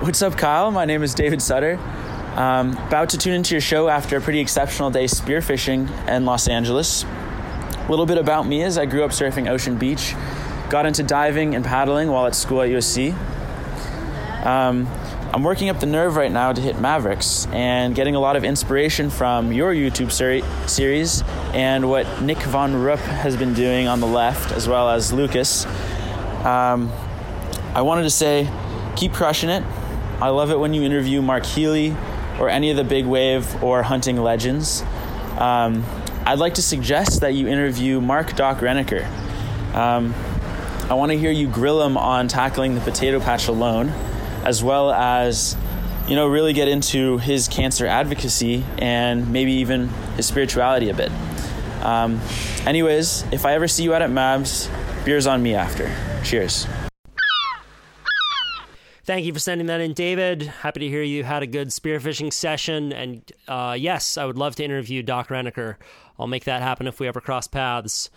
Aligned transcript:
What's 0.00 0.22
up, 0.22 0.36
Kyle? 0.36 0.70
My 0.70 0.84
name 0.84 1.02
is 1.02 1.12
David 1.12 1.42
Sutter. 1.42 1.76
Um, 2.36 2.76
about 2.86 3.08
to 3.08 3.18
tune 3.18 3.34
into 3.34 3.54
your 3.54 3.60
show 3.60 3.88
after 3.88 4.16
a 4.16 4.20
pretty 4.20 4.38
exceptional 4.38 4.90
day 4.90 5.06
spearfishing 5.06 5.90
in 6.06 6.24
Los 6.24 6.46
Angeles. 6.46 7.02
A 7.02 7.86
little 7.90 8.06
bit 8.06 8.16
about 8.16 8.46
me 8.46 8.62
is 8.62 8.78
I 8.78 8.86
grew 8.86 9.02
up 9.02 9.10
surfing 9.10 9.50
Ocean 9.50 9.76
Beach, 9.76 10.14
got 10.70 10.86
into 10.86 11.02
diving 11.02 11.56
and 11.56 11.64
paddling 11.64 12.12
while 12.12 12.26
at 12.26 12.36
school 12.36 12.62
at 12.62 12.68
USC. 12.68 13.12
Um, 14.46 14.86
I'm 15.34 15.42
working 15.42 15.68
up 15.68 15.80
the 15.80 15.86
nerve 15.86 16.14
right 16.14 16.30
now 16.30 16.52
to 16.52 16.60
hit 16.60 16.78
Mavericks 16.78 17.46
and 17.46 17.92
getting 17.92 18.14
a 18.14 18.20
lot 18.20 18.36
of 18.36 18.44
inspiration 18.44 19.10
from 19.10 19.52
your 19.52 19.74
YouTube 19.74 20.12
seri- 20.12 20.44
series 20.68 21.24
and 21.54 21.90
what 21.90 22.22
Nick 22.22 22.38
Von 22.38 22.80
Rupp 22.80 23.00
has 23.00 23.36
been 23.36 23.52
doing 23.52 23.88
on 23.88 23.98
the 23.98 24.06
left, 24.06 24.52
as 24.52 24.68
well 24.68 24.90
as 24.90 25.12
Lucas. 25.12 25.66
Um, 26.46 26.92
I 27.74 27.82
wanted 27.82 28.04
to 28.04 28.10
say, 28.10 28.48
keep 28.94 29.12
crushing 29.12 29.50
it. 29.50 29.64
I 30.20 30.30
love 30.30 30.50
it 30.50 30.58
when 30.58 30.74
you 30.74 30.82
interview 30.82 31.22
Mark 31.22 31.46
Healy 31.46 31.96
or 32.40 32.48
any 32.48 32.70
of 32.70 32.76
the 32.76 32.84
big 32.84 33.06
wave 33.06 33.62
or 33.62 33.84
hunting 33.84 34.16
legends. 34.16 34.82
Um, 35.38 35.84
I'd 36.26 36.40
like 36.40 36.54
to 36.54 36.62
suggest 36.62 37.20
that 37.20 37.34
you 37.34 37.46
interview 37.46 38.00
Mark 38.00 38.34
Doc 38.34 38.58
Renneker. 38.58 39.06
Um, 39.74 40.12
I 40.90 40.94
want 40.94 41.12
to 41.12 41.18
hear 41.18 41.30
you 41.30 41.46
grill 41.46 41.82
him 41.82 41.96
on 41.96 42.26
tackling 42.26 42.74
the 42.74 42.80
potato 42.80 43.20
patch 43.20 43.46
alone, 43.46 43.90
as 44.44 44.62
well 44.62 44.90
as, 44.90 45.56
you 46.08 46.16
know, 46.16 46.26
really 46.26 46.52
get 46.52 46.66
into 46.66 47.18
his 47.18 47.46
cancer 47.46 47.86
advocacy 47.86 48.64
and 48.78 49.32
maybe 49.32 49.52
even 49.52 49.88
his 50.16 50.26
spirituality 50.26 50.90
a 50.90 50.94
bit. 50.94 51.12
Um, 51.82 52.20
anyways, 52.66 53.24
if 53.30 53.46
I 53.46 53.54
ever 53.54 53.68
see 53.68 53.84
you 53.84 53.94
out 53.94 54.02
at 54.02 54.10
Mavs, 54.10 54.68
beer's 55.04 55.28
on 55.28 55.42
me 55.42 55.54
after. 55.54 55.94
Cheers. 56.24 56.66
Thank 59.08 59.24
you 59.24 59.32
for 59.32 59.38
sending 59.38 59.68
that 59.68 59.80
in, 59.80 59.94
David. 59.94 60.42
Happy 60.42 60.80
to 60.80 60.86
hear 60.86 61.02
you 61.02 61.24
had 61.24 61.42
a 61.42 61.46
good 61.46 61.68
spearfishing 61.68 62.30
session. 62.30 62.92
And 62.92 63.32
uh, 63.48 63.74
yes, 63.78 64.18
I 64.18 64.26
would 64.26 64.36
love 64.36 64.56
to 64.56 64.64
interview 64.64 65.02
Doc 65.02 65.28
Renneker. 65.28 65.76
I'll 66.18 66.26
make 66.26 66.44
that 66.44 66.60
happen 66.60 66.86
if 66.86 67.00
we 67.00 67.08
ever 67.08 67.22
cross 67.22 67.46
paths. 67.46 68.10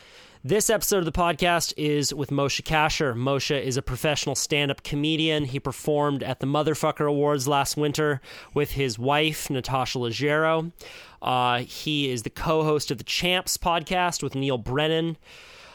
This 0.44 0.70
episode 0.70 0.98
of 0.98 1.06
the 1.06 1.14
podcast 1.14 1.74
is 1.78 2.14
with 2.14 2.30
Moshe 2.30 2.62
Kasher. 2.64 3.16
Moshe 3.16 3.58
is 3.58 3.78
a 3.78 3.82
professional 3.82 4.36
stand 4.36 4.70
up 4.70 4.84
comedian. 4.84 5.46
He 5.46 5.62
performed 5.62 6.24
at 6.24 6.42
the 6.42 6.46
Motherfucker 6.46 7.08
Awards 7.08 7.48
last 7.48 7.78
winter 7.78 8.20
with 8.54 8.72
his 8.72 9.00
wife, 9.00 9.50
Natasha 9.50 9.98
Leggero. 9.98 10.74
Uh, 11.22 11.60
he 11.60 12.12
is 12.12 12.24
the 12.24 12.30
co 12.30 12.66
host 12.66 12.92
of 12.92 12.98
the 12.98 13.06
Champs 13.06 13.56
podcast 13.56 14.22
with 14.22 14.36
Neal 14.36 14.58
Brennan 14.58 15.16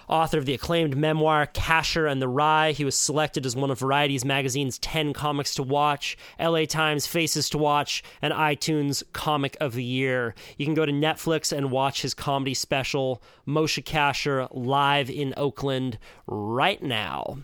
author 0.08 0.38
of 0.38 0.46
the 0.46 0.54
acclaimed 0.54 0.96
memoir 0.96 1.46
Kasher 1.46 2.10
and 2.10 2.20
the 2.20 2.28
Rye. 2.28 2.72
He 2.72 2.84
was 2.84 2.96
selected 2.96 3.46
as 3.46 3.56
one 3.56 3.70
of 3.70 3.78
Variety's 3.78 4.24
magazine's 4.24 4.78
10 4.78 5.12
comics 5.12 5.54
to 5.56 5.62
watch, 5.62 6.16
LA 6.38 6.64
Times 6.64 7.06
Faces 7.06 7.48
to 7.50 7.58
Watch, 7.58 8.02
and 8.22 8.32
iTunes 8.32 9.02
Comic 9.12 9.56
of 9.60 9.74
the 9.74 9.84
Year. 9.84 10.34
You 10.56 10.66
can 10.66 10.74
go 10.74 10.86
to 10.86 10.92
Netflix 10.92 11.56
and 11.56 11.70
watch 11.70 12.02
his 12.02 12.14
comedy 12.14 12.54
special, 12.54 13.22
Moshe 13.46 13.82
Kasher, 13.82 14.48
live 14.52 15.10
in 15.10 15.34
Oakland 15.36 15.98
right 16.26 16.82
now. 16.82 17.38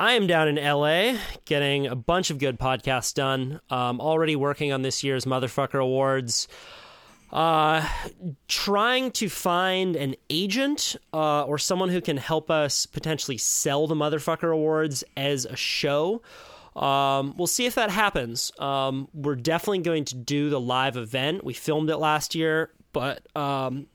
I 0.00 0.12
am 0.12 0.28
down 0.28 0.46
in 0.46 0.54
LA 0.54 1.18
getting 1.44 1.88
a 1.88 1.96
bunch 1.96 2.30
of 2.30 2.38
good 2.38 2.56
podcasts 2.56 3.12
done. 3.12 3.60
Um, 3.68 4.00
already 4.00 4.36
working 4.36 4.72
on 4.72 4.82
this 4.82 5.02
year's 5.02 5.24
Motherfucker 5.24 5.82
Awards 5.82 6.46
uh, 7.32 7.86
trying 8.46 9.10
to 9.12 9.28
find 9.28 9.96
an 9.96 10.14
agent 10.30 10.96
uh, 11.12 11.42
or 11.42 11.58
someone 11.58 11.88
who 11.90 12.00
can 12.00 12.16
help 12.16 12.50
us 12.50 12.86
potentially 12.86 13.38
sell 13.38 13.86
the 13.86 13.94
Motherfucker 13.94 14.52
Awards 14.52 15.04
as 15.16 15.44
a 15.44 15.56
show. 15.56 16.22
Um, 16.74 17.34
we'll 17.36 17.46
see 17.46 17.66
if 17.66 17.74
that 17.74 17.90
happens. 17.90 18.52
Um, 18.58 19.08
we're 19.12 19.36
definitely 19.36 19.80
going 19.80 20.04
to 20.06 20.14
do 20.14 20.48
the 20.48 20.60
live 20.60 20.96
event. 20.96 21.44
We 21.44 21.54
filmed 21.54 21.90
it 21.90 21.96
last 21.96 22.34
year, 22.34 22.70
but 22.92 23.26
um, 23.36 23.88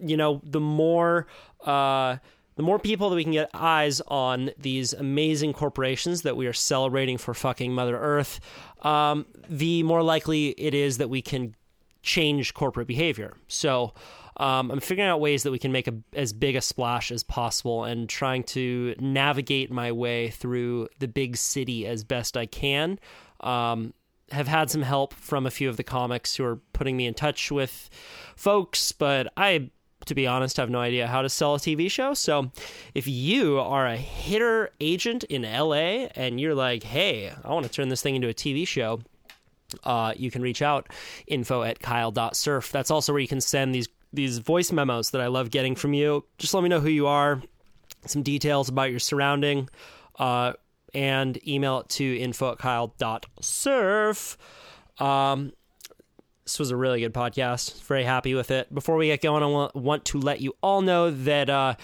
you 0.00 0.16
know, 0.16 0.40
the 0.44 0.60
more 0.60 1.26
uh, 1.64 2.16
the 2.56 2.62
more 2.62 2.78
people 2.78 3.10
that 3.10 3.16
we 3.16 3.22
can 3.22 3.32
get 3.32 3.50
eyes 3.54 4.00
on 4.08 4.50
these 4.58 4.92
amazing 4.92 5.52
corporations 5.52 6.22
that 6.22 6.36
we 6.36 6.46
are 6.46 6.52
celebrating 6.52 7.18
for 7.18 7.34
fucking 7.34 7.72
Mother 7.72 7.96
Earth, 7.96 8.40
um, 8.82 9.26
the 9.48 9.82
more 9.82 10.02
likely 10.02 10.48
it 10.48 10.74
is 10.74 10.98
that 10.98 11.08
we 11.08 11.22
can 11.22 11.54
change 12.02 12.54
corporate 12.54 12.88
behavior. 12.88 13.36
So 13.48 13.94
um, 14.38 14.70
I'm 14.70 14.80
figuring 14.80 15.08
out 15.08 15.20
ways 15.20 15.42
that 15.42 15.50
we 15.50 15.58
can 15.58 15.72
make 15.72 15.88
a, 15.88 15.94
as 16.12 16.32
big 16.32 16.54
a 16.56 16.60
splash 16.60 17.10
as 17.10 17.22
possible 17.22 17.84
and 17.84 18.08
trying 18.08 18.44
to 18.44 18.94
navigate 19.00 19.70
my 19.70 19.90
way 19.90 20.30
through 20.30 20.88
the 21.00 21.08
big 21.08 21.36
city 21.36 21.86
as 21.86 22.04
best 22.04 22.36
I 22.36 22.46
can. 22.46 22.98
Um, 23.40 23.94
have 24.30 24.46
had 24.46 24.70
some 24.70 24.82
help 24.82 25.14
from 25.14 25.46
a 25.46 25.50
few 25.50 25.68
of 25.68 25.76
the 25.76 25.82
comics 25.82 26.36
who 26.36 26.44
are 26.44 26.56
putting 26.72 26.96
me 26.96 27.06
in 27.06 27.14
touch 27.14 27.50
with 27.50 27.88
folks, 28.36 28.92
but 28.92 29.32
I, 29.36 29.70
to 30.04 30.14
be 30.14 30.26
honest, 30.26 30.58
have 30.58 30.70
no 30.70 30.80
idea 30.80 31.06
how 31.06 31.22
to 31.22 31.28
sell 31.28 31.54
a 31.54 31.58
TV 31.58 31.90
show. 31.90 32.14
So 32.14 32.50
if 32.94 33.08
you 33.08 33.58
are 33.58 33.86
a 33.86 33.96
hitter 33.96 34.70
agent 34.80 35.24
in 35.24 35.42
LA 35.42 36.08
and 36.14 36.38
you're 36.38 36.54
like, 36.54 36.82
hey, 36.82 37.32
I 37.42 37.48
want 37.48 37.64
to 37.64 37.72
turn 37.72 37.88
this 37.88 38.02
thing 38.02 38.16
into 38.16 38.28
a 38.28 38.34
TV 38.34 38.68
show, 38.68 39.00
uh, 39.84 40.14
you 40.16 40.30
can 40.30 40.42
reach 40.42 40.62
out 40.62 40.88
info 41.26 41.62
at 41.62 41.80
kyle.surf. 41.80 42.72
That's 42.72 42.90
also 42.90 43.12
where 43.12 43.20
you 43.20 43.28
can 43.28 43.40
send 43.40 43.74
these 43.74 43.88
these 44.12 44.38
voice 44.38 44.72
memos 44.72 45.10
that 45.10 45.20
I 45.20 45.26
love 45.26 45.50
getting 45.50 45.74
from 45.74 45.92
you. 45.92 46.24
Just 46.38 46.54
let 46.54 46.62
me 46.62 46.70
know 46.70 46.80
who 46.80 46.88
you 46.88 47.06
are, 47.06 47.42
some 48.06 48.22
details 48.22 48.70
about 48.70 48.90
your 48.90 49.00
surrounding, 49.00 49.68
uh, 50.18 50.54
and 50.94 51.46
email 51.46 51.80
it 51.80 51.90
to 51.90 52.16
info 52.18 52.52
at 52.52 52.58
kyle.surf. 52.58 54.38
Um, 54.98 55.52
this 56.44 56.58
was 56.58 56.70
a 56.70 56.76
really 56.76 57.00
good 57.00 57.12
podcast. 57.12 57.82
Very 57.82 58.04
happy 58.04 58.34
with 58.34 58.50
it. 58.50 58.72
Before 58.74 58.96
we 58.96 59.08
get 59.08 59.20
going, 59.20 59.42
I 59.42 59.78
want 59.78 60.06
to 60.06 60.18
let 60.18 60.40
you 60.40 60.56
all 60.62 60.80
know 60.80 61.10
that 61.10 61.50
uh, 61.50 61.74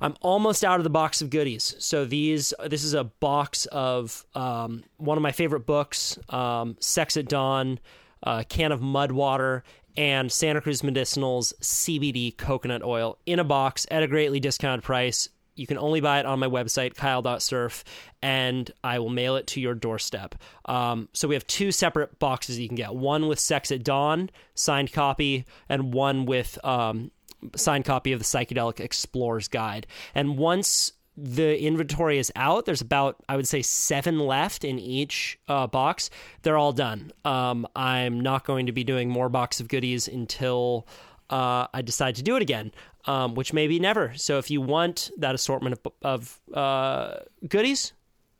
I'm 0.00 0.14
almost 0.20 0.64
out 0.64 0.80
of 0.80 0.84
the 0.84 0.90
box 0.90 1.22
of 1.22 1.30
goodies. 1.30 1.74
So 1.78 2.04
these 2.04 2.54
this 2.66 2.84
is 2.84 2.94
a 2.94 3.04
box 3.04 3.66
of 3.66 4.24
um, 4.34 4.84
one 4.96 5.18
of 5.18 5.22
my 5.22 5.32
favorite 5.32 5.66
books, 5.66 6.18
um, 6.28 6.76
Sex 6.80 7.16
at 7.16 7.28
Dawn, 7.28 7.78
a 8.22 8.44
can 8.44 8.72
of 8.72 8.80
mud 8.80 9.12
water, 9.12 9.64
and 9.96 10.30
Santa 10.30 10.60
Cruz 10.60 10.82
Medicinals 10.82 11.52
CBD 11.60 12.36
coconut 12.36 12.82
oil 12.82 13.18
in 13.26 13.38
a 13.38 13.44
box 13.44 13.86
at 13.90 14.02
a 14.02 14.06
greatly 14.06 14.40
discounted 14.40 14.84
price. 14.84 15.28
You 15.56 15.66
can 15.66 15.76
only 15.76 16.00
buy 16.00 16.20
it 16.20 16.26
on 16.26 16.38
my 16.38 16.46
website, 16.46 16.94
kyle.surf, 16.94 17.82
and 18.22 18.70
I 18.84 19.00
will 19.00 19.08
mail 19.08 19.34
it 19.34 19.48
to 19.48 19.60
your 19.60 19.74
doorstep. 19.74 20.36
Um, 20.66 21.08
so 21.12 21.26
we 21.26 21.34
have 21.34 21.48
two 21.48 21.72
separate 21.72 22.20
boxes 22.20 22.60
you 22.60 22.68
can 22.68 22.76
get 22.76 22.94
one 22.94 23.26
with 23.26 23.40
Sex 23.40 23.72
at 23.72 23.82
Dawn, 23.82 24.30
signed 24.54 24.92
copy, 24.92 25.46
and 25.68 25.92
one 25.92 26.26
with 26.26 26.64
um, 26.64 27.10
signed 27.56 27.84
copy 27.84 28.12
of 28.12 28.18
the 28.18 28.24
Psychedelic 28.24 28.80
Explorer's 28.80 29.48
Guide. 29.48 29.86
And 30.14 30.38
once 30.38 30.92
the 31.16 31.60
inventory 31.60 32.18
is 32.18 32.30
out, 32.36 32.64
there's 32.64 32.80
about, 32.80 33.16
I 33.28 33.36
would 33.36 33.48
say, 33.48 33.62
seven 33.62 34.20
left 34.20 34.64
in 34.64 34.78
each 34.78 35.38
uh, 35.48 35.66
box. 35.66 36.10
They're 36.42 36.56
all 36.56 36.72
done. 36.72 37.12
Um, 37.24 37.66
I'm 37.74 38.20
not 38.20 38.44
going 38.44 38.66
to 38.66 38.72
be 38.72 38.84
doing 38.84 39.08
more 39.08 39.28
box 39.28 39.60
of 39.60 39.68
goodies 39.68 40.06
until 40.06 40.86
uh, 41.30 41.66
I 41.74 41.82
decide 41.82 42.14
to 42.16 42.22
do 42.22 42.36
it 42.36 42.42
again, 42.42 42.72
um, 43.06 43.34
which 43.34 43.52
may 43.52 43.66
be 43.66 43.80
never. 43.80 44.12
So 44.14 44.38
if 44.38 44.50
you 44.50 44.60
want 44.60 45.10
that 45.18 45.34
assortment 45.34 45.78
of, 45.84 45.92
of 46.02 46.56
uh, 46.56 47.20
goodies, 47.48 47.92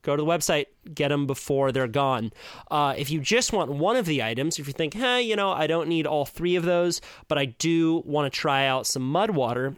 Go 0.02 0.16
to 0.16 0.22
the 0.22 0.28
website, 0.28 0.66
get 0.94 1.08
them 1.08 1.26
before 1.26 1.72
they're 1.72 1.88
gone. 1.88 2.32
Uh, 2.70 2.94
if 2.96 3.10
you 3.10 3.20
just 3.20 3.52
want 3.52 3.70
one 3.70 3.96
of 3.96 4.06
the 4.06 4.22
items, 4.22 4.58
if 4.58 4.66
you 4.66 4.72
think, 4.72 4.94
hey, 4.94 5.22
you 5.22 5.36
know, 5.36 5.50
I 5.50 5.66
don't 5.66 5.88
need 5.88 6.06
all 6.06 6.24
three 6.24 6.56
of 6.56 6.64
those, 6.64 7.00
but 7.26 7.36
I 7.38 7.46
do 7.46 8.02
want 8.06 8.32
to 8.32 8.38
try 8.38 8.66
out 8.66 8.86
some 8.86 9.02
mud 9.02 9.30
water, 9.30 9.76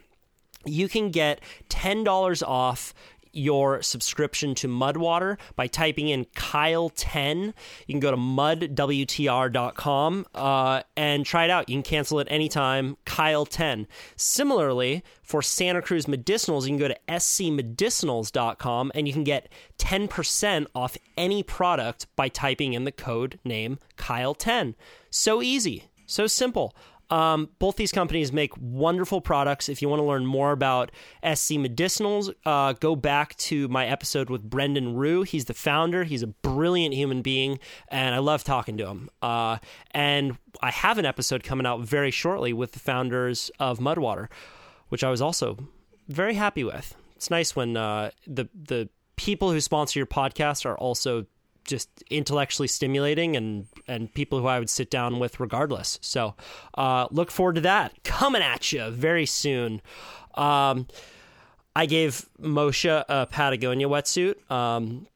you 0.65 0.87
can 0.87 1.09
get 1.09 1.41
$10 1.69 2.47
off 2.47 2.93
your 3.33 3.81
subscription 3.81 4.53
to 4.55 4.67
Mudwater 4.67 5.37
by 5.55 5.67
typing 5.67 6.09
in 6.09 6.25
Kyle10. 6.25 7.53
You 7.87 7.93
can 7.93 7.99
go 7.99 8.11
to 8.11 8.17
mudwtr.com 8.17 10.25
uh, 10.35 10.83
and 10.97 11.25
try 11.25 11.45
it 11.45 11.49
out. 11.49 11.69
You 11.69 11.75
can 11.75 11.83
cancel 11.83 12.19
it 12.19 12.27
anytime, 12.29 12.97
Kyle10. 13.05 13.87
Similarly, 14.15 15.03
for 15.23 15.41
Santa 15.41 15.81
Cruz 15.81 16.07
Medicinals, 16.07 16.63
you 16.63 16.69
can 16.69 16.77
go 16.77 16.89
to 16.89 16.97
scmedicinals.com 17.07 18.91
and 18.93 19.07
you 19.07 19.13
can 19.13 19.23
get 19.23 19.47
10% 19.77 20.65
off 20.75 20.97
any 21.17 21.43
product 21.43 22.07
by 22.15 22.27
typing 22.27 22.73
in 22.73 22.83
the 22.83 22.91
code 22.91 23.39
name 23.45 23.79
Kyle10. 23.97 24.75
So 25.09 25.41
easy, 25.41 25.85
so 26.05 26.27
simple. 26.27 26.75
Um, 27.11 27.49
both 27.59 27.75
these 27.75 27.91
companies 27.91 28.31
make 28.31 28.53
wonderful 28.57 29.19
products. 29.19 29.67
If 29.67 29.81
you 29.81 29.89
want 29.89 29.99
to 29.99 30.05
learn 30.05 30.25
more 30.25 30.53
about 30.53 30.91
SC 31.23 31.55
Medicinals, 31.55 32.33
uh, 32.45 32.73
go 32.73 32.95
back 32.95 33.35
to 33.37 33.67
my 33.67 33.85
episode 33.85 34.29
with 34.29 34.49
Brendan 34.49 34.95
Rue. 34.95 35.23
He's 35.23 35.45
the 35.45 35.53
founder. 35.53 36.05
He's 36.05 36.23
a 36.23 36.27
brilliant 36.27 36.95
human 36.95 37.21
being, 37.21 37.59
and 37.89 38.15
I 38.15 38.19
love 38.19 38.45
talking 38.45 38.77
to 38.77 38.87
him. 38.87 39.09
Uh, 39.21 39.57
and 39.91 40.37
I 40.63 40.71
have 40.71 40.97
an 40.97 41.05
episode 41.05 41.43
coming 41.43 41.65
out 41.67 41.81
very 41.81 42.11
shortly 42.11 42.53
with 42.53 42.71
the 42.71 42.79
founders 42.79 43.51
of 43.59 43.79
Mudwater, 43.79 44.29
which 44.87 45.03
I 45.03 45.09
was 45.09 45.21
also 45.21 45.57
very 46.07 46.35
happy 46.35 46.63
with. 46.63 46.95
It's 47.17 47.29
nice 47.29 47.55
when 47.55 47.75
uh, 47.75 48.11
the 48.25 48.47
the 48.55 48.89
people 49.17 49.51
who 49.51 49.61
sponsor 49.61 49.99
your 49.99 50.07
podcast 50.07 50.65
are 50.65 50.77
also 50.77 51.25
just 51.65 51.89
intellectually 52.09 52.67
stimulating 52.67 53.35
and 53.35 53.67
and 53.87 54.13
people 54.13 54.39
who 54.39 54.47
I 54.47 54.59
would 54.59 54.69
sit 54.69 54.89
down 54.89 55.19
with 55.19 55.39
regardless. 55.39 55.99
So 56.01 56.35
uh, 56.75 57.07
look 57.11 57.31
forward 57.31 57.55
to 57.55 57.61
that 57.61 58.03
coming 58.03 58.41
at 58.41 58.71
you 58.71 58.89
very 58.89 59.25
soon. 59.25 59.81
Um, 60.35 60.87
I 61.75 61.85
gave 61.85 62.27
Moshe 62.41 63.05
a 63.07 63.25
Patagonia 63.27 63.87
wetsuit. 63.87 64.49
Um, 64.51 65.07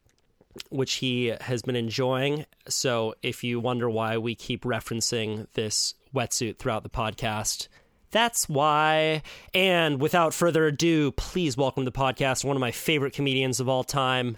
which 0.69 0.95
he 0.95 1.33
has 1.42 1.62
been 1.62 1.75
enjoying. 1.75 2.45
So, 2.68 3.15
if 3.21 3.44
you 3.44 3.59
wonder 3.59 3.89
why 3.89 4.18
we 4.18 4.36
keep 4.36 4.63
referencing 4.63 5.48
this 5.53 5.95
wetsuit 6.13 6.57
throughout 6.57 6.83
the 6.83 6.89
podcast, 6.89 7.68
that's 8.12 8.48
why. 8.48 9.21
And 9.53 10.00
without 10.00 10.33
further 10.33 10.68
ado, 10.68 11.12
please 11.12 11.57
welcome 11.57 11.83
to 11.83 11.91
the 11.91 11.98
podcast 11.98 12.45
one 12.45 12.56
of 12.56 12.62
my 12.62 12.71
favorite 12.71 13.13
comedians 13.13 13.59
of 13.59 13.68
all 13.68 13.83
time, 13.83 14.38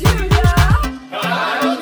Julia. 0.00 1.79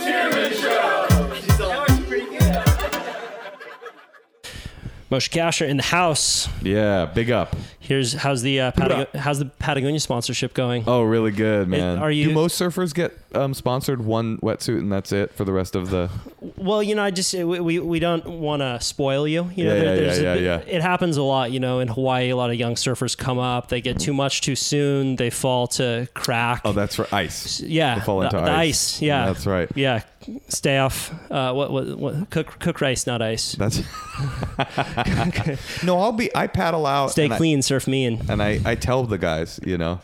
Moshe 5.11 5.31
Kasher 5.31 5.67
in 5.67 5.79
the 5.79 5.83
house. 5.83 6.49
Yeah, 6.63 7.07
big 7.07 7.31
up. 7.31 7.57
Here's 7.81 8.13
how's 8.13 8.43
the 8.43 8.61
uh, 8.61 8.73
Patago- 8.73 9.15
how's 9.17 9.39
the 9.39 9.47
Patagonia 9.47 10.01
sponsorship 10.01 10.53
going? 10.53 10.85
Oh, 10.87 11.03
really 11.03 11.31
good, 11.31 11.67
man. 11.67 11.99
are 11.99 12.11
you- 12.11 12.29
Do 12.29 12.35
most 12.35 12.61
surfers 12.61 12.93
get 12.93 13.17
um, 13.35 13.55
sponsored 13.55 14.05
one 14.05 14.37
wetsuit 14.39 14.79
and 14.81 14.93
that's 14.93 15.11
it 15.11 15.33
for 15.33 15.47
the 15.47 15.53
rest 15.53 15.75
of 15.75 15.89
the? 15.89 16.11
Well, 16.59 16.83
you 16.83 16.95
know, 16.95 17.03
I 17.03 17.11
just 17.11 17.33
we 17.33 17.59
we, 17.61 17.79
we 17.79 17.99
don't 18.01 18.27
want 18.27 18.61
to 18.61 18.79
spoil 18.83 19.27
you. 19.27 19.51
You 19.55 19.65
know, 19.65 19.75
Yeah, 19.75 19.81
there- 19.81 19.95
yeah, 19.95 20.01
there's 20.03 20.19
a 20.19 20.23
yeah, 20.23 20.35
bit- 20.35 20.43
yeah, 20.43 20.59
yeah. 20.67 20.77
It 20.77 20.83
happens 20.83 21.17
a 21.17 21.23
lot. 21.23 21.53
You 21.53 21.61
know, 21.61 21.81
in 21.81 21.89
Hawaii, 21.89 22.29
a 22.29 22.37
lot 22.37 22.51
of 22.51 22.57
young 22.57 22.75
surfers 22.75 23.17
come 23.17 23.39
up. 23.39 23.69
They 23.71 23.81
get 23.81 23.99
too 23.99 24.13
much 24.13 24.43
too 24.43 24.57
soon. 24.57 25.17
They 25.17 25.31
fall 25.31 25.69
to 25.69 26.07
crack. 26.13 26.61
Oh, 26.67 26.73
that's 26.73 26.97
for 26.97 27.07
ice. 27.13 27.61
yeah, 27.63 27.95
They 27.95 28.01
fall 28.03 28.21
into 28.21 28.37
the, 28.37 28.43
the 28.45 28.51
ice. 28.51 28.97
ice. 28.97 29.03
Yeah, 29.03 29.25
That's 29.27 29.47
right. 29.47 29.71
Yeah, 29.75 30.03
stay 30.49 30.79
off. 30.79 31.13
Uh, 31.31 31.53
what, 31.53 31.71
what 31.71 31.99
what 31.99 32.31
cook 32.31 32.59
cook 32.59 32.81
rice, 32.81 33.07
not 33.07 33.23
ice. 33.23 33.53
That's. 33.53 33.79
no, 35.85 35.99
I'll 35.99 36.13
be. 36.13 36.35
I 36.37 36.47
paddle 36.47 36.87
out. 36.87 37.11
Stay 37.11 37.25
and 37.25 37.35
I- 37.35 37.37
clean, 37.37 37.63
surf 37.63 37.87
mean. 37.87 38.23
and 38.29 38.43
I, 38.43 38.61
I 38.65 38.75
tell 38.75 39.05
the 39.05 39.19
guys, 39.19 39.61
you 39.65 39.79
know, 39.79 40.01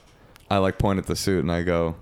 I 0.51 0.59
like 0.59 0.79
point 0.79 0.99
at 0.99 1.07
the 1.07 1.17
suit 1.17 1.41
and 1.41 1.53
I 1.53 1.63
go, 1.63 1.97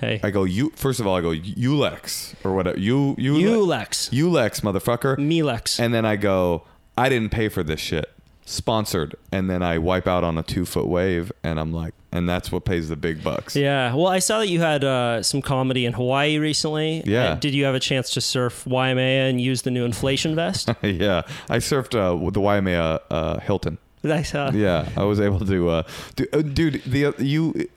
Hey, 0.00 0.20
I 0.22 0.30
go, 0.30 0.44
you. 0.44 0.70
First 0.76 1.00
of 1.00 1.06
all, 1.06 1.16
I 1.16 1.20
go, 1.20 1.30
Yulex 1.30 2.34
or 2.44 2.54
whatever. 2.54 2.78
You, 2.78 3.16
you, 3.18 3.34
Yulex, 3.34 4.10
Yulex, 4.10 4.60
motherfucker. 4.60 5.16
Milex. 5.16 5.80
And 5.80 5.92
then 5.92 6.04
I 6.04 6.16
go, 6.16 6.64
I 6.96 7.08
didn't 7.08 7.30
pay 7.30 7.48
for 7.48 7.64
this 7.64 7.80
shit. 7.80 8.08
Sponsored. 8.48 9.14
And 9.30 9.50
then 9.50 9.62
I 9.62 9.76
wipe 9.76 10.06
out 10.06 10.24
on 10.24 10.38
a 10.38 10.42
two 10.42 10.64
foot 10.64 10.86
wave 10.86 11.30
and 11.42 11.60
I'm 11.60 11.70
like, 11.70 11.92
and 12.10 12.26
that's 12.26 12.50
what 12.50 12.64
pays 12.64 12.88
the 12.88 12.96
big 12.96 13.22
bucks. 13.22 13.54
Yeah, 13.54 13.94
well, 13.94 14.06
I 14.06 14.20
saw 14.20 14.38
that 14.38 14.48
you 14.48 14.60
had 14.60 14.82
uh, 14.84 15.22
some 15.22 15.42
comedy 15.42 15.84
in 15.84 15.92
Hawaii 15.92 16.38
recently. 16.38 17.02
Yeah. 17.04 17.32
Uh, 17.32 17.34
Did 17.34 17.52
you 17.52 17.64
have 17.64 17.74
a 17.74 17.80
chance 17.80 18.08
to 18.12 18.22
surf 18.22 18.66
Waimea 18.66 19.28
and 19.28 19.38
use 19.38 19.62
the 19.62 19.70
new 19.70 19.84
inflation 19.84 20.34
vest? 20.34 20.70
yeah. 20.82 21.22
I 21.50 21.58
surfed 21.58 21.94
uh, 21.94 22.16
with 22.16 22.32
the 22.32 22.40
Waimea 22.40 23.00
uh, 23.10 23.40
Hilton. 23.40 23.76
I 24.02 24.22
saw. 24.22 24.50
Yeah. 24.50 24.88
I 24.96 25.04
was 25.04 25.20
able 25.20 25.40
to, 25.40 25.68
uh, 25.68 25.82
do, 26.16 26.26
uh, 26.32 26.40
dude, 26.40 26.82
the, 26.86 27.04
uh, 27.06 27.12
you, 27.18 27.68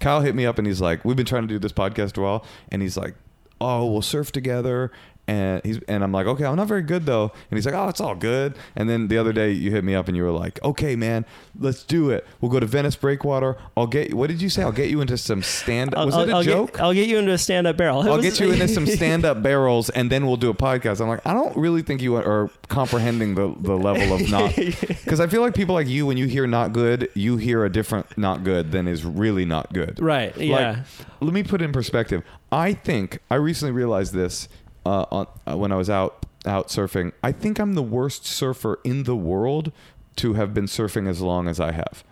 Kyle 0.00 0.22
hit 0.22 0.34
me 0.34 0.46
up 0.46 0.56
and 0.56 0.66
he's 0.66 0.80
like, 0.80 1.04
we've 1.04 1.16
been 1.16 1.26
trying 1.26 1.42
to 1.42 1.48
do 1.48 1.58
this 1.58 1.72
podcast 1.72 2.16
a 2.16 2.22
while. 2.22 2.46
And 2.72 2.80
he's 2.80 2.96
like, 2.96 3.14
oh, 3.60 3.84
we'll 3.92 4.00
surf 4.00 4.32
together. 4.32 4.90
And 5.26 5.64
he's 5.64 5.78
and 5.88 6.04
I'm 6.04 6.12
like, 6.12 6.26
okay, 6.26 6.44
I'm 6.44 6.56
not 6.56 6.68
very 6.68 6.82
good 6.82 7.06
though. 7.06 7.32
And 7.50 7.56
he's 7.56 7.64
like, 7.64 7.74
oh, 7.74 7.88
it's 7.88 8.00
all 8.00 8.14
good. 8.14 8.56
And 8.76 8.90
then 8.90 9.08
the 9.08 9.16
other 9.16 9.32
day 9.32 9.52
you 9.52 9.70
hit 9.70 9.82
me 9.82 9.94
up 9.94 10.06
and 10.06 10.14
you 10.16 10.22
were 10.22 10.30
like, 10.30 10.62
okay, 10.62 10.96
man, 10.96 11.24
let's 11.58 11.82
do 11.82 12.10
it. 12.10 12.26
We'll 12.42 12.50
go 12.50 12.60
to 12.60 12.66
Venice 12.66 12.94
Breakwater. 12.96 13.56
I'll 13.76 13.86
get. 13.86 14.12
What 14.12 14.28
did 14.28 14.42
you 14.42 14.50
say? 14.50 14.62
I'll 14.62 14.70
get 14.72 14.90
you 14.90 15.00
into 15.00 15.16
some 15.16 15.42
stand. 15.42 15.94
I'll, 15.94 16.06
Was 16.06 16.14
I'll, 16.14 16.22
it 16.24 16.28
a 16.28 16.32
I'll 16.34 16.42
joke? 16.42 16.72
Get, 16.74 16.82
I'll 16.82 16.92
get 16.92 17.08
you 17.08 17.18
into 17.18 17.32
a 17.32 17.38
stand-up 17.38 17.76
barrel. 17.78 18.02
It 18.02 18.08
I'll 18.10 18.16
was- 18.16 18.24
get 18.24 18.38
you 18.38 18.52
into 18.52 18.68
some 18.68 18.86
stand-up 18.98 19.42
barrels, 19.42 19.88
and 19.90 20.10
then 20.12 20.26
we'll 20.26 20.36
do 20.36 20.50
a 20.50 20.54
podcast. 20.54 21.00
I'm 21.00 21.08
like, 21.08 21.26
I 21.26 21.32
don't 21.32 21.56
really 21.56 21.80
think 21.80 22.02
you 22.02 22.16
are 22.16 22.50
comprehending 22.68 23.34
the, 23.34 23.54
the 23.60 23.76
level 23.76 24.12
of 24.14 24.30
not, 24.30 24.54
because 24.56 25.20
I 25.20 25.26
feel 25.26 25.40
like 25.40 25.54
people 25.54 25.74
like 25.74 25.88
you, 25.88 26.04
when 26.06 26.16
you 26.18 26.26
hear 26.26 26.46
not 26.46 26.72
good, 26.74 27.08
you 27.14 27.38
hear 27.38 27.64
a 27.64 27.70
different 27.70 28.18
not 28.18 28.44
good 28.44 28.72
than 28.72 28.86
is 28.88 29.04
really 29.04 29.44
not 29.46 29.72
good. 29.72 29.98
Right, 30.00 30.36
Like, 30.36 30.46
yeah. 30.48 30.84
let 31.20 31.32
me 31.32 31.42
put 31.42 31.62
it 31.62 31.64
in 31.64 31.72
perspective. 31.72 32.22
I 32.52 32.74
think 32.74 33.20
I 33.30 33.36
recently 33.36 33.72
realized 33.72 34.12
this 34.12 34.48
uh, 34.84 35.06
on, 35.10 35.26
uh, 35.46 35.56
when 35.56 35.72
I 35.72 35.76
was 35.76 35.90
out 35.90 36.26
out 36.46 36.68
surfing. 36.68 37.12
I 37.22 37.32
think 37.32 37.58
I'm 37.58 37.72
the 37.74 37.82
worst 37.82 38.26
surfer 38.26 38.78
in 38.84 39.04
the 39.04 39.16
world 39.16 39.72
to 40.16 40.34
have 40.34 40.52
been 40.52 40.66
surfing 40.66 41.08
as 41.08 41.20
long 41.20 41.48
as 41.48 41.58
I 41.58 41.72
have. 41.72 42.04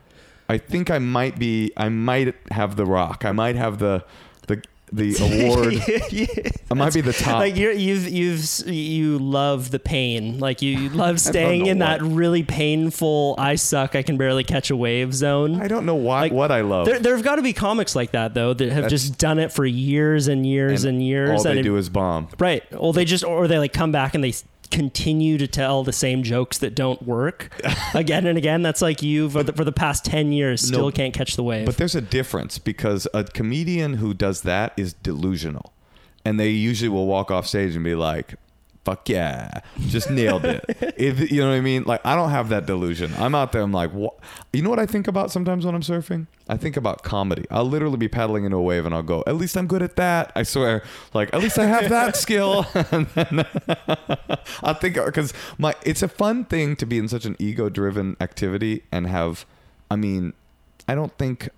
I 0.49 0.59
think 0.59 0.91
I 0.91 0.99
might 0.99 1.39
be. 1.39 1.73
I 1.77 1.89
might 1.89 2.35
have 2.51 2.77
the 2.77 2.87
rock. 2.87 3.25
I 3.25 3.33
might 3.33 3.57
have 3.57 3.79
the 3.79 4.05
the 4.93 5.17
award. 5.21 6.62
I 6.71 6.75
might 6.75 6.93
be 6.94 7.00
the 7.00 7.12
top. 7.12 7.39
Like 7.41 7.56
you're, 7.56 7.73
you've 7.73 8.09
you've 8.09 8.44
you 8.67 9.19
love 9.19 9.71
the 9.71 9.79
pain. 9.79 10.39
Like 10.39 10.62
you 10.62 10.89
love 10.91 11.21
staying 11.33 11.67
in 11.67 11.79
what. 11.79 12.00
that 12.00 12.03
really 12.03 12.43
painful 12.43 13.35
I 13.39 13.55
suck. 13.56 13.94
I 13.97 14.03
can 14.03 14.17
barely 14.17 14.44
catch 14.44 14.71
a 14.71 14.77
wave 14.77 15.15
zone. 15.15 15.61
I 15.61 15.69
don't 15.69 15.87
know 15.87 15.94
why 15.94 16.23
Like, 16.23 16.33
what 16.33 16.50
I 16.50 16.61
love. 16.61 16.87
There, 16.87 17.15
have 17.17 17.25
got 17.25 17.37
to 17.37 17.43
be 17.43 17.53
comics 17.53 17.94
like 17.97 18.12
that 18.12 18.35
though 18.35 18.53
that 18.55 18.67
have 18.73 18.85
That's- 18.85 18.91
just 19.03 19.19
done 19.19 19.39
it 19.39 19.53
for 19.53 19.65
years 19.65 20.29
and 20.29 20.47
years 20.47 20.85
and, 20.85 21.03
years. 21.03 21.31
All 21.31 21.43
they 21.43 21.61
it- 21.61 21.62
do 21.62 21.77
is 21.77 21.89
bomb. 21.89 22.29
right. 22.39 22.62
Well, 22.73 22.93
they 22.93 23.05
just 23.05 23.25
or 23.25 23.49
they 23.49 23.59
like 23.59 23.73
come 23.73 23.93
back 23.93 24.15
and 24.15 24.23
they 24.23 24.35
continue 24.73 25.39
to 25.39 25.47
tell 25.47 25.85
the 25.85 25.93
same 25.93 26.23
jokes 26.23 26.59
that 26.59 26.75
don't 26.75 27.03
work 27.03 27.51
again 27.95 28.27
and 28.27 28.37
again. 28.37 28.63
That's 28.63 28.83
like 28.83 29.03
you 29.03 29.31
for 29.31 29.43
the, 29.45 29.53
for 29.53 29.65
the 29.65 29.73
past 29.73 30.05
ten 30.05 30.33
years 30.33 30.67
still 30.67 30.87
No, 30.87 30.91
can't 30.91 31.15
catch 31.15 31.37
the 31.37 31.45
wave. 31.45 31.67
But 31.67 31.77
there's 31.77 31.95
a 31.95 32.01
difference 32.01 32.59
because 32.59 33.07
a 33.15 33.23
comedian 33.25 33.95
who 33.95 34.15
does 34.15 34.43
that 34.43 34.73
is 34.77 34.95
delusional. 34.95 35.73
And 36.25 36.39
they 36.41 36.51
usually 36.51 36.89
will 36.89 37.07
walk 37.07 37.31
off 37.31 37.47
stage 37.47 37.75
and 37.75 37.85
be 37.85 37.95
like, 37.95 38.35
fuck 38.84 39.08
yeah, 39.08 39.60
just 39.81 40.10
nailed 40.10 40.44
it. 40.44 40.65
if, 40.96 41.31
you 41.31 41.41
know 41.41 41.51
what 41.51 41.56
I 41.56 41.60
mean? 41.60 41.84
Like, 41.84 42.01
I 42.05 42.15
don't 42.15 42.31
have 42.31 42.48
that 42.48 42.67
delusion. 42.67 43.12
I'm 43.19 43.34
out 43.34 43.53
there, 43.53 43.62
I'm 43.62 43.72
like, 43.72 43.93
what? 43.93 44.19
You 44.53 44.62
know 44.62 44.70
what 44.70 44.79
I 44.79 44.86
think 44.86 45.06
about 45.06 45.31
sometimes 45.31 45.65
when 45.65 45.74
I'm 45.74 45.82
surfing? 45.82 46.27
I 46.48 46.56
think 46.56 46.77
about 46.77 47.03
comedy. 47.03 47.46
I'll 47.51 47.65
literally 47.65 47.96
be 47.96 48.08
paddling 48.08 48.44
into 48.44 48.56
a 48.56 48.62
wave 48.62 48.84
and 48.84 48.94
I'll 48.94 49.03
go, 49.03 49.22
at 49.27 49.36
least 49.36 49.56
I'm 49.56 49.67
good 49.67 49.82
at 49.82 49.96
that. 49.96 50.32
I 50.34 50.43
swear. 50.43 50.82
Like, 51.15 51.32
at 51.32 51.41
least 51.41 51.58
I 51.58 51.67
have 51.67 51.89
that 51.89 52.17
skill. 52.24 52.67
then 52.72 53.06
I 54.62 54.72
think, 54.74 54.94
because 54.94 55.32
my, 55.58 55.74
it's 55.84 56.03
a 56.03 56.08
fun 56.08 56.44
thing 56.44 56.77
to 56.77 56.86
be 56.86 56.98
in 56.98 57.08
such 57.08 57.24
an 57.24 57.36
ego 57.39 57.69
driven 57.69 58.17
activity 58.20 58.82
and 58.91 59.06
have, 59.06 59.46
I 59.91 59.96
mean, 59.96 60.32
I 60.89 60.94
don't 60.94 61.17
think 61.17 61.48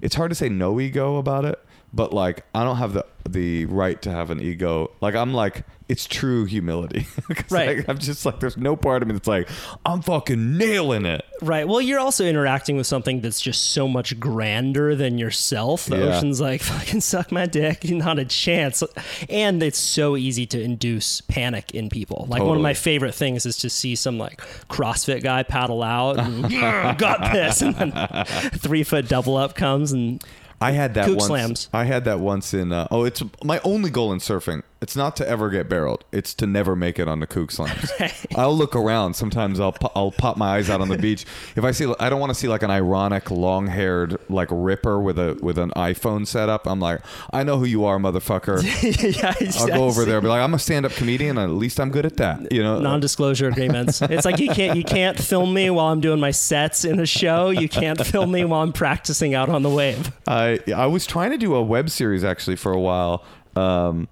it's 0.00 0.14
hard 0.14 0.30
to 0.30 0.34
say 0.34 0.48
no 0.48 0.78
ego 0.80 1.16
about 1.16 1.44
it, 1.44 1.58
but 1.96 2.12
like 2.12 2.44
I 2.54 2.62
don't 2.64 2.76
have 2.76 2.92
the 2.92 3.04
the 3.28 3.64
right 3.66 4.00
to 4.02 4.10
have 4.10 4.30
an 4.30 4.40
ego. 4.40 4.92
Like 5.00 5.16
I'm 5.16 5.34
like 5.34 5.64
it's 5.88 6.06
true 6.06 6.44
humility. 6.46 7.06
Right. 7.50 7.78
like, 7.78 7.88
I'm 7.88 7.98
just 7.98 8.26
like 8.26 8.40
there's 8.40 8.56
no 8.56 8.74
part 8.76 9.02
of 9.02 9.08
me 9.08 9.14
that's 9.14 9.26
like 9.28 9.48
I'm 9.84 10.02
fucking 10.02 10.56
nailing 10.58 11.06
it. 11.06 11.24
Right. 11.42 11.66
Well, 11.66 11.80
you're 11.80 11.98
also 12.00 12.24
interacting 12.24 12.76
with 12.76 12.86
something 12.86 13.20
that's 13.20 13.40
just 13.40 13.70
so 13.70 13.86
much 13.88 14.18
grander 14.18 14.94
than 14.96 15.16
yourself. 15.18 15.86
The 15.86 15.96
Yeah. 15.98 16.04
ocean's 16.16 16.40
like, 16.40 16.60
fucking 16.72 17.00
suck 17.00 17.30
my 17.32 17.46
dick. 17.46 17.84
Not 17.90 18.18
a 18.18 18.24
chance. 18.24 18.82
And 19.28 19.62
it's 19.62 19.78
so 19.78 20.16
easy 20.16 20.46
to 20.46 20.60
induce 20.60 21.20
panic 21.22 21.72
in 21.72 21.88
people. 21.88 22.26
Like, 22.28 22.42
one 22.42 22.56
of 22.56 22.62
my 22.62 22.74
favorite 22.74 23.14
things 23.14 23.46
is 23.46 23.56
to 23.58 23.70
see 23.70 23.94
some, 23.96 24.18
like, 24.18 24.40
CrossFit 24.68 25.22
guy 25.22 25.42
paddle 25.44 25.82
out 25.82 26.18
and 26.18 26.50
"Yeah, 26.50 26.94
got 26.96 27.32
this. 27.32 27.62
And 27.62 27.74
then 27.76 28.24
three 28.58 28.82
foot 28.82 29.08
double 29.08 29.36
up 29.36 29.54
comes 29.54 29.92
and 29.92 30.22
I 30.60 30.72
had 30.72 30.94
that 30.94 31.06
Kook 31.06 31.16
once. 31.16 31.26
slams. 31.26 31.68
I 31.72 31.84
had 31.84 32.04
that 32.04 32.20
once 32.20 32.54
in. 32.54 32.72
Uh, 32.72 32.88
oh, 32.90 33.04
it's 33.04 33.22
my 33.44 33.60
only 33.64 33.90
goal 33.90 34.12
in 34.12 34.18
surfing. 34.18 34.62
It's 34.82 34.94
not 34.94 35.16
to 35.16 35.28
ever 35.28 35.48
get 35.48 35.68
barreled. 35.70 36.04
It's 36.12 36.34
to 36.34 36.46
never 36.46 36.76
make 36.76 36.98
it 36.98 37.08
on 37.08 37.20
the 37.20 37.26
kook 37.26 37.50
slams. 37.50 37.90
I'll 38.36 38.54
look 38.54 38.76
around. 38.76 39.14
Sometimes 39.14 39.58
I'll 39.58 39.72
po- 39.72 39.90
I'll 39.94 40.10
pop 40.10 40.36
my 40.36 40.56
eyes 40.56 40.68
out 40.68 40.82
on 40.82 40.88
the 40.88 40.98
beach. 40.98 41.24
If 41.56 41.64
I 41.64 41.70
see, 41.70 41.90
I 41.98 42.10
don't 42.10 42.20
want 42.20 42.30
to 42.30 42.34
see 42.34 42.46
like 42.46 42.62
an 42.62 42.70
ironic 42.70 43.30
long 43.30 43.68
haired 43.68 44.18
like 44.28 44.48
ripper 44.50 45.00
with 45.00 45.18
a 45.18 45.38
with 45.40 45.56
an 45.56 45.70
iPhone 45.76 46.26
setup. 46.26 46.66
I'm 46.66 46.78
like, 46.78 47.00
I 47.32 47.42
know 47.42 47.58
who 47.58 47.64
you 47.64 47.86
are, 47.86 47.98
motherfucker. 47.98 48.62
yeah, 49.22 49.34
I'll 49.60 49.66
go 49.68 49.84
over 49.86 50.04
there, 50.04 50.18
and 50.18 50.24
be 50.24 50.28
like, 50.28 50.42
I'm 50.42 50.52
a 50.52 50.58
stand 50.58 50.84
up 50.84 50.92
comedian. 50.92 51.38
And 51.38 51.50
at 51.50 51.56
least 51.56 51.80
I'm 51.80 51.90
good 51.90 52.04
at 52.04 52.18
that. 52.18 52.52
You 52.52 52.62
know. 52.62 52.78
non-disclosure 52.78 53.48
agreements. 53.48 54.02
It's 54.02 54.26
like 54.26 54.38
you 54.38 54.48
can't 54.50 54.76
you 54.76 54.84
can't 54.84 55.18
film 55.18 55.54
me 55.54 55.70
while 55.70 55.86
I'm 55.86 56.00
doing 56.00 56.20
my 56.20 56.32
sets 56.32 56.84
in 56.84 57.00
a 57.00 57.06
show. 57.06 57.48
You 57.48 57.68
can't 57.68 58.04
film 58.04 58.30
me 58.30 58.44
while 58.44 58.62
I'm 58.62 58.74
practicing 58.74 59.34
out 59.34 59.48
on 59.48 59.62
the 59.62 59.70
wave. 59.70 60.12
I 60.26 60.60
I 60.74 60.86
was 60.86 61.06
trying 61.06 61.30
to 61.30 61.38
do 61.38 61.54
a 61.54 61.62
web 61.62 61.88
series 61.88 62.24
actually 62.24 62.56
for 62.56 62.72
a 62.72 62.80
while 62.80 63.24
Um, 63.56 64.08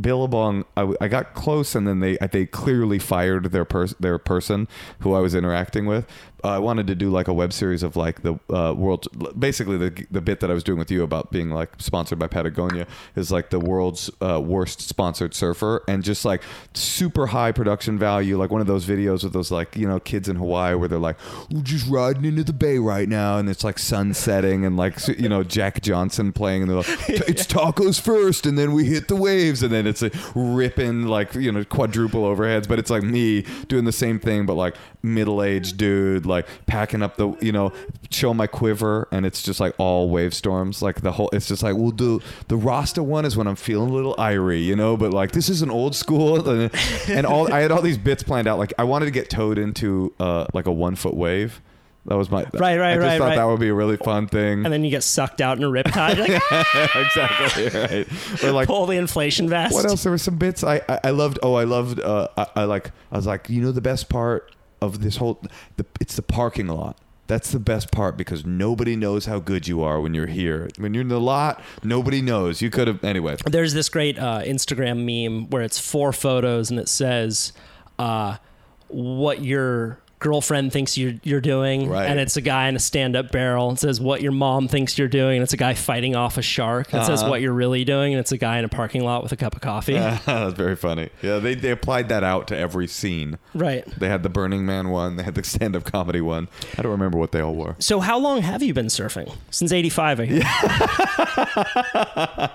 Billabong, 0.00 0.64
I 0.76 1.08
got 1.08 1.34
close, 1.34 1.74
and 1.74 1.86
then 1.86 2.00
they 2.00 2.16
they 2.32 2.46
clearly 2.46 2.98
fired 2.98 3.52
their 3.52 3.64
pers- 3.64 3.94
their 4.00 4.18
person 4.18 4.68
who 5.00 5.14
I 5.14 5.20
was 5.20 5.34
interacting 5.34 5.86
with. 5.86 6.06
Uh, 6.42 6.48
I 6.48 6.58
wanted 6.58 6.86
to 6.88 6.94
do 6.94 7.10
like 7.10 7.28
a 7.28 7.32
web 7.32 7.52
series 7.52 7.82
of 7.82 7.96
like 7.96 8.22
the 8.22 8.38
uh, 8.52 8.74
world, 8.74 9.08
basically 9.38 9.76
the 9.76 10.06
the 10.10 10.20
bit 10.20 10.40
that 10.40 10.50
I 10.50 10.54
was 10.54 10.64
doing 10.64 10.78
with 10.78 10.90
you 10.90 11.02
about 11.02 11.30
being 11.30 11.50
like 11.50 11.70
sponsored 11.78 12.18
by 12.18 12.26
Patagonia 12.26 12.86
is 13.16 13.30
like 13.30 13.50
the 13.50 13.58
world's 13.60 14.10
uh, 14.20 14.40
worst 14.40 14.80
sponsored 14.80 15.34
surfer, 15.34 15.82
and 15.88 16.02
just 16.02 16.24
like 16.24 16.42
super 16.74 17.28
high 17.28 17.52
production 17.52 17.98
value, 17.98 18.38
like 18.38 18.50
one 18.50 18.60
of 18.60 18.66
those 18.66 18.86
videos 18.86 19.24
with 19.24 19.32
those 19.32 19.50
like 19.50 19.76
you 19.76 19.86
know 19.86 20.00
kids 20.00 20.28
in 20.28 20.36
Hawaii 20.36 20.74
where 20.74 20.88
they're 20.88 20.98
like, 20.98 21.16
we're 21.50 21.62
just 21.62 21.88
riding 21.88 22.24
into 22.24 22.44
the 22.44 22.52
bay 22.52 22.78
right 22.78 23.08
now, 23.08 23.38
and 23.38 23.48
it's 23.48 23.64
like 23.64 23.78
sun 23.78 24.14
setting, 24.14 24.64
and 24.64 24.76
like 24.76 25.06
you 25.08 25.28
know 25.28 25.42
Jack 25.42 25.82
Johnson 25.82 26.32
playing, 26.32 26.62
and 26.62 26.70
they're 26.70 26.78
like, 26.78 26.88
it's 27.08 27.46
tacos 27.46 28.00
first, 28.00 28.46
and 28.46 28.58
then 28.58 28.72
we 28.72 28.84
hit 28.86 29.08
the 29.08 29.16
waves, 29.16 29.62
and 29.62 29.72
then 29.72 29.86
it's 29.86 30.02
a 30.02 30.10
ripping 30.34 31.06
like 31.06 31.34
you 31.34 31.52
know 31.52 31.64
quadruple 31.64 32.22
overheads, 32.22 32.68
but 32.68 32.78
it's 32.78 32.90
like 32.90 33.02
me 33.02 33.42
doing 33.68 33.84
the 33.84 33.92
same 33.92 34.18
thing, 34.18 34.46
but 34.46 34.54
like 34.54 34.76
middle 35.02 35.42
aged 35.42 35.76
dude, 35.76 36.26
like 36.30 36.46
packing 36.66 37.02
up 37.02 37.16
the 37.16 37.36
you 37.40 37.52
know 37.52 37.72
show 38.10 38.32
my 38.32 38.46
quiver, 38.46 39.06
and 39.12 39.26
it's 39.26 39.42
just 39.42 39.60
like 39.60 39.74
all 39.78 40.08
wave 40.08 40.32
storms, 40.32 40.80
like 40.80 41.02
the 41.02 41.12
whole. 41.12 41.28
It's 41.32 41.46
just 41.46 41.62
like 41.62 41.76
we'll 41.76 41.90
do 41.90 42.20
the 42.48 42.56
Rasta 42.56 43.02
one 43.02 43.24
is 43.26 43.36
when 43.36 43.46
I'm 43.46 43.56
feeling 43.56 43.90
a 43.90 43.92
little 43.92 44.14
irie, 44.16 44.64
you 44.64 44.76
know, 44.76 44.96
but 44.96 45.12
like 45.12 45.32
this 45.32 45.48
is 45.48 45.60
an 45.60 45.70
old 45.70 45.94
school, 45.94 46.48
and, 46.48 46.70
and 47.08 47.26
all 47.26 47.52
I 47.52 47.60
had 47.60 47.70
all 47.70 47.82
these 47.82 47.98
bits 47.98 48.22
planned 48.22 48.48
out. 48.48 48.58
Like 48.58 48.72
I 48.78 48.84
wanted 48.84 49.04
to 49.06 49.10
get 49.10 49.28
towed 49.28 49.58
into 49.58 50.14
uh 50.18 50.46
like 50.54 50.66
a 50.66 50.72
one 50.72 50.96
foot 50.96 51.14
wave. 51.14 51.60
That 52.06 52.16
was 52.16 52.30
my 52.30 52.44
Right, 52.54 52.78
right, 52.78 52.92
I 52.92 52.94
just 52.94 53.04
right, 53.04 53.18
thought 53.18 53.26
right. 53.26 53.36
that 53.36 53.44
would 53.44 53.60
be 53.60 53.68
a 53.68 53.74
really 53.74 53.98
fun 53.98 54.26
thing. 54.26 54.64
And 54.64 54.72
then 54.72 54.84
you 54.84 54.90
get 54.90 55.02
sucked 55.02 55.42
out 55.42 55.58
in 55.58 55.64
a 55.64 55.68
riptide. 55.68 56.18
Like, 56.18 56.40
"Ah!" 56.50 56.98
exactly 56.98 57.68
right. 57.80 58.42
Or 58.42 58.52
like 58.52 58.68
pull 58.68 58.86
the 58.86 58.96
inflation 58.96 59.50
vest. 59.50 59.74
what 59.74 59.84
else? 59.84 60.02
There 60.02 60.10
were 60.10 60.16
some 60.18 60.36
bits 60.36 60.64
I 60.64 60.80
I, 60.88 61.00
I 61.04 61.10
loved. 61.10 61.38
Oh, 61.42 61.54
I 61.54 61.64
loved. 61.64 62.00
Uh, 62.00 62.28
I, 62.38 62.46
I 62.56 62.64
like. 62.64 62.90
I 63.12 63.16
was 63.16 63.26
like, 63.26 63.50
you 63.50 63.60
know, 63.60 63.70
the 63.70 63.82
best 63.82 64.08
part 64.08 64.50
of 64.80 65.02
this 65.02 65.16
whole, 65.16 65.42
the, 65.76 65.86
it's 66.00 66.16
the 66.16 66.22
parking 66.22 66.66
lot. 66.66 66.96
That's 67.26 67.52
the 67.52 67.60
best 67.60 67.92
part 67.92 68.16
because 68.16 68.44
nobody 68.44 68.96
knows 68.96 69.26
how 69.26 69.38
good 69.38 69.68
you 69.68 69.82
are 69.82 70.00
when 70.00 70.14
you're 70.14 70.26
here. 70.26 70.68
When 70.78 70.94
you're 70.94 71.02
in 71.02 71.08
the 71.08 71.20
lot, 71.20 71.62
nobody 71.84 72.20
knows. 72.20 72.60
You 72.60 72.70
could 72.70 72.88
have 72.88 73.04
anyway. 73.04 73.36
There's 73.46 73.72
this 73.72 73.88
great 73.88 74.18
uh, 74.18 74.40
Instagram 74.42 75.04
meme 75.04 75.48
where 75.50 75.62
it's 75.62 75.78
four 75.78 76.12
photos 76.12 76.70
and 76.70 76.80
it 76.80 76.88
says 76.88 77.52
uh, 78.00 78.38
what 78.88 79.44
your 79.44 80.00
girlfriend 80.20 80.72
thinks 80.72 80.96
you're 80.96 81.14
you're 81.24 81.40
doing, 81.40 81.88
Right. 81.88 82.08
and 82.08 82.20
it's 82.20 82.36
a 82.36 82.40
guy 82.40 82.68
in 82.68 82.76
a 82.76 82.78
stand-up 82.78 83.32
barrel. 83.32 83.72
It 83.72 83.80
says 83.80 84.00
what 84.00 84.22
your 84.22 84.32
mom 84.32 84.68
thinks 84.68 84.96
you're 84.98 85.08
doing, 85.08 85.36
and 85.38 85.42
it's 85.42 85.52
a 85.52 85.56
guy 85.56 85.74
fighting 85.74 86.14
off 86.14 86.36
a 86.38 86.42
shark. 86.42 86.88
It 86.94 87.04
says 87.04 87.22
Uh-huh. 87.22 87.30
what 87.30 87.40
you're 87.40 87.52
really 87.52 87.84
doing, 87.84 88.12
and 88.12 88.20
it's 88.20 88.32
a 88.32 88.38
guy 88.38 88.58
in 88.58 88.64
a 88.64 88.68
parking 88.68 89.02
lot 89.02 89.22
with 89.22 89.32
a 89.32 89.36
cup 89.36 89.54
of 89.56 89.60
coffee. 89.62 89.94
That's 89.94 90.54
very 90.54 90.76
funny. 90.76 91.08
Yeah, 91.22 91.38
they 91.38 91.54
they 91.56 91.70
applied 91.70 92.08
that 92.10 92.22
out 92.22 92.46
to 92.48 92.56
every 92.56 92.86
scene. 92.86 93.38
Right. 93.54 93.84
They 93.98 94.08
had 94.08 94.22
the 94.22 94.28
Burning 94.28 94.64
Man 94.64 94.90
one. 94.90 95.16
They 95.16 95.24
had 95.24 95.34
the 95.34 95.42
stand 95.56 95.74
up 95.74 95.84
comedy 95.90 96.20
one. 96.20 96.48
I 96.78 96.82
don't 96.82 96.92
remember 96.92 97.18
what 97.18 97.32
they 97.32 97.40
all 97.40 97.54
were. 97.54 97.74
So 97.80 97.98
how 98.00 98.18
long 98.18 98.42
have 98.42 98.62
you 98.62 98.72
been 98.74 98.86
surfing? 98.86 99.34
Since 99.50 99.72
'85, 99.72 100.20
I 100.20 100.24
hear. 100.26 100.42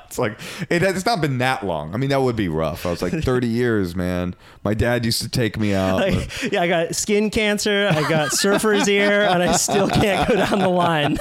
It's 0.07 0.17
like 0.19 0.39
it, 0.69 0.83
it's 0.83 1.05
not 1.05 1.21
been 1.21 1.39
that 1.39 1.65
long. 1.65 1.93
I 1.93 1.97
mean, 1.97 2.09
that 2.09 2.21
would 2.21 2.35
be 2.35 2.47
rough. 2.47 2.85
I 2.85 2.91
was 2.91 3.01
like 3.01 3.13
30 3.13 3.47
years, 3.47 3.95
man. 3.95 4.35
My 4.63 4.73
dad 4.73 5.05
used 5.05 5.21
to 5.23 5.29
take 5.29 5.57
me 5.59 5.73
out. 5.73 5.97
Like, 5.99 6.51
yeah, 6.51 6.61
I 6.61 6.67
got 6.67 6.95
skin 6.95 7.29
cancer, 7.29 7.54
I 7.57 8.07
got 8.09 8.31
surfer's 8.31 8.87
ear, 8.87 9.23
and 9.23 9.41
I 9.41 9.53
still 9.53 9.89
can't 9.89 10.27
go 10.27 10.35
down 10.35 10.59
the 10.59 10.69
line. 10.69 11.17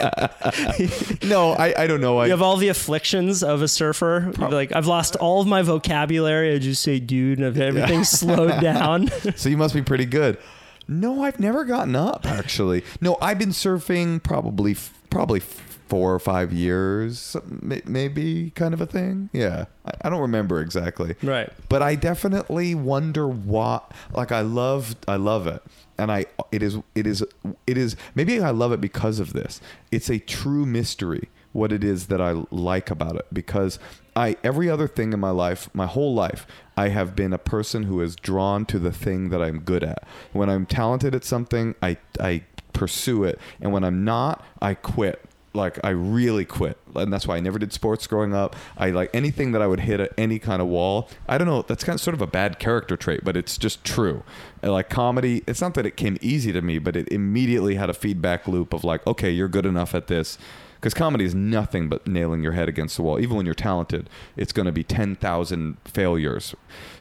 no, 1.28 1.52
I, 1.52 1.84
I 1.84 1.86
don't 1.86 2.00
know. 2.00 2.18
I, 2.18 2.26
You 2.26 2.30
have 2.32 2.42
all 2.42 2.56
the 2.56 2.68
afflictions 2.68 3.42
of 3.42 3.62
a 3.62 3.68
surfer. 3.68 4.32
Like 4.38 4.72
I've 4.72 4.86
lost 4.86 5.16
all 5.16 5.40
of 5.40 5.46
my 5.46 5.62
vocabulary. 5.62 6.54
I 6.54 6.58
just 6.58 6.82
say 6.82 7.00
dude, 7.00 7.38
and 7.40 7.56
everything's 7.56 8.08
slowed 8.08 8.60
down. 8.60 9.08
so 9.36 9.48
you 9.48 9.56
must 9.56 9.74
be 9.74 9.82
pretty 9.82 10.06
good. 10.06 10.38
No, 10.86 11.22
I've 11.22 11.40
never 11.40 11.64
gotten 11.64 11.96
up 11.96 12.26
actually. 12.26 12.84
No, 13.00 13.16
I've 13.22 13.38
been 13.38 13.50
surfing 13.50 14.22
probably 14.22 14.76
probably 15.10 15.40
four 15.88 16.14
or 16.14 16.18
five 16.18 16.52
years, 16.52 17.36
maybe 17.60 18.50
kind 18.56 18.74
of 18.74 18.80
a 18.80 18.86
thing. 18.86 19.30
Yeah, 19.32 19.66
I, 19.84 19.92
I 20.02 20.10
don't 20.10 20.20
remember 20.22 20.60
exactly. 20.60 21.14
Right. 21.22 21.50
But 21.68 21.82
I 21.82 21.94
definitely 21.94 22.74
wonder 22.74 23.28
what. 23.28 23.92
Like 24.12 24.32
I 24.32 24.40
love, 24.40 24.96
I 25.06 25.16
love 25.16 25.46
it, 25.46 25.62
and 25.98 26.10
I 26.10 26.26
it 26.52 26.62
is 26.62 26.78
it 26.94 27.06
is 27.06 27.24
it 27.66 27.76
is 27.78 27.96
maybe 28.14 28.40
I 28.40 28.50
love 28.50 28.72
it 28.72 28.80
because 28.80 29.20
of 29.20 29.32
this. 29.32 29.60
It's 29.90 30.10
a 30.10 30.18
true 30.18 30.66
mystery 30.66 31.28
what 31.54 31.70
it 31.70 31.84
is 31.84 32.06
that 32.08 32.20
I 32.20 32.44
like 32.50 32.90
about 32.90 33.16
it 33.16 33.26
because 33.32 33.78
I 34.14 34.36
every 34.44 34.68
other 34.68 34.88
thing 34.88 35.12
in 35.12 35.20
my 35.20 35.30
life, 35.30 35.70
my 35.72 35.86
whole 35.86 36.12
life, 36.14 36.46
I 36.76 36.88
have 36.88 37.16
been 37.16 37.32
a 37.32 37.38
person 37.38 37.84
who 37.84 38.00
is 38.02 38.16
drawn 38.16 38.66
to 38.66 38.78
the 38.78 38.92
thing 38.92 39.30
that 39.30 39.40
I'm 39.40 39.60
good 39.60 39.84
at. 39.84 40.04
When 40.32 40.50
I'm 40.50 40.66
talented 40.66 41.14
at 41.14 41.24
something, 41.24 41.74
I 41.80 41.96
I 42.20 42.42
pursue 42.72 43.24
it, 43.24 43.38
and 43.60 43.72
when 43.72 43.84
I'm 43.84 44.04
not, 44.04 44.44
I 44.60 44.74
quit. 44.74 45.24
Like 45.54 45.78
I 45.84 45.90
really 45.90 46.44
quit, 46.44 46.76
and 46.96 47.12
that's 47.12 47.28
why 47.28 47.36
I 47.36 47.40
never 47.40 47.60
did 47.60 47.72
sports 47.72 48.06
growing 48.08 48.34
up. 48.34 48.56
I 48.76 48.90
like 48.90 49.10
anything 49.14 49.52
that 49.52 49.62
I 49.62 49.68
would 49.68 49.80
hit 49.80 50.00
at 50.00 50.12
any 50.18 50.38
kind 50.40 50.60
of 50.60 50.66
wall. 50.66 51.08
I 51.28 51.38
don't 51.38 51.46
know. 51.46 51.62
That's 51.62 51.84
kind 51.84 51.94
of 51.94 52.00
sort 52.00 52.14
of 52.14 52.20
a 52.20 52.26
bad 52.26 52.58
character 52.58 52.96
trait, 52.96 53.24
but 53.24 53.36
it's 53.36 53.56
just 53.56 53.84
true. 53.84 54.24
And 54.62 54.72
like 54.72 54.90
comedy, 54.90 55.44
it's 55.46 55.60
not 55.60 55.74
that 55.74 55.86
it 55.86 55.96
came 55.96 56.18
easy 56.20 56.52
to 56.52 56.60
me, 56.60 56.78
but 56.78 56.96
it 56.96 57.08
immediately 57.08 57.76
had 57.76 57.88
a 57.88 57.94
feedback 57.94 58.48
loop 58.48 58.72
of 58.72 58.82
like, 58.82 59.06
okay, 59.06 59.30
you're 59.30 59.48
good 59.48 59.66
enough 59.66 59.94
at 59.94 60.08
this. 60.08 60.38
Because 60.84 60.92
comedy 60.92 61.24
is 61.24 61.34
nothing 61.34 61.88
but 61.88 62.06
nailing 62.06 62.42
your 62.42 62.52
head 62.52 62.68
against 62.68 62.96
the 62.96 63.02
wall. 63.02 63.18
Even 63.18 63.38
when 63.38 63.46
you're 63.46 63.54
talented, 63.54 64.10
it's 64.36 64.52
going 64.52 64.66
to 64.66 64.72
be 64.72 64.84
10,000 64.84 65.78
failures. 65.86 66.54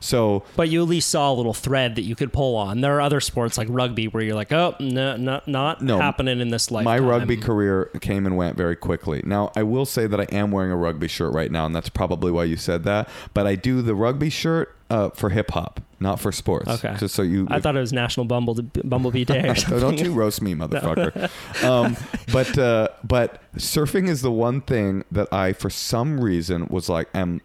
So, 0.03 0.43
But 0.57 0.67
you 0.69 0.83
at 0.83 0.89
least 0.89 1.09
saw 1.09 1.31
a 1.31 1.35
little 1.35 1.53
thread 1.53 1.95
that 1.95 2.01
you 2.01 2.13
could 2.15 2.33
pull 2.33 2.55
on. 2.57 2.81
There 2.81 2.95
are 2.97 3.01
other 3.01 3.21
sports 3.21 3.57
like 3.57 3.67
rugby 3.71 4.07
where 4.07 4.21
you're 4.21 4.35
like, 4.35 4.51
oh, 4.51 4.75
no, 4.79 5.15
no 5.15 5.41
not 5.47 5.81
No. 5.81 5.97
happening 5.97 6.41
in 6.41 6.49
this 6.49 6.69
life. 6.71 6.83
my 6.83 6.99
rugby 6.99 7.37
career 7.37 7.85
came 8.01 8.25
and 8.25 8.35
went 8.35 8.57
very 8.57 8.75
quickly. 8.75 9.21
Now, 9.25 9.51
I 9.55 9.63
will 9.63 9.85
say 9.85 10.05
that 10.07 10.19
I 10.19 10.25
am 10.25 10.51
wearing 10.51 10.71
a 10.71 10.75
rugby 10.77 11.07
shirt 11.07 11.33
right 11.33 11.49
now, 11.49 11.65
and 11.65 11.73
that's 11.75 11.89
probably 11.89 12.31
why 12.31 12.43
you 12.43 12.57
said 12.57 12.83
that. 12.83 13.07
But 13.33 13.47
I 13.47 13.55
do 13.55 13.81
the 13.81 13.95
rugby 13.95 14.29
shirt 14.29 14.75
uh, 14.89 15.09
for 15.11 15.29
hip 15.29 15.51
hop, 15.51 15.79
not 15.99 16.19
for 16.19 16.31
sports. 16.31 16.69
Okay. 16.69 16.95
Just 16.99 17.15
so 17.15 17.21
you. 17.21 17.47
I 17.49 17.59
thought 17.59 17.75
it 17.75 17.79
was 17.79 17.93
National 17.93 18.25
Bumble 18.25 18.55
Bumblebee 18.83 19.23
Day 19.25 19.47
or 19.49 19.55
So 19.55 19.79
don't 19.79 19.99
you 19.99 20.13
roast 20.13 20.41
me, 20.41 20.53
motherfucker. 20.55 21.63
um, 21.63 21.97
but 22.31 22.55
uh, 22.57 22.89
but 23.03 23.41
surfing 23.57 24.07
is 24.07 24.21
the 24.21 24.31
one 24.31 24.61
thing 24.61 25.03
that 25.11 25.31
I, 25.33 25.53
for 25.53 25.69
some 25.69 26.19
reason, 26.19 26.67
was 26.69 26.89
like, 26.89 27.07
am. 27.15 27.41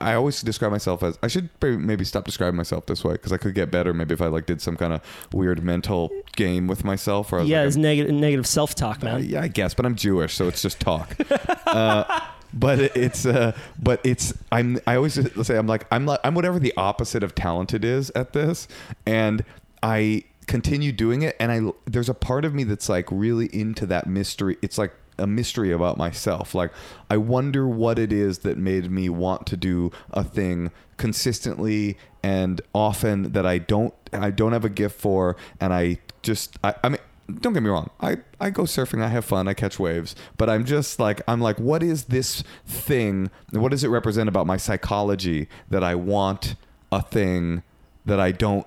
I 0.00 0.14
always 0.14 0.40
describe 0.42 0.72
myself 0.72 1.02
as. 1.02 1.18
I 1.22 1.28
should 1.28 1.48
maybe- 1.62 2.04
stop 2.04 2.24
describing 2.24 2.56
myself 2.56 2.86
this 2.86 3.04
way 3.04 3.12
because 3.12 3.32
I 3.32 3.36
could 3.36 3.54
get 3.54 3.70
better. 3.70 3.92
Maybe 3.94 4.14
if 4.14 4.22
I 4.22 4.26
like 4.26 4.46
did 4.46 4.60
some 4.60 4.76
kind 4.76 4.92
of 4.92 5.00
weird 5.32 5.62
mental 5.62 6.10
game 6.34 6.66
with 6.66 6.84
myself, 6.84 7.32
or 7.32 7.38
I 7.38 7.40
was 7.42 7.48
Yeah, 7.50 7.60
like, 7.60 7.68
it's 7.68 7.76
negative 7.76 8.12
negative 8.14 8.46
self 8.46 8.74
talk, 8.74 9.02
uh, 9.02 9.06
man. 9.06 9.24
yeah, 9.28 9.42
I 9.42 9.48
guess, 9.48 9.74
but 9.74 9.86
I'm 9.86 9.94
Jewish, 9.96 10.34
so 10.34 10.48
it's 10.48 10.62
just 10.62 10.80
talk. 10.80 11.16
uh, 11.66 12.20
but 12.54 12.78
it's, 12.96 13.26
uh, 13.26 13.52
but 13.82 14.00
it's. 14.04 14.32
I'm. 14.52 14.78
I 14.86 14.96
always 14.96 15.14
say 15.46 15.56
I'm 15.56 15.66
like 15.66 15.86
I'm 15.90 16.06
like 16.06 16.20
I'm 16.24 16.34
whatever 16.34 16.58
the 16.58 16.72
opposite 16.76 17.22
of 17.22 17.34
talented 17.34 17.84
is 17.84 18.10
at 18.14 18.32
this, 18.32 18.66
and 19.04 19.44
I 19.82 20.24
continue 20.46 20.92
doing 20.92 21.22
it. 21.22 21.36
And 21.40 21.50
I 21.52 21.72
there's 21.86 22.08
a 22.08 22.14
part 22.14 22.44
of 22.44 22.54
me 22.54 22.64
that's 22.64 22.88
like 22.88 23.08
really 23.10 23.46
into 23.54 23.84
that 23.86 24.06
mystery. 24.06 24.56
It's 24.62 24.78
like 24.78 24.94
a 25.18 25.26
mystery 25.26 25.72
about 25.72 25.96
myself. 25.96 26.54
Like 26.54 26.72
I 27.10 27.16
wonder 27.16 27.66
what 27.66 27.98
it 27.98 28.12
is 28.12 28.40
that 28.40 28.58
made 28.58 28.90
me 28.90 29.08
want 29.08 29.46
to 29.48 29.56
do 29.56 29.90
a 30.10 30.24
thing 30.24 30.70
consistently 30.96 31.98
and 32.22 32.60
often 32.74 33.32
that 33.32 33.46
I 33.46 33.58
don't 33.58 33.94
I 34.12 34.30
don't 34.30 34.52
have 34.52 34.64
a 34.64 34.70
gift 34.70 35.00
for. 35.00 35.36
And 35.60 35.72
I 35.72 35.98
just 36.22 36.58
I, 36.62 36.74
I 36.82 36.88
mean 36.90 37.00
don't 37.40 37.52
get 37.52 37.62
me 37.62 37.70
wrong. 37.70 37.90
I, 38.00 38.18
I 38.40 38.50
go 38.50 38.62
surfing 38.62 39.02
I 39.02 39.08
have 39.08 39.24
fun 39.24 39.48
I 39.48 39.54
catch 39.54 39.78
waves. 39.78 40.14
But 40.36 40.50
I'm 40.50 40.64
just 40.64 41.00
like 41.00 41.22
I'm 41.26 41.40
like 41.40 41.58
what 41.58 41.82
is 41.82 42.04
this 42.04 42.42
thing 42.66 43.30
what 43.50 43.70
does 43.70 43.84
it 43.84 43.88
represent 43.88 44.28
about 44.28 44.46
my 44.46 44.56
psychology 44.56 45.48
that 45.70 45.82
I 45.82 45.94
want 45.94 46.56
a 46.92 47.02
thing 47.02 47.62
that 48.04 48.20
I 48.20 48.32
don't 48.32 48.66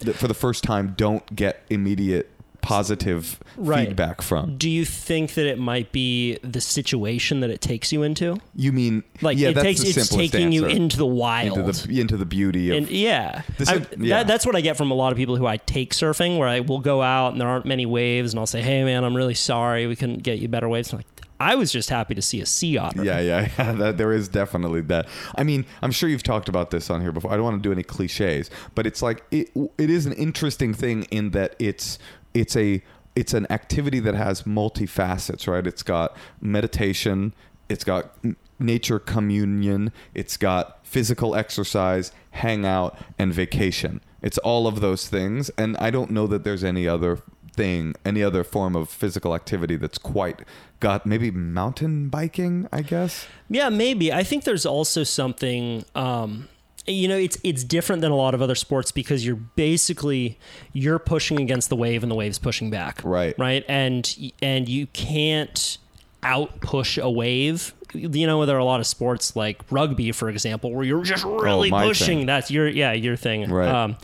that 0.00 0.14
for 0.14 0.28
the 0.28 0.34
first 0.34 0.62
time 0.62 0.94
don't 0.96 1.34
get 1.34 1.64
immediate 1.70 2.30
positive 2.66 3.38
Right. 3.56 3.88
feedback 3.88 4.20
from 4.22 4.56
Do 4.58 4.68
you 4.68 4.84
think 4.84 5.34
that 5.34 5.46
it 5.46 5.58
might 5.58 5.92
be 5.92 6.38
the 6.42 6.60
situation 6.60 7.40
that 7.40 7.48
it 7.50 7.60
takes 7.60 7.92
you 7.92 8.02
into? 8.02 8.36
you 8.54 8.72
mean 8.72 9.02
Like 9.22 9.38
yeah 9.38 9.48
it 9.48 9.54
that's 9.54 9.64
takes 9.64 9.80
the 9.80 9.86
it's 9.88 10.08
simplest 10.08 10.32
taking 10.32 10.52
you 10.52 10.66
into 10.66 10.96
the 10.96 11.06
wild. 11.06 11.56
into 11.58 11.72
the 11.86 12.00
into 12.00 12.16
the 12.16 12.26
beauty 12.26 12.70
of 12.70 12.76
and 12.78 12.90
yeah, 12.90 13.42
This 13.58 13.68
I- 13.68 13.86
yeah. 13.98 14.18
That, 14.18 14.26
that's 14.26 14.44
what 14.44 14.56
I 14.56 14.60
get 14.60 14.76
from 14.76 14.90
a 14.90 14.94
lot 14.94 15.12
of 15.12 15.16
people 15.18 15.36
who 15.36 15.46
I 15.46 15.56
take 15.58 15.94
surfing, 15.94 16.38
where 16.38 16.48
I 16.48 16.60
will 16.60 16.80
go 16.80 17.00
out 17.02 17.32
and 17.32 17.40
there 17.40 17.48
aren't 17.48 17.66
many 17.66 17.86
waves, 17.86 18.32
and 18.32 18.38
I'll 18.40 18.46
say, 18.46 18.60
"Hey, 18.62 18.84
man, 18.84 19.04
I'm 19.04 19.16
really 19.16 19.34
sorry, 19.34 19.86
we 19.86 19.96
couldn't 19.96 20.22
get 20.22 20.38
you 20.38 20.48
better 20.48 20.68
waves." 20.68 20.92
I'm 20.92 20.98
like, 20.98 21.06
I 21.38 21.54
was 21.54 21.70
just 21.70 21.90
happy 21.90 22.14
to 22.14 22.22
see 22.22 22.40
a 22.40 22.46
sea 22.46 22.78
otter. 22.78 23.04
Yeah, 23.04 23.20
yeah, 23.20 23.48
yeah. 23.58 23.72
That, 23.72 23.98
there 23.98 24.12
is 24.12 24.28
definitely 24.28 24.80
that. 24.82 25.06
I 25.34 25.44
mean, 25.44 25.64
I'm 25.82 25.92
sure 25.92 26.08
you've 26.08 26.22
talked 26.22 26.48
about 26.48 26.70
this 26.70 26.88
on 26.90 27.00
here 27.02 27.12
before. 27.12 27.30
I 27.32 27.36
don't 27.36 27.44
want 27.44 27.62
to 27.62 27.66
do 27.66 27.72
any 27.72 27.82
cliches, 27.82 28.50
but 28.74 28.86
it's 28.86 29.02
like 29.02 29.22
it. 29.30 29.50
It 29.78 29.90
is 29.90 30.06
an 30.06 30.12
interesting 30.12 30.72
thing 30.74 31.04
in 31.10 31.30
that 31.30 31.54
it's 31.58 31.98
it's 32.36 32.56
a 32.56 32.82
it's 33.14 33.32
an 33.32 33.50
activity 33.50 33.98
that 34.00 34.14
has 34.14 34.42
multifacets, 34.42 35.48
right? 35.48 35.66
It's 35.66 35.82
got 35.82 36.14
meditation. 36.40 37.34
It's 37.68 37.82
got 37.82 38.14
nature 38.58 38.98
communion. 38.98 39.90
It's 40.14 40.36
got 40.36 40.84
physical 40.86 41.34
exercise, 41.34 42.12
hangout, 42.32 42.98
and 43.18 43.32
vacation. 43.32 44.02
It's 44.20 44.36
all 44.38 44.66
of 44.66 44.80
those 44.80 45.08
things, 45.08 45.50
and 45.56 45.76
I 45.78 45.90
don't 45.90 46.10
know 46.10 46.26
that 46.26 46.44
there's 46.44 46.62
any 46.62 46.86
other 46.86 47.22
thing, 47.52 47.94
any 48.04 48.22
other 48.22 48.44
form 48.44 48.76
of 48.76 48.90
physical 48.90 49.34
activity 49.34 49.76
that's 49.76 49.98
quite 49.98 50.40
got 50.80 51.06
maybe 51.06 51.30
mountain 51.30 52.10
biking, 52.10 52.68
I 52.70 52.82
guess. 52.82 53.26
Yeah, 53.48 53.70
maybe. 53.70 54.12
I 54.12 54.24
think 54.24 54.44
there's 54.44 54.66
also 54.66 55.04
something. 55.04 55.86
Um, 55.94 56.48
you 56.86 57.08
know, 57.08 57.16
it's 57.16 57.38
it's 57.42 57.64
different 57.64 58.02
than 58.02 58.12
a 58.12 58.16
lot 58.16 58.34
of 58.34 58.42
other 58.42 58.54
sports 58.54 58.92
because 58.92 59.24
you're 59.26 59.36
basically 59.36 60.38
you're 60.72 60.98
pushing 60.98 61.40
against 61.40 61.68
the 61.68 61.76
wave 61.76 62.02
and 62.02 62.10
the 62.10 62.16
wave's 62.16 62.38
pushing 62.38 62.70
back. 62.70 63.00
Right. 63.04 63.34
Right. 63.38 63.64
And 63.68 64.32
and 64.42 64.68
you 64.68 64.86
can't 64.88 65.78
out 66.22 66.60
push 66.60 66.98
a 66.98 67.10
wave. 67.10 67.72
You 67.92 68.26
know, 68.26 68.44
there 68.46 68.56
are 68.56 68.60
a 68.60 68.64
lot 68.64 68.80
of 68.80 68.86
sports 68.86 69.36
like 69.36 69.60
rugby, 69.70 70.12
for 70.12 70.28
example, 70.28 70.72
where 70.74 70.84
you're 70.84 71.02
just 71.04 71.24
really 71.24 71.70
Oh, 71.72 71.82
pushing. 71.88 72.18
thing. 72.18 72.26
That's 72.26 72.50
your 72.50 72.68
yeah 72.68 72.92
your 72.92 73.16
thing. 73.16 73.50
Right. 73.50 73.68
Um, 73.68 73.96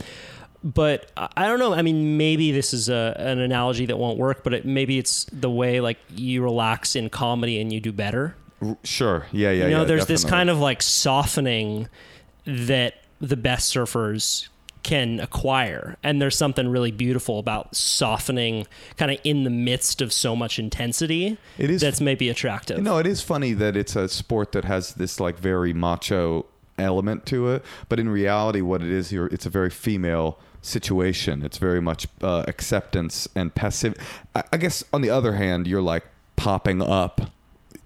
but 0.63 1.11
I 1.17 1.47
don't 1.47 1.59
know. 1.59 1.73
I 1.73 1.81
mean, 1.81 2.15
maybe 2.15 2.53
this 2.53 2.73
is 2.73 2.87
a, 2.87 3.13
an 3.19 3.39
analogy 3.39 3.85
that 3.87 3.97
won't 3.97 4.17
work, 4.17 4.45
but 4.45 4.53
it, 4.53 4.65
maybe 4.65 4.97
it's 4.97 5.25
the 5.25 5.49
way 5.49 5.81
like 5.81 5.97
you 6.15 6.41
relax 6.41 6.95
in 6.95 7.09
comedy 7.09 7.59
and 7.59 7.71
you 7.73 7.81
do 7.81 7.91
better 7.91 8.35
R- 8.61 8.77
Sure. 8.85 9.27
Yeah, 9.33 9.51
yeah, 9.51 9.65
you 9.65 9.71
know 9.71 9.79
yeah. 9.79 9.83
there's 9.85 10.05
this 10.05 10.23
kind 10.23 10.49
of 10.49 10.59
like 10.59 10.81
softening 10.81 11.89
that 12.45 12.95
the 13.19 13.37
best 13.37 13.73
surfers 13.73 14.47
can 14.83 15.19
acquire 15.21 15.95
and 16.03 16.21
there's 16.21 16.37
something 16.37 16.67
really 16.67 16.91
beautiful 16.91 17.39
about 17.39 17.73
softening 17.73 18.67
kind 18.97 19.11
of 19.11 19.17
in 19.23 19.45
the 19.45 19.49
midst 19.49 20.01
of 20.01 20.11
so 20.11 20.35
much 20.35 20.59
intensity 20.59 21.37
It 21.57 21.69
is- 21.69 21.79
that's 21.79 22.01
maybe 22.01 22.27
attractive 22.27 22.81
No, 22.83 22.97
it 22.97 23.07
is 23.07 23.21
funny 23.21 23.53
that 23.53 23.77
it's 23.77 23.95
a 23.95 24.09
sport 24.09 24.51
that 24.51 24.65
has 24.65 24.95
this 24.95 25.21
like 25.21 25.39
very 25.39 25.71
macho 25.71 26.45
element 26.77 27.25
to 27.27 27.47
it, 27.49 27.63
but 27.87 27.97
in 27.99 28.09
reality, 28.09 28.59
what 28.59 28.81
it 28.81 28.89
is 28.89 29.09
here, 29.11 29.27
it's 29.27 29.45
a 29.45 29.49
very 29.49 29.69
female 29.69 30.39
situation. 30.61 31.43
It's 31.43 31.59
very 31.59 31.79
much 31.81 32.07
uh, 32.21 32.43
acceptance 32.47 33.27
and 33.35 33.53
passive. 33.53 33.93
I, 34.35 34.43
I 34.51 34.57
guess 34.57 34.83
on 34.91 35.01
the 35.01 35.09
other 35.11 35.33
hand, 35.33 35.67
you're 35.67 35.81
like 35.83 36.03
popping 36.35 36.81
up 36.81 37.21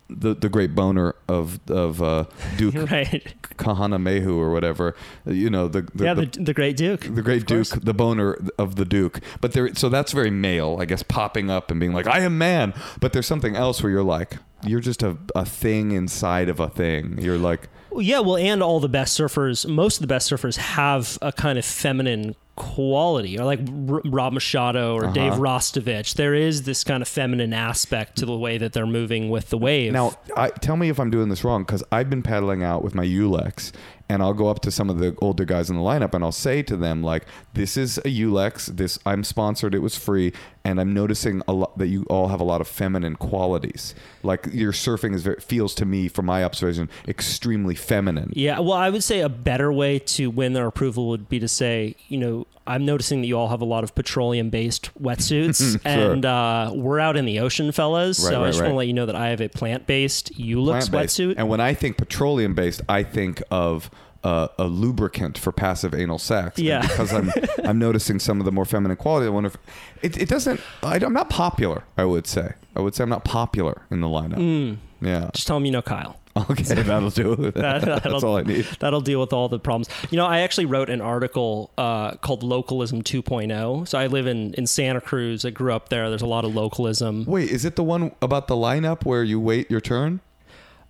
the 0.10 0.34
the 0.34 0.50
great 0.50 0.74
boner 0.76 1.16
of 1.28 1.60
of 1.70 2.02
uh, 2.02 2.26
Duke 2.58 2.76
right 2.90 3.34
Kahana 3.58 3.98
Mehu 4.02 4.38
or 4.38 4.52
whatever. 4.52 4.96
You 5.26 5.50
know 5.50 5.68
the, 5.68 5.82
the 5.94 6.06
yeah 6.06 6.14
the, 6.14 6.26
the, 6.26 6.44
the 6.44 6.54
great 6.54 6.78
duke 6.78 7.02
the 7.02 7.22
great 7.22 7.42
of 7.44 7.48
course. 7.48 7.70
duke 7.72 7.84
the 7.84 7.94
boner 7.94 8.38
of 8.58 8.76
the 8.76 8.86
duke 8.86 9.20
but 9.42 9.54
there 9.54 9.74
so 9.76 9.90
that's 9.90 10.12
very 10.12 10.30
male 10.30 10.78
i 10.80 10.86
guess 10.86 11.04
popping 11.04 11.50
up 11.50 11.72
and 11.72 11.80
being 11.80 11.94
like 11.94 12.08
i 12.08 12.20
am 12.20 12.38
man 12.38 12.74
but 13.00 13.14
there's 13.14 13.28
something 13.28 13.56
else 13.56 13.84
where 13.84 13.92
you're 13.92 14.04
like 14.04 14.38
you're 14.64 14.80
just 14.80 15.04
a, 15.04 15.18
a 15.36 15.46
thing 15.46 15.92
inside 15.92 16.50
of 16.50 16.60
a 16.60 16.70
thing 16.70 17.18
you're 17.20 17.38
like 17.38 17.70
yeah 17.98 18.20
well 18.20 18.38
and 18.38 18.62
all 18.62 18.80
the 18.80 18.90
best 18.90 19.20
surfers 19.20 19.68
most 19.68 19.98
of 19.98 20.02
the 20.02 20.08
best 20.08 20.30
surfers 20.32 20.58
have 20.58 21.18
a 21.22 21.32
kind 21.32 21.58
of 21.58 21.66
feminine 21.66 22.36
quality 22.58 23.40
or 23.40 23.46
like 23.46 23.60
R- 23.90 24.02
Rob 24.04 24.34
Machado 24.34 24.98
Uh-huh. 24.98 25.08
or 25.10 25.14
Dave 25.14 25.34
Rastovich 25.34 26.16
there 26.16 26.34
is 26.36 26.64
this 26.64 26.84
kind 26.84 27.02
of 27.02 27.08
feminine 27.08 27.54
aspect 27.54 28.18
to 28.18 28.26
the 28.26 28.38
way 28.38 28.58
that 28.58 28.74
they're 28.74 28.86
moving 28.86 29.30
with 29.30 29.50
the 29.50 29.58
wave. 29.58 29.94
Now 29.94 30.14
I, 30.36 30.50
tell 30.50 30.76
me 30.76 30.90
if 30.90 31.00
i'm 31.00 31.10
doing 31.10 31.30
this 31.30 31.44
wrong 31.44 31.64
because 31.64 31.84
i've 31.92 32.10
been 32.10 32.24
paddling 32.24 32.64
out 32.64 32.84
with 32.84 32.94
my 32.96 33.06
yulex 33.06 33.72
and 34.10 34.22
i'll 34.22 34.34
go 34.34 34.48
up 34.48 34.60
to 34.62 34.72
some 34.72 34.90
of 34.90 35.00
the 35.00 35.16
older 35.22 35.46
guys 35.46 35.70
in 35.70 35.76
the 35.76 35.82
lineup 35.82 36.14
and 36.14 36.24
i'll 36.24 36.32
say 36.32 36.62
to 36.64 36.76
them 36.76 37.02
like 37.04 37.26
this 37.54 37.78
is 37.78 37.98
a 38.00 38.04
yulex. 38.04 38.66
This 38.76 39.00
i'm 39.06 39.24
sponsored. 39.24 39.74
It 39.76 39.80
was 39.80 39.96
free 39.98 40.34
and 40.68 40.80
i'm 40.82 40.94
noticing 40.94 41.42
a 41.48 41.54
lot 41.54 41.78
that 41.78 41.88
you 41.88 42.04
all 42.10 42.28
have 42.28 42.42
a 42.42 42.44
lot 42.44 42.60
of 42.62 42.68
feminine 42.68 43.16
qualities 43.16 43.96
like 44.24 44.48
your 44.52 44.72
surfing 44.72 45.14
is 45.16 45.24
very 45.24 45.40
feels 45.40 45.74
to 45.74 45.86
me 45.86 46.08
from 46.08 46.26
my 46.26 46.44
observation 46.44 46.90
extremely 47.08 47.76
feminine 47.76 48.32
Yeah, 48.36 48.60
well, 48.60 48.74
I 48.74 48.90
would 48.90 49.04
say 49.04 49.22
a 49.22 49.30
better 49.30 49.72
way 49.72 50.00
to 50.00 50.30
win 50.30 50.54
their 50.54 50.68
approval 50.68 51.08
would 51.10 51.30
be 51.30 51.40
to 51.40 51.48
say, 51.48 51.96
you 52.10 52.18
know, 52.18 52.46
I'm 52.66 52.86
noticing 52.86 53.22
that 53.22 53.28
you 53.28 53.38
all 53.38 53.48
have 53.48 53.62
a 53.62 53.66
lot 53.66 53.84
of 53.84 53.96
petroleum 53.96 54.50
based 54.50 54.90
wetsuits, 55.02 55.80
and 55.86 56.26
uh, 56.26 56.72
we're 56.76 57.00
out 57.00 57.16
in 57.16 57.26
the 57.26 57.40
ocean, 57.40 57.72
fellas. 57.72 58.20
Right, 58.20 58.30
so 58.30 58.42
I 58.42 58.44
right, 58.44 58.48
just 58.50 58.62
want 58.62 58.72
to 58.72 58.76
let 58.76 58.88
you 58.88 58.94
know 58.94 59.06
that 59.06 59.16
I 59.16 59.30
have 59.30 59.42
a 59.42 59.48
plant 59.50 59.88
based 59.88 60.34
Yulex 60.38 60.90
plant-based. 60.90 61.20
wetsuit. 61.20 61.36
And 61.38 61.48
when 61.50 61.62
I 61.62 61.74
think 61.74 61.98
petroleum 61.98 62.54
based, 62.54 62.82
I 62.90 63.04
think 63.04 63.42
of 63.50 63.90
uh, 64.28 64.48
a 64.60 64.66
lubricant 64.66 65.38
for 65.38 65.52
passive 65.52 65.94
anal 65.94 66.20
sex. 66.20 66.58
And 66.58 66.68
Yeah. 66.68 66.82
because 66.82 67.14
I'm 67.14 67.32
I'm 67.70 67.80
noticing 67.80 68.20
some 68.20 68.40
of 68.42 68.46
the 68.46 68.52
more 68.52 68.66
feminine 68.66 68.98
quality. 68.98 69.28
I 69.28 69.30
wonder 69.30 69.48
if 69.48 69.58
it, 70.04 70.22
it 70.24 70.30
doesn't. 70.30 70.60
I, 70.84 70.98
am 71.04 71.14
not 71.14 71.30
popular. 71.30 71.84
I 71.98 72.06
would 72.06 72.28
say. 72.28 72.54
I 72.76 72.80
would 72.82 72.94
say 72.96 73.04
I'm 73.04 73.10
not 73.10 73.24
popular 73.24 73.84
in 73.90 74.02
the 74.02 74.08
lineup. 74.08 74.36
Mm. 74.38 74.78
Yeah. 75.02 75.30
just 75.34 75.48
tell 75.48 75.58
them 75.58 75.66
you 75.66 75.72
know 75.72 75.82
Kyle. 75.82 76.20
Okay, 76.52 76.64
that'll 76.64 77.10
do. 77.10 77.36
That- 77.56 77.82
That's 77.82 78.04
that'll- 78.04 78.24
all 78.26 78.38
I 78.38 78.44
need. 78.44 78.66
That'll 78.80 79.02
deal 79.02 79.20
with 79.20 79.34
all 79.34 79.50
the 79.50 79.58
problems. 79.60 79.90
You 80.12 80.18
know, 80.18 80.26
I 80.28 80.40
actually 80.42 80.66
wrote 80.66 80.90
an 80.90 81.02
article 81.02 81.72
uh, 81.80 82.12
called 82.18 82.44
Localism 82.44 83.02
2.0. 83.02 83.88
So 83.88 83.98
I 83.98 84.06
live 84.08 84.28
in, 84.28 84.54
in 84.54 84.68
Santa 84.68 85.02
Cruz. 85.02 85.46
I 85.46 85.50
grew 85.50 85.74
up 85.74 85.90
there. 85.90 86.10
There's 86.10 86.22
a 86.22 86.28
lot 86.28 86.46
of 86.46 86.54
localism. 86.54 87.26
Wait, 87.26 87.50
is 87.50 87.66
it 87.66 87.76
the 87.76 87.84
one 87.84 88.12
about 88.22 88.48
the 88.48 88.56
lineup 88.56 89.04
where 89.06 89.24
you 89.24 89.40
wait 89.40 89.72
your 89.72 89.82
turn? 89.82 90.20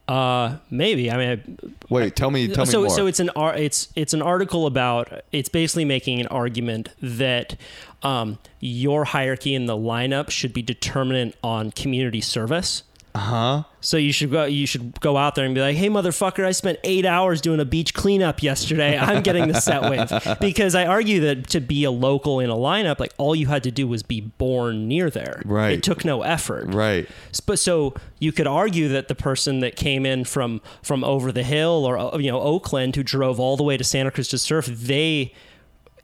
Uh, 0.08 0.58
maybe. 0.70 1.12
I 1.12 1.18
mean, 1.18 1.58
I, 1.62 1.74
Wait, 1.90 2.16
tell 2.16 2.32
me. 2.32 2.48
Tell 2.48 2.66
so 2.66 2.80
me 2.80 2.88
more. 2.88 2.96
so 2.96 3.08
it's 3.08 3.20
an 3.20 3.30
ar- 3.32 3.56
it's 3.56 3.90
it's 3.96 4.14
an 4.14 4.22
article 4.22 4.66
about 4.66 5.24
it's 5.32 5.50
basically 5.50 5.86
making 5.86 6.22
an 6.22 6.28
argument 6.28 6.90
that 7.02 7.58
um, 8.04 8.38
your 8.60 9.06
hierarchy 9.06 9.54
in 9.54 9.66
the 9.66 9.76
lineup 9.76 10.30
should 10.30 10.54
be 10.54 10.62
determinant 10.62 11.36
on 11.44 11.72
community 11.72 12.22
service. 12.22 12.84
Huh? 13.18 13.64
So 13.82 13.98
you 13.98 14.12
should 14.12 14.32
go 14.32 14.46
you 14.46 14.66
should 14.66 15.00
go 15.00 15.18
out 15.18 15.36
there 15.36 15.46
and 15.46 15.54
be 15.54 15.62
like, 15.62 15.76
"Hey 15.76 15.90
motherfucker, 15.90 16.46
I 16.46 16.52
spent 16.52 16.80
8 16.84 17.06
hours 17.06 17.42
doing 17.42 17.60
a 17.60 17.66
beach 17.66 17.94
cleanup 17.94 18.42
yesterday. 18.44 18.98
I'm 18.98 19.24
getting 19.24 19.48
the 19.48 19.60
set 19.60 19.82
wave." 19.84 20.12
Because 20.40 20.76
I 20.76 20.86
argue 20.86 21.20
that 21.22 21.48
to 21.50 21.60
be 21.60 21.84
a 21.84 21.92
local 21.92 22.40
in 22.40 22.50
a 22.50 22.56
lineup, 22.56 23.00
like 23.00 23.14
all 23.18 23.36
you 23.36 23.48
had 23.48 23.64
to 23.64 23.72
do 23.72 23.88
was 23.88 24.04
be 24.04 24.22
born 24.22 24.88
near 24.88 25.10
there. 25.10 25.42
Right. 25.46 25.74
It 25.74 25.84
took 25.84 26.06
no 26.06 26.22
effort. 26.22 26.74
Right. 26.74 27.08
But 27.46 27.60
so 27.60 27.94
you 28.20 28.32
could 28.32 28.48
argue 28.48 28.88
that 28.90 29.08
the 29.08 29.16
person 29.16 29.60
that 29.60 29.76
came 29.76 30.06
in 30.06 30.26
from 30.26 30.62
from 30.84 31.04
over 31.04 31.32
the 31.32 31.44
hill 31.44 31.86
or 31.86 31.98
uh, 31.98 32.18
you 32.18 32.32
know 32.32 32.40
Oakland 32.40 32.96
who 32.96 33.04
drove 33.04 33.40
all 33.40 33.58
the 33.58 33.64
way 33.64 33.78
to 33.78 33.84
Santa 33.84 34.12
Cruz 34.12 34.28
to 34.30 34.38
surf, 34.38 34.66
they 34.66 35.34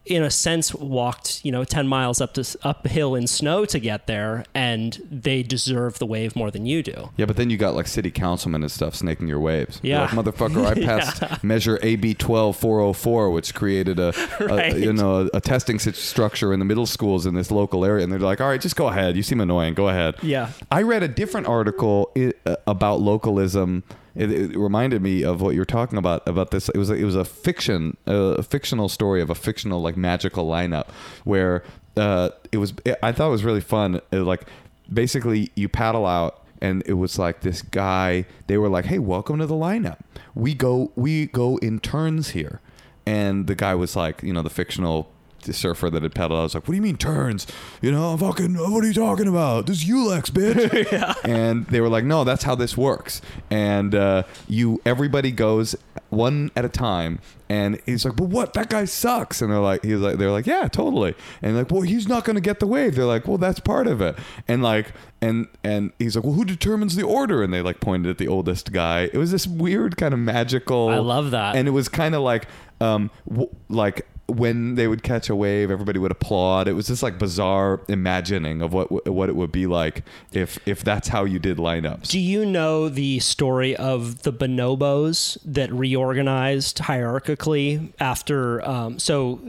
in 0.06 0.22
a 0.22 0.30
sense 0.30 0.74
walked 0.74 1.42
you 1.44 1.50
know 1.50 1.64
10 1.64 1.88
miles 1.88 2.20
up 2.20 2.34
to 2.34 2.44
uphill 2.62 3.14
in 3.14 3.26
snow 3.26 3.64
to 3.64 3.78
get 3.78 4.06
there 4.06 4.44
and 4.54 5.00
they 5.10 5.42
deserve 5.42 5.98
the 5.98 6.06
wave 6.06 6.36
more 6.36 6.50
than 6.50 6.66
you 6.66 6.82
do. 6.82 7.10
Yeah, 7.16 7.26
but 7.26 7.36
then 7.36 7.50
you 7.50 7.56
got 7.56 7.74
like 7.74 7.86
city 7.86 8.10
councilmen 8.10 8.62
and 8.62 8.70
stuff 8.70 8.94
snaking 8.94 9.28
your 9.28 9.40
waves. 9.40 9.80
Yeah. 9.82 10.02
like, 10.02 10.10
motherfucker, 10.10 10.64
I 10.66 10.74
passed 10.84 11.42
Measure 11.42 11.78
AB 11.82 12.14
12404, 12.14 13.30
which 13.30 13.54
created 13.54 13.98
a, 13.98 14.12
a- 14.40 14.76
you 14.78 14.92
know 14.92 15.28
a, 15.32 15.40
testing 15.40 15.78
structure 15.78 16.52
in 16.52 16.58
the 16.58 16.64
middle 16.64 16.86
schools 16.86 17.26
in 17.26 17.34
this 17.34 17.50
local 17.50 17.84
area, 17.84 18.02
and 18.02 18.12
they're 18.12 18.18
like, 18.18 18.40
all 18.40 18.48
right, 18.48 18.60
just 18.60 18.76
go 18.76 18.88
ahead. 18.88 19.16
You 19.16 19.22
seem 19.22 19.40
annoying. 19.40 19.74
Go 19.74 19.88
ahead. 19.88 20.16
Yeah. 20.22 20.50
I 20.70 20.82
read 20.82 21.02
a 21.02 21.08
different 21.08 21.46
article 21.46 22.10
uh, 22.46 22.56
about 22.66 23.00
localism. 23.00 23.84
It, 24.14 24.30
it 24.30 24.56
reminded 24.56 25.02
me 25.02 25.24
of 25.24 25.40
what 25.40 25.54
you're 25.54 25.64
talking 25.64 25.98
about 25.98 26.26
about 26.26 26.50
this. 26.50 26.68
It 26.68 26.78
was 26.78 26.90
it 26.90 27.04
was 27.04 27.16
a 27.16 27.24
fiction, 27.24 27.96
a 28.06 28.42
fictional 28.42 28.88
story 28.88 29.20
of 29.20 29.30
a 29.30 29.34
fictional 29.34 29.80
like 29.80 29.96
magical 29.96 30.46
lineup 30.46 30.88
where 31.24 31.64
uh, 31.96 32.30
it 32.52 32.58
was. 32.58 32.74
I 33.02 33.12
thought 33.12 33.28
it 33.28 33.32
was 33.32 33.44
really 33.44 33.60
fun. 33.60 34.00
Like 34.12 34.46
basically, 34.92 35.50
you 35.54 35.68
paddle 35.68 36.06
out 36.06 36.44
and 36.60 36.82
it 36.86 36.94
was 36.94 37.18
like 37.18 37.40
this 37.40 37.62
guy 37.62 38.24
they 38.46 38.56
were 38.56 38.68
like 38.68 38.86
hey 38.86 38.98
welcome 38.98 39.38
to 39.38 39.46
the 39.46 39.54
lineup 39.54 39.98
we 40.34 40.54
go 40.54 40.90
we 40.94 41.26
go 41.26 41.56
in 41.58 41.78
turns 41.80 42.30
here 42.30 42.60
and 43.04 43.46
the 43.46 43.54
guy 43.54 43.74
was 43.74 43.96
like 43.96 44.22
you 44.22 44.32
know 44.32 44.40
the 44.40 44.50
fictional 44.50 45.10
surfer 45.52 45.90
that 45.90 46.02
had 46.02 46.14
paddled 46.14 46.38
I 46.38 46.42
was 46.42 46.54
like 46.54 46.64
what 46.66 46.72
do 46.72 46.76
you 46.76 46.82
mean 46.82 46.96
turns? 46.96 47.46
You 47.82 47.92
know 47.92 48.10
I'm 48.12 48.18
fucking 48.18 48.54
what 48.56 48.82
are 48.82 48.86
you 48.86 48.92
talking 48.94 49.28
about? 49.28 49.66
This 49.66 49.82
is 49.82 49.88
yulex 49.88 50.30
bitch. 50.30 51.24
And 51.24 51.66
they 51.66 51.80
were 51.80 51.88
like 51.88 52.04
no 52.04 52.24
that's 52.24 52.44
how 52.44 52.54
this 52.54 52.76
works. 52.76 53.20
And 53.50 53.94
uh, 53.94 54.22
you 54.48 54.80
everybody 54.86 55.30
goes 55.32 55.74
one 56.10 56.50
at 56.56 56.64
a 56.64 56.68
time. 56.68 57.18
And 57.48 57.80
he's 57.86 58.04
like 58.04 58.16
but 58.16 58.28
what? 58.28 58.54
That 58.54 58.70
guy 58.70 58.84
sucks. 58.86 59.42
And 59.42 59.52
they're 59.52 59.58
like 59.60 59.84
he's 59.84 59.98
like 59.98 60.16
they're 60.18 60.30
like 60.30 60.46
yeah 60.46 60.68
totally. 60.68 61.14
And 61.42 61.56
like 61.56 61.70
well 61.70 61.82
he's 61.82 62.08
not 62.08 62.24
going 62.24 62.36
to 62.36 62.40
get 62.40 62.60
the 62.60 62.66
wave. 62.66 62.94
They're 62.96 63.04
like 63.04 63.26
well 63.28 63.38
that's 63.38 63.60
part 63.60 63.86
of 63.86 64.00
it. 64.00 64.16
And 64.48 64.62
like 64.62 64.92
and 65.20 65.46
and 65.62 65.92
he's 65.98 66.16
like 66.16 66.24
well 66.24 66.34
who 66.34 66.44
determines 66.44 66.96
the 66.96 67.04
order? 67.04 67.42
And 67.42 67.52
they 67.52 67.60
like 67.62 67.80
pointed 67.80 68.10
at 68.10 68.18
the 68.18 68.28
oldest 68.28 68.72
guy. 68.72 69.10
It 69.12 69.18
was 69.18 69.30
this 69.30 69.46
weird 69.46 69.96
kind 69.96 70.14
of 70.14 70.20
magical 70.20 70.88
I 70.88 70.98
love 70.98 71.30
that. 71.32 71.56
and 71.56 71.68
it 71.68 71.72
was 71.72 71.88
kind 71.88 72.14
of 72.14 72.22
like 72.22 72.46
um 72.80 73.10
w- 73.28 73.50
like 73.68 74.06
when 74.26 74.74
they 74.74 74.88
would 74.88 75.02
catch 75.02 75.28
a 75.28 75.36
wave 75.36 75.70
everybody 75.70 75.98
would 75.98 76.10
applaud 76.10 76.66
it 76.66 76.72
was 76.72 76.86
this 76.86 77.02
like 77.02 77.18
bizarre 77.18 77.82
imagining 77.88 78.62
of 78.62 78.72
what 78.72 78.90
what 79.06 79.28
it 79.28 79.36
would 79.36 79.52
be 79.52 79.66
like 79.66 80.02
if 80.32 80.58
if 80.66 80.82
that's 80.82 81.08
how 81.08 81.24
you 81.24 81.38
did 81.38 81.58
lineups 81.58 82.08
Do 82.08 82.18
you 82.18 82.46
know 82.46 82.88
the 82.88 83.18
story 83.20 83.76
of 83.76 84.22
the 84.22 84.32
bonobos 84.32 85.36
that 85.44 85.72
reorganized 85.72 86.78
hierarchically 86.78 87.92
after? 88.00 88.66
Um, 88.66 88.98
so 88.98 89.40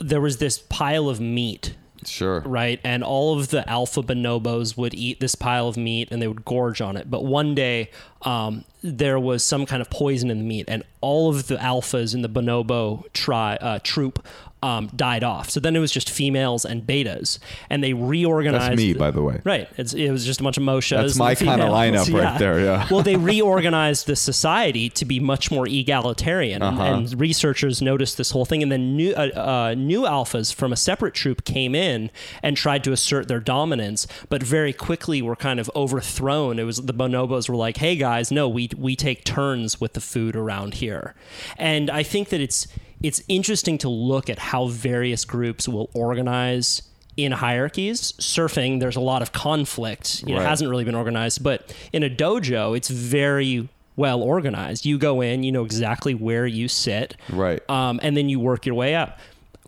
there 0.00 0.20
was 0.20 0.38
this 0.38 0.58
pile 0.58 1.08
of 1.08 1.20
meat, 1.20 1.74
sure 2.06 2.40
right? 2.40 2.80
And 2.84 3.02
all 3.02 3.38
of 3.38 3.48
the 3.48 3.68
alpha 3.68 4.02
bonobos 4.02 4.76
would 4.76 4.94
eat 4.94 5.20
this 5.20 5.34
pile 5.34 5.68
of 5.68 5.76
meat 5.76 6.08
and 6.10 6.20
they 6.20 6.28
would 6.28 6.44
gorge 6.44 6.80
on 6.80 6.96
it. 6.96 7.10
But 7.10 7.24
one 7.24 7.54
day, 7.54 7.90
um, 8.22 8.64
there 8.82 9.18
was 9.18 9.42
some 9.42 9.66
kind 9.66 9.80
of 9.80 9.90
poison 9.90 10.30
in 10.30 10.38
the 10.38 10.44
meat, 10.44 10.66
and 10.68 10.82
all 11.00 11.30
of 11.30 11.46
the 11.46 11.56
alphas 11.56 12.14
in 12.14 12.22
the 12.22 12.28
bonobo 12.28 13.04
tri- 13.12 13.56
uh, 13.56 13.78
troop 13.82 14.24
um, 14.64 14.90
died 14.96 15.22
off. 15.24 15.50
So 15.50 15.60
then 15.60 15.76
it 15.76 15.80
was 15.80 15.92
just 15.92 16.08
females 16.10 16.64
and 16.64 16.82
betas, 16.82 17.38
and 17.70 17.82
they 17.84 17.92
reorganized. 17.92 18.70
That's 18.72 18.76
me, 18.76 18.94
by 18.94 19.10
the 19.10 19.22
way. 19.22 19.40
Right. 19.44 19.68
It's, 19.76 19.92
it 19.94 20.10
was 20.10 20.24
just 20.24 20.40
a 20.40 20.42
bunch 20.42 20.56
of 20.56 20.62
moshas. 20.62 21.02
That's 21.02 21.16
my 21.16 21.34
kinda 21.34 21.52
females. 21.64 22.08
lineup 22.08 22.20
right 22.22 22.38
there, 22.38 22.60
yeah. 22.60 22.86
well, 22.90 23.02
they 23.02 23.16
reorganized 23.16 24.06
the 24.06 24.16
society 24.16 24.88
to 24.90 25.04
be 25.04 25.20
much 25.20 25.50
more 25.50 25.66
egalitarian, 25.68 26.62
and- 26.62 26.78
Uh-huh. 26.78 26.94
and 26.94 27.20
researchers 27.20 27.82
noticed 27.82 28.16
this 28.16 28.30
whole 28.30 28.44
thing. 28.44 28.62
And 28.62 28.72
then 28.72 28.96
new 28.96 29.12
uh, 29.14 29.28
uh, 29.36 29.74
new 29.76 30.02
alphas 30.02 30.52
from 30.54 30.72
a 30.72 30.76
separate 30.76 31.14
troop 31.14 31.44
came 31.44 31.74
in 31.74 32.10
and 32.42 32.56
tried 32.56 32.82
to 32.84 32.92
assert 32.92 33.28
their 33.28 33.40
dominance, 33.40 34.06
but 34.28 34.42
very 34.42 34.72
quickly 34.72 35.20
were 35.22 35.36
kind 35.36 35.60
of 35.60 35.70
overthrown. 35.76 36.58
It 36.58 36.64
was 36.64 36.78
the 36.78 36.94
bonobos 36.94 37.48
were 37.48 37.56
like, 37.56 37.76
"Hey 37.78 37.96
guys, 37.96 38.30
no, 38.30 38.48
we 38.48 38.70
we 38.76 38.96
take 38.96 39.24
turns 39.24 39.80
with 39.80 39.92
the 39.92 40.00
food 40.00 40.34
around 40.36 40.74
here," 40.74 41.14
and 41.58 41.90
I 41.90 42.02
think 42.02 42.28
that 42.30 42.40
it's 42.40 42.66
it's 43.04 43.22
interesting 43.28 43.76
to 43.78 43.88
look 43.88 44.28
at 44.30 44.38
how 44.38 44.66
various 44.68 45.24
groups 45.24 45.68
will 45.68 45.90
organize 45.94 46.82
in 47.16 47.30
hierarchies. 47.32 48.12
Surfing, 48.18 48.80
there's 48.80 48.96
a 48.96 49.00
lot 49.12 49.22
of 49.22 49.30
conflict. 49.32 50.22
You 50.26 50.34
know, 50.34 50.40
Right. 50.40 50.46
It 50.46 50.48
hasn't 50.48 50.70
really 50.70 50.84
been 50.84 50.94
organized, 50.96 51.44
but 51.44 51.72
in 51.92 52.02
a 52.02 52.10
dojo, 52.10 52.76
it's 52.76 52.88
very 52.88 53.68
well 53.96 54.20
organized. 54.22 54.84
You 54.84 54.98
go 54.98 55.20
in, 55.20 55.44
you 55.44 55.52
know 55.52 55.64
exactly 55.64 56.14
where 56.14 56.46
you 56.46 56.66
sit, 56.66 57.16
Right. 57.30 57.60
um, 57.70 58.00
and 58.02 58.16
then 58.16 58.28
you 58.28 58.40
work 58.40 58.66
your 58.66 58.74
way 58.74 58.96
up. 58.96 59.20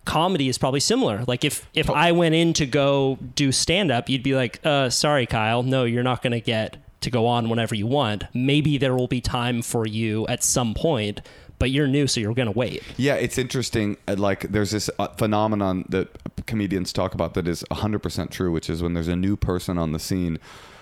Comedy 0.05 0.49
is 0.49 0.57
probably 0.59 0.81
similar. 0.81 1.25
Like 1.29 1.45
if 1.45 1.69
if 1.75 1.91
I 1.91 2.13
went 2.13 2.35
in 2.35 2.53
to 2.55 2.67
go 2.67 3.19
do 3.35 3.53
stand 3.53 3.91
up, 3.91 4.09
you'd 4.09 4.23
be 4.23 4.35
like, 4.35 4.61
uh, 4.65 4.89
"Sorry, 4.89 5.27
Kyle, 5.27 5.63
no, 5.63 5.85
you're 5.85 6.05
not 6.05 6.23
going 6.23 6.33
to 6.33 6.41
get 6.41 6.77
to 7.03 7.11
go 7.11 7.27
on 7.27 7.49
whenever 7.49 7.75
you 7.75 7.87
want. 7.87 8.25
Maybe 8.33 8.79
there 8.79 8.95
will 8.95 9.09
be 9.09 9.21
time 9.21 9.63
for 9.63 9.87
you 9.87 10.27
at 10.29 10.43
some 10.43 10.75
point, 10.75 11.21
but 11.59 11.71
you're 11.71 11.87
new, 11.87 12.07
so 12.07 12.21
you're 12.21 12.35
going 12.35 12.47
to 12.53 12.59
wait." 12.59 12.83
Yeah, 12.97 13.15
it's 13.15 13.39
interesting. 13.39 13.97
uh, 14.09 14.15
Like, 14.17 14.41
there's 14.51 14.71
this 14.71 14.91
uh, 14.99 15.09
phenomenon 15.09 15.85
that 15.89 16.09
comedians 16.47 16.93
talk 16.93 17.15
about 17.15 17.35
that 17.35 17.49
is 17.49 17.65
100% 17.71 18.31
true, 18.31 18.53
which 18.53 18.69
is 18.71 18.83
when 18.83 18.95
there's 18.95 19.09
a 19.09 19.17
new 19.17 19.37
person 19.37 19.79
on 19.79 19.93
the 19.93 19.99
scene. 19.99 20.39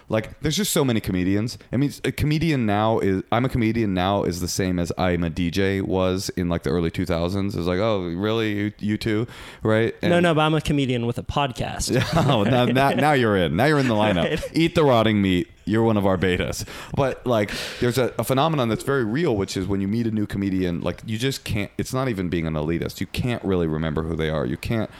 Like, 0.08 0.38
there's 0.40 0.56
just 0.56 0.72
so 0.72 0.84
many 0.84 1.00
comedians. 1.00 1.56
I 1.72 1.76
mean, 1.76 1.92
a 2.04 2.12
comedian 2.12 2.66
now 2.66 2.98
is, 2.98 3.22
I'm 3.32 3.44
a 3.44 3.48
comedian 3.48 3.94
now 3.94 4.24
is 4.24 4.40
the 4.40 4.48
same 4.48 4.78
as 4.78 4.92
I'm 4.98 5.24
a 5.24 5.30
DJ 5.30 5.80
was 5.82 6.28
in 6.30 6.48
like 6.48 6.62
the 6.62 6.70
early 6.70 6.90
2000s. 6.90 7.46
It's 7.48 7.56
like, 7.66 7.78
oh, 7.78 8.04
really? 8.08 8.52
You, 8.52 8.72
you 8.78 8.98
too? 8.98 9.26
Right? 9.62 9.94
no, 10.02 10.16
And- 10.16 10.22
no, 10.22 10.34
but 10.34 10.42
I'm 10.42 10.54
a 10.54 10.60
comedian 10.60 11.06
with 11.06 11.18
a 11.18 11.22
podcast. 11.22 11.90
oh, 12.28 12.42
now, 12.44 12.64
now, 12.66 12.90
now 12.90 13.12
you're 13.12 13.36
in. 13.36 13.56
Now 13.56 13.64
you're 13.64 13.78
in 13.78 13.88
the 13.88 13.94
lineup. 13.94 14.42
Eat 14.52 14.74
the 14.74 14.84
rotting 14.84 15.22
meat. 15.22 15.50
You're 15.66 15.82
one 15.82 15.96
of 15.96 16.04
our 16.04 16.18
betas. 16.18 16.66
But 16.94 17.26
like, 17.26 17.50
there's 17.80 17.96
a, 17.96 18.12
a 18.18 18.24
phenomenon 18.24 18.68
that's 18.68 18.82
very 18.84 19.04
real, 19.04 19.34
which 19.34 19.56
is 19.56 19.66
when 19.66 19.80
you 19.80 19.88
meet 19.88 20.06
a 20.06 20.10
new 20.10 20.26
comedian, 20.26 20.82
like 20.82 21.00
you 21.06 21.16
just 21.16 21.44
can't. 21.44 21.70
It's 21.78 21.94
not 21.94 22.08
even 22.10 22.28
being 22.28 22.46
an 22.46 22.52
elitist. 22.52 23.00
You 23.00 23.06
can't 23.06 23.42
really 23.42 23.66
remember 23.66 24.02
who 24.02 24.14
they 24.14 24.28
are. 24.28 24.44
You 24.44 24.58
can't. 24.58 24.90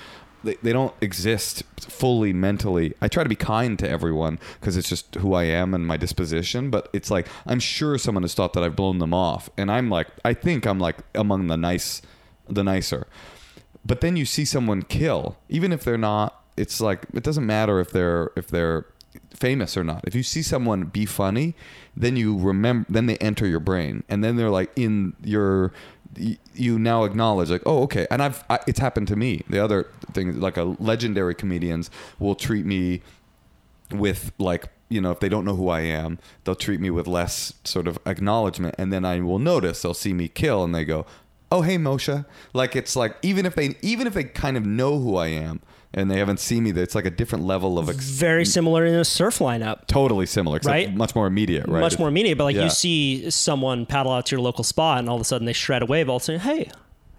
They, 0.45 0.55
they 0.63 0.73
don't 0.73 0.95
exist 1.01 1.65
fully 1.81 2.33
mentally. 2.33 2.95
I 3.01 3.09
try 3.09 3.23
to 3.23 3.29
be 3.29 3.37
kind 3.37 3.79
to 3.81 3.89
everyone 3.89 4.39
because 4.61 4.77
it's 4.77 4.89
just 4.89 5.15
who 5.17 5.35
I 5.35 5.45
am 5.45 5.75
and 5.75 5.87
my 5.87 5.97
disposition. 5.97 6.71
But 6.71 6.89
it's 6.93 7.11
like 7.11 7.27
I'm 7.47 7.61
sure 7.61 7.99
someone 7.99 8.23
has 8.23 8.35
thought 8.35 8.53
that 8.53 8.63
I've 8.63 8.77
blown 8.77 8.99
them 8.99 9.13
off, 9.15 9.51
and 9.57 9.71
I'm 9.71 9.91
like, 9.91 10.09
I 10.25 10.35
think 10.35 10.67
I'm 10.67 10.79
like 10.79 10.99
among 11.15 11.49
the 11.49 11.57
nice, 11.57 12.03
the 12.49 12.63
nicer 12.63 13.07
but 13.85 14.01
then 14.01 14.17
you 14.17 14.25
see 14.25 14.45
someone 14.45 14.83
kill 14.83 15.37
even 15.49 15.73
if 15.73 15.85
they're 15.85 15.99
not 15.99 16.43
it's 16.57 16.81
like 16.81 17.07
it 17.13 17.23
doesn't 17.23 17.47
matter 17.47 17.81
if 17.81 17.91
they're 17.91 18.31
if 18.37 18.49
they're 18.49 18.87
famous 19.31 19.77
or 19.77 19.85
not 19.85 20.03
if 20.07 20.15
you 20.15 20.23
see 20.23 20.43
someone 20.43 20.85
be 20.85 21.05
funny 21.05 21.55
then 21.97 22.17
you 22.17 22.37
remember 22.39 22.87
then 22.89 23.07
they 23.07 23.17
enter 23.19 23.47
your 23.47 23.61
brain 23.61 24.03
and 24.09 24.25
then 24.25 24.37
they're 24.37 24.51
like 24.51 24.71
in 24.77 25.15
your 25.23 25.73
you 26.55 26.79
now 26.79 27.05
acknowledge 27.05 27.51
like 27.51 27.63
oh 27.67 27.83
okay. 27.83 28.07
And 28.11 28.23
i've 28.23 28.45
I, 28.51 28.59
it's 28.67 28.79
happened 28.79 29.09
to 29.09 29.17
me. 29.17 29.43
The 29.49 29.63
other 29.63 29.89
thing 30.13 30.41
like 30.41 30.57
a 30.57 30.65
legendary 30.65 31.35
comedians 31.35 31.91
will 32.19 32.35
treat 32.35 32.67
me 32.67 33.03
with 33.91 34.33
like 34.39 34.69
you 34.89 35.01
know 35.01 35.11
if 35.11 35.21
they 35.21 35.29
don't 35.29 35.45
know 35.45 35.57
who 35.57 35.69
I 35.69 35.81
am 35.81 36.19
they'll 36.45 36.55
treat 36.55 36.81
me 36.81 36.91
with 36.91 37.07
less 37.07 37.53
sort 37.65 37.87
of 37.87 37.99
acknowledgement. 38.07 38.75
And 38.79 38.93
then 38.93 39.05
I 39.05 39.21
will 39.21 39.39
notice 39.39 39.83
they'll 39.83 39.95
see 39.95 40.13
me 40.13 40.29
kill 40.29 40.65
and 40.65 40.75
they 40.75 40.85
go 40.85 41.07
oh 41.51 41.63
hey 41.63 41.77
Moshe. 41.77 42.25
Like 42.53 42.77
it's 42.77 42.97
like 42.97 43.17
even 43.23 43.47
if 43.47 43.55
they 43.55 43.77
even 43.83 44.07
if 44.07 44.15
they 44.15 44.25
kind 44.25 44.57
of 44.57 44.65
know 44.67 44.99
who 44.99 45.17
I 45.17 45.29
am 45.29 45.61
and 45.95 46.11
they 46.11 46.19
haven't 46.19 46.41
seen 46.41 46.65
me 46.65 46.71
it's 46.71 46.95
like 46.95 47.07
a 47.07 47.11
different 47.11 47.45
level 47.45 47.79
of 47.79 47.89
ex- 47.89 48.05
Very 48.11 48.45
similar 48.45 48.85
in 48.85 48.95
a 48.95 49.05
surf 49.05 49.39
lineup. 49.39 49.87
totally 49.87 50.27
similar 50.27 50.57
except 50.59 50.71
Right? 50.73 50.95
much 50.95 51.15
more 51.15 51.27
immediate 51.27 51.67
right 51.69 51.81
much 51.81 51.99
more 51.99 52.09
immediate. 52.09 52.37
But 52.37 52.45
like 52.45 52.57
Yeah. 52.57 52.65
you 52.65 52.71
see 52.71 53.31
someone 53.31 53.87
paddle 53.87 54.13
out 54.13 54.27
to 54.27 54.37
your 54.37 54.43
local 54.43 54.65
spot, 54.65 54.99
and 54.99 55.09
all 55.09 55.15
of 55.17 55.21
a 55.21 55.25
sudden 55.25 55.47
they 55.47 55.53
shred 55.53 55.83
a 55.83 55.87
wave. 55.87 56.09
All 56.09 56.17
of 56.17 56.23
a 56.23 56.25
sudden, 56.25 56.41
hey, 56.41 56.71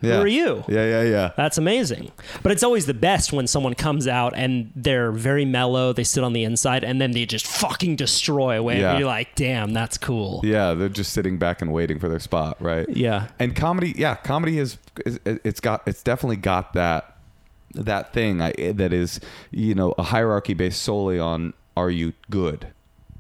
yeah. 0.02 0.16
who 0.18 0.22
are 0.24 0.28
you? 0.28 0.64
yeah 0.68 0.86
yeah 0.86 1.04
yeah 1.04 1.32
That's 1.38 1.58
amazing. 1.58 2.12
But 2.44 2.52
it's 2.52 2.64
always 2.64 2.86
the 2.86 2.94
best 2.94 3.32
when 3.34 3.48
someone 3.48 3.74
comes 3.76 4.08
out 4.08 4.34
and 4.36 4.72
they're 4.76 5.12
very 5.12 5.46
mellow. 5.46 5.94
They 5.94 6.04
sit 6.04 6.24
on 6.24 6.34
the 6.34 6.44
inside, 6.44 6.84
and 6.84 7.00
then 7.02 7.12
they 7.12 7.26
just 7.26 7.48
fucking 7.48 7.96
destroy 7.96 8.58
a 8.60 8.64
wave. 8.64 8.80
Yeah. 8.82 8.92
And 8.92 9.00
you're 9.00 9.08
like, 9.08 9.36
damn, 9.36 9.72
that's 9.74 9.98
cool. 9.98 10.42
Yeah, 10.44 10.74
they're 10.74 10.90
just 10.90 11.14
sitting 11.14 11.38
back 11.38 11.62
and 11.62 11.72
waiting 11.72 11.98
for 12.00 12.10
their 12.10 12.20
spot, 12.20 12.58
right? 12.62 12.88
Yeah. 12.90 13.28
And 13.40 13.56
comedy, 13.56 13.94
yeah, 13.98 14.16
comedy 14.16 14.60
is- 14.60 14.78
it's 15.26 15.60
got 15.60 15.82
it's 15.88 16.04
definitely 16.04 16.38
got 16.38 16.74
that 16.74 17.15
that 17.76 18.14
thing 18.14 18.42
I, 18.42 18.52
eh, 18.52 18.72
that 18.74 18.94
is 18.94 19.20
you 19.52 19.76
know 19.76 19.94
a 19.98 20.04
hierarchy 20.04 20.54
based 20.54 20.82
solely 20.82 21.20
on 21.20 21.54
are 21.78 21.90
you 21.90 22.14
good? 22.30 22.68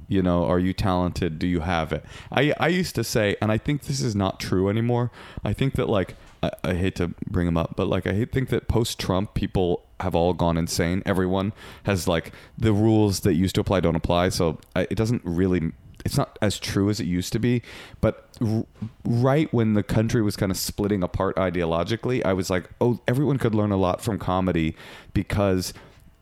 You 0.07 0.21
know 0.21 0.45
are 0.45 0.59
you 0.59 0.73
talented? 0.73 1.39
Do 1.39 1.47
you 1.47 1.61
have 1.61 1.91
it? 1.93 2.05
I 2.31 2.53
i 2.59 2.67
used 2.67 2.95
to 2.95 3.03
say 3.03 3.35
and 3.41 3.51
i 3.51 3.57
think 3.57 3.83
this 3.83 4.01
is 4.01 4.15
not 4.15 4.39
true 4.39 4.69
anymore 4.69 5.11
i 5.43 5.53
think 5.53 5.73
that 5.75 5.89
like 5.89 6.15
i, 6.43 6.51
I 6.63 6.73
hate 6.75 6.95
to 6.95 7.09
bring 7.27 7.45
them 7.45 7.57
up 7.57 7.75
but 7.75 7.87
like 7.87 8.05
i 8.07 8.25
think 8.25 8.49
that 8.49 8.67
post 8.67 8.99
trump 8.99 9.33
people 9.33 9.85
have 9.99 10.15
all 10.15 10.33
gone 10.33 10.57
insane. 10.57 11.01
Everyone 11.05 11.53
has 11.83 12.07
like 12.07 12.31
the 12.57 12.73
rules 12.73 13.21
that 13.21 13.33
used 13.33 13.55
to 13.55 13.61
apply 13.61 13.79
don't 13.79 13.95
apply 13.95 14.29
so 14.29 14.59
I, 14.75 14.81
it 14.89 14.95
doesn't 14.95 15.21
really 15.23 15.71
it's 16.05 16.17
not 16.17 16.37
as 16.41 16.59
true 16.59 16.89
as 16.89 16.99
it 16.99 17.05
used 17.05 17.33
to 17.33 17.39
be 17.39 17.61
but 17.99 18.29
r- 18.41 18.65
right 19.03 19.53
when 19.53 19.73
the 19.73 19.83
country 19.83 20.21
was 20.21 20.35
kind 20.35 20.51
of 20.51 20.57
splitting 20.57 21.03
apart 21.03 21.35
ideologically 21.35 22.23
i 22.23 22.31
was 22.31 22.49
like 22.49 22.69
oh 22.79 22.99
everyone 23.07 23.37
could 23.37 23.53
learn 23.53 23.71
a 23.71 23.77
lot 23.77 24.01
from 24.01 24.17
comedy 24.17 24.75
because 25.13 25.73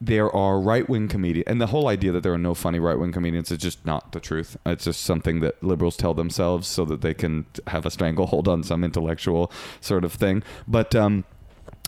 there 0.06 0.34
are 0.36 0.60
right 0.60 0.90
wing 0.90 1.08
comedians, 1.08 1.46
and 1.48 1.62
the 1.62 1.68
whole 1.68 1.88
idea 1.88 2.12
that 2.12 2.24
there 2.24 2.34
are 2.34 2.38
no 2.38 2.54
funny 2.54 2.80
right 2.80 3.00
wing 3.00 3.14
comedians 3.14 3.52
is 3.52 3.58
just 3.58 3.86
not 3.86 4.12
the 4.12 4.20
truth. 4.20 4.58
It's 4.66 4.84
just 4.84 5.02
something 5.02 5.40
that 5.40 5.64
liberals 5.64 5.96
tell 5.96 6.14
themselves 6.14 6.68
so 6.68 6.84
that 6.86 7.02
they 7.02 7.14
can 7.14 7.46
have 7.68 7.86
a 7.86 7.92
stranglehold 7.92 8.48
on 8.48 8.64
some 8.64 8.84
intellectual 8.84 9.52
sort 9.80 10.04
of 10.04 10.12
thing. 10.14 10.44
But 10.68 10.94
um, 10.94 11.24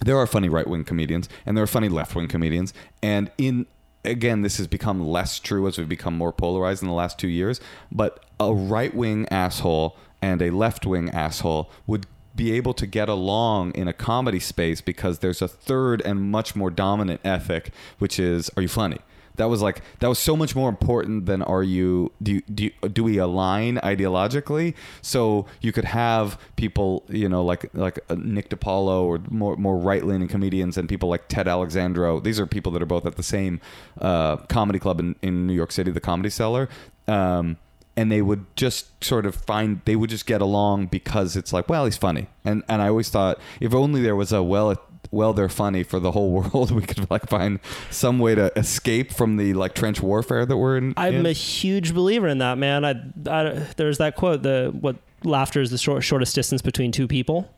there 0.05 0.17
are 0.17 0.27
funny 0.27 0.47
right 0.47 0.67
wing 0.67 0.85
comedians, 0.85 1.27
and 1.45 1.57
there 1.57 1.63
are 1.63 1.67
funny 1.67 1.89
left 1.89 2.15
wing 2.15 2.27
comedians, 2.27 2.73
and 3.03 3.31
in 3.37 3.65
again, 4.05 4.41
this 4.41 4.57
has 4.57 4.67
become 4.67 5.05
less 5.05 5.39
true 5.39 5.67
as 5.67 5.77
we've 5.77 5.89
become 5.89 6.17
more 6.17 6.31
polarized 6.31 6.81
in 6.81 6.87
the 6.87 6.93
last 6.93 7.17
two 7.17 7.27
years. 7.27 7.59
But 7.91 8.23
a 8.39 8.53
right 8.53 8.93
wing 8.93 9.27
asshole 9.29 9.97
and 10.21 10.41
a 10.41 10.49
left 10.49 10.85
wing 10.85 11.09
asshole 11.09 11.69
would 11.87 12.07
be 12.35 12.51
able 12.51 12.73
to 12.73 12.85
get 12.85 13.07
along 13.07 13.73
in 13.75 13.87
a 13.87 13.93
comedy 13.93 14.39
space 14.39 14.81
because 14.81 15.19
there's 15.19 15.41
a 15.41 15.47
third 15.47 16.01
and 16.01 16.31
much 16.31 16.55
more 16.55 16.69
dominant 16.69 17.21
ethic, 17.23 17.71
which 17.97 18.19
is, 18.19 18.49
are 18.57 18.61
you 18.61 18.67
funny? 18.67 18.99
That 19.37 19.49
was 19.49 19.61
like 19.61 19.81
that 19.99 20.07
was 20.07 20.19
so 20.19 20.35
much 20.35 20.55
more 20.55 20.69
important 20.69 21.25
than 21.25 21.41
are 21.41 21.63
you 21.63 22.11
do 22.21 22.41
do, 22.41 22.69
do 22.91 23.03
we 23.03 23.17
align 23.17 23.77
ideologically? 23.77 24.73
So 25.01 25.45
you 25.61 25.71
could 25.71 25.85
have 25.85 26.39
people 26.55 27.03
you 27.09 27.29
know 27.29 27.43
like 27.43 27.69
like 27.73 27.99
uh, 28.09 28.15
Nick 28.17 28.49
DiPaolo 28.49 29.03
or 29.03 29.19
more 29.29 29.55
more 29.57 29.77
right 29.77 30.03
leaning 30.03 30.27
comedians 30.27 30.77
and 30.77 30.87
people 30.87 31.09
like 31.09 31.27
Ted 31.27 31.47
Alexandro. 31.47 32.19
These 32.19 32.39
are 32.39 32.45
people 32.45 32.71
that 32.73 32.81
are 32.81 32.87
both 32.87 33.05
at 33.05 33.15
the 33.15 33.23
same 33.23 33.61
uh, 33.99 34.37
comedy 34.37 34.79
club 34.79 34.99
in, 34.99 35.15
in 35.21 35.47
New 35.47 35.53
York 35.53 35.71
City, 35.71 35.91
the 35.91 35.99
Comedy 35.99 36.29
Cellar. 36.29 36.69
Um, 37.07 37.57
and 37.97 38.11
they 38.11 38.21
would 38.21 38.45
just 38.55 39.03
sort 39.03 39.25
of 39.25 39.35
find 39.35 39.81
they 39.85 39.95
would 39.95 40.09
just 40.09 40.25
get 40.25 40.41
along 40.41 40.87
because 40.87 41.35
it's 41.35 41.53
like 41.53 41.69
well 41.69 41.85
he's 41.85 41.97
funny 41.97 42.27
and 42.43 42.63
and 42.67 42.81
I 42.81 42.89
always 42.89 43.09
thought 43.09 43.39
if 43.59 43.73
only 43.73 44.01
there 44.01 44.15
was 44.15 44.33
a 44.33 44.43
well 44.43 44.75
well 45.15 45.33
they're 45.33 45.49
funny 45.49 45.81
for 45.83 45.99
the 45.99 46.11
whole 46.11 46.31
world 46.37 46.69
we 46.71 46.81
could 46.83 47.09
like 47.09 47.27
find 47.27 47.59
some 47.89 48.19
way 48.19 48.35
to 48.35 48.51
escape 48.57 49.11
from 49.11 49.37
the 49.37 49.53
like 49.53 49.73
trench 49.73 50.01
warfare 50.01 50.45
that 50.45 50.57
we're 50.57 50.77
in 50.77 50.93
I'm 50.97 51.15
in. 51.15 51.25
a 51.25 51.31
huge 51.31 51.93
believer 51.93 52.27
in 52.27 52.37
that, 52.39 52.57
man. 52.57 52.85
I, 52.85 52.91
I 53.29 53.65
there's 53.77 53.97
that 53.97 54.15
quote, 54.15 54.43
the 54.43 54.71
what 54.79 54.97
laughter 55.23 55.61
is 55.61 55.71
the 55.71 55.77
short, 55.77 56.03
shortest 56.03 56.35
distance 56.35 56.61
between 56.61 56.91
two 56.91 57.07
people, 57.07 57.49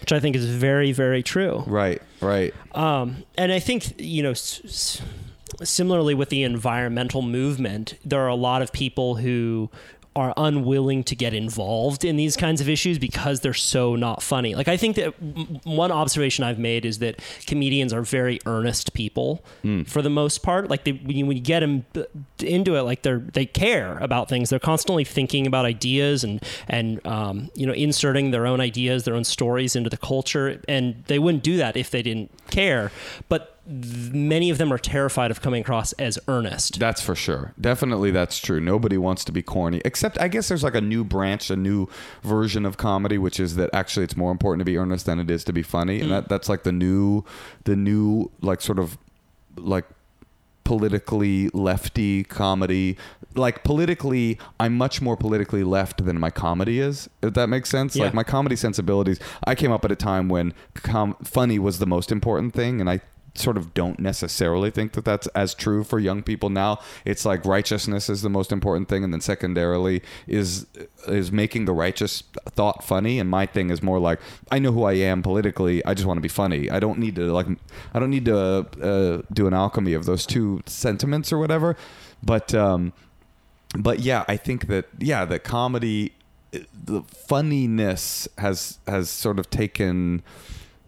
which 0.00 0.12
I 0.12 0.20
think 0.20 0.34
is 0.36 0.46
very, 0.46 0.92
very 0.92 1.22
true. 1.22 1.62
right 1.66 2.00
right 2.20 2.54
Um, 2.74 3.24
and 3.36 3.52
I 3.52 3.58
think 3.58 4.00
you 4.00 4.22
know, 4.22 4.30
s- 4.30 4.60
s- 4.64 5.02
similarly 5.62 6.14
with 6.14 6.28
the 6.30 6.42
environmental 6.44 7.22
movement, 7.22 7.94
there 8.04 8.20
are 8.22 8.28
a 8.28 8.34
lot 8.34 8.62
of 8.62 8.72
people 8.72 9.16
who 9.16 9.70
are 10.14 10.34
unwilling 10.36 11.02
to 11.04 11.16
get 11.16 11.32
involved 11.32 12.04
in 12.04 12.16
these 12.16 12.36
kinds 12.36 12.60
of 12.60 12.68
issues 12.68 12.98
because 12.98 13.40
they're 13.40 13.54
so 13.54 13.96
not 13.96 14.22
funny. 14.22 14.54
Like 14.54 14.68
I 14.68 14.76
think 14.76 14.96
that 14.96 15.14
m- 15.20 15.60
one 15.64 15.90
observation 15.90 16.44
I've 16.44 16.58
made 16.58 16.84
is 16.84 16.98
that 16.98 17.20
comedians 17.46 17.92
are 17.92 18.02
very 18.02 18.38
earnest 18.44 18.92
people 18.92 19.44
for 19.86 20.02
the 20.02 20.10
most 20.10 20.42
part. 20.42 20.68
Like 20.68 20.84
they, 20.84 20.92
when 20.92 21.16
you, 21.16 21.26
when 21.26 21.36
you 21.36 21.42
get 21.42 21.60
them 21.60 21.86
into 22.40 22.76
it, 22.76 22.82
like 22.82 23.02
they're 23.02 23.20
they 23.20 23.46
care 23.46 23.98
about 23.98 24.28
things. 24.28 24.50
They're 24.50 24.58
constantly 24.58 25.04
thinking 25.04 25.46
about 25.46 25.64
ideas 25.64 26.24
and 26.24 26.42
and 26.68 27.04
um, 27.06 27.50
you 27.54 27.66
know 27.66 27.72
inserting 27.72 28.32
their 28.32 28.46
own 28.46 28.60
ideas, 28.60 29.04
their 29.04 29.14
own 29.14 29.24
stories 29.24 29.74
into 29.74 29.88
the 29.88 29.96
culture, 29.96 30.60
and 30.68 31.02
they 31.06 31.18
wouldn't 31.18 31.42
do 31.42 31.56
that 31.56 31.76
if 31.76 31.90
they 31.90 32.02
didn't 32.02 32.30
care. 32.50 32.92
But 33.28 33.51
many 33.64 34.50
of 34.50 34.58
them 34.58 34.72
are 34.72 34.78
terrified 34.78 35.30
of 35.30 35.40
coming 35.40 35.60
across 35.60 35.92
as 35.94 36.18
earnest. 36.26 36.78
That's 36.80 37.00
for 37.00 37.14
sure. 37.14 37.54
Definitely 37.60 38.10
that's 38.10 38.38
true. 38.38 38.60
Nobody 38.60 38.98
wants 38.98 39.24
to 39.24 39.32
be 39.32 39.42
corny. 39.42 39.80
Except 39.84 40.18
I 40.20 40.28
guess 40.28 40.48
there's 40.48 40.64
like 40.64 40.74
a 40.74 40.80
new 40.80 41.04
branch, 41.04 41.50
a 41.50 41.56
new 41.56 41.88
version 42.22 42.66
of 42.66 42.76
comedy, 42.76 43.18
which 43.18 43.38
is 43.38 43.56
that 43.56 43.70
actually 43.72 44.04
it's 44.04 44.16
more 44.16 44.32
important 44.32 44.60
to 44.60 44.64
be 44.64 44.76
earnest 44.76 45.06
than 45.06 45.20
it 45.20 45.30
is 45.30 45.44
to 45.44 45.52
be 45.52 45.62
funny. 45.62 46.00
And 46.00 46.08
mm. 46.08 46.12
that, 46.12 46.28
that's 46.28 46.48
like 46.48 46.64
the 46.64 46.72
new 46.72 47.24
the 47.64 47.76
new 47.76 48.30
like 48.40 48.60
sort 48.60 48.78
of 48.78 48.98
like 49.56 49.84
politically 50.64 51.48
lefty 51.50 52.24
comedy. 52.24 52.96
Like 53.34 53.62
politically, 53.62 54.38
I'm 54.58 54.76
much 54.76 55.00
more 55.00 55.16
politically 55.16 55.62
left 55.64 56.04
than 56.04 56.18
my 56.18 56.30
comedy 56.30 56.80
is. 56.80 57.08
If 57.22 57.34
that 57.34 57.48
makes 57.48 57.70
sense. 57.70 57.94
Yeah. 57.94 58.04
Like 58.04 58.14
my 58.14 58.24
comedy 58.24 58.56
sensibilities. 58.56 59.20
I 59.44 59.54
came 59.54 59.70
up 59.70 59.84
at 59.84 59.92
a 59.92 59.96
time 59.96 60.28
when 60.28 60.52
com- 60.74 61.16
funny 61.22 61.58
was 61.58 61.78
the 61.78 61.86
most 61.86 62.10
important 62.10 62.54
thing, 62.54 62.80
and 62.80 62.90
I 62.90 63.00
sort 63.34 63.56
of 63.56 63.72
don't 63.72 63.98
necessarily 63.98 64.70
think 64.70 64.92
that 64.92 65.04
that's 65.04 65.26
as 65.28 65.54
true 65.54 65.84
for 65.84 65.98
young 65.98 66.22
people 66.22 66.50
now. 66.50 66.78
It's 67.04 67.24
like 67.24 67.44
righteousness 67.44 68.10
is 68.10 68.22
the 68.22 68.28
most 68.28 68.52
important 68.52 68.88
thing, 68.88 69.04
and 69.04 69.12
then 69.12 69.20
secondarily 69.20 70.02
is 70.26 70.66
is 71.08 71.32
making 71.32 71.64
the 71.64 71.72
righteous 71.72 72.22
thought 72.50 72.84
funny. 72.84 73.18
And 73.18 73.30
my 73.30 73.46
thing 73.46 73.70
is 73.70 73.82
more 73.82 73.98
like 73.98 74.20
I 74.50 74.58
know 74.58 74.72
who 74.72 74.84
I 74.84 74.94
am 74.94 75.22
politically. 75.22 75.84
I 75.84 75.94
just 75.94 76.06
want 76.06 76.18
to 76.18 76.22
be 76.22 76.28
funny. 76.28 76.70
I 76.70 76.78
don't 76.78 76.98
need 76.98 77.16
to 77.16 77.32
like 77.32 77.46
I 77.94 77.98
don't 77.98 78.10
need 78.10 78.26
to 78.26 78.36
uh, 78.82 79.22
do 79.32 79.46
an 79.46 79.54
alchemy 79.54 79.94
of 79.94 80.04
those 80.04 80.26
two 80.26 80.62
sentiments 80.66 81.32
or 81.32 81.38
whatever. 81.38 81.76
But 82.22 82.54
um, 82.54 82.92
but 83.76 84.00
yeah, 84.00 84.24
I 84.28 84.36
think 84.36 84.66
that 84.66 84.86
yeah, 84.98 85.24
the 85.24 85.38
comedy, 85.38 86.12
the 86.50 87.02
funniness 87.02 88.28
has 88.38 88.78
has 88.86 89.10
sort 89.10 89.38
of 89.38 89.50
taken. 89.50 90.22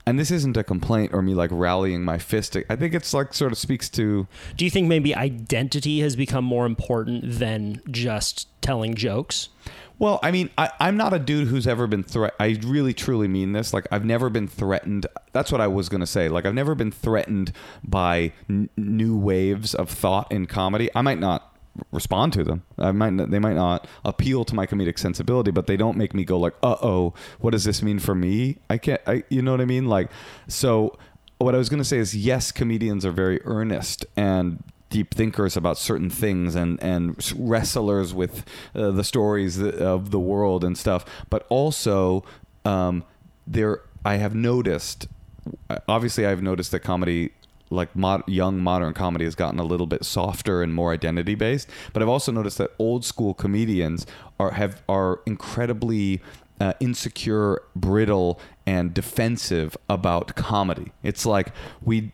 And 0.07 0.19
this 0.19 0.31
isn't 0.31 0.57
a 0.57 0.65
complaint 0.65 1.15
or 1.15 1.23
me 1.23 1.35
like 1.35 1.51
rallying 1.53 2.05
my 2.05 2.19
fist. 2.19 2.57
I 2.69 2.77
think 2.77 2.93
it's 2.95 3.15
like 3.15 3.33
sort 3.33 3.53
of 3.53 3.59
speaks 3.59 3.89
to 3.91 4.27
Do 4.57 4.65
you 4.65 4.71
think 4.71 4.87
maybe 4.87 5.15
identity 5.15 6.01
has 6.01 6.15
become 6.15 6.45
more 6.45 6.67
important 6.67 7.39
than 7.39 7.81
just 7.91 8.49
telling 8.61 8.95
jokes? 8.95 9.49
Well, 9.99 10.19
I 10.23 10.33
mean, 10.33 10.51
I, 10.59 10.71
I'm 10.81 10.97
not 10.97 11.15
a 11.15 11.19
dude 11.19 11.49
who's 11.49 11.67
ever 11.67 11.87
been 11.87 12.03
threat. 12.03 12.35
I 12.41 12.59
really, 12.65 12.93
truly 12.93 13.29
mean 13.29 13.53
this. 13.53 13.73
Like, 13.73 13.87
I've 13.93 14.05
never 14.05 14.29
been 14.29 14.49
threatened. 14.49 15.07
That's 15.33 15.53
what 15.53 15.61
I 15.61 15.69
was 15.69 15.89
gonna 15.89 16.07
say. 16.07 16.29
Like, 16.29 16.45
I've 16.47 16.55
never 16.55 16.75
been 16.75 16.91
threatened 16.91 17.53
by 17.83 18.33
n- 18.51 18.69
new 18.77 19.17
waves 19.17 19.75
of 19.75 19.89
thought 19.89 20.31
in 20.33 20.47
comedy. 20.47 20.91
I 20.95 21.03
might 21.03 21.21
not 21.21 21.54
respond 21.93 22.33
to 22.35 22.45
them. 22.45 22.63
I 22.79 22.93
might. 22.93 23.31
They 23.31 23.39
might 23.39 23.57
not 23.57 23.87
appeal 24.05 24.45
to 24.45 24.55
my 24.55 24.67
comedic 24.67 24.99
sensibility, 24.99 25.51
but 25.51 25.67
they 25.67 25.77
don't 25.77 25.97
make 25.97 26.15
me 26.15 26.25
go 26.25 26.39
like, 26.39 26.55
"Uh 26.63 26.77
oh, 26.83 27.15
what 27.41 27.51
does 27.51 27.65
this 27.65 27.83
mean 27.83 27.99
for 27.99 28.15
me?" 28.15 28.59
I 28.71 28.79
can't. 28.79 29.01
I, 29.07 29.25
you 29.29 29.43
know 29.43 29.51
what 29.51 29.61
I 29.61 29.65
mean? 29.65 29.87
Like, 29.87 30.11
so 30.49 30.97
what 31.39 31.55
I 31.55 31.59
was 31.59 31.69
gonna 31.69 31.85
say 31.85 31.99
is, 31.99 32.17
yes, 32.17 32.53
comedians 32.53 33.05
are 33.05 33.11
very 33.11 33.41
earnest 33.45 34.07
and 34.17 34.63
deep 34.91 35.13
thinkers 35.13 35.57
about 35.57 35.77
certain 35.77 36.09
things 36.09 36.55
and 36.55 36.81
and 36.81 37.33
wrestlers 37.37 38.15
with 38.15 38.45
uh, 38.77 38.93
the 38.93 39.03
stories 39.03 39.61
of 39.61 40.13
the 40.13 40.21
world 40.21 40.63
and 40.63 40.79
stuff 40.79 41.05
but 41.31 41.45
also 41.49 42.25
um, 42.65 43.03
there 43.45 43.81
I 44.05 44.17
have 44.17 44.37
noticed 44.37 45.09
obviously 45.89 46.25
I've 46.25 46.43
noticed 46.43 46.71
that 46.71 46.81
comedy 46.81 47.33
like 47.75 47.95
mod, 47.95 48.23
young 48.29 48.59
modern 48.59 48.95
comedy 48.95 49.25
has 49.25 49.35
gotten 49.35 49.59
a 49.59 49.65
little 49.65 49.87
bit 49.87 50.05
softer 50.05 50.63
and 50.63 50.75
more 50.75 50.93
identity 50.93 51.35
based 51.35 51.69
but 51.93 52.03
I've 52.03 52.09
also 52.09 52.33
noticed 52.33 52.59
that 52.59 52.71
old 52.79 53.05
school 53.05 53.35
comedians 53.35 54.07
are 54.39 54.53
have 54.53 54.83
are 54.89 55.21
incredibly 55.27 56.23
uh, 56.61 56.73
insecure, 56.81 57.63
brittle, 57.75 58.41
and 58.67 58.95
defensive 58.95 59.77
about 59.89 60.35
comedy. 60.35 60.93
It's 61.03 61.27
like 61.27 61.53
we 61.83 62.13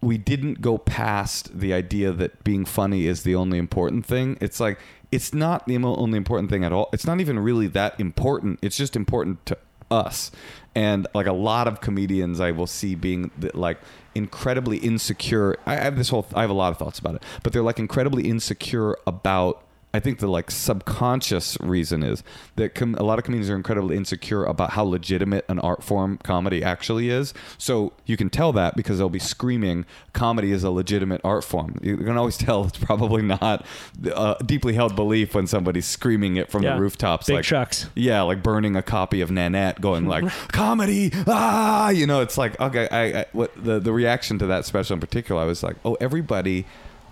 we 0.00 0.18
didn't 0.18 0.60
go 0.60 0.78
past 0.78 1.58
the 1.58 1.72
idea 1.72 2.12
that 2.12 2.44
being 2.44 2.64
funny 2.64 3.06
is 3.06 3.22
the 3.22 3.34
only 3.34 3.58
important 3.58 4.06
thing. 4.06 4.36
It's 4.40 4.60
like 4.60 4.78
it's 5.10 5.32
not 5.32 5.66
the 5.66 5.76
only 5.76 6.16
important 6.16 6.50
thing 6.50 6.64
at 6.64 6.72
all. 6.72 6.90
It's 6.92 7.06
not 7.06 7.20
even 7.20 7.38
really 7.38 7.66
that 7.68 7.98
important. 7.98 8.58
It's 8.62 8.76
just 8.76 8.94
important 8.94 9.44
to 9.46 9.58
us. 9.90 10.30
And 10.74 11.06
like 11.14 11.26
a 11.26 11.32
lot 11.32 11.66
of 11.66 11.80
comedians, 11.80 12.40
I 12.40 12.50
will 12.50 12.66
see 12.66 12.94
being 12.94 13.30
like 13.54 13.78
incredibly 14.16 14.78
insecure. 14.78 15.56
I 15.66 15.76
have 15.76 15.96
this 15.96 16.08
whole. 16.08 16.26
I 16.34 16.40
have 16.40 16.50
a 16.50 16.54
lot 16.54 16.72
of 16.72 16.78
thoughts 16.78 16.98
about 16.98 17.16
it, 17.16 17.22
but 17.42 17.52
they're 17.52 17.62
like 17.62 17.78
incredibly 17.78 18.28
insecure 18.28 18.96
about. 19.06 19.62
I 19.96 20.00
think 20.00 20.18
the 20.18 20.26
like 20.28 20.50
subconscious 20.50 21.56
reason 21.60 22.02
is 22.02 22.22
that 22.56 22.74
com- 22.74 22.94
a 22.96 23.02
lot 23.02 23.18
of 23.18 23.24
comedians 23.24 23.50
are 23.50 23.56
incredibly 23.56 23.96
insecure 23.96 24.44
about 24.44 24.70
how 24.70 24.84
legitimate 24.84 25.44
an 25.48 25.58
art 25.58 25.82
form 25.82 26.18
comedy 26.18 26.62
actually 26.62 27.10
is. 27.10 27.34
So 27.58 27.92
you 28.04 28.16
can 28.16 28.30
tell 28.30 28.52
that 28.52 28.76
because 28.76 28.98
they'll 28.98 29.08
be 29.08 29.18
screaming, 29.18 29.84
"Comedy 30.12 30.52
is 30.52 30.62
a 30.64 30.70
legitimate 30.70 31.20
art 31.24 31.44
form." 31.44 31.78
You 31.82 31.96
can 31.96 32.16
always 32.16 32.36
tell 32.36 32.64
it's 32.64 32.78
probably 32.78 33.22
not 33.22 33.64
a 34.14 34.36
deeply 34.44 34.74
held 34.74 34.94
belief 34.94 35.34
when 35.34 35.46
somebody's 35.46 35.86
screaming 35.86 36.36
it 36.36 36.50
from 36.50 36.62
Yeah. 36.62 36.74
the 36.74 36.80
rooftops, 36.80 37.26
Big 37.26 37.36
like 37.36 37.44
trucks. 37.44 37.86
yeah, 37.94 38.22
like 38.22 38.42
burning 38.42 38.76
a 38.76 38.82
copy 38.82 39.20
of 39.20 39.30
Nanette, 39.30 39.80
going 39.80 40.06
like 40.06 40.24
comedy, 40.52 41.10
ah, 41.26 41.90
you 41.90 42.06
know, 42.06 42.20
it's 42.20 42.36
like 42.38 42.58
okay, 42.60 42.88
I, 42.90 43.20
I 43.20 43.24
what 43.32 43.52
the 43.56 43.80
the 43.80 43.92
reaction 43.92 44.38
to 44.40 44.46
that 44.46 44.64
special 44.66 44.94
in 44.94 45.00
particular, 45.00 45.40
I 45.40 45.44
was 45.44 45.62
like, 45.62 45.76
oh, 45.84 45.96
everybody, 46.00 46.66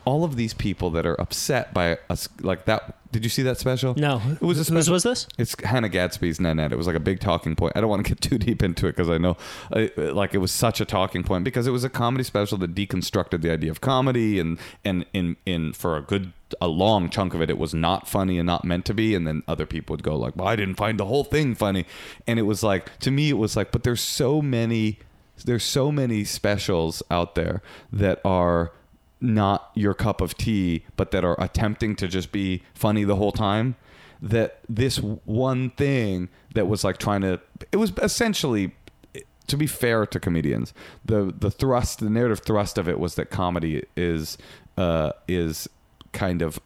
all 0.04 0.24
of 0.24 0.36
these 0.36 0.54
people 0.54 0.90
that 0.90 1.06
are 1.06 1.20
upset 1.20 1.72
by 1.72 1.98
us, 2.10 2.28
like 2.40 2.64
that. 2.66 2.96
Did 3.12 3.22
you 3.22 3.30
see 3.30 3.42
that 3.42 3.58
special? 3.58 3.94
No. 3.94 4.20
it 4.28 4.42
was 4.42 4.68
a 4.68 4.72
Whose 4.72 4.90
was 4.90 5.04
this? 5.04 5.28
It's 5.38 5.54
Hannah 5.62 5.88
Gadsby's 5.88 6.40
Nanette. 6.40 6.72
It 6.72 6.76
was 6.76 6.86
like 6.86 6.96
a 6.96 7.00
big 7.00 7.20
talking 7.20 7.54
point. 7.54 7.72
I 7.76 7.80
don't 7.80 7.88
want 7.88 8.04
to 8.04 8.14
get 8.14 8.20
too 8.30 8.38
deep 8.38 8.62
into 8.62 8.86
it 8.86 8.96
because 8.96 9.08
I 9.08 9.18
know, 9.18 9.36
uh, 9.72 9.86
like, 9.96 10.34
it 10.34 10.38
was 10.38 10.50
such 10.50 10.80
a 10.80 10.84
talking 10.84 11.22
point 11.22 11.44
because 11.44 11.66
it 11.66 11.70
was 11.70 11.84
a 11.84 11.88
comedy 11.88 12.24
special 12.24 12.58
that 12.58 12.74
deconstructed 12.74 13.42
the 13.42 13.52
idea 13.52 13.70
of 13.70 13.80
comedy 13.80 14.38
and 14.40 14.58
and 14.84 15.06
in 15.12 15.36
in 15.46 15.72
for 15.72 15.96
a 15.96 16.02
good 16.02 16.32
a 16.60 16.68
long 16.68 17.08
chunk 17.10 17.34
of 17.34 17.42
it, 17.42 17.50
it 17.50 17.58
was 17.58 17.74
not 17.74 18.08
funny 18.08 18.38
and 18.38 18.46
not 18.46 18.64
meant 18.64 18.84
to 18.86 18.94
be. 18.94 19.14
And 19.14 19.26
then 19.26 19.42
other 19.48 19.66
people 19.66 19.94
would 19.94 20.02
go 20.02 20.16
like, 20.16 20.36
"Well, 20.36 20.48
I 20.48 20.56
didn't 20.56 20.76
find 20.76 20.98
the 20.98 21.06
whole 21.06 21.24
thing 21.24 21.54
funny," 21.54 21.86
and 22.26 22.38
it 22.38 22.42
was 22.42 22.62
like 22.62 22.98
to 23.00 23.10
me, 23.10 23.30
it 23.30 23.38
was 23.38 23.56
like, 23.56 23.70
but 23.72 23.84
there's 23.84 24.00
so 24.00 24.42
many, 24.42 24.98
there's 25.44 25.64
so 25.64 25.90
many 25.92 26.24
specials 26.24 27.02
out 27.10 27.34
there 27.34 27.62
that 27.92 28.20
are 28.24 28.72
not 29.24 29.70
your 29.74 29.94
cup 29.94 30.20
of 30.20 30.36
tea, 30.36 30.84
but 30.96 31.10
that 31.10 31.24
are 31.24 31.40
attempting 31.40 31.96
to 31.96 32.06
just 32.06 32.30
be 32.30 32.62
funny 32.74 33.04
the 33.04 33.16
whole 33.16 33.32
time. 33.32 33.76
That 34.20 34.60
this 34.68 34.98
one 34.98 35.70
thing 35.70 36.28
that 36.54 36.66
was 36.66 36.84
like 36.84 36.98
trying 36.98 37.22
to, 37.22 37.40
it 37.72 37.76
was 37.76 37.92
essentially, 38.02 38.74
to 39.46 39.56
be 39.56 39.66
fair 39.66 40.06
to 40.06 40.20
comedians, 40.20 40.72
the 41.04 41.34
the 41.36 41.50
thrust, 41.50 41.98
the 41.98 42.08
narrative 42.08 42.40
thrust 42.40 42.78
of 42.78 42.88
it 42.88 42.98
was 42.98 43.16
that 43.16 43.30
comedy 43.30 43.82
is 43.96 44.38
uh, 44.78 45.12
is 45.28 45.68
kind 46.12 46.40
of 46.40 46.60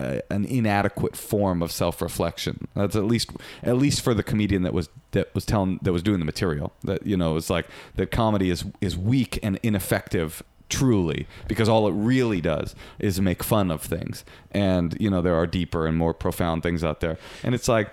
uh, 0.00 0.20
an 0.30 0.44
inadequate 0.44 1.16
form 1.16 1.62
of 1.62 1.70
self-reflection. 1.70 2.68
That's 2.74 2.96
at 2.96 3.04
least 3.04 3.30
at 3.62 3.76
least 3.76 4.00
for 4.00 4.14
the 4.14 4.22
comedian 4.22 4.62
that 4.62 4.72
was 4.72 4.88
that 5.12 5.32
was 5.34 5.44
telling 5.44 5.78
that 5.82 5.92
was 5.92 6.02
doing 6.02 6.18
the 6.18 6.24
material. 6.24 6.72
That 6.82 7.06
you 7.06 7.16
know, 7.16 7.36
it's 7.36 7.50
like 7.50 7.66
that 7.94 8.10
comedy 8.10 8.50
is 8.50 8.64
is 8.80 8.96
weak 8.96 9.38
and 9.42 9.60
ineffective 9.62 10.42
truly 10.68 11.26
because 11.46 11.68
all 11.68 11.88
it 11.88 11.92
really 11.92 12.40
does 12.40 12.74
is 12.98 13.20
make 13.20 13.42
fun 13.42 13.70
of 13.70 13.82
things. 13.82 14.24
And 14.50 14.96
you 15.00 15.10
know, 15.10 15.22
there 15.22 15.34
are 15.34 15.46
deeper 15.46 15.86
and 15.86 15.96
more 15.96 16.14
profound 16.14 16.62
things 16.62 16.84
out 16.84 17.00
there. 17.00 17.18
And 17.42 17.54
it's 17.54 17.68
like 17.68 17.90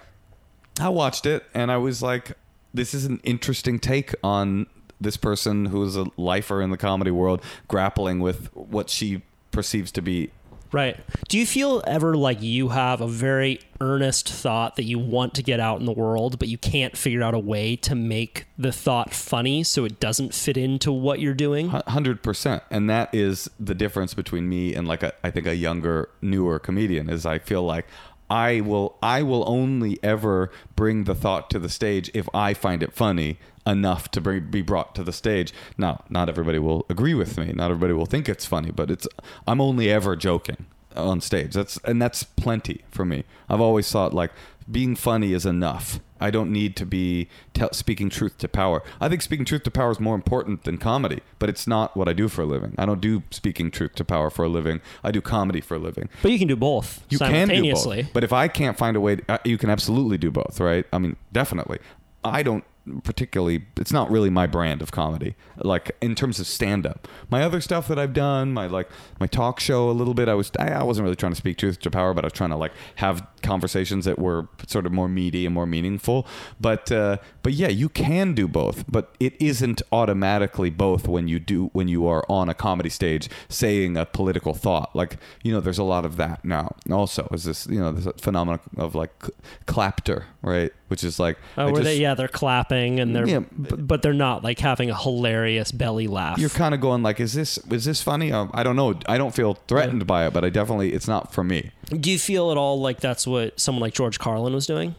I 0.80 0.90
watched 0.90 1.26
it 1.26 1.44
and 1.54 1.72
I 1.72 1.78
was 1.78 2.02
like 2.02 2.34
this 2.74 2.94
is 2.94 3.06
an 3.06 3.22
interesting 3.24 3.80
take 3.80 4.14
on 4.24 4.68
this 5.00 5.18
person 5.18 5.66
who 5.66 5.84
is 5.84 5.96
a 5.96 6.06
lifer 6.18 6.62
in 6.62 6.72
the 6.72 6.78
comedy 6.78 7.12
world 7.12 7.42
grappling 7.68 8.20
with 8.20 8.54
what 8.54 8.90
she 8.90 9.22
perceives 9.52 9.92
to 9.92 10.02
be 10.02 10.30
Right. 10.76 11.00
Do 11.30 11.38
you 11.38 11.46
feel 11.46 11.82
ever 11.88 12.18
like 12.18 12.42
you 12.42 12.68
have 12.68 13.00
a 13.00 13.08
very 13.08 13.62
earnest 13.80 14.28
thought 14.28 14.76
that 14.76 14.84
you 14.84 15.00
want 15.00 15.34
to 15.36 15.42
get 15.42 15.58
out 15.62 15.80
in 15.80 15.86
the 15.86 15.94
world, 15.94 16.38
but 16.38 16.50
you 16.50 16.58
can't 16.58 16.98
figure 16.98 17.24
out 17.24 17.34
a 17.34 17.40
way 17.40 17.78
to 17.78 17.96
make 17.96 18.46
the 18.58 18.74
thought 18.74 19.14
funny 19.14 19.64
so 19.64 19.86
it 19.86 20.02
doesn't 20.02 20.34
fit 20.34 20.58
into 20.58 20.92
what 20.92 21.22
you're 21.22 21.34
doing? 21.34 21.70
hundred 21.70 22.22
percent, 22.22 22.62
and 22.70 22.90
that 22.90 23.16
is 23.16 23.50
the 23.58 23.74
difference 23.74 24.14
between 24.14 24.50
me 24.50 24.76
and 24.76 24.86
like 24.86 25.02
a, 25.02 25.14
I 25.24 25.32
think 25.32 25.48
a 25.48 25.56
younger, 25.56 26.10
newer 26.22 26.60
comedian. 26.60 27.10
Is 27.10 27.26
I 27.26 27.40
feel 27.40 27.64
like 27.64 27.88
I 28.30 28.62
will, 28.62 28.98
I 29.02 29.24
will 29.24 29.44
only 29.48 30.00
ever 30.04 30.52
bring 30.76 31.04
the 31.04 31.16
thought 31.16 31.50
to 31.52 31.60
the 31.60 31.70
stage 31.70 32.10
if 32.14 32.28
I 32.34 32.54
find 32.54 32.82
it 32.84 32.94
funny 32.94 33.38
enough 33.68 34.10
to 34.12 34.22
bring, 34.22 34.50
be 34.50 34.62
brought 34.62 34.96
to 34.96 35.04
the 35.04 35.14
stage. 35.14 35.54
Now, 35.78 36.04
not 36.10 36.30
everybody 36.30 36.60
will 36.60 36.86
agree 36.90 37.14
with 37.14 37.38
me. 37.38 37.52
Not 37.54 37.72
everybody 37.72 37.94
will 37.94 38.06
think 38.06 38.28
it's 38.30 38.46
funny, 38.46 38.72
but 38.72 38.90
it's 38.92 39.08
I'm 39.48 39.62
only 39.62 39.90
ever 39.90 40.16
joking. 40.16 40.66
on 40.96 41.22
stage. 41.22 41.54
That's 41.54 41.78
and 41.84 42.02
that's 42.02 42.24
plenty 42.24 42.84
for 42.90 43.06
me. 43.06 43.26
I've 43.50 43.62
always 43.62 43.92
thought 43.92 44.14
like 44.14 44.32
being 44.70 44.96
funny 44.96 45.34
is 45.34 45.46
enough. 45.46 46.00
I 46.20 46.32
don't 46.32 46.50
need 46.52 46.76
to 46.78 46.86
be 46.86 47.28
te- 47.54 47.68
speaking 47.74 48.10
truth 48.10 48.38
to 48.40 48.48
power. 48.48 48.82
I 49.02 49.10
think 49.10 49.22
speaking 49.22 49.46
truth 49.46 49.64
to 49.64 49.72
power 49.72 49.92
is 49.92 50.00
more 50.00 50.16
important 50.16 50.64
than 50.64 50.78
comedy, 50.78 51.20
but 51.40 51.50
it's 51.50 51.68
not 51.68 51.96
what 51.96 52.08
I 52.08 52.14
do 52.14 52.28
for 52.30 52.42
a 52.42 52.46
living. 52.46 52.74
I 52.78 52.86
don't 52.86 53.02
do 53.02 53.22
speaking 53.32 53.70
truth 53.70 53.96
to 53.96 54.06
power 54.06 54.30
for 54.30 54.46
a 54.46 54.50
living. 54.50 54.82
I 55.04 55.12
do 55.12 55.22
comedy 55.22 55.62
for 55.62 55.76
a 55.76 55.80
living. 55.80 56.10
But 56.22 56.32
you 56.32 56.40
can 56.40 56.48
do 56.48 56.56
both 56.56 57.04
You 57.10 57.18
can 57.20 57.30
do 57.32 57.34
simultaneously. 57.36 58.04
both. 58.04 58.14
But 58.14 58.24
if 58.24 58.32
I 58.34 58.48
can't 58.48 58.78
find 58.78 58.96
a 58.96 59.02
way, 59.02 59.20
uh, 59.28 59.38
you 59.44 59.58
can 59.58 59.70
absolutely 59.70 60.18
do 60.18 60.32
both, 60.32 60.60
right? 60.60 60.86
I 60.94 60.98
mean, 61.00 61.18
definitely. 61.32 61.80
I 62.24 62.42
don't 62.42 62.64
particularly 63.04 63.66
it's 63.78 63.92
not 63.92 64.10
really 64.12 64.30
my 64.30 64.46
brand 64.46 64.82
of 64.82 64.92
comedy 64.92 65.36
like 65.58 65.96
in 66.02 66.14
terms 66.16 66.40
of 66.40 66.48
stand 66.48 66.86
up 66.86 67.08
my 67.30 67.42
other 67.42 67.60
stuff 67.60 67.88
that 67.88 67.98
i've 67.98 68.14
done 68.14 68.54
my 68.54 68.68
like 68.68 68.90
my 69.20 69.28
talk 69.28 69.60
show 69.60 69.90
a 69.90 69.92
little 69.92 70.14
bit 70.14 70.30
i 70.30 70.34
was 70.34 70.52
i, 70.60 70.84
wasn't 70.84 71.04
really 71.04 71.16
trying 71.16 71.32
to 71.32 71.38
speak 71.38 71.58
truth 71.58 71.80
to 71.80 71.90
power 71.90 72.14
but 72.14 72.24
i 72.24 72.28
was 72.28 72.34
trying 72.34 72.50
to 72.50 72.56
like 72.56 72.72
have 72.96 73.28
conversations 73.46 74.06
that 74.06 74.20
were 74.20 74.48
sort 74.68 74.86
of 74.86 74.92
more 74.92 75.08
meaty 75.08 75.46
and 75.46 75.54
more 75.54 75.66
meaningful. 75.66 76.28
But 76.60 76.92
uh 76.92 77.18
but 77.44 77.54
yeah 77.54 77.68
you 77.68 77.88
can 77.88 78.34
do 78.34 78.48
both 78.48 78.84
but 78.92 79.16
it 79.20 79.40
isn't 79.40 79.82
automatically 79.92 80.70
both 80.70 81.08
when 81.08 81.28
you 81.28 81.40
do 81.40 81.70
when 81.74 81.88
you 81.88 82.08
are 82.08 82.26
on 82.28 82.50
a 82.50 82.54
comedy 82.54 82.90
stage 82.90 83.30
saying 83.48 83.96
a 83.96 84.06
political 84.06 84.54
thought. 84.54 84.94
Like 84.96 85.18
you 85.44 85.52
know 85.54 85.62
there's 85.62 85.78
a 85.78 85.84
lot 85.84 86.06
of 86.06 86.18
that 86.18 86.44
now. 86.44 86.76
Also 86.92 87.28
is 87.32 87.44
this 87.44 87.68
you 87.68 87.80
know 87.80 87.92
this 87.92 88.12
phenomenon 88.20 88.60
of 88.78 88.96
like 88.96 89.12
cl- 89.22 89.36
clapter 89.68 90.26
right? 90.46 90.72
Which 90.88 91.04
is 91.04 91.20
like 91.20 91.38
Oh, 91.58 91.66
where 91.66 91.74
just- 91.74 91.84
they 91.84 91.98
yeah 91.98 92.14
they're 92.14 92.28
clapping 92.28 93.00
and 93.00 93.16
they're 93.16 93.28
Yeah. 93.28 93.40
but 93.58 94.02
they're 94.02 94.14
not 94.14 94.44
like 94.44 94.60
having 94.60 94.90
a 94.90 94.98
hilarious 94.98 95.72
belly 95.72 96.08
laugh. 96.08 96.38
you're 96.38 96.50
kind 96.50 96.74
of 96.74 96.80
going 96.82 97.04
like 97.04 97.20
is 97.20 97.34
this 97.34 97.58
is 97.72 97.86
this 97.86 98.02
funny? 98.02 98.32
Um, 98.32 98.52
i 98.54 98.64
don't 98.64 98.76
know. 98.76 98.94
I 99.08 99.18
don't 99.18 99.34
feel 99.36 99.56
threatened 99.68 100.06
by 100.08 100.26
it 100.28 100.34
but 100.34 100.44
i 100.46 100.50
definitely 100.50 100.94
it's 100.94 101.08
not 101.08 101.34
for 101.34 101.44
me. 101.44 101.72
Do 101.90 102.12
you 102.12 102.20
feel 102.20 102.52
at 102.52 102.58
all 102.58 102.80
like 102.80 103.00
that's 103.02 103.26
what 103.28 103.60
someone 103.60 103.82
like 103.82 103.94
George 103.94 104.20
Carlin 104.20 104.54
was 104.54 104.66
doing? 104.66 104.96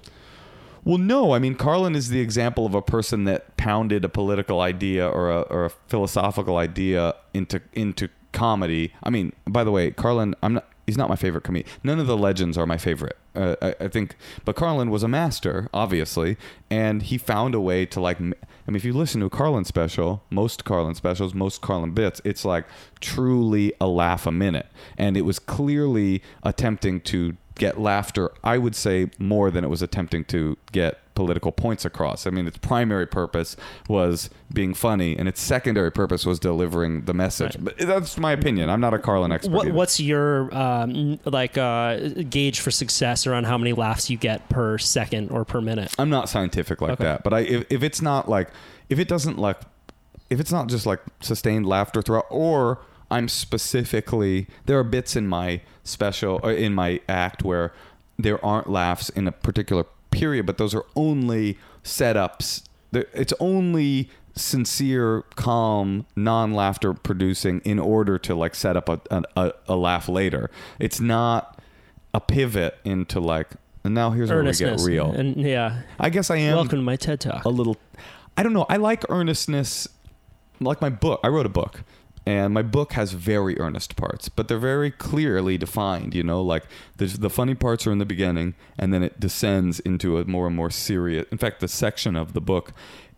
well 0.85 0.99
no. 0.99 1.33
I 1.33 1.39
mean 1.39 1.55
carlin 1.55 1.95
is 1.97 2.09
the 2.11 2.21
example 2.21 2.67
of 2.67 2.75
a 2.75 2.83
person 2.83 3.25
that 3.25 3.57
pounded 3.57 4.05
a 4.05 4.09
political 4.09 4.61
idea 4.61 5.09
or 5.09 5.31
a, 5.31 5.41
or 5.43 5.65
a 5.65 5.71
philosophical 5.89 6.57
idea 6.59 7.15
into 7.35 7.61
into 7.73 8.09
comedy. 8.33 8.93
I 9.03 9.11
mean 9.11 9.33
by 9.47 9.65
the 9.65 9.71
way 9.71 9.91
carlin 9.91 10.35
i'm 10.43 10.55
not 10.55 10.69
he's 10.87 10.97
not 10.99 11.09
my 11.09 11.17
favorite 11.17 11.43
comedian. 11.43 11.69
None 11.83 11.99
of 11.99 12.07
the 12.07 12.17
legends 12.17 12.57
are 12.57 12.67
my 12.67 12.77
favorite 12.79 13.17
uh, 13.37 13.57
I, 13.63 13.85
I 13.85 13.89
think 13.89 14.17
but 14.45 14.57
carlin 14.57 14.91
was 14.91 15.03
a 15.03 15.09
master 15.09 15.69
obviously 15.73 16.37
and 16.71 17.03
he 17.03 17.19
found 17.19 17.55
a 17.55 17.61
way 17.61 17.87
to 17.87 18.01
like 18.01 18.19
i 18.19 18.23
mean 18.23 18.35
if 18.67 18.85
you 18.85 18.93
listen 18.93 19.21
to 19.21 19.27
a 19.27 19.31
carlin 19.31 19.65
special 19.65 20.23
most 20.31 20.65
carlin 20.65 20.95
specials 20.95 21.35
most 21.35 21.61
carlin 21.61 21.93
bits 21.93 22.21
it's 22.25 22.45
like 22.45 22.65
truly 23.01 23.73
a 23.81 23.87
laugh 23.87 24.27
a 24.27 24.33
minute. 24.33 24.67
And 24.99 25.17
it 25.17 25.23
was 25.23 25.39
clearly 25.39 26.23
attempting 26.43 27.01
to 27.03 27.37
get 27.55 27.79
laughter 27.79 28.33
i 28.45 28.59
would 28.59 28.75
say 28.75 29.11
more 29.19 29.51
than 29.51 29.65
it 29.65 29.69
was 29.69 29.83
attempting 29.83 30.25
to 30.25 30.57
get 30.73 30.99
political 31.17 31.51
points 31.51 31.85
across. 31.85 32.25
I 32.27 32.31
mean 32.31 32.47
its 32.47 32.59
primary 32.59 33.07
purpose 33.07 33.57
was 33.89 34.31
being 34.53 34.73
funny 34.75 35.17
and 35.19 35.27
its 35.29 35.41
secondary 35.41 35.91
purpose 35.91 36.25
was 36.25 36.39
delivering 36.39 37.07
the 37.07 37.15
message. 37.15 37.57
But 37.59 37.77
that's 37.79 38.17
my 38.19 38.31
opinion. 38.31 38.71
I'm 38.71 38.81
not 38.81 38.95
a 38.95 38.99
carlin 39.01 39.33
expert 39.33 39.53
What, 39.53 39.73
what's 39.73 39.99
your 39.99 40.55
um, 40.57 41.19
like 41.25 41.59
uh, 41.59 41.97
gauge 42.31 42.61
for 42.61 42.71
success 42.71 43.27
around 43.27 43.45
how 43.47 43.59
many 43.59 43.73
laughs 43.73 44.09
you 44.09 44.17
get 44.17 44.49
per 44.49 44.79
second 44.79 45.31
or 45.31 45.45
per 45.45 45.61
minute? 45.61 45.93
I'm 45.99 46.11
not 46.11 46.29
scientific 46.29 46.81
like 46.81 46.93
Okay. 46.93 47.05
that, 47.05 47.25
but 47.25 47.33
I 47.33 47.41
if, 47.41 47.67
if 47.73 47.83
it's 47.83 48.01
not 48.01 48.29
like 48.29 48.51
if 48.89 49.01
it 49.01 49.09
doesn't 49.09 49.39
like 49.39 49.59
if 50.31 50.39
it's 50.39 50.53
not 50.53 50.69
just 50.69 50.87
like 50.87 51.01
sustained 51.21 51.67
laughter 51.67 52.03
throughout 52.03 52.27
or 52.31 52.79
I'm 53.11 53.29
specifically 53.29 54.47
there 54.67 54.79
are 54.79 54.85
bits 54.85 55.17
in 55.17 55.27
my 55.27 55.61
special 55.85 56.41
or 56.43 56.53
in 56.53 56.75
my 56.75 57.01
act 57.09 57.43
where 57.43 57.73
there 58.19 58.45
aren't 58.45 58.69
laughs 58.69 59.09
in 59.11 59.27
a 59.29 59.33
particular 59.33 59.85
period, 60.17 60.47
but 60.47 60.59
those 60.59 60.75
are 60.75 60.85
only 60.95 61.59
setups. 61.83 62.63
It's 62.93 63.33
only 63.41 64.11
sincere, 64.35 65.23
calm, 65.35 66.07
non-laughter 66.15 66.95
producing 66.95 67.61
in 67.61 67.79
order 67.79 68.19
to 68.19 68.35
like 68.35 68.55
set 68.55 68.77
up 68.77 68.89
a, 68.89 69.01
a, 69.37 69.53
a 69.69 69.77
laugh 69.77 70.09
later. 70.09 70.51
It's 70.79 71.01
not 71.01 71.61
a 72.15 72.21
pivot 72.21 72.79
into 72.85 73.21
like 73.21 73.49
and 73.85 73.95
now 73.95 74.11
here's 74.11 74.31
where 74.31 74.43
we 74.43 74.53
get 74.53 74.81
real. 74.81 75.13
And 75.13 75.37
yeah, 75.37 75.83
I 76.01 76.11
guess 76.11 76.31
I 76.31 76.37
am 76.39 76.57
welcome 76.57 76.79
to 76.79 76.85
my 76.85 76.97
TED 76.97 77.21
Talk. 77.21 77.45
a 77.45 77.49
little 77.49 77.77
I 78.37 78.43
don't 78.43 78.53
know. 78.53 78.67
I 78.69 78.77
like 78.79 79.05
earnestness 79.09 79.89
like 80.61 80.81
my 80.81 80.91
book. 80.91 81.21
I 81.23 81.29
wrote 81.29 81.47
a 81.47 81.51
book 81.51 81.83
and 82.27 82.53
my 82.53 82.63
book 82.63 82.95
has 82.95 83.13
very 83.13 83.59
earnest 83.61 83.95
parts, 83.95 84.29
but 84.29 84.49
they're 84.49 84.59
very 84.59 84.91
clearly 84.91 85.57
defined, 85.57 86.15
you 86.15 86.23
know, 86.23 86.43
like 86.43 86.65
the 86.97 87.07
the 87.07 87.31
funny 87.31 87.55
parts 87.55 87.87
are 87.87 87.93
in 87.93 87.99
the 87.99 88.05
beginning 88.05 88.55
and 88.77 88.93
then 88.93 89.03
it 89.03 89.21
descends 89.21 89.79
into 89.81 90.19
a 90.19 90.25
more 90.25 90.47
and 90.49 90.57
more 90.57 90.71
serious. 90.71 91.27
In 91.31 91.39
fact, 91.39 91.61
the 91.61 91.69
section 91.69 92.17
of 92.17 92.33
the 92.33 92.41
book 92.41 92.73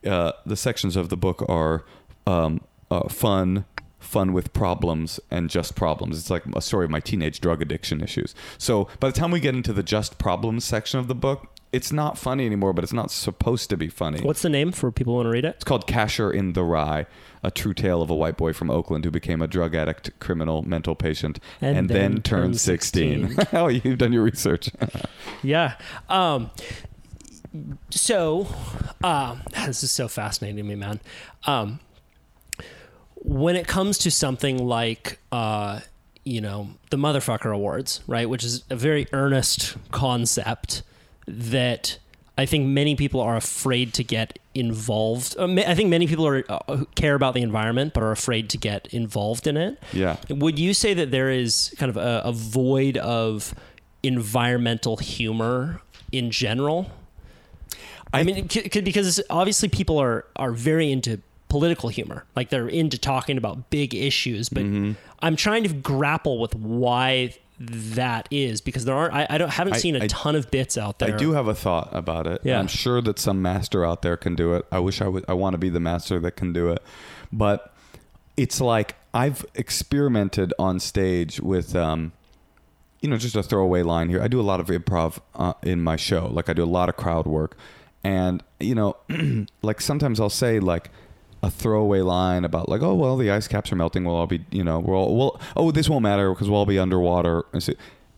uh, 0.06 0.32
the 0.46 0.56
sections 0.56 0.96
of 0.96 1.08
the 1.08 1.16
book 1.16 1.44
are 1.48 1.84
um, 2.26 2.60
uh, 2.90 3.08
fun, 3.08 3.64
fun 3.98 4.32
with 4.32 4.52
problems, 4.52 5.18
and 5.30 5.50
just 5.50 5.74
problems. 5.74 6.18
It's 6.18 6.30
like 6.30 6.44
a 6.54 6.62
story 6.62 6.84
of 6.84 6.90
my 6.90 7.00
teenage 7.00 7.40
drug 7.40 7.62
addiction 7.62 8.00
issues. 8.00 8.34
So 8.58 8.88
by 9.00 9.08
the 9.08 9.18
time 9.18 9.30
we 9.30 9.40
get 9.40 9.54
into 9.54 9.72
the 9.72 9.82
just 9.82 10.18
problems 10.18 10.64
section 10.64 11.00
of 11.00 11.08
the 11.08 11.14
book, 11.14 11.48
it's 11.72 11.92
not 11.92 12.16
funny 12.16 12.46
anymore, 12.46 12.72
but 12.72 12.82
it's 12.82 12.92
not 12.92 13.10
supposed 13.10 13.68
to 13.70 13.76
be 13.76 13.88
funny. 13.88 14.20
What's 14.20 14.42
the 14.42 14.48
name 14.48 14.72
for 14.72 14.90
people 14.90 15.12
who 15.12 15.16
want 15.18 15.26
to 15.26 15.30
read 15.30 15.44
it? 15.44 15.56
It's 15.56 15.64
called 15.64 15.86
Kasher 15.86 16.32
in 16.32 16.54
the 16.54 16.62
Rye, 16.64 17.06
a 17.42 17.50
true 17.50 17.74
tale 17.74 18.00
of 18.00 18.08
a 18.10 18.14
white 18.14 18.36
boy 18.36 18.52
from 18.52 18.70
Oakland 18.70 19.04
who 19.04 19.10
became 19.10 19.42
a 19.42 19.46
drug 19.46 19.74
addict, 19.74 20.18
criminal, 20.18 20.62
mental 20.62 20.94
patient, 20.94 21.38
And 21.60 21.76
and, 21.76 21.88
then 21.88 21.96
then, 21.96 22.22
turned 22.22 22.24
turned 22.24 22.60
16. 22.60 23.28
16. 23.36 23.46
oh, 23.58 23.68
you've 23.68 23.98
done 23.98 24.12
your 24.12 24.22
research. 24.22 24.70
Yeah. 25.42 25.74
Um, 26.08 26.50
so, 27.90 28.48
um, 29.04 29.42
this 29.66 29.82
is 29.84 29.92
so 29.92 30.08
fascinating 30.08 30.56
to 30.56 30.62
me, 30.62 30.74
man. 30.74 31.00
Um, 31.46 31.78
when 33.14 33.54
it 33.54 33.66
comes 33.66 33.98
to 33.98 34.10
something 34.10 34.58
like, 34.66 35.18
uh, 35.30 35.80
you 36.24 36.40
know, 36.40 36.70
the 36.90 36.96
Motherfucker 36.96 37.54
Awards, 37.54 38.00
right, 38.06 38.28
which 38.28 38.42
is 38.42 38.64
a 38.70 38.76
very 38.76 39.06
earnest 39.12 39.76
concept 39.90 40.82
that 41.28 41.98
I 42.36 42.46
think 42.46 42.66
many 42.66 42.94
people 42.96 43.20
are 43.20 43.36
afraid 43.36 43.92
to 43.94 44.04
get 44.04 44.38
involved. 44.54 45.36
uh, 45.38 45.46
I 45.66 45.74
think 45.74 45.88
many 45.90 46.06
people 46.06 46.26
are 46.26 46.44
uh, 46.48 46.84
care 46.94 47.14
about 47.14 47.34
the 47.34 47.42
environment, 47.42 47.94
but 47.94 48.02
are 48.02 48.12
afraid 48.12 48.48
to 48.50 48.58
get 48.58 48.86
involved 48.94 49.46
in 49.46 49.56
it. 49.56 49.82
Yeah. 49.92 50.16
Would 50.30 50.58
you 50.58 50.72
say 50.74 50.94
that 50.94 51.10
there 51.10 51.30
is 51.30 51.74
kind 51.78 51.90
of 51.90 51.96
a, 51.96 52.22
a 52.24 52.32
void 52.32 52.96
of 52.96 53.54
environmental 54.02 54.96
humor 54.96 55.80
in 56.12 56.30
general? 56.30 56.90
I, 58.12 58.22
mean, 58.22 58.36
it 58.36 58.50
could, 58.50 58.70
could- 58.70 58.84
because 58.84 59.20
obviously 59.28 59.68
people 59.68 59.98
are 59.98 60.24
are 60.36 60.52
very 60.52 60.90
into 60.90 61.20
political 61.48 61.88
humor, 61.88 62.24
like 62.36 62.48
they're 62.50 62.68
into 62.68 62.98
talking 62.98 63.36
about 63.36 63.68
big 63.70 63.94
issues. 63.94 64.48
But 64.48 64.64
Mm-hmm. 64.64 64.92
I'm 65.20 65.34
trying 65.36 65.64
to 65.64 65.72
grapple 65.74 66.38
with 66.38 66.54
why 66.54 67.34
that 67.60 68.28
is 68.30 68.60
because 68.60 68.84
there 68.84 68.94
aren't. 68.94 69.14
I, 69.14 69.26
I 69.30 69.38
don't 69.38 69.50
haven't 69.50 69.74
I- 69.74 69.78
seen 69.78 69.96
a 69.96 70.04
I- 70.04 70.06
ton 70.08 70.36
of 70.36 70.50
bits 70.50 70.78
out 70.78 70.98
there. 70.98 71.14
I 71.14 71.16
do 71.16 71.32
have 71.32 71.48
a 71.48 71.54
thought 71.54 71.88
about 71.92 72.26
it. 72.26 72.40
Yeah. 72.44 72.58
I'm 72.58 72.68
sure 72.68 73.00
that 73.02 73.18
some 73.18 73.42
master 73.42 73.84
out 73.84 74.02
there 74.02 74.16
can 74.16 74.34
do 74.36 74.54
it. 74.54 74.64
I 74.70 74.78
wish 74.78 75.00
I 75.00 75.08
would. 75.08 75.24
I 75.28 75.34
want 75.34 75.54
to 75.54 75.58
be 75.58 75.68
the 75.68 75.80
master 75.80 76.18
that 76.20 76.32
can 76.32 76.52
do 76.52 76.68
it. 76.70 76.82
But 77.32 77.74
it's 78.36 78.60
like 78.60 78.94
I've 79.12 79.44
experimented 79.56 80.54
on 80.58 80.78
stage 80.78 81.40
with, 81.40 81.74
um, 81.74 82.12
you 83.00 83.08
know, 83.10 83.16
just 83.16 83.34
a 83.34 83.42
throwaway 83.42 83.82
line 83.82 84.08
here. 84.08 84.22
I 84.22 84.28
do 84.28 84.40
a 84.40 84.42
lot 84.42 84.60
of 84.60 84.68
improv 84.68 85.18
uh, 85.34 85.54
in 85.62 85.82
my 85.82 85.96
show. 85.96 86.26
Like 86.28 86.48
I 86.48 86.52
do 86.52 86.62
a 86.62 86.66
lot 86.66 86.88
of 86.88 86.96
crowd 86.96 87.26
work, 87.26 87.56
and 88.04 88.42
you 88.60 88.74
know, 88.76 88.96
like 89.62 89.80
sometimes 89.80 90.20
I'll 90.20 90.30
say 90.30 90.60
like 90.60 90.90
a 91.42 91.50
throwaway 91.50 92.00
line 92.00 92.44
about 92.44 92.68
like, 92.68 92.82
oh 92.82 92.94
well, 92.94 93.16
the 93.16 93.30
ice 93.30 93.48
caps 93.48 93.72
are 93.72 93.76
melting. 93.76 94.04
We'll 94.04 94.16
all 94.16 94.26
be, 94.26 94.44
you 94.50 94.64
know, 94.64 94.78
we're 94.80 94.96
all 94.96 95.16
well. 95.16 95.40
Oh, 95.56 95.70
this 95.70 95.88
won't 95.88 96.02
matter 96.02 96.30
because 96.30 96.48
we'll 96.48 96.58
all 96.60 96.66
be 96.66 96.78
underwater. 96.78 97.44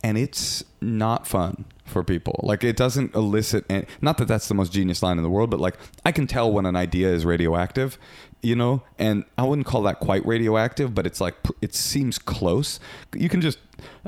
And 0.03 0.17
it's 0.17 0.65
not 0.81 1.27
fun 1.27 1.67
for 1.85 2.03
people. 2.03 2.41
Like 2.43 2.65
it 2.65 2.77
doesn't 2.77 3.15
elicit. 3.15 3.67
And 3.69 3.87
not 4.01 4.17
that 4.19 4.29
that's 4.29 4.49
the 4.49 4.55
most 4.55 4.73
genius 4.73 5.03
line 5.03 5.19
in 5.19 5.23
the 5.23 5.31
world, 5.31 5.51
but 5.51 5.61
like 5.61 5.77
I 6.05 6.13
can 6.13 6.27
tell 6.27 6.51
when 6.51 6.65
an 6.65 6.77
idea 6.77 7.13
is 7.13 7.27
radioactive, 7.27 7.99
you 8.43 8.57
know. 8.57 8.83
And 8.99 9.25
I 9.37 9.43
wouldn't 9.43 9.67
call 9.67 9.83
that 9.83 10.01
quite 10.01 10.25
radioactive, 10.25 10.95
but 10.95 11.07
it's 11.07 11.21
like 11.21 11.35
it 11.61 11.75
seems 11.75 12.19
close. 12.19 12.81
You 13.15 13.29
can 13.29 13.41
just 13.43 13.59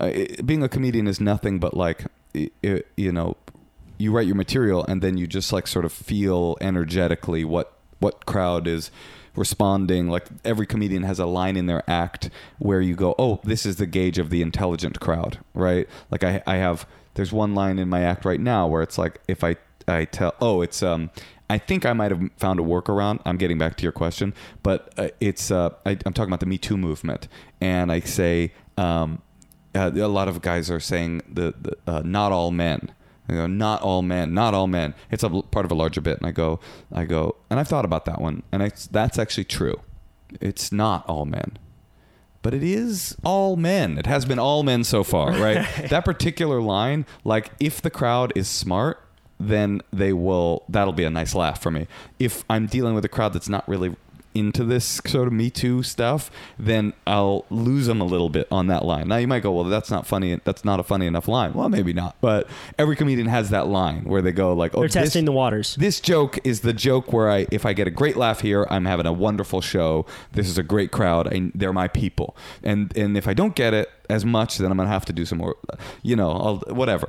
uh, 0.01 0.07
it, 0.07 0.46
being 0.46 0.62
a 0.62 0.68
comedian 0.68 1.07
is 1.07 1.20
nothing 1.20 1.59
but 1.59 1.75
like 1.75 2.05
i 2.34 2.51
i 2.64 2.82
you 2.97 3.12
know 3.12 3.36
you 3.99 4.12
write 4.12 4.26
your 4.26 4.36
material 4.36 4.84
and 4.86 5.03
then 5.03 5.16
you 5.16 5.26
just 5.26 5.53
like 5.53 5.66
sort 5.66 5.84
of 5.84 5.93
feel 5.93 6.57
energetically 6.61 7.45
what 7.45 7.78
what 8.03 8.26
crowd 8.26 8.66
is 8.66 8.90
responding 9.34 10.09
like 10.09 10.26
every 10.44 10.66
comedian 10.66 11.05
has 11.05 11.18
a 11.18 11.24
line 11.24 11.57
in 11.57 11.64
their 11.66 11.82
act 11.88 12.28
where 12.59 12.82
you 12.82 12.94
go 12.94 13.14
oh 13.18 13.40
this 13.44 13.64
is 13.64 13.76
the 13.76 13.86
gauge 13.86 14.18
of 14.18 14.28
the 14.28 14.42
intelligent 14.42 15.00
crowd 15.00 15.38
right 15.55 15.88
like 16.11 16.22
i 16.22 16.42
i 16.46 16.57
have 16.57 16.86
there's 17.14 17.32
one 17.32 17.55
line 17.55 17.78
in 17.78 17.88
my 17.88 18.03
act 18.03 18.26
right 18.26 18.40
now 18.40 18.66
where 18.66 18.82
it's 18.82 18.98
like 18.98 19.18
if 19.28 19.42
i 19.42 19.57
i 19.88 20.05
tell 20.05 20.34
oh 20.40 20.61
it's 20.61 20.82
um 20.82 21.11
I 21.50 21.59
think 21.59 21.84
I 21.84 21.92
might 21.92 22.11
have 22.11 22.30
found 22.38 22.61
a 22.61 22.62
workaround. 22.62 23.20
I'm 23.26 23.36
getting 23.36 23.59
back 23.59 23.76
to 23.76 23.82
your 23.82 23.92
question, 23.92 24.32
but 24.62 24.90
uh, 24.96 25.09
it's 25.20 25.50
uh, 25.50 25.68
I, 25.84 25.98
I'm 26.07 26.14
talking 26.14 26.30
about 26.30 26.40
the 26.40 26.46
Me 26.46 26.57
Too 26.57 26.78
movement, 26.78 27.28
and 27.61 27.92
I 27.92 28.00
say 28.00 28.55
um, 28.78 29.20
uh, 29.74 29.90
a 29.94 30.09
lot 30.09 30.28
of 30.28 30.40
guys 30.40 30.70
are 30.70 30.80
saying 30.80 31.20
the, 31.30 31.55
the 31.61 31.76
uh, 31.86 32.03
not 32.07 32.32
all 32.32 32.50
men. 32.53 32.94
You 33.29 33.37
know, 33.37 33.47
not 33.47 33.83
all 33.83 34.03
men, 34.03 34.35
not 34.35 34.53
all 34.53 34.66
men. 34.66 34.95
It's 35.11 35.23
a 35.23 35.31
part 35.31 35.64
of 35.64 35.70
a 35.70 35.75
larger 35.75 36.01
bit, 36.01 36.18
and 36.18 36.27
I 36.27 36.33
go, 36.33 36.61
I 36.93 37.05
go, 37.05 37.37
and 37.51 37.61
I've 37.61 37.68
thought 37.68 37.85
about 37.85 38.05
that 38.07 38.20
one, 38.20 38.43
and 38.51 38.62
I, 38.62 38.70
that's 38.91 39.18
actually 39.18 39.45
true. 39.45 39.81
It's 40.41 40.73
not 40.73 41.07
all 41.09 41.25
men, 41.25 41.59
but 42.43 42.53
it 42.53 42.62
is 42.62 43.16
all 43.25 43.57
men. 43.57 43.97
It 43.97 44.07
has 44.07 44.25
been 44.25 44.39
all 44.39 44.62
men 44.62 44.83
so 44.85 45.05
far, 45.05 45.33
right? 45.39 45.66
that 45.89 46.05
particular 46.05 46.61
line, 46.61 47.07
like 47.25 47.53
if 47.61 47.81
the 47.81 47.91
crowd 47.91 48.33
is 48.35 48.49
smart, 48.49 49.03
then 49.39 49.83
they 49.93 50.12
will. 50.12 50.64
That'll 50.68 50.93
be 50.93 51.05
a 51.05 51.11
nice 51.11 51.35
laugh 51.35 51.62
for 51.62 51.70
me. 51.70 51.87
If 52.18 52.45
I'm 52.51 52.66
dealing 52.66 52.95
with 52.95 53.05
a 53.05 53.09
crowd 53.09 53.33
that's 53.33 53.49
not 53.49 53.68
really 53.68 53.95
into 54.35 54.64
this 54.64 55.01
sort 55.07 55.26
of 55.26 55.33
Me 55.33 55.51
Too 55.51 55.83
stuff, 55.83 56.30
then 56.59 56.93
I'll 57.07 57.45
lose 57.51 57.87
them 57.87 58.01
a 58.01 58.05
little 58.05 58.28
bit 58.28 58.49
on 58.51 58.66
that 58.68 58.85
line. 58.85 59.09
Now 59.09 59.16
you 59.16 59.26
might 59.28 59.43
go, 59.43 59.53
well, 59.53 59.64
that's 59.64 59.91
not 59.91 60.07
funny. 60.07 60.41
That's 60.45 60.64
not 60.64 60.80
a 60.80 60.83
funny 60.83 61.07
enough 61.07 61.28
line. 61.28 61.53
Well, 61.55 61.68
maybe 61.68 61.93
not. 61.93 62.16
But 62.20 62.49
every 62.78 62.97
comedian 62.97 63.26
has 63.28 63.51
that 63.51 63.66
line 63.68 64.05
where 64.05 64.22
they 64.22 64.33
go 64.33 64.53
like, 64.55 64.74
oh, 64.74 64.80
They're 64.80 64.89
this- 64.89 64.95
testing 64.95 65.24
the 65.24 65.33
waters. 65.33 65.74
this 65.76 66.01
joke 66.01 66.39
is 66.45 66.61
the 66.61 66.72
joke 66.72 67.12
where 67.12 67.30
I, 67.30 67.47
if 67.51 67.66
I 67.66 67.72
get 67.72 67.87
a 67.87 67.91
great 67.91 68.16
laugh 68.16 68.41
here, 68.41 68.66
I'm 68.70 68.85
having 68.87 69.07
a 69.07 69.12
wonderful 69.12 69.61
show. 69.61 70.07
This 70.33 70.49
is 70.49 70.59
a 70.59 70.62
great 70.62 70.91
crowd. 70.91 71.33
I, 71.33 71.51
they're 71.55 71.72
my 71.72 71.89
people. 71.89 72.37
And 72.62 72.97
and 72.97 73.16
if 73.16 73.28
I 73.28 73.35
don't 73.35 73.55
get 73.55 73.74
it 73.74 73.91
as 74.09 74.24
much, 74.24 74.59
then 74.59 74.70
I'm 74.70 74.76
gonna 74.76 74.89
have 74.89 75.05
to 75.07 75.12
do 75.12 75.24
some 75.24 75.39
more. 75.39 75.57
You 76.03 76.16
know, 76.16 76.30
I'll, 76.30 76.57
whatever. 76.74 77.09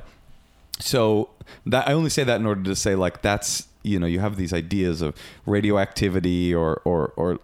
So 0.80 1.30
that 1.66 1.88
I 1.88 1.92
only 1.92 2.10
say 2.10 2.24
that 2.24 2.40
in 2.40 2.46
order 2.46 2.62
to 2.64 2.74
say 2.76 2.94
like 2.94 3.22
that's 3.22 3.68
you 3.84 4.00
know 4.00 4.06
you 4.06 4.18
have 4.18 4.36
these 4.36 4.52
ideas 4.52 5.02
of 5.02 5.14
radioactivity 5.46 6.52
or 6.52 6.80
or 6.84 7.12
or 7.16 7.38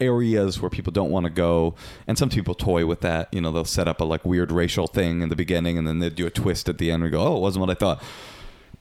areas 0.00 0.60
where 0.60 0.70
people 0.70 0.92
don't 0.92 1.10
want 1.10 1.24
to 1.24 1.30
go, 1.30 1.74
and 2.06 2.16
some 2.16 2.28
people 2.28 2.54
toy 2.54 2.86
with 2.86 3.00
that. 3.00 3.32
You 3.32 3.40
know, 3.40 3.50
they'll 3.50 3.64
set 3.64 3.88
up 3.88 4.00
a 4.00 4.04
like 4.04 4.24
weird 4.24 4.52
racial 4.52 4.86
thing 4.86 5.22
in 5.22 5.28
the 5.28 5.36
beginning, 5.36 5.76
and 5.76 5.88
then 5.88 5.98
they 5.98 6.10
do 6.10 6.26
a 6.26 6.30
twist 6.30 6.68
at 6.68 6.78
the 6.78 6.90
end 6.90 7.02
and 7.02 7.10
go, 7.10 7.20
oh, 7.20 7.36
it 7.38 7.40
wasn't 7.40 7.66
what 7.66 7.70
I 7.70 7.74
thought. 7.74 8.02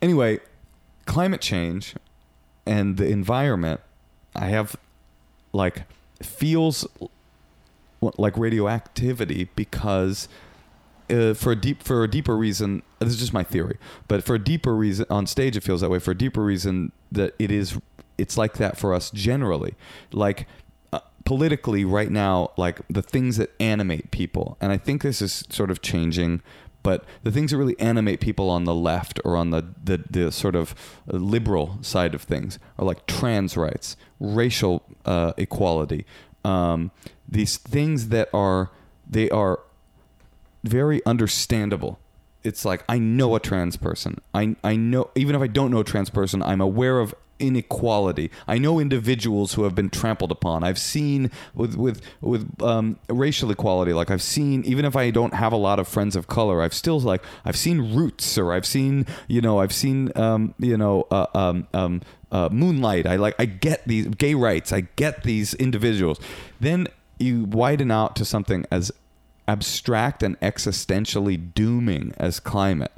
Anyway, 0.02 0.40
climate 1.06 1.42
change 1.42 1.96
and 2.68 2.98
the 2.98 3.08
environment, 3.08 3.82
I 4.36 4.48
have 4.48 4.76
like 5.54 5.84
feels 6.22 6.86
like 8.02 8.38
radioactivity 8.38 9.50
because 9.56 10.28
uh, 11.10 11.34
for 11.34 11.52
a 11.52 11.56
deep 11.56 11.84
for 11.84 12.04
a 12.04 12.10
deeper 12.10 12.36
reason 12.36 12.84
this 13.00 13.10
is 13.10 13.20
just 13.20 13.34
my 13.34 13.44
theory 13.44 13.78
but 14.08 14.24
for 14.24 14.36
a 14.36 14.40
deeper 14.40 14.76
reason 14.76 15.06
on 15.10 15.26
stage 15.26 15.56
it 15.56 15.62
feels 15.62 15.82
that 15.82 15.90
way 15.90 16.00
for 16.00 16.12
a 16.12 16.18
deeper 16.18 16.44
reason 16.44 16.92
that 17.12 17.34
it 17.40 17.52
is 17.52 17.80
it's 18.18 18.38
like 18.38 18.54
that 18.54 18.78
for 18.78 18.96
us 18.96 19.12
generally. 19.12 19.76
Like 20.12 20.48
uh, 20.92 21.00
politically 21.26 21.86
right 21.86 22.10
now 22.10 22.52
like 22.58 22.82
the 22.90 23.02
things 23.02 23.38
that 23.38 23.52
animate 23.60 24.10
people 24.12 24.58
and 24.62 24.72
i 24.72 24.78
think 24.78 25.04
this 25.04 25.22
is 25.22 25.44
sort 25.50 25.70
of 25.70 25.82
changing 25.82 26.42
but 26.88 27.04
the 27.24 27.32
things 27.34 27.52
that 27.52 27.58
really 27.58 27.78
animate 27.82 28.22
people 28.22 28.50
on 28.50 28.64
the 28.64 28.74
left 28.74 29.20
or 29.26 29.36
on 29.36 29.50
the, 29.50 29.66
the, 29.84 30.02
the 30.10 30.32
sort 30.32 30.56
of 30.56 30.74
liberal 31.06 31.78
side 31.82 32.16
of 32.16 32.22
things 32.22 32.60
are 32.80 32.86
like 32.86 33.06
trans 33.08 33.58
rights, 33.58 33.98
racial 34.22 34.84
uh, 35.04 35.34
equality, 35.36 36.06
um, 36.46 36.92
these 37.28 37.58
things 37.58 38.08
that 38.08 38.30
are 38.34 38.72
they 39.06 39.30
are 39.32 39.60
very 40.64 41.06
understandable. 41.06 42.00
It's 42.44 42.64
like 42.64 42.84
I 42.88 43.00
know 43.00 43.36
a 43.36 43.40
trans 43.40 43.78
person. 43.78 44.20
I 44.34 44.56
I 44.64 44.76
know 44.76 45.10
even 45.16 45.36
if 45.36 45.42
I 45.42 45.48
don't 45.48 45.72
know 45.72 45.80
a 45.80 45.84
trans 45.84 46.10
person, 46.10 46.42
I'm 46.42 46.62
aware 46.62 47.00
of 47.00 47.14
inequality. 47.40 48.32
I 48.48 48.58
know 48.58 48.80
individuals 48.80 49.54
who 49.54 49.64
have 49.64 49.76
been 49.76 49.90
trampled 49.90 50.32
upon. 50.32 50.64
I've 50.64 50.80
seen 50.80 51.32
with 51.54 51.76
with 51.76 52.02
with 52.22 52.62
um, 52.62 53.00
racial 53.10 53.52
equality. 53.52 53.94
Like 53.94 54.12
I've 54.12 54.22
seen 54.22 54.64
even 54.66 54.86
if 54.86 54.96
I 54.96 55.12
don't 55.12 55.34
have 55.34 55.54
a 55.54 55.58
lot 55.58 55.80
of 55.80 55.88
friends 55.88 56.16
of 56.16 56.28
color, 56.28 56.62
I've 56.62 56.74
still 56.74 57.00
like 57.00 57.24
I've 57.46 57.58
seen 57.58 57.96
Roots 57.96 58.38
or 58.38 58.54
I've 58.54 58.66
seen 58.66 59.06
you 59.28 59.42
know 59.42 59.60
I've 59.60 59.74
seen 59.74 60.12
um, 60.16 60.54
you 60.60 60.78
know 60.78 61.08
uh, 61.12 61.28
um, 61.34 61.68
um, 61.74 62.02
uh, 62.32 62.50
Moonlight. 62.52 63.06
I 63.06 63.16
like 63.16 63.36
I 63.40 63.46
get 63.46 63.88
these 63.88 64.08
gay 64.08 64.34
rights. 64.34 64.72
I 64.72 64.82
get 64.96 65.24
these 65.24 65.54
individuals. 65.56 66.20
Then 66.60 66.88
you 67.20 67.46
widen 67.46 67.92
out 67.92 68.16
to 68.18 68.26
something 68.26 68.66
as 68.72 68.92
abstract 69.48 70.24
and 70.24 70.40
existentially 70.40 71.54
dooming 71.54 72.14
as 72.18 72.40
climate. 72.40 72.92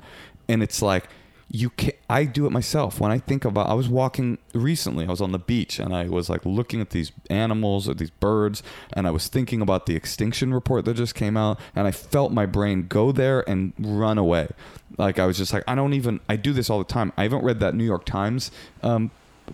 And 0.48 0.64
it's 0.64 0.82
like 0.82 1.08
you 1.52 1.72
can 1.72 1.94
I 2.10 2.26
do 2.26 2.46
it 2.46 2.52
myself. 2.52 3.00
When 3.00 3.12
I 3.12 3.18
think 3.18 3.44
about 3.44 3.70
I 3.70 3.74
was 3.74 3.90
walking 3.90 4.38
recently 4.54 5.06
I 5.06 5.10
was 5.10 5.22
on 5.22 5.32
the 5.32 5.40
beach 5.40 5.80
and 5.80 5.96
I 5.96 6.08
was 6.08 6.30
like 6.30 6.46
looking 6.46 6.80
at 6.80 6.92
these 6.92 7.12
animals 7.30 7.90
or 7.90 7.96
these 7.96 8.12
birds 8.12 8.62
and 8.94 9.08
I 9.08 9.12
was 9.12 9.28
thinking 9.28 9.62
about 9.62 9.86
the 9.88 9.96
extinction 9.96 10.54
report 10.54 10.86
that 10.86 10.96
just 10.96 11.16
came 11.16 11.36
out 11.38 11.60
and 11.76 11.88
I 11.88 11.92
felt 11.92 12.32
my 12.32 12.46
brain 12.46 12.88
go 12.88 13.12
there 13.12 13.48
and 13.50 13.74
run 13.80 14.18
away. 14.18 14.50
Like 14.98 15.18
I 15.18 15.26
was 15.26 15.38
just 15.38 15.52
like 15.52 15.64
I 15.68 15.74
don't 15.76 15.94
even 15.94 16.20
I 16.30 16.36
do 16.36 16.54
this 16.54 16.70
all 16.70 16.80
the 16.80 16.84
time. 16.86 17.14
I 17.18 17.24
haven't 17.24 17.44
read 17.44 17.60
that 17.62 17.74
New 17.74 17.86
York 17.86 18.06
Times 18.06 18.52
um, 18.84 19.10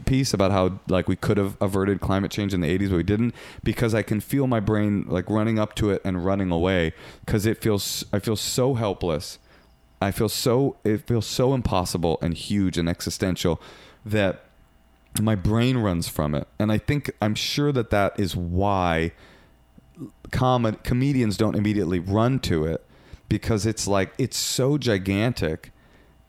piece 0.05 0.33
about 0.33 0.51
how 0.51 0.79
like 0.87 1.07
we 1.07 1.15
could 1.15 1.37
have 1.37 1.57
averted 1.61 2.01
climate 2.01 2.31
change 2.31 2.53
in 2.53 2.61
the 2.61 2.77
80s 2.77 2.89
but 2.89 2.97
we 2.97 3.03
didn't 3.03 3.33
because 3.63 3.93
I 3.93 4.01
can 4.01 4.19
feel 4.19 4.47
my 4.47 4.59
brain 4.59 5.05
like 5.07 5.29
running 5.29 5.59
up 5.59 5.75
to 5.75 5.89
it 5.89 6.01
and 6.03 6.25
running 6.25 6.51
away 6.51 6.93
cuz 7.25 7.45
it 7.45 7.61
feels 7.61 8.05
I 8.11 8.19
feel 8.19 8.35
so 8.35 8.73
helpless. 8.73 9.39
I 10.01 10.11
feel 10.11 10.29
so 10.29 10.77
it 10.83 11.07
feels 11.07 11.25
so 11.25 11.53
impossible 11.53 12.17
and 12.21 12.33
huge 12.33 12.77
and 12.77 12.89
existential 12.89 13.61
that 14.05 14.45
my 15.21 15.35
brain 15.35 15.77
runs 15.77 16.07
from 16.07 16.35
it. 16.35 16.47
And 16.59 16.71
I 16.71 16.77
think 16.77 17.11
I'm 17.21 17.35
sure 17.35 17.71
that 17.71 17.89
that 17.89 18.19
is 18.19 18.35
why 18.35 19.13
com- 20.31 20.77
comedians 20.83 21.37
don't 21.37 21.55
immediately 21.55 21.99
run 21.99 22.39
to 22.39 22.65
it 22.65 22.85
because 23.29 23.65
it's 23.65 23.87
like 23.87 24.13
it's 24.17 24.37
so 24.37 24.77
gigantic 24.77 25.71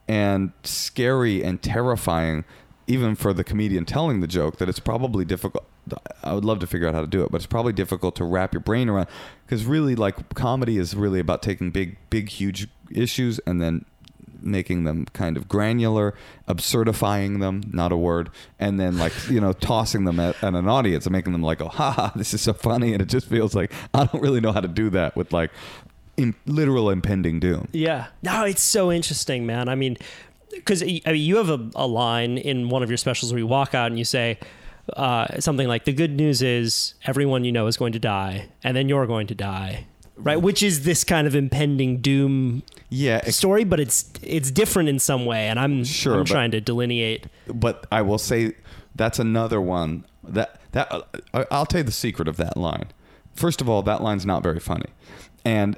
and 0.07 0.51
scary 0.63 1.43
and 1.43 1.61
terrifying 1.61 2.45
even 2.87 3.15
for 3.15 3.33
the 3.33 3.43
comedian 3.43 3.85
telling 3.85 4.21
the 4.21 4.27
joke 4.27 4.57
that 4.57 4.69
it's 4.69 4.79
probably 4.79 5.25
difficult 5.25 5.65
I 6.23 6.33
would 6.33 6.45
love 6.45 6.59
to 6.59 6.67
figure 6.67 6.87
out 6.87 6.93
how 6.93 7.01
to 7.01 7.07
do 7.07 7.23
it, 7.23 7.31
but 7.31 7.37
it's 7.37 7.45
probably 7.45 7.73
difficult 7.73 8.15
to 8.17 8.23
wrap 8.23 8.53
your 8.53 8.61
brain 8.61 8.89
around 8.89 9.07
because 9.45 9.65
really, 9.65 9.95
like 9.95 10.33
comedy 10.33 10.77
is 10.77 10.95
really 10.95 11.19
about 11.19 11.41
taking 11.41 11.71
big, 11.71 11.97
big, 12.09 12.29
huge 12.29 12.67
issues 12.91 13.39
and 13.39 13.61
then 13.61 13.85
making 14.41 14.83
them 14.83 15.05
kind 15.13 15.37
of 15.37 15.47
granular, 15.47 16.13
absurdifying 16.47 17.39
them, 17.39 17.63
not 17.71 17.91
a 17.91 17.97
word, 17.97 18.29
and 18.59 18.79
then 18.79 18.97
like 18.97 19.13
you 19.29 19.39
know 19.39 19.53
tossing 19.53 20.05
them 20.05 20.19
at, 20.19 20.41
at 20.43 20.53
an 20.53 20.67
audience 20.67 21.05
and 21.05 21.13
making 21.13 21.33
them 21.33 21.43
like, 21.43 21.61
oh, 21.61 21.67
ha, 21.69 22.11
this 22.15 22.33
is 22.33 22.41
so 22.41 22.53
funny, 22.53 22.93
and 22.93 23.01
it 23.01 23.07
just 23.07 23.27
feels 23.27 23.55
like 23.55 23.71
I 23.93 24.05
don't 24.05 24.21
really 24.21 24.41
know 24.41 24.51
how 24.51 24.61
to 24.61 24.67
do 24.67 24.89
that 24.91 25.15
with 25.15 25.31
like 25.31 25.51
in, 26.17 26.35
literal 26.45 26.89
impending 26.89 27.39
doom. 27.39 27.67
Yeah. 27.71 28.07
No, 28.23 28.43
it's 28.43 28.61
so 28.61 28.91
interesting, 28.91 29.45
man. 29.45 29.69
I 29.69 29.75
mean, 29.75 29.97
because 30.51 30.81
I 30.83 30.85
mean, 30.85 31.15
you 31.15 31.37
have 31.37 31.49
a, 31.49 31.69
a 31.75 31.87
line 31.87 32.37
in 32.37 32.69
one 32.69 32.83
of 32.83 32.89
your 32.89 32.97
specials 32.97 33.31
where 33.31 33.39
you 33.39 33.47
walk 33.47 33.73
out 33.75 33.87
and 33.87 33.97
you 33.97 34.05
say 34.05 34.37
uh, 34.95 35.39
something 35.39 35.67
like, 35.67 35.85
"The 35.85 35.93
good 35.93 36.11
news 36.11 36.41
is 36.41 36.93
everyone 37.05 37.43
you 37.43 37.51
know 37.51 37.67
is 37.67 37.77
going 37.77 37.93
to 37.93 37.99
die, 37.99 38.47
and 38.63 38.75
then 38.75 38.87
you're 38.89 39.05
going 39.07 39.27
to 39.27 39.35
die." 39.35 39.85
Right, 40.19 40.41
which 40.41 40.63
is 40.63 40.83
this 40.83 41.03
kind 41.03 41.27
of 41.27 41.35
impending 41.35 42.01
doom 42.01 42.63
Yeah, 42.89 43.21
story, 43.29 43.63
but 43.63 43.79
it's 43.79 44.09
it's 44.23 44.49
different 44.49 44.89
in 44.89 44.97
some 44.97 45.25
way, 45.25 45.47
and 45.47 45.59
I'm 45.59 45.83
Sure, 45.83 46.13
I'm 46.15 46.19
but- 46.21 46.27
trying 46.27 46.51
to 46.51 46.61
delineate. 46.61 47.27
but 47.53 47.85
I 47.91 48.01
will 48.01 48.17
say 48.17 48.53
that's 48.95 49.19
another 49.19 49.61
one 49.61 50.05
that 50.23 50.59
that 50.71 50.91
I- 51.35 51.45
I'll 51.51 51.67
tell 51.67 51.81
you 51.81 51.83
the 51.83 51.91
secret 51.91 52.27
of 52.27 52.37
that 52.37 52.57
line. 52.57 52.85
First 53.35 53.61
of 53.61 53.69
all, 53.69 53.83
that 53.83 54.01
line's 54.01 54.25
not 54.25 54.41
very 54.41 54.59
funny, 54.59 54.87
and 55.45 55.77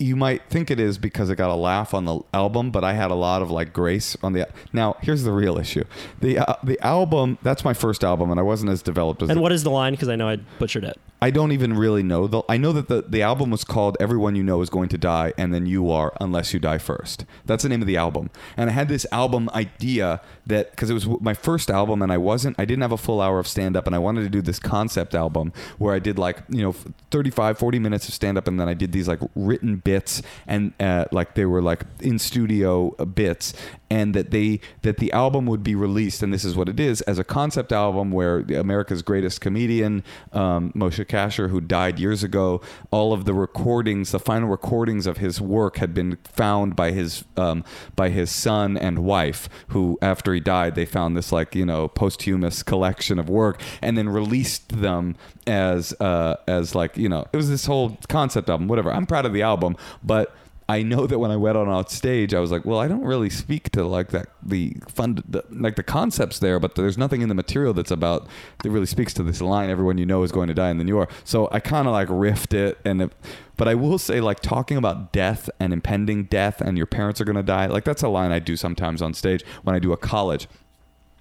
you 0.00 0.16
might 0.16 0.42
think 0.48 0.70
it 0.70 0.80
is 0.80 0.98
because 0.98 1.30
it 1.30 1.36
got 1.36 1.50
a 1.50 1.54
laugh 1.54 1.92
on 1.94 2.06
the 2.06 2.20
album, 2.32 2.70
but 2.70 2.82
I 2.82 2.94
had 2.94 3.10
a 3.10 3.14
lot 3.14 3.42
of 3.42 3.50
like 3.50 3.72
grace 3.72 4.16
on 4.22 4.32
the. 4.32 4.48
Now 4.72 4.96
here's 5.02 5.22
the 5.22 5.32
real 5.32 5.58
issue: 5.58 5.84
the 6.20 6.38
uh, 6.38 6.54
the 6.64 6.80
album. 6.80 7.38
That's 7.42 7.64
my 7.64 7.74
first 7.74 8.02
album, 8.02 8.30
and 8.30 8.40
I 8.40 8.42
wasn't 8.42 8.70
as 8.72 8.82
developed 8.82 9.22
as. 9.22 9.28
And 9.28 9.38
the- 9.38 9.42
what 9.42 9.52
is 9.52 9.62
the 9.62 9.70
line? 9.70 9.92
Because 9.92 10.08
I 10.08 10.16
know 10.16 10.28
I 10.28 10.36
butchered 10.58 10.84
it. 10.84 10.98
I 11.22 11.30
don't 11.30 11.52
even 11.52 11.76
really 11.76 12.02
know. 12.02 12.26
The, 12.26 12.42
I 12.48 12.56
know 12.56 12.72
that 12.72 12.88
the, 12.88 13.02
the 13.02 13.20
album 13.20 13.50
was 13.50 13.62
called 13.62 13.94
Everyone 14.00 14.36
You 14.36 14.42
Know 14.42 14.62
Is 14.62 14.70
Going 14.70 14.88
to 14.88 14.96
Die, 14.96 15.34
and 15.36 15.52
then 15.52 15.66
You 15.66 15.90
Are 15.90 16.14
Unless 16.18 16.54
You 16.54 16.60
Die 16.60 16.78
First. 16.78 17.26
That's 17.44 17.62
the 17.62 17.68
name 17.68 17.82
of 17.82 17.86
the 17.86 17.98
album. 17.98 18.30
And 18.56 18.70
I 18.70 18.72
had 18.72 18.88
this 18.88 19.04
album 19.12 19.50
idea 19.54 20.22
that, 20.46 20.70
because 20.70 20.88
it 20.88 20.94
was 20.94 21.06
my 21.20 21.34
first 21.34 21.70
album, 21.70 22.00
and 22.00 22.10
I 22.10 22.16
wasn't, 22.16 22.56
I 22.58 22.64
didn't 22.64 22.80
have 22.80 22.92
a 22.92 22.96
full 22.96 23.20
hour 23.20 23.38
of 23.38 23.46
stand 23.46 23.76
up, 23.76 23.86
and 23.86 23.94
I 23.94 23.98
wanted 23.98 24.22
to 24.22 24.30
do 24.30 24.40
this 24.40 24.58
concept 24.58 25.14
album 25.14 25.52
where 25.76 25.94
I 25.94 25.98
did 25.98 26.18
like, 26.18 26.38
you 26.48 26.62
know, 26.62 26.74
35, 27.10 27.58
40 27.58 27.78
minutes 27.78 28.08
of 28.08 28.14
stand 28.14 28.38
up, 28.38 28.48
and 28.48 28.58
then 28.58 28.70
I 28.70 28.72
did 28.74 28.92
these 28.92 29.06
like 29.06 29.20
written 29.34 29.76
bits, 29.90 30.22
and 30.46 30.72
uh, 30.78 31.04
like 31.10 31.34
they 31.34 31.44
were 31.44 31.62
like 31.62 31.82
in 32.00 32.16
studio 32.18 32.90
bits, 33.06 33.52
and 33.90 34.14
that 34.14 34.30
they, 34.30 34.60
that 34.82 34.98
the 34.98 35.10
album 35.12 35.46
would 35.46 35.64
be 35.64 35.74
released, 35.74 36.22
and 36.22 36.32
this 36.32 36.44
is 36.44 36.54
what 36.54 36.68
it 36.68 36.78
is, 36.78 37.00
as 37.02 37.18
a 37.18 37.24
concept 37.24 37.72
album 37.72 38.12
where 38.12 38.38
America's 38.66 39.02
greatest 39.02 39.40
comedian, 39.40 40.04
um, 40.32 40.72
Moshe 40.76 41.04
Kasher, 41.06 41.50
who 41.50 41.60
died 41.60 41.98
years 41.98 42.22
ago, 42.22 42.60
all 42.92 43.12
of 43.12 43.24
the 43.24 43.34
recordings, 43.34 44.12
the 44.12 44.20
final 44.20 44.48
recordings 44.48 45.08
of 45.08 45.16
his 45.16 45.40
work 45.40 45.78
had 45.78 45.92
been 45.92 46.18
found 46.22 46.76
by 46.76 46.92
his 46.92 47.24
um, 47.36 47.64
by 47.96 48.10
his 48.10 48.30
son 48.30 48.76
and 48.76 49.00
wife, 49.00 49.48
who 49.68 49.98
after 50.00 50.32
he 50.32 50.40
died, 50.40 50.76
they 50.76 50.86
found 50.86 51.16
this 51.16 51.32
like 51.32 51.56
you 51.56 51.66
know 51.66 51.88
posthumous 51.88 52.62
collection 52.62 53.18
of 53.18 53.28
work, 53.28 53.60
and 53.82 53.98
then 53.98 54.08
released 54.08 54.68
them 54.80 55.16
as 55.48 55.92
uh, 56.00 56.36
as 56.46 56.76
like 56.76 56.96
you 56.96 57.08
know 57.08 57.26
it 57.32 57.36
was 57.36 57.48
this 57.48 57.66
whole 57.66 57.98
concept 58.08 58.48
album, 58.48 58.68
whatever. 58.68 58.92
I'm 58.92 59.06
proud 59.06 59.26
of 59.26 59.32
the 59.32 59.42
album, 59.42 59.76
but 60.02 60.34
I 60.70 60.84
know 60.84 61.04
that 61.08 61.18
when 61.18 61.32
I 61.32 61.36
went 61.36 61.56
on 61.56 61.68
on 61.68 61.88
stage, 61.88 62.32
I 62.32 62.38
was 62.38 62.52
like, 62.52 62.64
well, 62.64 62.78
I 62.78 62.86
don't 62.86 63.02
really 63.02 63.28
speak 63.28 63.70
to 63.70 63.84
like 63.84 64.10
that 64.10 64.28
the 64.40 64.76
fund 64.86 65.24
the, 65.28 65.44
like 65.50 65.74
the 65.74 65.82
concepts 65.82 66.38
there, 66.38 66.60
but 66.60 66.76
there's 66.76 66.96
nothing 66.96 67.22
in 67.22 67.28
the 67.28 67.34
material 67.34 67.74
that's 67.74 67.90
about 67.90 68.28
that 68.62 68.70
really 68.70 68.86
speaks 68.86 69.12
to 69.14 69.24
this 69.24 69.40
line. 69.40 69.68
Everyone 69.68 69.98
you 69.98 70.06
know 70.06 70.22
is 70.22 70.30
going 70.30 70.46
to 70.46 70.54
die, 70.54 70.68
and 70.68 70.78
then 70.78 70.86
you 70.86 70.96
are. 70.98 71.08
So 71.24 71.48
I 71.50 71.58
kind 71.58 71.88
of 71.88 71.92
like 71.92 72.06
riffed 72.06 72.54
it, 72.54 72.78
and 72.84 73.02
it, 73.02 73.12
but 73.56 73.66
I 73.66 73.74
will 73.74 73.98
say 73.98 74.20
like 74.20 74.38
talking 74.38 74.76
about 74.76 75.12
death 75.12 75.50
and 75.58 75.72
impending 75.72 76.24
death, 76.24 76.60
and 76.60 76.76
your 76.76 76.86
parents 76.86 77.20
are 77.20 77.24
going 77.24 77.34
to 77.34 77.42
die. 77.42 77.66
Like 77.66 77.82
that's 77.82 78.04
a 78.04 78.08
line 78.08 78.30
I 78.30 78.38
do 78.38 78.56
sometimes 78.56 79.02
on 79.02 79.12
stage 79.12 79.44
when 79.64 79.74
I 79.74 79.80
do 79.80 79.92
a 79.92 79.96
college. 79.96 80.46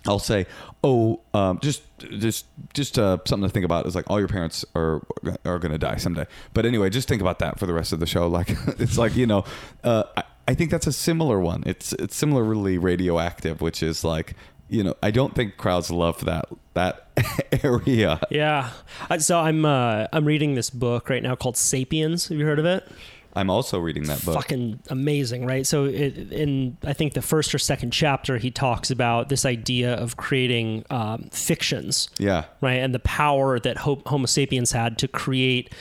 I'll 0.07 0.19
say, 0.19 0.45
"Oh, 0.83 1.19
um, 1.33 1.59
just, 1.59 1.83
just, 1.99 2.45
just 2.73 2.97
uh, 2.97 3.17
something 3.25 3.49
to 3.49 3.53
think 3.53 3.65
about 3.65 3.85
is 3.85 3.95
like 3.95 4.09
all 4.09 4.19
your 4.19 4.29
parents 4.29 4.63
are 4.75 5.01
are 5.45 5.59
gonna 5.59 5.77
die 5.77 5.97
someday." 5.97 6.25
But 6.53 6.65
anyway, 6.65 6.89
just 6.89 7.07
think 7.07 7.21
about 7.21 7.39
that 7.39 7.59
for 7.59 7.65
the 7.65 7.73
rest 7.73 7.91
of 7.91 7.99
the 7.99 8.05
show. 8.05 8.27
Like, 8.39 8.49
it's 8.79 8.97
like 8.97 9.15
you 9.15 9.27
know, 9.27 9.43
uh, 9.83 10.03
I, 10.15 10.23
I 10.47 10.53
think 10.53 10.71
that's 10.71 10.87
a 10.87 10.93
similar 10.93 11.39
one. 11.39 11.63
It's 11.65 11.91
it's 11.93 12.15
similarly 12.15 12.77
radioactive, 12.77 13.59
which 13.59 13.83
is 13.83 14.03
like, 14.03 14.35
you 14.69 14.83
know, 14.83 14.95
I 15.03 15.11
don't 15.11 15.35
think 15.35 15.57
crowds 15.57 15.91
love 15.91 16.23
that 16.25 16.45
that 16.75 17.07
area. 17.63 18.21
Yeah. 18.29 18.69
So 19.17 19.39
I'm 19.39 19.65
uh, 19.65 20.07
I'm 20.13 20.25
reading 20.25 20.55
this 20.55 20.69
book 20.69 21.09
right 21.09 21.21
now 21.21 21.35
called 21.35 21.57
*Sapiens*. 21.57 22.29
Have 22.29 22.37
you 22.37 22.45
heard 22.45 22.59
of 22.59 22.65
it? 22.65 22.87
I'm 23.35 23.49
also 23.49 23.79
reading 23.79 24.03
that 24.03 24.25
book. 24.25 24.35
fucking 24.35 24.79
amazing, 24.89 25.45
right? 25.45 25.65
So 25.65 25.85
it, 25.85 26.31
in 26.31 26.77
I 26.83 26.93
think 26.93 27.13
the 27.13 27.21
first 27.21 27.53
or 27.53 27.59
second 27.59 27.91
chapter, 27.91 28.37
he 28.37 28.49
talks 28.51 28.89
about 28.91 29.29
this 29.29 29.45
idea 29.45 29.93
of 29.93 30.17
creating 30.17 30.83
um, 30.89 31.29
fictions, 31.31 32.09
Yeah. 32.17 32.45
right, 32.61 32.79
and 32.79 32.93
the 32.93 32.99
power 32.99 33.59
that 33.59 33.77
Ho- 33.77 34.01
Homo 34.05 34.25
sapiens 34.25 34.71
had 34.71 34.97
to 34.99 35.07
create 35.07 35.73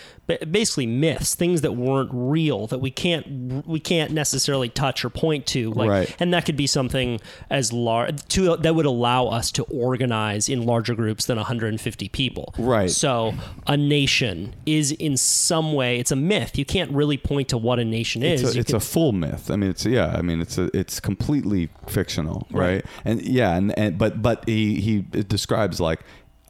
basically 0.50 0.86
myths, 0.86 1.34
things 1.34 1.62
that 1.62 1.72
weren't 1.72 2.10
real 2.12 2.66
that 2.68 2.78
we 2.80 2.90
can't 2.90 3.66
we 3.66 3.80
can't 3.80 4.10
necessarily 4.12 4.68
touch 4.68 5.04
or 5.04 5.10
point 5.10 5.46
to, 5.46 5.70
like, 5.72 5.88
Right. 5.88 6.16
and 6.20 6.32
that 6.34 6.44
could 6.44 6.56
be 6.56 6.66
something 6.66 7.20
as 7.50 7.72
large 7.72 8.22
to 8.28 8.56
that 8.56 8.74
would 8.74 8.86
allow 8.86 9.26
us 9.28 9.50
to 9.52 9.62
organize 9.64 10.48
in 10.48 10.66
larger 10.66 10.94
groups 10.94 11.26
than 11.26 11.36
150 11.38 12.08
people, 12.10 12.54
Right. 12.58 12.90
So 12.90 13.34
a 13.66 13.76
nation 13.76 14.54
is 14.66 14.92
in 14.92 15.16
some 15.16 15.72
way 15.72 15.98
it's 15.98 16.10
a 16.10 16.16
myth. 16.16 16.58
You 16.58 16.64
can't 16.64 16.90
really 16.92 17.16
point 17.16 17.48
to 17.48 17.56
what 17.58 17.78
a 17.78 17.84
nation 17.84 18.22
is. 18.22 18.42
it's, 18.42 18.54
a, 18.54 18.58
it's 18.60 18.66
can- 18.68 18.76
a 18.76 18.80
full 18.80 19.12
myth. 19.12 19.50
I 19.50 19.56
mean, 19.56 19.70
it's 19.70 19.86
yeah. 19.86 20.14
I 20.16 20.22
mean, 20.22 20.40
it's 20.40 20.58
a, 20.58 20.68
it's 20.76 21.00
completely 21.00 21.70
fictional, 21.86 22.46
right? 22.50 22.84
And 23.04 23.22
yeah, 23.22 23.56
and, 23.56 23.76
and 23.78 23.96
but 23.98 24.20
but 24.20 24.44
he 24.46 24.80
he 24.80 25.00
describes 25.00 25.80
like. 25.80 26.00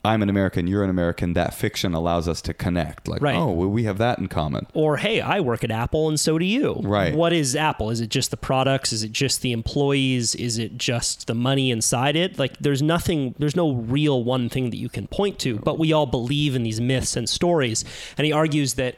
I'm 0.05 0.23
an 0.23 0.29
American. 0.31 0.67
You're 0.67 0.85
an 0.85 0.91
American. 0.91 1.33
That 1.35 1.55
fiction 1.55 1.93
allows 1.95 2.29
us 2.29 2.41
to 2.43 2.55
connect. 2.55 3.09
Like, 3.09 3.21
Right. 3.21 3.37
oh, 3.37 3.51
well, 3.53 3.69
we 3.69 3.85
have 3.85 3.99
that 3.99 4.19
in 4.19 4.29
common. 4.29 4.67
or 4.75 4.97
hey, 4.99 5.21
I 5.21 5.41
work 5.41 5.65
at 5.65 5.71
Apple 5.71 6.09
and 6.09 6.19
so 6.19 6.39
do 6.39 6.45
you. 6.45 6.75
Right. 6.83 7.15
What 7.15 7.33
is 7.33 7.55
Apple? 7.57 7.91
Is 7.91 8.01
it 8.01 8.09
just 8.11 8.31
the 8.31 8.37
products? 8.37 8.93
Is 8.93 9.03
it 9.03 9.13
just 9.13 9.43
the 9.43 9.53
employees? 9.53 10.35
Is 10.35 10.59
it 10.59 10.79
just 10.79 11.27
the 11.27 11.35
money 11.35 11.71
inside 11.71 12.17
it? 12.17 12.39
Like 12.39 12.57
there's 12.59 12.83
nothing 12.83 13.35
there's 13.39 13.57
no 13.57 13.73
real 13.73 14.23
one 14.25 14.49
thing 14.49 14.71
that 14.71 14.77
you 14.77 14.89
can 14.89 15.07
point 15.09 15.39
to, 15.41 15.59
but 15.59 15.79
we 15.79 15.93
all 15.93 16.07
believe 16.07 16.55
in 16.55 16.63
these 16.63 16.81
myths 16.81 17.17
and 17.17 17.29
stories. 17.29 17.85
And 18.17 18.25
he 18.25 18.33
argues 18.33 18.75
that 18.75 18.95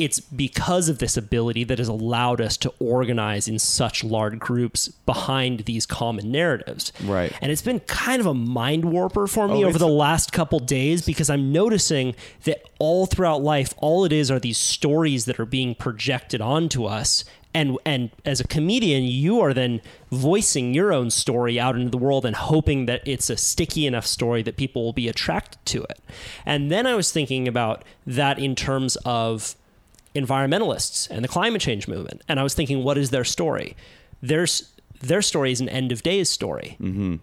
it's 0.00 0.18
because 0.18 0.88
of 0.88 0.98
this 0.98 1.14
ability 1.18 1.62
that 1.64 1.78
has 1.78 1.86
allowed 1.86 2.40
us 2.40 2.56
to 2.56 2.72
organize 2.78 3.46
in 3.46 3.58
such 3.58 4.02
large 4.02 4.38
groups 4.38 4.88
behind 4.88 5.60
these 5.60 5.84
common 5.84 6.32
narratives. 6.32 6.90
Right. 7.04 7.36
And 7.42 7.52
it's 7.52 7.60
been 7.60 7.80
kind 7.80 8.18
of 8.18 8.24
a 8.24 8.32
mind 8.32 8.86
warper 8.86 9.26
for 9.26 9.46
me 9.46 9.62
Oh, 9.62 9.68
over 9.68 9.78
the 9.78 9.86
last 9.86 10.32
couple 10.32 10.58
days 10.58 11.04
because 11.04 11.28
I'm 11.28 11.52
noticing 11.52 12.14
that 12.44 12.62
all 12.78 13.04
throughout 13.04 13.42
life, 13.42 13.74
all 13.76 14.06
it 14.06 14.12
is 14.12 14.30
are 14.30 14.40
these 14.40 14.56
stories 14.56 15.26
that 15.26 15.38
are 15.38 15.44
being 15.44 15.74
projected 15.74 16.40
onto 16.40 16.86
us. 16.86 17.22
And 17.52 17.76
and 17.84 18.10
as 18.24 18.40
a 18.40 18.46
comedian, 18.46 19.02
you 19.02 19.40
are 19.40 19.52
then 19.52 19.82
voicing 20.10 20.72
your 20.72 20.94
own 20.94 21.10
story 21.10 21.60
out 21.60 21.74
into 21.74 21.90
the 21.90 21.98
world 21.98 22.24
and 22.24 22.36
hoping 22.36 22.86
that 22.86 23.02
it's 23.06 23.28
a 23.28 23.36
sticky 23.36 23.86
enough 23.86 24.06
story 24.06 24.42
that 24.44 24.56
people 24.56 24.82
will 24.84 24.92
be 24.94 25.08
attracted 25.08 25.58
to 25.66 25.82
it. 25.82 26.00
And 26.46 26.70
then 26.70 26.86
I 26.86 26.94
was 26.94 27.12
thinking 27.12 27.48
about 27.48 27.84
that 28.06 28.38
in 28.38 28.54
terms 28.54 28.96
of 29.04 29.56
environmentalists 30.14 31.08
and 31.10 31.24
the 31.24 31.28
climate 31.28 31.60
change 31.60 31.88
movement. 31.88 32.22
And 32.28 32.40
I 32.40 32.42
was 32.42 32.54
thinking, 32.54 32.82
what 32.82 32.98
is 32.98 33.10
their 33.10 33.24
story? 33.24 33.76
Their, 34.22 34.46
their 35.00 35.22
story 35.22 35.52
is 35.52 35.60
an 35.60 35.68
end 35.68 35.92
of 35.92 36.02
days 36.02 36.28
story. 36.28 36.76
Mm-hmm. 36.80 37.16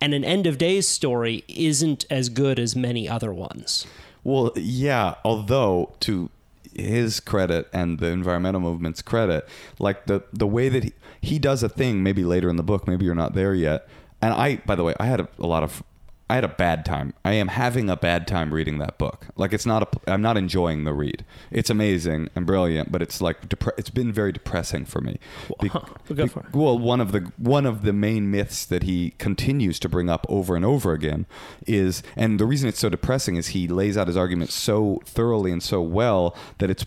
And 0.00 0.14
an 0.14 0.24
end 0.24 0.46
of 0.46 0.58
days 0.58 0.86
story 0.86 1.44
isn't 1.48 2.06
as 2.10 2.28
good 2.28 2.58
as 2.58 2.76
many 2.76 3.08
other 3.08 3.32
ones. 3.32 3.86
Well, 4.22 4.52
yeah. 4.54 5.14
Although 5.24 5.94
to 6.00 6.30
his 6.74 7.18
credit 7.18 7.68
and 7.72 7.98
the 7.98 8.06
environmental 8.06 8.60
movement's 8.60 9.02
credit, 9.02 9.48
like 9.80 10.06
the 10.06 10.22
the 10.32 10.46
way 10.46 10.68
that 10.68 10.84
he, 10.84 10.92
he 11.20 11.38
does 11.40 11.64
a 11.64 11.68
thing, 11.68 12.02
maybe 12.02 12.24
later 12.24 12.48
in 12.48 12.56
the 12.56 12.62
book, 12.62 12.86
maybe 12.86 13.04
you're 13.04 13.14
not 13.14 13.34
there 13.34 13.54
yet. 13.54 13.88
And 14.22 14.32
I, 14.34 14.56
by 14.66 14.76
the 14.76 14.84
way, 14.84 14.94
I 15.00 15.06
had 15.06 15.20
a, 15.20 15.28
a 15.38 15.46
lot 15.46 15.62
of. 15.62 15.82
I 16.30 16.34
had 16.34 16.44
a 16.44 16.48
bad 16.48 16.84
time. 16.84 17.14
I 17.24 17.32
am 17.32 17.48
having 17.48 17.88
a 17.88 17.96
bad 17.96 18.26
time 18.26 18.52
reading 18.52 18.78
that 18.78 18.98
book. 18.98 19.28
Like 19.36 19.52
it's 19.54 19.64
not 19.64 19.82
a. 19.82 20.12
I'm 20.12 20.20
not 20.20 20.36
enjoying 20.36 20.84
the 20.84 20.92
read. 20.92 21.24
It's 21.50 21.70
amazing 21.70 22.28
and 22.36 22.44
brilliant, 22.44 22.92
but 22.92 23.00
it's 23.00 23.20
like 23.22 23.48
depre- 23.48 23.78
it's 23.78 23.88
been 23.88 24.12
very 24.12 24.32
depressing 24.32 24.84
for 24.84 25.00
me. 25.00 25.18
Be- 25.60 25.68
Huh. 25.72 25.80
Go 26.14 26.26
for 26.26 26.40
it. 26.40 26.52
well, 26.52 26.78
one 26.78 27.00
of 27.00 27.12
the 27.12 27.32
one 27.38 27.64
of 27.64 27.82
the 27.82 27.92
main 27.94 28.30
myths 28.30 28.64
that 28.66 28.82
he 28.82 29.14
continues 29.18 29.78
to 29.80 29.88
bring 29.88 30.10
up 30.10 30.26
over 30.28 30.54
and 30.54 30.64
over 30.64 30.92
again 30.92 31.24
is, 31.66 32.02
and 32.16 32.38
the 32.38 32.46
reason 32.46 32.68
it's 32.68 32.78
so 32.80 32.88
depressing 32.88 33.36
is 33.36 33.48
he 33.48 33.66
lays 33.66 33.96
out 33.96 34.06
his 34.06 34.16
argument 34.16 34.50
so 34.50 35.00
thoroughly 35.06 35.50
and 35.50 35.62
so 35.62 35.80
well 35.80 36.36
that 36.58 36.68
it's 36.70 36.84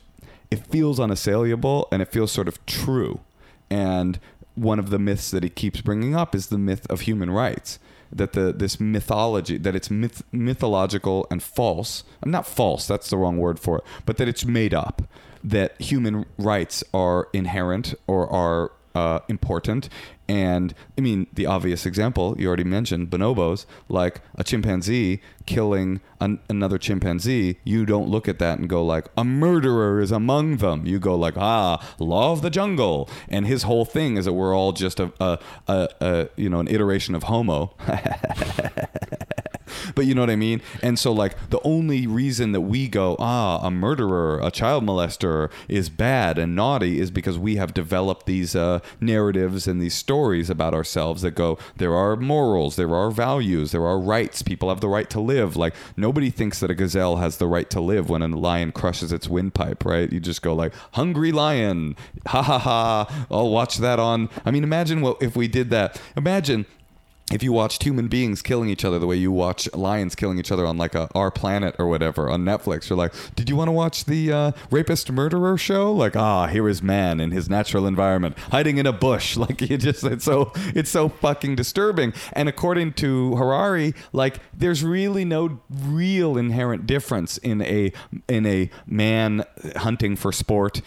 it 0.51 0.65
feels 0.67 0.99
unassailable 0.99 1.87
and 1.91 2.01
it 2.01 2.11
feels 2.11 2.31
sort 2.31 2.47
of 2.47 2.63
true. 2.65 3.21
And 3.69 4.19
one 4.55 4.79
of 4.79 4.89
the 4.89 4.99
myths 4.99 5.31
that 5.31 5.43
he 5.43 5.49
keeps 5.49 5.81
bringing 5.81 6.13
up 6.15 6.35
is 6.35 6.47
the 6.47 6.57
myth 6.57 6.85
of 6.89 7.01
human 7.01 7.31
rights. 7.31 7.79
That 8.13 8.33
the 8.33 8.51
this 8.51 8.79
mythology 8.79 9.57
that 9.57 9.75
it's 9.75 9.89
myth, 9.89 10.23
mythological 10.31 11.27
and 11.31 11.41
false. 11.41 12.03
Not 12.25 12.45
false. 12.45 12.87
That's 12.87 13.09
the 13.09 13.17
wrong 13.17 13.37
word 13.37 13.59
for 13.59 13.77
it. 13.79 13.83
But 14.05 14.17
that 14.17 14.27
it's 14.27 14.45
made 14.45 14.73
up. 14.73 15.03
That 15.43 15.79
human 15.81 16.25
rights 16.37 16.83
are 16.93 17.29
inherent 17.33 17.95
or 18.07 18.29
are 18.29 18.71
uh, 18.95 19.19
important. 19.27 19.89
And 20.27 20.73
I 20.97 21.01
mean, 21.01 21.27
the 21.33 21.45
obvious 21.45 21.85
example 21.85 22.35
you 22.39 22.47
already 22.47 22.63
mentioned, 22.63 23.09
bonobos, 23.09 23.65
like 23.89 24.21
a 24.35 24.43
chimpanzee 24.43 25.21
killing 25.45 25.99
an, 26.19 26.39
another 26.47 26.77
chimpanzee. 26.77 27.57
You 27.63 27.85
don't 27.85 28.07
look 28.07 28.29
at 28.29 28.39
that 28.39 28.59
and 28.59 28.69
go 28.69 28.83
like, 28.83 29.07
a 29.17 29.23
murderer 29.23 29.99
is 29.99 30.11
among 30.11 30.57
them. 30.57 30.85
You 30.85 30.99
go 30.99 31.15
like, 31.15 31.37
ah, 31.37 31.85
law 31.99 32.31
of 32.31 32.41
the 32.41 32.49
jungle. 32.49 33.09
And 33.27 33.45
his 33.45 33.63
whole 33.63 33.85
thing 33.85 34.17
is 34.17 34.25
that 34.25 34.33
we're 34.33 34.55
all 34.55 34.71
just 34.71 34.99
a, 34.99 35.11
a, 35.19 35.39
a, 35.67 35.89
a 35.99 36.29
you 36.37 36.49
know, 36.49 36.59
an 36.59 36.67
iteration 36.67 37.15
of 37.15 37.23
Homo. 37.23 37.75
but 39.95 40.05
you 40.05 40.15
know 40.15 40.21
what 40.21 40.29
I 40.29 40.35
mean? 40.35 40.61
And 40.81 40.97
so, 40.97 41.11
like, 41.11 41.49
the 41.49 41.59
only 41.63 42.07
reason 42.07 42.51
that 42.51 42.61
we 42.61 42.87
go, 42.87 43.15
ah, 43.19 43.59
a 43.65 43.71
murderer, 43.71 44.39
a 44.41 44.51
child 44.51 44.83
molester 44.83 45.51
is 45.67 45.89
bad 45.89 46.37
and 46.37 46.55
naughty 46.55 46.99
is 46.99 47.11
because 47.11 47.37
we 47.37 47.55
have 47.55 47.73
developed 47.73 48.25
these 48.25 48.55
uh, 48.55 48.79
narratives 48.99 49.67
and 49.67 49.81
these 49.81 49.93
stories 49.93 50.49
about 50.49 50.73
ourselves 50.73 51.21
that 51.21 51.31
go, 51.31 51.57
there 51.77 51.95
are 51.95 52.15
morals, 52.15 52.75
there 52.75 52.93
are 52.95 53.11
values, 53.11 53.71
there 53.71 53.85
are 53.85 53.99
rights. 53.99 54.41
People 54.41 54.69
have 54.69 54.81
the 54.81 54.89
right 54.89 55.09
to 55.09 55.19
live. 55.19 55.55
Like, 55.55 55.73
nobody 55.95 56.29
thinks 56.29 56.59
that 56.59 56.71
a 56.71 56.75
gazelle 56.75 57.17
has 57.17 57.37
the 57.37 57.47
right 57.47 57.69
to 57.69 57.79
live 57.79 58.09
when 58.09 58.21
a 58.21 58.27
lion 58.27 58.71
crushes 58.71 59.11
its 59.11 59.27
windpipe, 59.27 59.85
right? 59.85 60.11
You 60.11 60.19
just 60.19 60.41
go, 60.41 60.53
like, 60.53 60.73
hungry 60.93 61.31
lion, 61.31 61.95
ha 62.27 62.41
ha 62.41 62.59
ha. 62.59 63.25
I'll 63.29 63.49
watch 63.49 63.77
that 63.77 63.99
on. 63.99 64.29
I 64.45 64.51
mean, 64.51 64.63
imagine 64.63 65.01
what 65.01 65.21
if 65.21 65.35
we 65.35 65.47
did 65.47 65.69
that. 65.71 65.99
Imagine 66.15 66.65
if 67.31 67.43
you 67.43 67.51
watched 67.53 67.83
human 67.83 68.07
beings 68.07 68.41
killing 68.41 68.69
each 68.69 68.83
other 68.83 68.99
the 68.99 69.07
way 69.07 69.15
you 69.15 69.31
watch 69.31 69.71
lions 69.73 70.15
killing 70.15 70.37
each 70.37 70.51
other 70.51 70.65
on 70.65 70.77
like 70.77 70.95
a 70.95 71.09
Our 71.15 71.31
Planet 71.31 71.75
or 71.79 71.87
whatever 71.87 72.29
on 72.29 72.43
Netflix, 72.43 72.89
you're 72.89 72.97
like, 72.97 73.13
did 73.35 73.49
you 73.49 73.55
want 73.55 73.67
to 73.67 73.73
watch 73.73 74.05
the 74.05 74.31
uh, 74.31 74.51
rapist 74.69 75.11
murderer 75.11 75.57
show? 75.57 75.91
Like, 75.91 76.15
ah, 76.15 76.47
here 76.47 76.67
is 76.67 76.81
man 76.81 77.19
in 77.19 77.31
his 77.31 77.49
natural 77.49 77.87
environment, 77.87 78.37
hiding 78.37 78.77
in 78.77 78.85
a 78.85 78.93
bush. 78.93 79.37
Like, 79.41 79.61
you 79.61 79.77
just 79.77 80.03
it's 80.03 80.23
so 80.23 80.51
it's 80.55 80.91
so 80.91 81.09
fucking 81.09 81.55
disturbing. 81.55 82.13
And 82.33 82.47
according 82.47 82.93
to 82.93 83.35
Harari, 83.35 83.95
like, 84.13 84.37
there's 84.53 84.83
really 84.83 85.25
no 85.25 85.61
real 85.67 86.37
inherent 86.37 86.85
difference 86.85 87.39
in 87.39 87.61
a 87.63 87.91
in 88.27 88.45
a 88.45 88.69
man 88.85 89.43
hunting 89.77 90.15
for 90.15 90.31
sport 90.31 90.81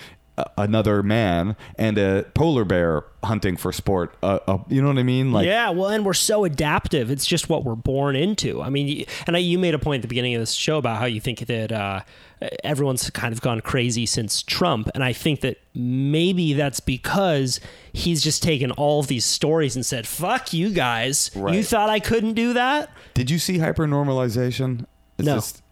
another 0.58 1.02
man 1.02 1.56
and 1.78 1.96
a 1.96 2.24
polar 2.34 2.64
bear 2.64 3.04
hunting 3.22 3.56
for 3.56 3.72
sport. 3.72 4.16
Uh, 4.22 4.38
uh, 4.46 4.58
you 4.68 4.82
know 4.82 4.88
what 4.88 4.98
I 4.98 5.02
mean? 5.02 5.32
Like, 5.32 5.46
yeah, 5.46 5.70
well, 5.70 5.88
and 5.88 6.04
we're 6.04 6.12
so 6.12 6.44
adaptive. 6.44 7.10
It's 7.10 7.26
just 7.26 7.48
what 7.48 7.64
we're 7.64 7.74
born 7.74 8.16
into. 8.16 8.60
I 8.62 8.68
mean, 8.68 9.04
and 9.26 9.36
I, 9.36 9.38
you 9.38 9.58
made 9.58 9.74
a 9.74 9.78
point 9.78 10.00
at 10.00 10.02
the 10.02 10.08
beginning 10.08 10.34
of 10.34 10.40
this 10.40 10.52
show 10.52 10.78
about 10.78 10.98
how 10.98 11.06
you 11.06 11.20
think 11.20 11.40
that 11.40 11.72
uh, 11.72 12.00
everyone's 12.62 13.08
kind 13.10 13.32
of 13.32 13.40
gone 13.40 13.60
crazy 13.60 14.06
since 14.06 14.42
Trump, 14.42 14.90
and 14.94 15.04
I 15.04 15.12
think 15.12 15.40
that 15.42 15.58
maybe 15.74 16.52
that's 16.52 16.80
because 16.80 17.60
he's 17.92 18.22
just 18.22 18.42
taken 18.42 18.70
all 18.72 19.00
of 19.00 19.06
these 19.06 19.24
stories 19.24 19.76
and 19.76 19.86
said, 19.86 20.06
"Fuck 20.06 20.52
you 20.52 20.70
guys! 20.70 21.30
You 21.34 21.62
thought 21.62 21.90
I 21.90 22.00
couldn't 22.00 22.34
do 22.34 22.52
that." 22.54 22.90
Did 23.14 23.30
you 23.30 23.38
see 23.38 23.58
hypernormalization? 23.58 24.86
It's 25.18 25.26
No. 25.26 25.34
This, 25.36 25.62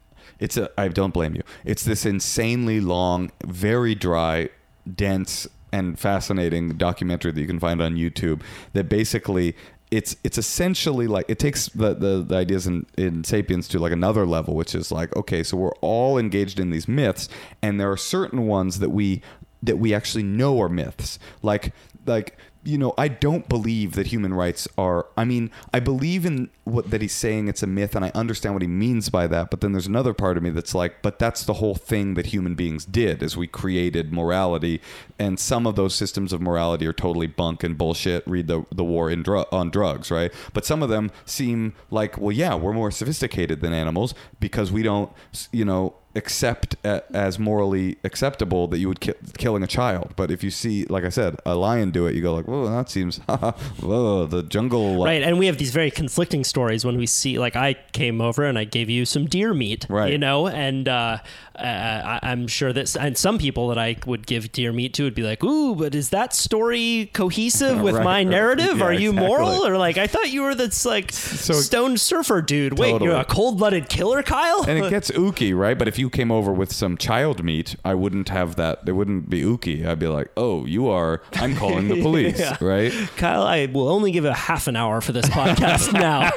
it's 0.42 0.56
a. 0.56 0.68
I 0.76 0.88
don't 0.88 1.14
blame 1.14 1.34
you. 1.34 1.42
It's 1.64 1.84
this 1.84 2.04
insanely 2.04 2.80
long, 2.80 3.30
very 3.44 3.94
dry, 3.94 4.50
dense 4.92 5.46
and 5.72 5.98
fascinating 5.98 6.76
documentary 6.76 7.30
that 7.32 7.40
you 7.40 7.46
can 7.46 7.60
find 7.60 7.80
on 7.80 7.94
YouTube 7.94 8.42
that 8.72 8.88
basically 8.88 9.56
it's 9.90 10.16
it's 10.24 10.38
essentially 10.38 11.06
like 11.06 11.24
it 11.28 11.38
takes 11.38 11.68
the 11.68 11.94
the, 11.94 12.24
the 12.26 12.34
ideas 12.34 12.66
in, 12.66 12.84
in 12.98 13.24
sapiens 13.24 13.68
to 13.68 13.78
like 13.78 13.92
another 13.92 14.26
level 14.26 14.54
which 14.54 14.74
is 14.74 14.90
like 14.90 15.14
okay 15.16 15.42
so 15.42 15.56
we're 15.56 15.74
all 15.80 16.18
engaged 16.18 16.58
in 16.58 16.70
these 16.70 16.88
myths 16.88 17.28
and 17.62 17.80
there 17.80 17.90
are 17.90 17.96
certain 17.96 18.46
ones 18.46 18.80
that 18.80 18.90
we 18.90 19.22
that 19.62 19.78
we 19.78 19.94
actually 19.94 20.22
know 20.22 20.60
are 20.60 20.68
myths 20.68 21.18
like 21.42 21.72
like 22.04 22.36
you 22.64 22.78
know 22.78 22.94
i 22.96 23.08
don't 23.08 23.48
believe 23.48 23.92
that 23.92 24.08
human 24.08 24.32
rights 24.32 24.68
are 24.78 25.06
i 25.16 25.24
mean 25.24 25.50
i 25.74 25.80
believe 25.80 26.24
in 26.24 26.48
what 26.64 26.90
that 26.90 27.00
he's 27.00 27.12
saying 27.12 27.48
it's 27.48 27.62
a 27.62 27.66
myth 27.66 27.96
and 27.96 28.04
i 28.04 28.10
understand 28.14 28.54
what 28.54 28.62
he 28.62 28.68
means 28.68 29.08
by 29.08 29.26
that 29.26 29.50
but 29.50 29.60
then 29.60 29.72
there's 29.72 29.86
another 29.86 30.14
part 30.14 30.36
of 30.36 30.42
me 30.42 30.50
that's 30.50 30.74
like 30.74 31.02
but 31.02 31.18
that's 31.18 31.44
the 31.44 31.54
whole 31.54 31.74
thing 31.74 32.14
that 32.14 32.26
human 32.26 32.54
beings 32.54 32.84
did 32.84 33.22
is 33.22 33.36
we 33.36 33.46
created 33.46 34.12
morality 34.12 34.80
and 35.18 35.40
some 35.40 35.66
of 35.66 35.74
those 35.74 35.94
systems 35.94 36.32
of 36.32 36.40
morality 36.40 36.86
are 36.86 36.92
totally 36.92 37.26
bunk 37.26 37.64
and 37.64 37.76
bullshit 37.76 38.26
read 38.26 38.46
the 38.46 38.64
the 38.70 38.84
war 38.84 39.10
in 39.10 39.22
on 39.26 39.70
drugs 39.70 40.10
right? 40.10 40.32
But 40.52 40.64
some 40.64 40.82
of 40.82 40.88
them 40.88 41.10
seem 41.24 41.74
like 41.90 42.18
well 42.18 42.32
yeah 42.32 42.54
we're 42.54 42.72
more 42.72 42.90
sophisticated 42.90 43.60
than 43.60 43.72
animals 43.72 44.14
because 44.40 44.70
we 44.72 44.82
don't 44.82 45.12
you 45.52 45.64
know 45.64 45.94
accept 46.14 46.76
a, 46.84 47.02
as 47.14 47.38
morally 47.38 47.96
acceptable 48.04 48.66
that 48.68 48.78
you 48.78 48.88
would 48.88 49.00
ki- 49.00 49.14
killing 49.38 49.62
a 49.62 49.66
child 49.66 50.12
but 50.16 50.30
if 50.30 50.44
you 50.44 50.50
see 50.50 50.84
like 50.86 51.04
i 51.04 51.08
said 51.08 51.36
a 51.46 51.54
lion 51.54 51.90
do 51.90 52.06
it 52.06 52.14
you 52.14 52.20
go 52.20 52.34
like 52.34 52.46
whoa 52.46 52.68
that 52.68 52.90
seems 52.90 53.18
whoa 53.80 54.26
the 54.26 54.42
jungle 54.42 55.02
Right, 55.04 55.22
and 55.22 55.38
we 55.38 55.46
have 55.46 55.58
these 55.58 55.70
very 55.70 55.90
conflicting 55.90 56.44
stories 56.44 56.84
when 56.84 56.96
we 56.96 57.06
see, 57.06 57.38
like, 57.38 57.56
I 57.56 57.74
came 57.92 58.20
over 58.20 58.44
and 58.44 58.58
I 58.58 58.64
gave 58.64 58.88
you 58.90 59.04
some 59.04 59.26
deer 59.26 59.54
meat, 59.54 59.86
Right. 59.88 60.12
You 60.12 60.18
know, 60.18 60.48
and 60.48 60.88
uh, 60.88 61.18
uh, 61.58 61.62
I, 61.62 62.30
I'm 62.30 62.46
sure 62.46 62.72
that, 62.72 62.94
and 62.96 63.16
some 63.16 63.38
people 63.38 63.68
that 63.68 63.78
I 63.78 63.96
would 64.06 64.26
give 64.26 64.52
deer 64.52 64.72
meat 64.72 64.94
to 64.94 65.04
would 65.04 65.14
be 65.14 65.22
like, 65.22 65.42
"Ooh, 65.44 65.74
but 65.74 65.94
is 65.94 66.10
that 66.10 66.34
story 66.34 67.10
cohesive 67.12 67.80
with 67.82 67.94
Right, 67.96 68.04
my 68.04 68.10
right. 68.20 68.26
narrative? 68.26 68.78
Yeah, 68.78 68.84
Are 68.84 68.92
you 68.92 69.12
moral, 69.12 69.66
or 69.66 69.76
like 69.78 69.98
I 69.98 70.06
thought 70.06 70.30
you 70.30 70.42
were 70.42 70.54
this 70.54 70.84
like 70.86 71.12
stone 71.12 71.96
surfer 71.96 72.40
dude? 72.42 72.78
Wait, 72.78 72.92
Totally. 72.92 73.10
you're 73.10 73.20
a 73.20 73.24
cold-blooded 73.24 73.88
killer, 73.88 74.22
Kyle? 74.22 74.64
and 74.66 74.78
it 74.84 74.90
gets 74.96 75.10
ooky, 75.10 75.56
right? 75.56 75.78
But 75.78 75.88
if 75.88 75.98
you 75.98 76.08
came 76.10 76.30
over 76.32 76.52
with 76.52 76.72
some 76.72 76.96
child 76.96 77.44
meat, 77.44 77.76
I 77.84 77.94
wouldn't 77.94 78.28
have 78.30 78.56
that. 78.56 78.80
It 78.86 78.92
wouldn't 78.92 79.28
be 79.28 79.42
ooky. 79.42 79.84
I'd 79.86 79.98
be 79.98 80.08
like, 80.08 80.30
"Oh, 80.36 80.64
you 80.66 80.88
are. 80.88 81.22
I'm 81.34 81.54
calling 81.56 81.88
the 81.88 82.00
police, 82.02 82.38
Yeah. 82.38 82.56
right? 82.60 82.92
Kyle, 83.16 83.42
I 83.42 83.66
will 83.66 83.88
only 83.88 84.10
give 84.12 84.24
a 84.24 84.32
half 84.34 84.66
an 84.68 84.76
hour 84.76 85.00
for 85.00 85.12
this 85.12 85.26
podcast 85.26 85.92
now. 85.92 86.30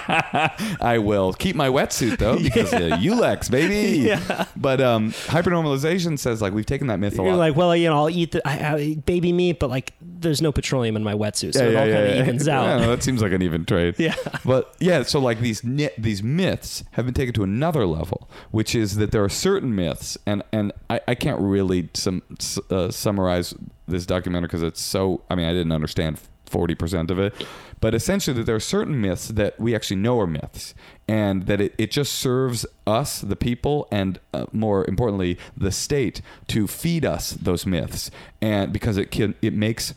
I 0.82 0.97
will 0.99 1.34
keep 1.34 1.55
my 1.55 1.70
wetsuit 1.70 2.18
though 2.18 2.38
because 2.38 2.74
uh, 2.74 2.97
Yulex, 2.99 3.49
baby. 3.49 3.99
Yeah. 3.99 4.45
But 4.55 4.82
um, 4.82 5.05
hypernormalization 5.12 6.18
says 6.20 6.41
like 6.41 6.53
we've 6.53 6.66
taken 6.66 6.88
that 6.88 6.99
myth 6.99 7.14
a 7.14 7.24
You're 7.24 7.32
lot. 7.32 7.38
like, 7.38 7.56
well, 7.56 7.76
you 7.76 7.89
know, 7.89 7.95
I'll 7.95 8.10
eat 8.10 8.32
the 8.32 8.47
I, 8.47 8.58
I 8.76 8.80
eat 8.80 9.06
baby 9.06 9.32
meat, 9.32 9.60
but 9.60 9.70
like, 9.70 9.93
there's 10.01 10.41
no 10.41 10.51
petroleum 10.51 10.95
in 10.95 11.03
my 11.03 11.14
wetsuit, 11.14 11.53
so 11.53 11.66
it 11.68 11.76
all 11.76 11.84
kind 11.86 11.91
of 12.08 12.16
evens 12.16 12.47
out. 12.47 12.80
Yeah, 12.80 12.88
that 12.88 13.03
seems 13.03 13.22
like 13.22 13.32
an 13.32 13.41
even 13.41 13.66
trade. 13.66 13.95
Yeah. 14.06 14.16
But 14.43 14.76
yeah, 14.80 15.03
so 15.03 15.20
like 15.20 15.39
these 15.39 15.62
these 15.97 16.22
myths 16.24 16.84
have 16.91 17.06
been 17.06 17.14
taken 17.14 17.34
to 17.36 17.43
another 17.43 17.86
level, 17.86 18.30
which 18.51 18.76
is 18.76 18.97
that 18.97 19.12
there 19.12 19.24
are 19.24 19.30
certain 19.30 19.76
myths, 19.76 20.18
and 20.26 20.43
and 20.51 20.72
I, 20.89 20.99
I 21.08 21.16
can't 21.16 21.39
really 21.41 21.89
sum, 21.93 22.22
uh, 22.70 22.91
summarize 22.91 23.53
this 23.88 24.06
documentary 24.06 24.47
because 24.47 24.64
it's 24.64 24.82
so. 24.82 25.22
I 25.30 25.36
mean, 25.36 25.47
I 25.47 25.53
didn't 25.53 25.72
understand 25.72 26.20
forty 26.45 26.76
percent 26.76 27.10
of 27.12 27.20
it, 27.20 27.34
but 27.80 27.93
essentially 27.93 28.36
that 28.38 28.45
there 28.45 28.55
are 28.55 28.59
certain 28.59 28.99
myths 28.99 29.28
that 29.28 29.59
we 29.59 29.76
actually 29.76 29.97
know 29.97 30.19
are 30.19 30.28
myths, 30.28 30.73
and 31.07 31.45
that 31.47 31.61
it, 31.61 31.76
it 31.78 31.91
just 31.91 32.13
serves 32.13 32.65
us, 32.88 33.21
the 33.21 33.36
people, 33.36 33.88
and 33.91 34.19
uh, 34.34 34.45
more 34.51 34.86
importantly, 34.88 35.38
the 35.55 35.71
state, 35.71 36.21
to 36.47 36.67
feed 36.67 37.05
us 37.05 37.32
those 37.32 37.65
myths, 37.65 38.11
and 38.41 38.73
because 38.73 38.97
it 38.97 39.11
can 39.11 39.36
it 39.41 39.53
makes 39.53 39.93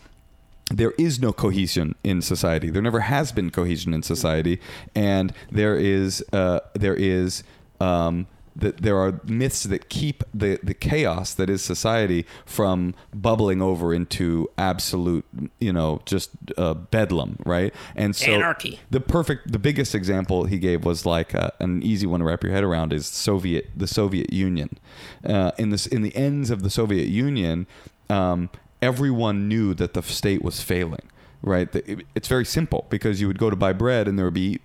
there 0.70 0.92
is 0.98 1.18
no 1.18 1.32
cohesion 1.32 1.94
in 2.04 2.20
society. 2.20 2.70
There 2.70 2.82
never 2.82 3.00
has 3.00 3.32
been 3.32 3.50
cohesion 3.50 3.94
in 3.94 4.02
society, 4.02 4.60
and 4.94 5.32
there 5.50 5.76
is 5.76 6.24
uh, 6.32 6.60
there 6.74 6.94
is 6.94 7.42
um, 7.80 8.26
that 8.56 8.78
there 8.82 8.96
are 8.96 9.20
myths 9.24 9.64
that 9.64 9.88
keep 9.88 10.22
the 10.34 10.58
the 10.62 10.74
chaos 10.74 11.34
that 11.34 11.48
is 11.48 11.62
society 11.62 12.26
from 12.44 12.94
bubbling 13.14 13.62
over 13.62 13.94
into 13.94 14.48
absolute, 14.58 15.24
you 15.58 15.72
know, 15.72 16.00
just 16.04 16.30
uh, 16.56 16.74
bedlam, 16.74 17.36
right? 17.44 17.74
And 17.94 18.14
so 18.14 18.32
Anarchy. 18.32 18.80
The 18.90 19.00
perfect, 19.00 19.52
the 19.52 19.58
biggest 19.58 19.94
example 19.94 20.44
he 20.44 20.58
gave 20.58 20.84
was 20.84 21.06
like 21.06 21.34
uh, 21.34 21.50
an 21.60 21.82
easy 21.82 22.06
one 22.06 22.20
to 22.20 22.26
wrap 22.26 22.42
your 22.42 22.52
head 22.52 22.64
around 22.64 22.92
is 22.92 23.06
Soviet, 23.06 23.70
the 23.76 23.86
Soviet 23.86 24.32
Union. 24.32 24.78
Uh, 25.24 25.52
in 25.58 25.70
this, 25.70 25.86
in 25.86 26.02
the 26.02 26.14
ends 26.16 26.50
of 26.50 26.62
the 26.62 26.70
Soviet 26.70 27.08
Union, 27.08 27.66
um, 28.10 28.50
everyone 28.82 29.48
knew 29.48 29.74
that 29.74 29.94
the 29.94 30.02
state 30.02 30.42
was 30.42 30.62
failing. 30.62 31.08
Right? 31.40 31.68
It's 32.16 32.26
very 32.26 32.44
simple 32.44 32.86
because 32.90 33.20
you 33.20 33.28
would 33.28 33.38
go 33.38 33.48
to 33.48 33.54
buy 33.54 33.72
bread 33.72 34.08
and 34.08 34.18
there 34.18 34.24
would 34.26 34.34
be 34.34 34.58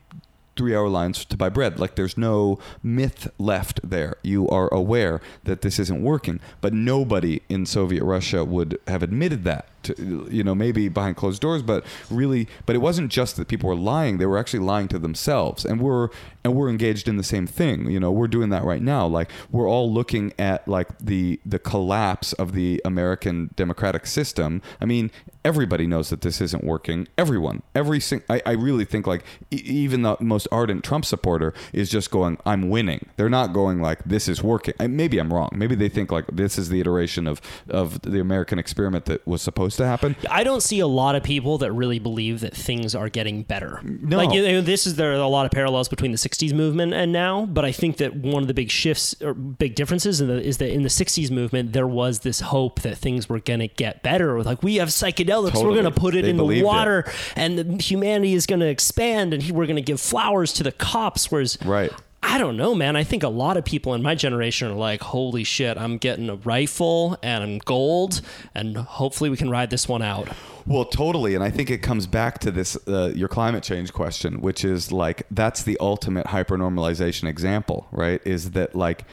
three 0.56 0.76
hour 0.76 0.90
lines 0.90 1.26
to 1.26 1.38
buy 1.38 1.50
bread. 1.50 1.80
Like 1.80 1.96
there's 1.96 2.18
no 2.18 2.60
myth 2.82 3.30
left 3.38 3.80
there. 3.84 4.16
You 4.24 4.48
are 4.50 4.74
aware 4.74 5.22
that 5.44 5.62
this 5.62 5.80
isn't 5.80 6.04
working, 6.04 6.40
but 6.62 6.74
nobody 6.74 7.42
in 7.50 7.66
Soviet 7.66 8.04
Russia 8.04 8.44
would 8.44 8.80
have 8.88 9.04
admitted 9.04 9.44
that. 9.44 9.68
To, 9.84 10.28
you 10.30 10.44
know, 10.44 10.56
maybe 10.56 10.90
behind 10.90 11.18
closed 11.18 11.42
doors, 11.42 11.62
but 11.62 11.86
really, 12.10 12.48
but 12.66 12.76
it 12.76 12.80
wasn't 12.80 13.12
just 13.12 13.36
that 13.38 13.48
people 13.48 13.70
were 13.70 13.76
lying; 13.76 14.18
they 14.18 14.26
were 14.26 14.38
actually 14.38 14.60
lying 14.62 14.88
to 14.90 15.00
themselves, 15.00 15.66
and 15.66 15.82
we're 15.82 16.10
and 16.44 16.56
we're 16.56 16.70
engaged 16.70 17.08
in 17.08 17.18
the 17.18 17.24
same 17.24 17.48
thing. 17.48 17.90
You 17.90 18.00
know, 18.00 18.12
we're 18.12 18.28
doing 18.28 18.50
that 18.50 18.64
right 18.64 18.82
now. 18.82 19.06
Like 19.08 19.30
we're 19.52 19.70
all 19.70 19.92
looking 19.92 20.34
at 20.38 20.68
like 20.68 20.88
the 21.00 21.40
the 21.46 21.60
collapse 21.60 22.34
of 22.34 22.54
the 22.54 22.82
American 22.86 23.52
democratic 23.56 24.06
system. 24.06 24.62
I 24.82 24.86
mean, 24.86 25.12
everybody 25.46 25.88
knows 25.88 26.10
that 26.10 26.22
this 26.22 26.42
isn't 26.42 26.64
working. 26.64 27.08
Everyone, 27.18 27.62
every 27.76 28.00
sing- 28.00 28.24
I, 28.30 28.42
I 28.46 28.52
really 28.52 28.86
think 28.86 29.08
like 29.08 29.24
e- 29.52 29.62
even 29.66 30.02
the 30.02 30.18
most 30.20 30.48
ardent 30.52 30.84
Trump 30.84 31.06
supporter 31.06 31.54
is 31.72 31.90
just 31.90 32.12
going, 32.12 32.38
"I'm 32.46 32.70
winning." 32.70 33.08
They're 33.18 33.30
not 33.30 33.54
going 33.54 33.82
like, 33.82 34.04
"This 34.04 34.28
is 34.28 34.44
working." 34.44 34.74
I, 34.80 34.88
maybe 34.88 35.18
I'm 35.20 35.34
wrong. 35.34 35.50
Maybe 35.54 35.76
they 35.76 35.90
think 35.90 36.12
like 36.12 36.26
this 36.32 36.58
is 36.58 36.70
the 36.70 36.80
iteration 36.80 37.28
of 37.28 37.42
of 37.70 38.02
the 38.02 38.20
American 38.20 38.60
experiment 38.60 39.06
that 39.06 39.26
was 39.28 39.42
supposed 39.42 39.73
to 39.78 39.86
happen. 39.86 40.16
I 40.30 40.44
don't 40.44 40.62
see 40.62 40.80
a 40.80 40.88
lot 40.88 41.16
of 41.16 41.24
people 41.24 41.58
that 41.60 41.72
really 41.72 42.00
believe 42.00 42.40
that 42.42 42.56
things 42.56 42.94
are 42.96 43.10
getting 43.10 43.44
better. 43.44 43.80
No. 43.84 44.18
Like 44.18 44.34
you 44.34 44.42
know, 44.44 44.62
this 44.62 44.86
is 44.88 44.96
there 44.96 45.12
are 45.12 45.16
a 45.16 45.28
lot 45.28 45.46
of 45.46 45.52
parallels 45.52 45.88
between 45.90 46.12
the 46.12 46.18
'60s 46.18 46.54
movement 46.54 46.94
and 46.94 47.12
now, 47.12 47.46
but 47.46 47.66
I 47.66 47.72
think 47.72 47.98
that 47.98 48.16
one 48.16 48.42
of 48.44 48.48
the 48.48 48.54
big 48.54 48.70
shifts 48.70 49.16
or 49.22 49.34
big 49.34 49.76
differences 49.76 50.22
in 50.22 50.28
the, 50.28 50.42
is 50.42 50.58
that 50.58 50.70
in 50.72 50.84
the 50.84 50.90
'60s 50.90 51.32
movement 51.32 51.74
there 51.74 51.88
was 51.88 52.20
this 52.20 52.40
hope 52.42 52.82
that 52.82 52.98
things 52.98 53.28
were 53.30 53.40
going 53.40 53.60
to 53.60 53.68
get 53.68 54.04
better. 54.04 54.36
With 54.36 54.46
like 54.46 54.64
we 54.64 54.76
have 54.76 54.90
psychedelics, 54.90 55.52
Totally. 55.54 55.66
we're 55.66 55.82
going 55.82 55.94
to 55.94 56.00
put 56.00 56.16
it 56.16 56.24
They 56.24 56.30
in 56.30 56.38
the 56.38 56.44
believed 56.44 56.62
it. 56.62 56.66
water, 56.66 57.12
and 57.36 57.58
the, 57.58 57.84
humanity 57.84 58.34
is 58.34 58.46
going 58.46 58.60
to 58.62 58.68
expand, 58.68 59.34
and 59.34 59.44
he- 59.44 59.52
we're 59.52 59.66
going 59.66 59.76
to 59.78 59.82
give 59.82 60.00
flowers 60.00 60.54
to 60.54 60.64
the 60.64 60.72
cops. 60.72 61.32
Whereas 61.32 61.58
Right. 61.66 61.92
I 62.26 62.38
don't 62.38 62.56
know, 62.56 62.74
man. 62.74 62.96
I 62.96 63.04
think 63.04 63.22
a 63.22 63.28
lot 63.28 63.58
of 63.58 63.66
people 63.66 63.94
in 63.94 64.02
my 64.02 64.16
generation 64.16 64.72
are 64.72 64.76
like, 64.76 65.02
holy 65.02 65.44
shit, 65.44 65.78
I'm 65.78 65.98
getting 65.98 66.30
a 66.30 66.36
rifle 66.38 67.18
and 67.22 67.64
gold, 67.64 68.22
and 68.56 68.78
hopefully 68.78 69.30
we 69.30 69.36
can 69.36 69.50
ride 69.50 69.70
this 69.70 69.90
one 69.90 70.02
out. 70.02 70.30
Well, 70.66 70.86
totally, 70.86 71.36
and 71.36 71.44
I 71.44 71.50
think 71.50 71.70
it 71.70 71.80
comes 71.80 72.08
back 72.08 72.40
to 72.40 72.50
this 72.50 72.78
uh, 72.88 73.12
your 73.14 73.28
climate 73.28 73.62
change 73.62 73.92
question, 73.92 74.40
which 74.40 74.64
is 74.64 74.92
like 74.92 75.28
that's 75.30 75.64
the 75.64 75.78
ultimate 75.82 76.28
hypernormalization 76.28 77.28
example, 77.28 77.88
right? 77.92 78.22
Is 78.26 78.52
that 78.52 78.74
like 78.74 79.04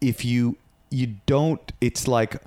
if 0.00 0.24
you 0.24 0.56
you 0.90 1.14
don't, 1.26 1.72
it's 1.80 2.08
like 2.08 2.42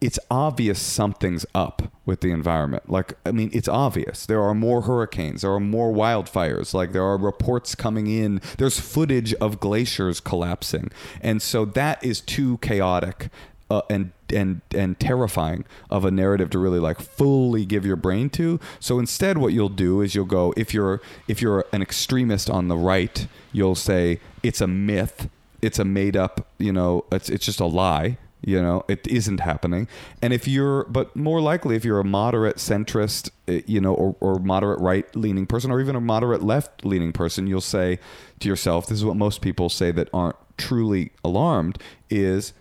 it's 0.00 0.18
obvious 0.30 0.80
something's 0.80 1.44
up 1.54 1.92
with 2.06 2.22
the 2.22 2.30
environment. 2.30 2.90
Like, 2.90 3.14
I 3.26 3.32
mean, 3.32 3.50
it's 3.52 3.68
obvious. 3.68 4.24
There 4.24 4.42
are 4.42 4.54
more 4.54 4.82
hurricanes, 4.82 5.42
there 5.42 5.52
are 5.52 5.60
more 5.60 5.92
wildfires, 5.92 6.72
like, 6.72 6.92
there 6.92 7.04
are 7.04 7.18
reports 7.18 7.74
coming 7.74 8.06
in, 8.06 8.40
there's 8.56 8.80
footage 8.80 9.34
of 9.34 9.60
glaciers 9.60 10.20
collapsing. 10.20 10.90
And 11.20 11.42
so 11.42 11.64
that 11.66 12.02
is 12.02 12.20
too 12.20 12.58
chaotic. 12.58 13.28
Uh, 13.72 13.82
and 13.88 14.10
and 14.30 14.62
and 14.74 14.98
terrifying 14.98 15.64
of 15.90 16.04
a 16.04 16.10
narrative 16.10 16.50
to 16.50 16.58
really 16.58 16.80
like 16.80 17.00
fully 17.00 17.64
give 17.64 17.86
your 17.86 17.94
brain 17.94 18.28
to. 18.28 18.58
So 18.80 18.98
instead, 18.98 19.38
what 19.38 19.52
you'll 19.52 19.68
do 19.68 20.00
is 20.00 20.12
you'll 20.12 20.24
go 20.24 20.52
if 20.56 20.74
you're 20.74 21.00
if 21.28 21.40
you're 21.40 21.64
an 21.72 21.80
extremist 21.80 22.50
on 22.50 22.66
the 22.66 22.76
right, 22.76 23.28
you'll 23.52 23.76
say 23.76 24.18
it's 24.42 24.60
a 24.60 24.66
myth, 24.66 25.28
it's 25.62 25.78
a 25.78 25.84
made 25.84 26.16
up, 26.16 26.48
you 26.58 26.72
know, 26.72 27.04
it's 27.12 27.30
it's 27.30 27.46
just 27.46 27.60
a 27.60 27.64
lie 27.64 28.18
you 28.42 28.60
know 28.60 28.84
it 28.88 29.06
isn't 29.06 29.40
happening. 29.40 29.88
And 30.22 30.32
if 30.32 30.48
you're 30.48 30.84
but 30.84 31.14
more 31.14 31.40
likely 31.40 31.76
if 31.76 31.84
you're 31.84 32.00
a 32.00 32.04
moderate 32.04 32.56
centrist 32.56 33.30
eh, 33.48 33.62
you 33.66 33.80
know 33.80 33.94
or, 33.94 34.16
or 34.20 34.38
moderate 34.38 34.80
right 34.80 35.14
leaning 35.16 35.46
person 35.46 35.70
or 35.70 35.80
even 35.80 35.96
a 35.96 36.00
moderate 36.00 36.42
left 36.42 36.84
leaning 36.84 37.12
person 37.12 37.46
you'll 37.46 37.60
say 37.60 37.98
to 38.40 38.48
yourself 38.48 38.86
this 38.86 38.98
is 38.98 39.04
what 39.04 39.16
most 39.16 39.40
people 39.40 39.68
say 39.68 39.90
that 39.90 40.08
aren't 40.12 40.36
truly 40.56 41.10
alarmed 41.24 41.78
is 42.08 42.52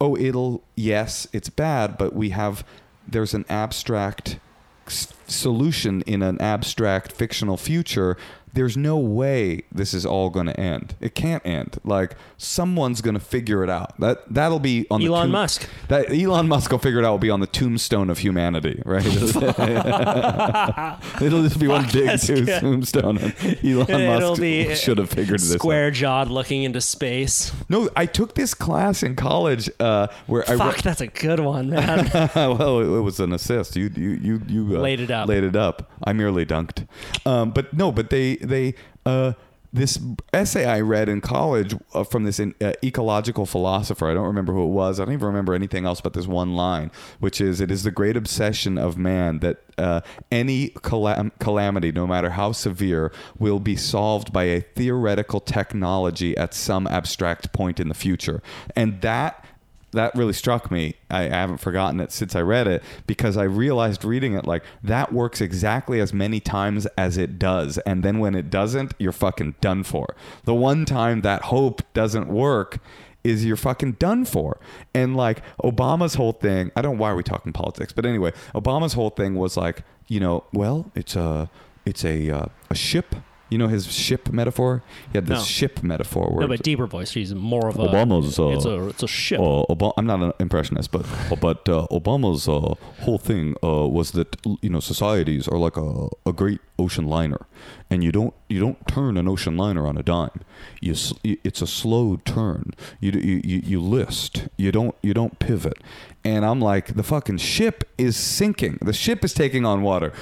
oh 0.00 0.16
it'll 0.16 0.62
yes 0.74 1.26
it's 1.32 1.48
bad 1.48 1.96
but 1.96 2.14
we 2.14 2.30
have 2.30 2.64
there's 3.06 3.34
an 3.34 3.44
abstract 3.48 4.38
solution 4.86 6.02
in 6.02 6.22
an 6.22 6.40
abstract 6.40 7.12
fictional 7.12 7.56
future 7.56 8.16
there's 8.54 8.76
no 8.76 8.96
way 8.98 9.62
this 9.72 9.92
is 9.94 10.06
all 10.06 10.30
going 10.30 10.46
to 10.46 10.58
end. 10.58 10.94
It 11.00 11.14
can't 11.14 11.44
end. 11.44 11.78
Like 11.84 12.14
someone's 12.38 13.00
going 13.00 13.14
to 13.14 13.20
figure 13.20 13.62
it 13.64 13.70
out. 13.70 13.98
That 14.00 14.32
that'll 14.32 14.58
be 14.60 14.86
on 14.90 15.00
the 15.00 15.06
Elon 15.08 15.24
tomb- 15.26 15.32
Musk. 15.32 15.68
That 15.88 16.10
Elon 16.10 16.48
Musk 16.48 16.70
will 16.70 16.78
figure 16.78 17.00
it 17.00 17.04
out. 17.04 17.12
Will 17.12 17.18
be 17.18 17.30
on 17.30 17.40
the 17.40 17.46
tombstone 17.46 18.10
of 18.10 18.18
humanity, 18.18 18.80
right? 18.86 19.04
It'll 21.20 21.42
just 21.42 21.58
be 21.58 21.68
one 21.68 21.84
big 21.92 22.06
that's 22.06 22.26
to- 22.26 22.44
good. 22.44 22.60
tombstone. 22.60 23.18
Elon 23.18 23.90
It'll 23.90 24.30
Musk 24.30 24.40
be 24.40 24.74
should 24.74 24.98
have 24.98 25.10
figured 25.10 25.40
this. 25.40 25.52
Square 25.52 25.92
jawed 25.92 26.28
looking 26.28 26.62
into 26.62 26.80
space. 26.80 27.52
No, 27.68 27.88
I 27.96 28.06
took 28.06 28.34
this 28.34 28.54
class 28.54 29.02
in 29.02 29.16
college 29.16 29.70
uh, 29.80 30.08
where 30.26 30.48
I 30.48 30.56
Fuck, 30.56 30.82
that's 30.82 31.00
a 31.00 31.06
good 31.08 31.40
one, 31.40 31.70
man. 31.74 32.10
well, 32.34 32.80
it, 32.80 32.98
it 32.98 33.00
was 33.00 33.20
an 33.20 33.32
assist. 33.32 33.76
You 33.76 33.90
you 33.94 34.10
you 34.10 34.42
you 34.48 34.76
uh, 34.76 34.80
Laid 34.80 35.00
it 35.00 35.10
up. 35.10 35.28
Laid 35.28 35.44
it 35.44 35.56
up. 35.56 35.90
I 36.02 36.12
merely 36.12 36.44
dunked. 36.46 36.86
Um, 37.26 37.50
but 37.50 37.72
no, 37.74 37.92
but 37.92 38.10
they 38.10 38.36
they 38.44 38.74
uh, 39.06 39.32
this 39.74 39.98
essay 40.32 40.64
I 40.64 40.80
read 40.80 41.08
in 41.08 41.20
college 41.20 41.74
uh, 41.94 42.04
from 42.04 42.22
this 42.22 42.38
in, 42.38 42.54
uh, 42.60 42.74
ecological 42.84 43.44
philosopher. 43.44 44.08
I 44.08 44.14
don't 44.14 44.26
remember 44.26 44.52
who 44.52 44.62
it 44.62 44.68
was. 44.68 45.00
I 45.00 45.04
don't 45.04 45.14
even 45.14 45.26
remember 45.26 45.52
anything 45.52 45.84
else 45.84 46.00
but 46.00 46.12
this 46.12 46.28
one 46.28 46.54
line, 46.54 46.92
which 47.18 47.40
is, 47.40 47.60
"It 47.60 47.72
is 47.72 47.82
the 47.82 47.90
great 47.90 48.16
obsession 48.16 48.78
of 48.78 48.96
man 48.96 49.40
that 49.40 49.58
uh, 49.76 50.02
any 50.30 50.68
calam- 50.68 51.32
calamity, 51.40 51.90
no 51.90 52.06
matter 52.06 52.30
how 52.30 52.52
severe, 52.52 53.12
will 53.36 53.58
be 53.58 53.74
solved 53.74 54.32
by 54.32 54.44
a 54.44 54.60
theoretical 54.60 55.40
technology 55.40 56.36
at 56.36 56.54
some 56.54 56.86
abstract 56.86 57.52
point 57.52 57.80
in 57.80 57.88
the 57.88 57.94
future." 57.94 58.42
And 58.76 59.00
that 59.00 59.44
that 59.94 60.14
really 60.14 60.32
struck 60.32 60.70
me. 60.70 60.94
I, 61.10 61.24
I 61.24 61.28
haven't 61.28 61.58
forgotten 61.58 62.00
it 62.00 62.12
since 62.12 62.36
I 62.36 62.40
read 62.40 62.66
it 62.66 62.82
because 63.06 63.36
I 63.36 63.44
realized 63.44 64.04
reading 64.04 64.34
it 64.34 64.46
like 64.46 64.62
that 64.82 65.12
works 65.12 65.40
exactly 65.40 66.00
as 66.00 66.12
many 66.12 66.40
times 66.40 66.86
as 66.98 67.16
it 67.16 67.38
does. 67.38 67.78
And 67.78 68.02
then 68.02 68.18
when 68.18 68.34
it 68.34 68.50
doesn't, 68.50 68.94
you're 68.98 69.12
fucking 69.12 69.56
done 69.60 69.82
for. 69.82 70.14
The 70.44 70.54
one 70.54 70.84
time 70.84 71.22
that 71.22 71.42
hope 71.42 71.82
doesn't 71.94 72.28
work 72.28 72.78
is 73.24 73.44
you're 73.44 73.56
fucking 73.56 73.92
done 73.92 74.24
for. 74.24 74.58
And 74.92 75.16
like 75.16 75.42
Obama's 75.62 76.14
whole 76.14 76.32
thing, 76.32 76.70
I 76.76 76.82
don't 76.82 76.96
know 76.96 77.00
why 77.00 77.10
are 77.10 77.16
we 77.16 77.22
talking 77.22 77.52
politics, 77.52 77.92
but 77.92 78.04
anyway, 78.04 78.32
Obama's 78.54 78.92
whole 78.92 79.10
thing 79.10 79.34
was 79.34 79.56
like, 79.56 79.82
you 80.06 80.20
know, 80.20 80.44
well, 80.52 80.92
it's 80.94 81.16
a 81.16 81.50
it's 81.86 82.04
a 82.04 82.30
uh, 82.30 82.46
a 82.70 82.74
ship. 82.74 83.14
You 83.54 83.58
know 83.58 83.68
his 83.68 83.84
ship 84.06 84.22
metaphor? 84.32 84.82
He 85.12 85.16
had 85.18 85.26
this 85.26 85.38
No. 85.38 85.44
ship 85.44 85.74
metaphor 85.84 86.26
where 86.32 86.40
no, 86.40 86.48
but 86.48 86.62
deeper 86.64 86.86
voice. 86.88 87.10
She's 87.12 87.32
more 87.52 87.68
of 87.68 87.76
a. 87.78 87.86
Obama's, 87.86 88.36
uh, 88.36 88.48
it's 88.48 88.64
a 88.64 88.76
it's 88.88 89.02
a 89.04 89.06
ship. 89.06 89.38
uh, 89.38 89.62
Obama, 89.74 89.92
I'm 89.96 90.06
not 90.12 90.20
an 90.28 90.32
impressionist, 90.40 90.90
but 90.90 91.06
but 91.46 91.68
uh, 91.68 91.86
Obama's 92.00 92.48
uh, 92.48 92.74
whole 93.04 93.18
thing 93.30 93.54
uh, 93.62 93.86
was 93.98 94.10
that 94.18 94.30
you 94.60 94.70
know 94.70 94.80
societies 94.80 95.46
are 95.46 95.58
like 95.66 95.76
a, 95.76 96.08
a 96.26 96.32
great 96.32 96.60
ocean 96.80 97.06
liner, 97.06 97.42
and 97.90 98.02
you 98.02 98.10
don't 98.10 98.34
you 98.48 98.58
don't 98.58 98.80
turn 98.88 99.16
an 99.16 99.28
ocean 99.28 99.56
liner 99.56 99.86
on 99.86 99.96
a 99.96 100.02
dime. 100.02 100.40
You 100.80 100.92
s- 100.92 101.14
it's 101.22 101.62
a 101.62 101.66
slow 101.68 102.06
turn. 102.24 102.72
You, 103.00 103.12
d- 103.12 103.24
you 103.30 103.36
you 103.44 103.58
you 103.72 103.80
list. 103.80 104.48
You 104.56 104.72
don't 104.72 104.96
you 105.00 105.14
don't 105.14 105.38
pivot. 105.38 105.78
And 106.24 106.44
I'm 106.44 106.60
like, 106.60 106.94
the 106.94 107.02
fucking 107.02 107.38
ship 107.38 107.84
is 107.98 108.16
sinking. 108.16 108.78
The 108.80 108.94
ship 108.94 109.24
is 109.24 109.34
taking 109.34 109.66
on 109.66 109.82
water. 109.82 110.12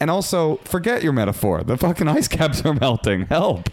And 0.00 0.10
also, 0.10 0.56
forget 0.64 1.04
your 1.04 1.12
metaphor. 1.12 1.62
The 1.62 1.76
fucking 1.76 2.08
ice 2.08 2.26
caps 2.26 2.64
are 2.64 2.74
melting. 2.80 3.26
Help. 3.26 3.70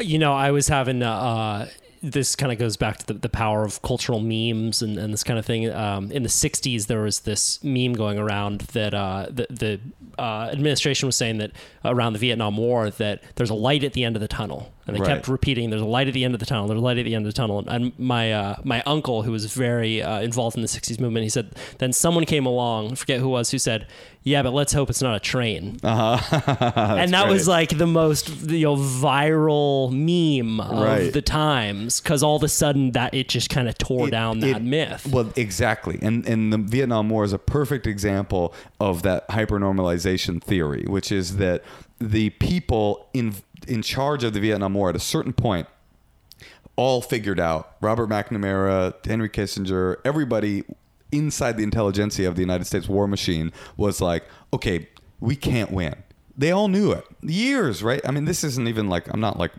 you 0.00 0.18
know, 0.18 0.32
I 0.32 0.50
was 0.50 0.66
having 0.66 1.02
uh, 1.02 1.68
this 2.02 2.36
kind 2.36 2.52
of 2.52 2.58
goes 2.58 2.76
back 2.76 2.98
to 2.98 3.06
the, 3.06 3.14
the 3.14 3.28
power 3.28 3.64
of 3.64 3.82
cultural 3.82 4.20
memes 4.20 4.82
and, 4.82 4.98
and 4.98 5.12
this 5.12 5.24
kind 5.24 5.38
of 5.38 5.46
thing. 5.46 5.70
Um, 5.70 6.10
in 6.10 6.22
the 6.22 6.28
'60s, 6.28 6.86
there 6.86 7.02
was 7.02 7.20
this 7.20 7.62
meme 7.62 7.94
going 7.94 8.18
around 8.18 8.60
that 8.72 8.94
uh, 8.94 9.26
the, 9.30 9.46
the 9.50 9.80
uh, 10.18 10.50
administration 10.52 11.06
was 11.06 11.16
saying 11.16 11.38
that 11.38 11.52
around 11.84 12.12
the 12.12 12.18
Vietnam 12.18 12.56
War 12.56 12.90
that 12.90 13.22
there's 13.36 13.50
a 13.50 13.54
light 13.54 13.84
at 13.84 13.92
the 13.92 14.04
end 14.04 14.16
of 14.16 14.20
the 14.20 14.28
tunnel, 14.28 14.72
and 14.86 14.94
they 14.96 15.00
Right. 15.00 15.08
kept 15.08 15.28
repeating, 15.28 15.70
"There's 15.70 15.82
a 15.82 15.86
light 15.86 16.08
at 16.08 16.14
the 16.14 16.24
end 16.24 16.34
of 16.34 16.40
the 16.40 16.46
tunnel. 16.46 16.66
There's 16.68 16.78
a 16.80 16.82
light 16.82 16.98
at 16.98 17.04
the 17.04 17.14
end 17.14 17.26
of 17.26 17.32
the 17.32 17.36
tunnel." 17.36 17.64
And 17.66 17.92
my 17.98 18.32
uh, 18.32 18.56
my 18.64 18.82
uncle, 18.86 19.22
who 19.22 19.32
was 19.32 19.46
very 19.52 20.02
uh, 20.02 20.20
involved 20.20 20.56
in 20.56 20.62
the 20.62 20.68
'60s 20.68 21.00
movement, 21.00 21.24
he 21.24 21.30
said, 21.30 21.50
then 21.78 21.92
someone 21.92 22.24
came 22.24 22.46
along, 22.46 22.92
I 22.92 22.94
forget 22.94 23.20
who 23.20 23.26
it 23.26 23.30
was, 23.30 23.50
who 23.50 23.58
said, 23.58 23.86
"Yeah, 24.22 24.42
but 24.42 24.52
let's 24.52 24.72
hope 24.72 24.88
it's 24.90 25.02
not 25.02 25.14
a 25.16 25.20
train." 25.20 25.78
and 25.82 27.12
that 27.12 27.26
was 27.28 27.48
like 27.48 27.76
the 27.78 27.86
most 27.86 28.28
you 28.50 28.66
know 28.66 28.76
viral 28.76 29.90
meme 29.92 30.60
of 30.60 30.78
Right. 30.78 31.12
the 31.12 31.22
times 31.22 32.00
because 32.00 32.22
all 32.22 32.36
of 32.36 32.42
a 32.42 32.48
sudden 32.48 32.92
that 32.92 33.14
it 33.14 33.28
just 33.28 33.50
kind 33.50 33.68
of 33.68 33.76
tore 33.78 34.08
It- 34.08 34.10
down 34.12 34.38
it- 34.42 34.52
that 34.52 34.62
myth. 34.62 35.06
Well, 35.10 35.32
exactly, 35.36 35.98
and 36.02 36.26
and 36.26 36.52
the 36.52 36.58
Vietnam 36.58 37.10
War 37.10 37.24
is 37.24 37.32
a 37.32 37.38
perfect 37.38 37.86
example 37.86 38.54
of 38.80 39.02
that 39.02 39.28
hypernormalization 39.28 40.42
theory, 40.42 40.84
which 40.86 41.10
is 41.12 41.36
that 41.36 41.62
the 42.00 42.30
people 42.30 43.06
in 43.14 43.34
in 43.66 43.82
charge 43.82 44.24
of 44.24 44.32
the 44.32 44.40
Vietnam 44.40 44.74
War 44.74 44.90
at 44.90 44.96
a 44.96 45.00
certain 45.00 45.32
point 45.32 45.66
all 46.76 47.00
figured 47.00 47.40
out. 47.40 47.76
Robert 47.80 48.08
McNamara, 48.08 48.94
Henry 49.04 49.28
Kissinger, 49.28 49.96
everybody 50.04 50.64
inside 51.12 51.56
the 51.56 51.62
intelligentsia 51.62 52.28
of 52.28 52.34
the 52.34 52.42
United 52.42 52.66
States 52.66 52.88
war 52.88 53.06
machine 53.06 53.52
was 53.76 54.00
like, 54.00 54.24
okay, 54.52 54.88
we 55.20 55.34
can't 55.36 55.70
win. 55.70 55.94
They 56.36 56.50
all 56.50 56.68
knew 56.68 56.92
it. 56.92 57.04
Years, 57.22 57.82
right? 57.82 58.00
I 58.04 58.10
mean, 58.10 58.26
this 58.26 58.44
isn't 58.44 58.68
even 58.68 58.88
like 58.88 59.08
I'm 59.12 59.20
not 59.20 59.38
like 59.38 59.52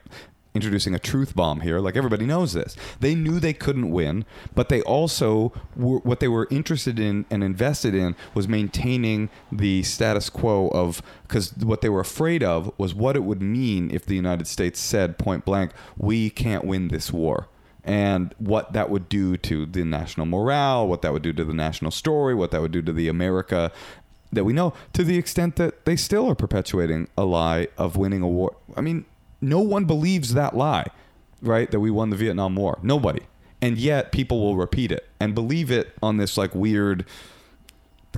introducing 0.57 0.93
a 0.93 0.99
truth 0.99 1.35
bomb 1.35 1.61
here. 1.61 1.79
Like 1.79 1.95
everybody 1.95 2.25
knows 2.25 2.51
this. 2.51 2.75
They 2.99 3.15
knew 3.15 3.39
they 3.39 3.53
couldn't 3.53 3.91
win, 3.91 4.25
but 4.53 4.67
they 4.67 4.81
also 4.81 5.53
were 5.75 5.99
what 5.99 6.19
they 6.19 6.27
were 6.27 6.47
interested 6.51 6.99
in 6.99 7.25
and 7.31 7.43
invested 7.43 7.95
in 7.95 8.15
was 8.33 8.47
maintaining 8.47 9.29
the 9.51 9.83
status 9.83 10.29
quo 10.29 10.67
of 10.69 11.01
because 11.23 11.55
what 11.57 11.81
they 11.81 11.89
were 11.89 12.01
afraid 12.01 12.43
of 12.43 12.71
was 12.77 12.93
what 12.93 13.15
it 13.15 13.23
would 13.23 13.41
mean 13.41 13.89
if 13.91 14.05
the 14.05 14.15
United 14.15 14.47
States 14.47 14.79
said 14.79 15.17
point 15.17 15.45
blank, 15.45 15.71
"We 15.95 16.29
can't 16.29 16.65
win 16.65 16.89
this 16.89 17.13
war." 17.13 17.47
and 17.83 18.35
what 18.37 18.73
that 18.73 18.89
would 18.89 19.07
do 19.07 19.37
to 19.37 19.65
the 19.65 19.85
national 19.85 20.25
morale, 20.25 20.85
what 20.85 21.01
that 21.03 21.13
would 21.13 21.21
do 21.21 21.31
to 21.31 21.45
the 21.45 21.53
national 21.53 21.89
story, 21.89 22.35
what 22.35 22.51
that 22.51 22.59
would 22.59 22.73
do 22.73 22.81
to 22.81 22.91
the 22.91 23.07
America 23.07 23.71
that 24.31 24.43
we 24.43 24.53
know, 24.53 24.73
to 24.93 25.03
the 25.03 25.17
extent 25.17 25.55
that 25.55 25.85
they 25.85 25.95
still 25.95 26.29
are 26.29 26.35
perpetuating 26.35 27.07
a 27.17 27.23
lie 27.23 27.67
of 27.77 27.95
winning 27.95 28.21
a 28.21 28.27
war. 28.27 28.55
I 28.75 28.81
mean, 28.81 29.05
no 29.41 29.59
one 29.59 29.85
believes 29.85 30.33
that 30.33 30.55
lie, 30.55 30.85
right? 31.41 31.69
That 31.71 31.79
we 31.79 31.91
won 31.91 32.09
the 32.09 32.15
Vietnam 32.15 32.55
War. 32.55 32.79
Nobody. 32.81 33.21
And 33.61 33.77
yet 33.77 34.11
people 34.11 34.39
will 34.39 34.55
repeat 34.55 34.91
it 34.91 35.07
and 35.19 35.33
believe 35.33 35.71
it 35.71 35.93
on 36.03 36.17
this 36.17 36.37
like 36.37 36.53
weird 36.53 37.05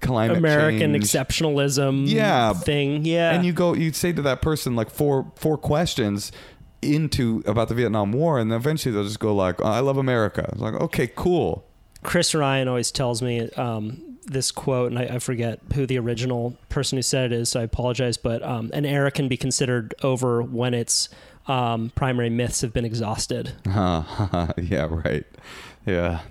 climate 0.01 0.37
American 0.37 0.93
change. 0.93 1.03
exceptionalism 1.05 2.07
Yeah. 2.07 2.53
thing. 2.53 3.05
Yeah. 3.05 3.31
And 3.31 3.45
you 3.45 3.51
go, 3.53 3.73
you 3.73 3.91
say 3.93 4.11
to 4.13 4.21
that 4.23 4.41
person 4.41 4.75
like 4.75 4.89
four 4.89 5.31
four 5.35 5.57
questions 5.57 6.31
into 6.81 7.43
about 7.45 7.67
the 7.67 7.75
Vietnam 7.75 8.13
War, 8.13 8.39
and 8.39 8.49
then 8.51 8.57
eventually 8.57 8.93
they'll 8.95 9.03
just 9.03 9.19
go 9.19 9.35
like, 9.35 9.61
"I 9.61 9.79
love 9.79 9.97
America." 9.97 10.47
It's 10.53 10.61
like, 10.61 10.75
okay, 10.75 11.07
cool. 11.13 11.65
Chris 12.03 12.33
Ryan 12.33 12.69
always 12.69 12.91
tells 12.91 13.21
me 13.21 13.49
um, 13.57 14.08
this 14.25 14.51
quote, 14.51 14.91
and 14.91 14.99
I, 14.99 15.15
I 15.15 15.19
forget 15.19 15.59
who 15.73 15.85
the 15.85 15.97
original 15.99 16.57
person 16.69 16.97
who 16.97 17.01
said 17.01 17.31
it 17.31 17.35
is, 17.35 17.49
so 17.49 17.59
I 17.59 17.63
apologize. 17.63 18.17
But 18.17 18.43
um, 18.43 18.71
an 18.73 18.85
era 18.85 19.11
can 19.11 19.27
be 19.27 19.37
considered 19.37 19.93
over 20.03 20.41
when 20.41 20.73
its 20.73 21.09
um, 21.47 21.91
primary 21.95 22.29
myths 22.29 22.61
have 22.61 22.73
been 22.73 22.85
exhausted. 22.85 23.53
yeah, 23.65 24.87
right. 24.89 25.25
Yeah. 25.85 26.21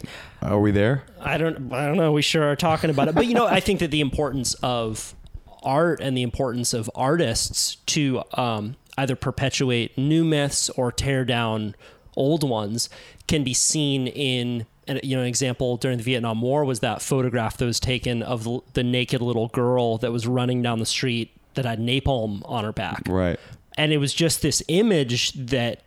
Are 0.41 0.61
we 0.61 0.71
there? 0.71 1.05
I 1.21 1.37
don't, 1.37 1.73
I 1.73 1.87
don't 1.87 1.97
know. 1.97 2.13
We 2.13 2.23
sure 2.23 2.45
are 2.45 2.57
talking 2.57 2.91
about 2.91 3.09
it, 3.09 3.15
but 3.15 3.27
you 3.27 3.35
know, 3.35 3.47
I 3.47 3.61
think 3.61 3.81
that 3.81 3.91
the 3.91 4.01
importance 4.01 4.55
of 4.55 5.15
art 5.63 6.01
and 6.01 6.17
the 6.17 6.23
importance 6.23 6.73
of 6.73 6.89
artists 6.95 7.77
to 7.87 8.23
um, 8.35 8.77
either 8.97 9.17
perpetuate 9.17 9.99
new 9.99 10.25
myths 10.25 10.71
or 10.71 10.93
tear 10.93 11.25
down 11.25 11.75
old 12.17 12.49
ones 12.49 12.89
can 13.27 13.43
be 13.43 13.55
seen 13.55 14.07
in 14.07 14.67
you 15.03 15.15
know 15.17 15.23
an 15.23 15.29
example 15.29 15.77
during 15.77 15.99
the 15.99 16.05
Vietnam 16.05 16.41
War 16.41 16.65
was 16.65 16.81
that 16.81 17.03
photograph 17.03 17.57
that 17.59 17.65
was 17.67 17.81
taken 17.81 18.23
of 18.23 18.47
l- 18.47 18.65
the 18.75 18.83
naked 18.85 19.21
little 19.23 19.49
girl 19.49 19.99
that 19.99 20.13
was 20.13 20.27
running 20.27 20.63
down 20.63 20.79
the 20.79 20.87
street 20.87 21.31
that 21.55 21.65
had 21.65 21.79
napalm 21.81 22.43
on 22.45 22.65
her 22.65 22.73
back 22.73 23.03
Right. 23.09 23.39
and 23.77 23.93
it 23.93 23.99
was 23.99 24.15
just 24.15 24.43
this 24.43 24.63
image 24.69 25.33
that 25.33 25.83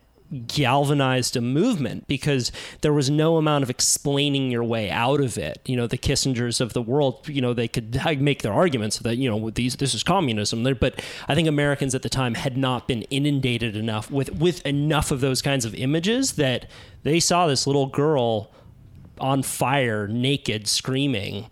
galvanized 0.47 1.36
a 1.36 1.41
movement 1.41 2.08
because 2.08 2.52
there 2.82 2.93
was 2.93 3.10
no 3.10 3.38
amount 3.38 3.64
of 3.64 3.70
explaining 3.70 4.49
your 4.49 4.64
way 4.64 4.89
out 4.89 5.20
of 5.20 5.38
it 5.38 5.60
you 5.66 5.76
know 5.76 5.88
the 5.88 5.97
kissingers 5.97 6.62
of 6.62 6.72
the 6.74 6.82
world 6.82 7.28
you 7.28 7.41
know 7.41 7.54
they 7.54 7.68
could 7.68 7.99
make 8.22 8.41
their 8.41 8.54
arguments 8.54 8.97
that 8.99 9.18
you 9.18 9.30
know 9.30 9.49
these 9.49 9.76
this 9.76 9.93
is 9.93 10.04
communism 10.04 10.64
but 10.80 11.02
i 11.28 11.36
think 11.36 11.47
americans 11.49 11.93
at 11.93 12.02
the 12.02 12.10
time 12.10 12.34
had 12.36 12.56
not 12.58 12.88
been 12.88 13.02
inundated 13.04 13.76
enough 13.76 14.10
with 14.10 14.32
with 14.36 14.66
enough 14.66 15.12
of 15.12 15.20
those 15.22 15.41
kinds 15.41 15.66
of 15.66 15.76
images 15.76 16.34
that 16.34 16.66
they 17.04 17.20
saw 17.20 17.45
this 17.47 17.68
little 17.68 17.88
girl 17.88 18.49
on 19.22 19.43
fire 19.43 20.07
naked 20.07 20.67
screaming 20.67 21.47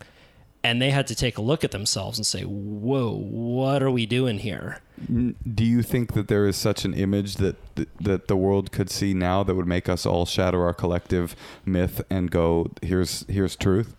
and 0.62 0.82
they 0.82 0.90
had 0.90 1.08
to 1.08 1.16
take 1.16 1.38
a 1.38 1.42
look 1.42 1.64
at 1.64 1.72
themselves 1.72 2.18
and 2.18 2.26
say 2.26 2.42
whoa 2.44 3.12
what 3.12 3.82
are 3.82 3.92
we 3.92 4.06
doing 4.06 4.40
here 4.40 4.82
Do 5.08 5.64
you 5.64 5.82
think 5.82 6.14
that 6.14 6.28
there 6.28 6.46
is 6.46 6.58
such 6.58 6.84
an 6.84 6.94
image 6.94 7.36
that 7.36 7.56
that 8.02 8.28
the 8.28 8.36
world 8.36 8.72
could 8.72 8.90
see 8.90 9.14
now 9.14 9.44
that 9.44 9.56
would 9.56 9.68
make 9.68 9.88
us 9.88 10.06
all 10.06 10.26
shatter 10.26 10.64
our 10.64 10.74
collective 10.74 11.36
myth 11.66 12.02
and 12.10 12.30
go, 12.30 12.72
"Here's 12.82 13.26
here's 13.30 13.56
truth," 13.56 13.96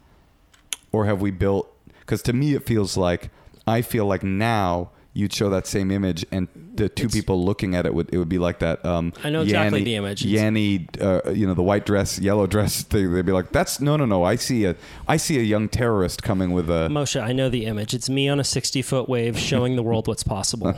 or 0.92 1.06
have 1.06 1.22
we 1.22 1.30
built? 1.30 1.72
Because 2.00 2.20
to 2.22 2.34
me, 2.34 2.54
it 2.54 2.66
feels 2.66 2.98
like 2.98 3.30
I 3.66 3.80
feel 3.80 4.04
like 4.04 4.22
now 4.22 4.90
you'd 5.12 5.32
show 5.32 5.50
that 5.50 5.66
same 5.66 5.90
image, 5.90 6.24
and 6.30 6.48
the 6.74 6.88
two 6.88 7.08
people 7.08 7.44
looking 7.44 7.74
at 7.74 7.84
it 7.86 7.92
would 7.94 8.12
it 8.12 8.18
would 8.18 8.28
be 8.28 8.38
like 8.38 8.61
that. 8.61 8.84
Um, 8.84 9.12
I 9.24 9.30
know 9.30 9.42
exactly 9.42 9.82
the 9.82 9.96
image. 9.96 10.24
It's- 10.24 10.40
Yanny, 10.42 10.86
uh, 11.02 11.30
you 11.30 11.46
know, 11.46 11.54
the 11.54 11.62
white 11.62 11.84
dress, 11.84 12.18
yellow 12.18 12.46
dress 12.46 12.82
thing. 12.82 13.12
They'd 13.12 13.26
be 13.26 13.32
like, 13.32 13.52
"That's 13.52 13.80
no, 13.80 13.96
no, 13.96 14.06
no. 14.06 14.22
I 14.22 14.36
see 14.36 14.64
a, 14.64 14.76
I 15.08 15.16
see 15.16 15.38
a 15.38 15.42
young 15.42 15.68
terrorist 15.68 16.22
coming 16.22 16.52
with 16.52 16.70
a." 16.70 16.88
Moshe, 16.90 17.20
I 17.20 17.32
know 17.32 17.48
the 17.48 17.66
image. 17.66 17.94
It's 17.94 18.08
me 18.08 18.28
on 18.28 18.38
a 18.40 18.44
60 18.44 18.82
foot 18.82 19.08
wave 19.08 19.38
showing 19.38 19.76
the 19.76 19.82
world 19.82 20.06
what's 20.06 20.22
possible. 20.22 20.68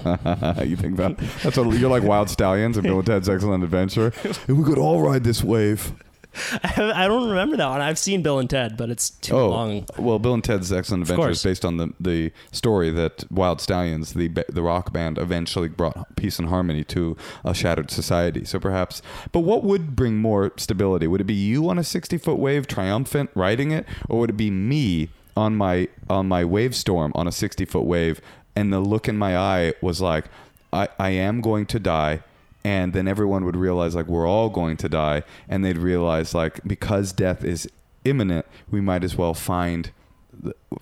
you 0.64 0.76
think 0.76 0.96
that? 0.96 1.16
That's 1.42 1.56
what 1.56 1.78
you're 1.78 1.90
like 1.90 2.02
Wyld 2.02 2.28
Stallyns 2.28 2.74
and 2.74 2.82
Bill 2.82 2.98
and 2.98 3.06
Ted's 3.06 3.28
Excellent 3.28 3.64
Adventure. 3.64 4.12
And 4.48 4.58
we 4.58 4.64
could 4.64 4.78
all 4.78 5.00
ride 5.02 5.24
this 5.24 5.42
wave. 5.44 5.92
I 6.62 7.06
don't 7.08 7.28
remember 7.28 7.56
that 7.56 7.68
one. 7.68 7.80
I've 7.80 7.98
seen 7.98 8.22
Bill 8.22 8.38
and 8.38 8.48
Ted, 8.48 8.76
but 8.76 8.90
it's 8.90 9.10
too 9.10 9.34
Oh, 9.36 9.48
long. 9.50 9.86
well, 9.98 10.18
Bill 10.18 10.34
and 10.34 10.42
Ted's 10.42 10.72
Excellent 10.72 11.02
Adventure 11.02 11.30
is 11.30 11.42
based 11.42 11.64
on 11.64 11.76
the 11.76 11.92
the 12.00 12.32
story 12.52 12.90
that 12.90 13.18
Wyld 13.32 13.58
Stallyns, 13.60 14.14
the 14.14 14.28
the 14.52 14.62
rock 14.62 14.92
band, 14.92 15.18
eventually 15.18 15.68
brought 15.68 16.16
peace 16.16 16.38
and 16.38 16.48
harmony 16.48 16.84
to 16.84 17.16
a 17.44 17.54
shattered 17.54 17.90
society. 17.90 18.44
So 18.44 18.58
perhaps, 18.58 19.02
but 19.32 19.40
what 19.40 19.62
would 19.64 19.94
bring 19.94 20.16
more 20.18 20.52
stability? 20.56 21.06
Would 21.06 21.20
it 21.20 21.24
be 21.24 21.34
you 21.34 21.68
on 21.68 21.78
a 21.78 21.84
sixty 21.84 22.16
foot 22.18 22.38
wave, 22.38 22.66
triumphant, 22.66 23.30
riding 23.34 23.70
it, 23.70 23.86
or 24.08 24.20
would 24.20 24.30
it 24.30 24.36
be 24.36 24.50
me 24.50 25.10
on 25.36 25.56
my 25.56 25.88
on 26.08 26.28
my 26.28 26.44
wave 26.44 26.74
storm 26.74 27.12
on 27.14 27.26
a 27.28 27.32
sixty 27.32 27.64
foot 27.64 27.84
wave, 27.84 28.20
and 28.56 28.72
the 28.72 28.80
look 28.80 29.08
in 29.08 29.16
my 29.18 29.36
eye 29.36 29.74
was 29.82 30.00
like, 30.00 30.26
I 30.72 30.88
I 30.98 31.10
am 31.10 31.40
going 31.40 31.66
to 31.66 31.78
die 31.78 32.22
and 32.64 32.92
then 32.92 33.08
everyone 33.08 33.44
would 33.44 33.56
realize 33.56 33.94
like 33.94 34.06
we're 34.06 34.28
all 34.28 34.48
going 34.48 34.76
to 34.78 34.88
die. 34.88 35.22
And 35.48 35.64
they'd 35.64 35.78
realize 35.78 36.34
like 36.34 36.60
because 36.66 37.12
death 37.12 37.44
is 37.44 37.68
imminent 38.04 38.44
we 38.70 38.80
might 38.80 39.04
as 39.04 39.16
well 39.16 39.34
find 39.34 39.92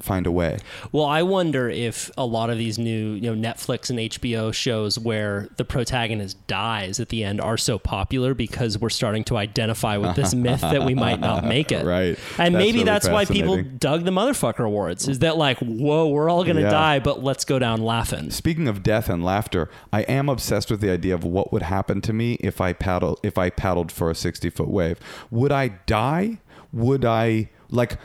find 0.01 0.27
a 0.27 0.31
way 0.33 0.59
Well, 0.93 1.05
I 1.05 1.23
wonder 1.23 1.69
if 1.69 2.11
a 2.17 2.25
lot 2.25 2.51
of 2.51 2.57
these 2.59 2.79
new, 2.79 3.13
you 3.15 3.35
know, 3.35 3.51
Netflix 3.51 3.91
and 3.91 3.99
HBO 3.99 4.55
shows 4.55 4.99
where 4.99 5.49
the 5.57 5.65
protagonist 5.65 6.47
dies 6.47 7.01
at 7.01 7.09
the 7.11 7.25
end 7.25 7.41
are 7.41 7.57
so 7.59 7.79
popular 7.79 8.33
because 8.33 8.79
we're 8.79 8.89
starting 8.91 9.25
to 9.25 9.37
identify 9.37 9.97
with 9.97 10.17
this 10.17 10.35
myth 10.47 10.61
that 10.61 10.85
we 10.85 10.95
might 10.95 11.21
not 11.21 11.45
make 11.45 11.73
it. 11.73 11.85
Right. 11.85 12.19
And 12.39 12.55
That's 12.55 12.65
maybe 12.65 12.73
really 12.79 12.85
that's 12.85 13.09
why 13.09 13.25
people 13.25 13.61
dug 13.63 14.05
the 14.05 14.11
motherfucker 14.11 14.65
awards. 14.65 15.09
Is 15.09 15.19
that 15.19 15.37
like, 15.37 15.59
whoa, 15.59 16.09
we're 16.09 16.31
all 16.31 16.45
gonna 16.45 16.61
Yeah. 16.63 16.71
die, 16.71 16.99
but 17.01 17.23
let's 17.23 17.45
go 17.45 17.59
down 17.59 17.83
laughing. 17.83 18.31
speaking 18.31 18.69
of 18.69 18.83
death 18.83 19.09
and 19.09 19.25
laughter 19.25 19.69
i 19.93 20.03
am 20.03 20.29
obsessed 20.29 20.71
with 20.71 20.81
the 20.81 20.91
idea 20.91 21.15
of 21.15 21.25
what 21.25 21.53
would 21.53 21.63
happen 21.63 22.01
to 22.01 22.13
me 22.13 22.35
if 22.41 22.61
i 22.61 22.73
paddle 22.73 23.19
if 23.23 23.37
i 23.39 23.51
paddled 23.51 23.91
for 23.91 24.11
a 24.11 24.15
60 24.15 24.49
foot 24.51 24.69
wave 24.69 24.99
would 25.31 25.51
i 25.53 25.69
die 25.87 26.39
would 26.73 27.05
i 27.05 27.49
like 27.71 27.97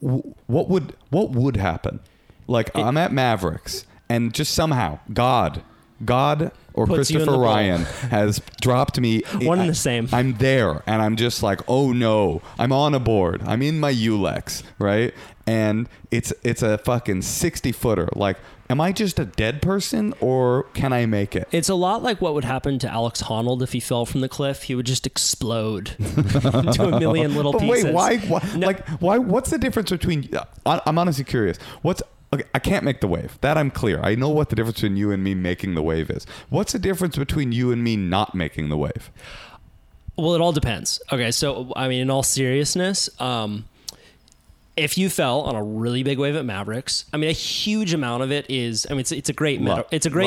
what 0.00 0.68
would 0.68 0.94
what 1.10 1.30
would 1.30 1.56
happen? 1.56 2.00
Like 2.48 2.70
i'm 2.76 2.96
at 2.96 3.12
mavericks 3.12 3.86
and 4.08 4.32
just 4.32 4.54
somehow 4.54 5.00
god 5.12 5.62
god 6.04 6.52
or 6.74 6.86
Puts 6.86 7.10
you 7.10 7.18
in 7.20 7.24
christopher 7.24 7.40
ryan 7.42 7.82
has 8.10 8.40
dropped 8.60 9.00
me. 9.00 9.22
One 9.40 9.60
and 9.60 9.70
the 9.70 9.74
same. 9.74 10.08
i'm 10.12 10.34
there 10.34 10.82
and 10.86 11.00
i'm 11.02 11.16
just 11.16 11.42
like 11.42 11.60
oh 11.68 11.92
no. 11.92 12.42
I'm 12.58 12.70
on 12.72 12.94
a 12.94 13.00
board. 13.00 13.42
I'm 13.46 13.62
in 13.62 13.80
my 13.80 13.92
yulex 13.92 14.62
right? 14.78 15.12
And 15.46 15.88
it's 16.10 16.32
it's 16.42 16.62
a 16.62 16.78
fucking 16.78 17.22
60 17.22 17.72
footer. 17.72 18.08
Like 18.14 18.38
am 18.68 18.80
i 18.80 18.92
just 18.92 19.18
a 19.18 19.24
dead 19.24 19.62
person 19.62 20.12
or 20.20 20.64
can 20.74 20.92
i 20.92 21.06
make 21.06 21.36
it 21.36 21.46
It's 21.52 21.68
a 21.68 21.74
lot 21.74 22.02
like 22.02 22.20
what 22.20 22.34
would 22.34 22.44
happen 22.44 22.78
to 22.80 22.88
Alex 22.88 23.22
Honnold 23.22 23.62
if 23.62 23.72
he 23.72 23.80
fell 23.80 24.06
from 24.06 24.20
the 24.20 24.28
cliff. 24.28 24.64
He 24.64 24.74
would 24.74 24.86
just 24.86 25.06
explode 25.06 25.94
into 25.98 26.84
a 26.84 26.98
million 27.00 27.34
little 27.34 27.52
but 27.52 27.60
pieces. 27.62 27.84
wait 27.84 27.92
why, 27.94 28.16
why 28.18 28.40
No. 28.56 28.66
like 28.66 28.86
why 29.00 29.18
what's 29.18 29.50
the 29.50 29.58
difference 29.58 29.90
between 29.90 30.28
I- 30.64 30.80
i'm 30.86 30.98
honestly 30.98 31.24
curious 31.24 31.58
what's 31.82 32.02
Okay, 32.32 32.42
I 32.52 32.58
can't 32.58 32.82
make 32.84 33.00
the 33.00 33.06
wave. 33.06 33.38
That 33.40 33.56
I'm 33.56 33.70
clear. 33.70 34.00
I 34.02 34.16
know 34.16 34.28
what 34.28 34.48
the 34.48 34.56
difference 34.56 34.78
between 34.80 34.96
you 34.96 35.12
and 35.12 35.22
me 35.22 35.32
making 35.36 35.76
the 35.76 35.82
wave 35.82 36.10
is. 36.10 36.26
What's 36.48 36.72
the 36.72 36.78
difference 36.80 37.16
between 37.16 37.52
you 37.52 37.70
and 37.70 37.84
me 37.84 37.96
not 37.96 38.34
making 38.34 38.68
the 38.68 38.76
wave? 38.76 39.12
Well, 40.16 40.34
it 40.34 40.40
all 40.40 40.50
depends. 40.50 41.00
Okay, 41.12 41.30
so 41.30 41.72
I 41.76 41.86
mean, 41.86 42.00
in 42.02 42.10
all 42.10 42.24
seriousness, 42.24 43.08
um, 43.20 43.66
if 44.76 44.98
you 44.98 45.08
fell 45.10 45.40
on 45.42 45.54
a 45.56 45.62
really 45.62 46.02
big 46.02 46.18
wave 46.18 46.36
at 46.36 46.44
Mavericks, 46.44 47.04
I 47.12 47.16
mean, 47.16 47.30
a 47.30 47.32
huge 47.32 47.94
amount 47.94 48.22
of 48.22 48.30
it 48.30 48.46
is. 48.48 48.86
I 48.88 48.92
mean, 48.92 49.00
it's 49.00 49.12
it's 49.12 49.28
a 49.28 49.32
great 49.32 49.60
meta- 49.60 49.86
It's 49.90 50.06
a 50.06 50.10
great. 50.10 50.26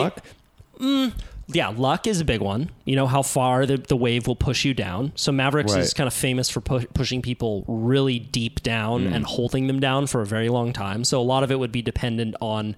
Luck? 0.80 1.14
Yeah, 1.52 1.70
luck 1.70 2.06
is 2.06 2.22
a 2.22 2.26
big 2.26 2.42
one. 2.42 2.70
You 2.86 2.96
know 2.96 3.08
how 3.08 3.24
far 3.24 3.66
the, 3.66 3.78
the 3.78 3.96
wave 3.96 4.28
will 4.28 4.36
push 4.36 4.64
you 4.66 4.76
down. 4.76 5.14
So 5.16 5.32
Mavericks 5.32 5.74
Right. 5.74 5.82
is 5.82 5.96
kind 5.96 6.06
of 6.06 6.14
famous 6.14 6.48
for 6.48 6.62
pu- 6.62 6.86
pushing 6.94 7.24
people 7.24 7.66
really 7.68 8.20
deep 8.20 8.62
down 8.62 9.06
Mm. 9.06 9.16
and 9.16 9.26
holding 9.26 9.66
them 9.66 9.80
down 9.80 10.06
for 10.06 10.22
a 10.22 10.28
very 10.28 10.48
long 10.50 10.74
time. 10.74 11.04
So 11.04 11.20
a 11.20 11.24
lot 11.24 11.42
of 11.42 11.52
it 11.52 11.58
would 11.58 11.72
be 11.72 11.82
dependent 11.82 12.36
on 12.40 12.76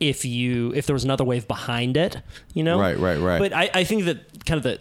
if 0.00 0.24
you 0.24 0.72
if 0.74 0.86
there 0.86 0.94
was 0.94 1.04
another 1.04 1.22
wave 1.24 1.46
behind 1.46 1.98
it. 1.98 2.16
You 2.54 2.62
know, 2.64 2.80
Right, 2.80 2.98
right, 2.98 3.18
right. 3.20 3.38
But 3.38 3.52
I, 3.52 3.68
I 3.74 3.84
think 3.84 4.06
that 4.06 4.46
kind 4.46 4.56
of 4.56 4.62
the 4.62 4.78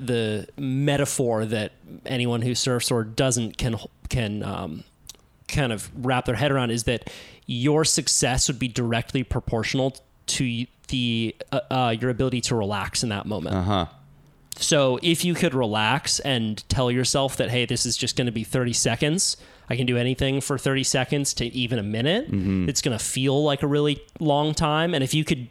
the 0.56 0.62
metaphor 0.62 1.44
that 1.46 1.74
anyone 2.06 2.44
who 2.44 2.56
surfs 2.56 2.92
or 2.92 3.04
doesn't 3.04 3.58
can 3.58 3.76
can 4.08 4.42
um, 4.44 4.86
kind 5.54 5.72
of 5.72 5.90
wrap 6.06 6.26
their 6.26 6.36
head 6.36 6.52
around 6.52 6.72
is 6.72 6.84
that 6.84 7.10
your 7.46 7.86
success 7.86 8.48
would 8.48 8.60
be 8.60 8.68
directly 8.68 9.24
proportional 9.24 9.96
to 10.26 10.66
the 10.88 11.36
uh, 11.52 11.60
uh, 11.70 11.96
your 12.00 12.10
ability 12.10 12.42
to 12.42 12.56
relax 12.56 13.04
in 13.04 13.10
that 13.10 13.26
moment. 13.26 13.56
Uh 13.56 13.62
huh. 13.62 13.86
So 14.58 15.00
if 15.02 15.26
you 15.26 15.34
could 15.34 15.54
relax 15.54 16.20
and 16.20 16.68
tell 16.70 16.92
yourself 16.92 17.38
that 17.38 17.50
hey, 17.50 17.66
this 17.66 17.86
is 17.86 17.98
just 17.98 18.16
going 18.16 18.28
to 18.28 18.32
be 18.32 18.44
30 18.44 18.74
seconds. 18.74 19.38
I 19.70 19.76
can 19.76 19.86
do 19.86 19.98
anything 19.98 20.42
for 20.42 20.58
30 20.58 20.84
seconds 20.84 21.34
to 21.36 21.46
even 21.46 21.80
a 21.80 21.84
minute. 21.84 22.28
It's 22.70 22.82
going 22.82 22.98
to 22.98 23.04
feel 23.04 23.44
like 23.44 23.64
a 23.64 23.68
really 23.68 24.04
long 24.20 24.54
time 24.54 24.94
and 24.94 25.04
if 25.04 25.14
you 25.14 25.24
could 25.24 25.50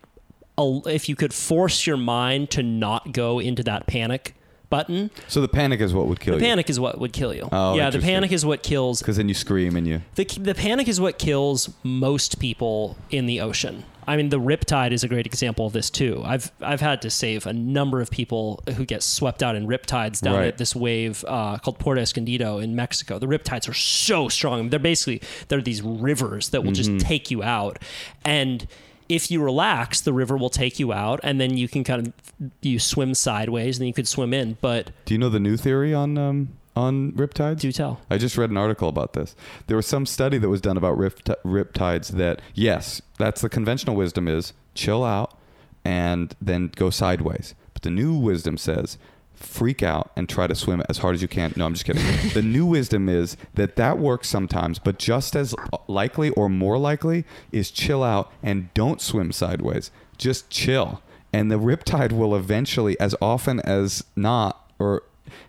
if 0.59 1.09
you 1.09 1.17
could 1.17 1.33
force 1.35 1.87
your 1.87 1.97
mind 1.97 2.51
to 2.51 2.63
not 2.63 3.13
go 3.13 3.39
into 3.39 3.63
that 3.65 3.87
panic 3.87 4.35
button, 4.73 5.11
So 5.29 5.41
the 5.41 5.49
panic 5.61 5.81
is 5.81 5.93
what 5.95 6.07
would 6.09 6.19
kill 6.21 6.35
you. 6.35 6.41
the 6.41 6.47
you. 6.47 6.51
panic 6.51 6.69
is 6.71 6.81
what 6.81 6.99
would 6.99 7.13
kill 7.13 7.33
you. 7.35 7.49
Oh, 7.53 7.75
yeah, 7.77 7.83
the 7.91 7.99
interesting. 7.99 8.15
panic 8.15 8.33
is 8.33 8.45
what 8.47 8.63
kills 8.63 8.99
Because 9.01 9.17
then 9.19 9.29
you 9.29 9.35
scream 9.35 9.77
and 9.77 9.87
you. 9.87 10.01
the, 10.17 10.25
the 10.25 10.55
panic 10.55 10.89
is 10.89 11.01
what 11.01 11.19
kills 11.19 11.71
most 11.85 12.39
people 12.41 12.97
in 13.11 13.27
the 13.27 13.41
ocean. 13.41 13.85
I 14.05 14.17
mean, 14.17 14.31
the 14.31 14.41
riptide 14.41 14.91
is 14.91 15.05
a 15.05 15.09
great 15.09 15.27
example 15.27 15.65
of 15.65 15.73
this 15.73 15.89
too. 15.89 16.23
I've 16.25 16.51
I've 16.61 16.81
had 16.81 17.01
to 17.03 17.11
save 17.11 17.47
a 17.47 17.53
number 17.53 18.01
of 18.01 18.11
people 18.11 18.61
who 18.77 18.85
get 18.85 19.01
swept 19.01 19.45
out 19.45 19.55
in 19.55 19.69
riptides 19.69 20.21
down 20.21 20.35
Right. 20.39 20.49
at 20.49 20.59
this 20.59 20.75
wave 20.75 21.25
uh, 21.29 21.59
called 21.59 21.79
Puerto 21.79 22.01
Escondido 22.01 22.59
in 22.59 22.75
Mexico. 22.75 23.21
The 23.21 23.29
riptides 23.29 23.69
are 23.69 23.75
so 23.75 24.29
strong. 24.29 24.71
They're 24.71 24.81
basically 24.93 25.23
they're 25.47 25.63
these 25.63 25.83
rivers 25.83 26.49
that 26.51 26.63
will 26.65 26.73
Mm-hmm. 26.73 26.97
just 26.99 27.07
take 27.07 27.31
you 27.31 27.45
out, 27.45 27.79
and 28.25 28.67
if 29.15 29.31
you 29.31 29.43
relax, 29.43 30.01
the 30.01 30.13
river 30.13 30.37
will 30.37 30.51
take 30.51 30.79
you 30.79 30.93
out, 30.93 31.21
and 31.23 31.41
then 31.41 31.57
you 31.57 31.69
can 31.69 31.85
kind 31.85 32.07
of 32.07 32.13
you 32.63 32.79
swim 32.79 33.15
sideways, 33.15 33.77
and 33.77 33.83
then 33.83 33.89
you 33.89 33.95
could 33.95 34.09
swim 34.09 34.33
in. 34.33 34.57
But 34.61 34.91
Do 35.05 35.15
you 35.15 35.19
know 35.19 35.29
the 35.29 35.41
new 35.41 35.57
theory 35.57 35.93
on 35.95 36.17
um, 36.19 36.49
on 36.75 37.13
riptides? 37.13 37.61
do 37.61 37.71
tell. 37.73 38.01
I 38.11 38.19
just 38.19 38.39
read 38.39 38.51
an 38.51 38.57
article 38.57 38.89
about 38.89 39.13
this. 39.13 39.37
There 39.67 39.77
was 39.77 39.87
some 39.87 40.07
study 40.07 40.39
that 40.39 40.49
was 40.49 40.61
done 40.61 40.77
about 40.77 40.97
ript- 40.99 41.35
riptides 41.45 42.09
that 42.13 42.41
yes, 42.55 43.03
that's 43.19 43.41
the 43.43 43.49
conventional 43.49 43.95
wisdom 43.97 44.27
is 44.29 44.53
chill 44.75 45.05
out 45.05 45.39
and 45.85 46.35
then 46.41 46.71
go 46.75 46.89
sideways. 46.91 47.55
But 47.75 47.83
the 47.83 47.91
new 47.91 48.15
wisdom 48.15 48.57
says 48.57 48.97
freak 49.43 49.83
out 49.83 50.11
and 50.17 50.29
try 50.29 50.47
to 50.47 50.55
swim 50.55 50.83
as 50.89 50.99
hard 50.99 51.15
as 51.15 51.23
you 51.23 51.29
can. 51.29 51.53
No, 51.57 51.67
I'm 51.67 51.75
just 51.75 51.85
kidding. 51.85 52.03
the 52.35 52.43
new 52.43 52.65
wisdom 52.67 53.09
is 53.09 53.37
that 53.55 53.77
that 53.77 53.99
works 53.99 54.29
sometimes, 54.29 54.79
but 54.79 54.99
just 54.99 55.35
as 55.37 55.55
likely 55.89 56.31
or 56.31 56.49
more 56.49 56.79
likely 56.79 57.25
is 57.51 57.71
chill 57.71 58.03
out 58.03 58.33
and 58.43 58.73
don't 58.75 59.01
swim 59.01 59.33
sideways. 59.33 59.91
Just 60.19 60.51
chill. 60.51 61.03
And 61.33 61.51
the 61.51 61.59
riptide 61.59 62.13
will 62.13 62.37
eventually 62.37 62.99
as 63.01 63.15
often 63.21 63.61
as 63.61 64.05
not 64.17 64.71
or 64.79 65.03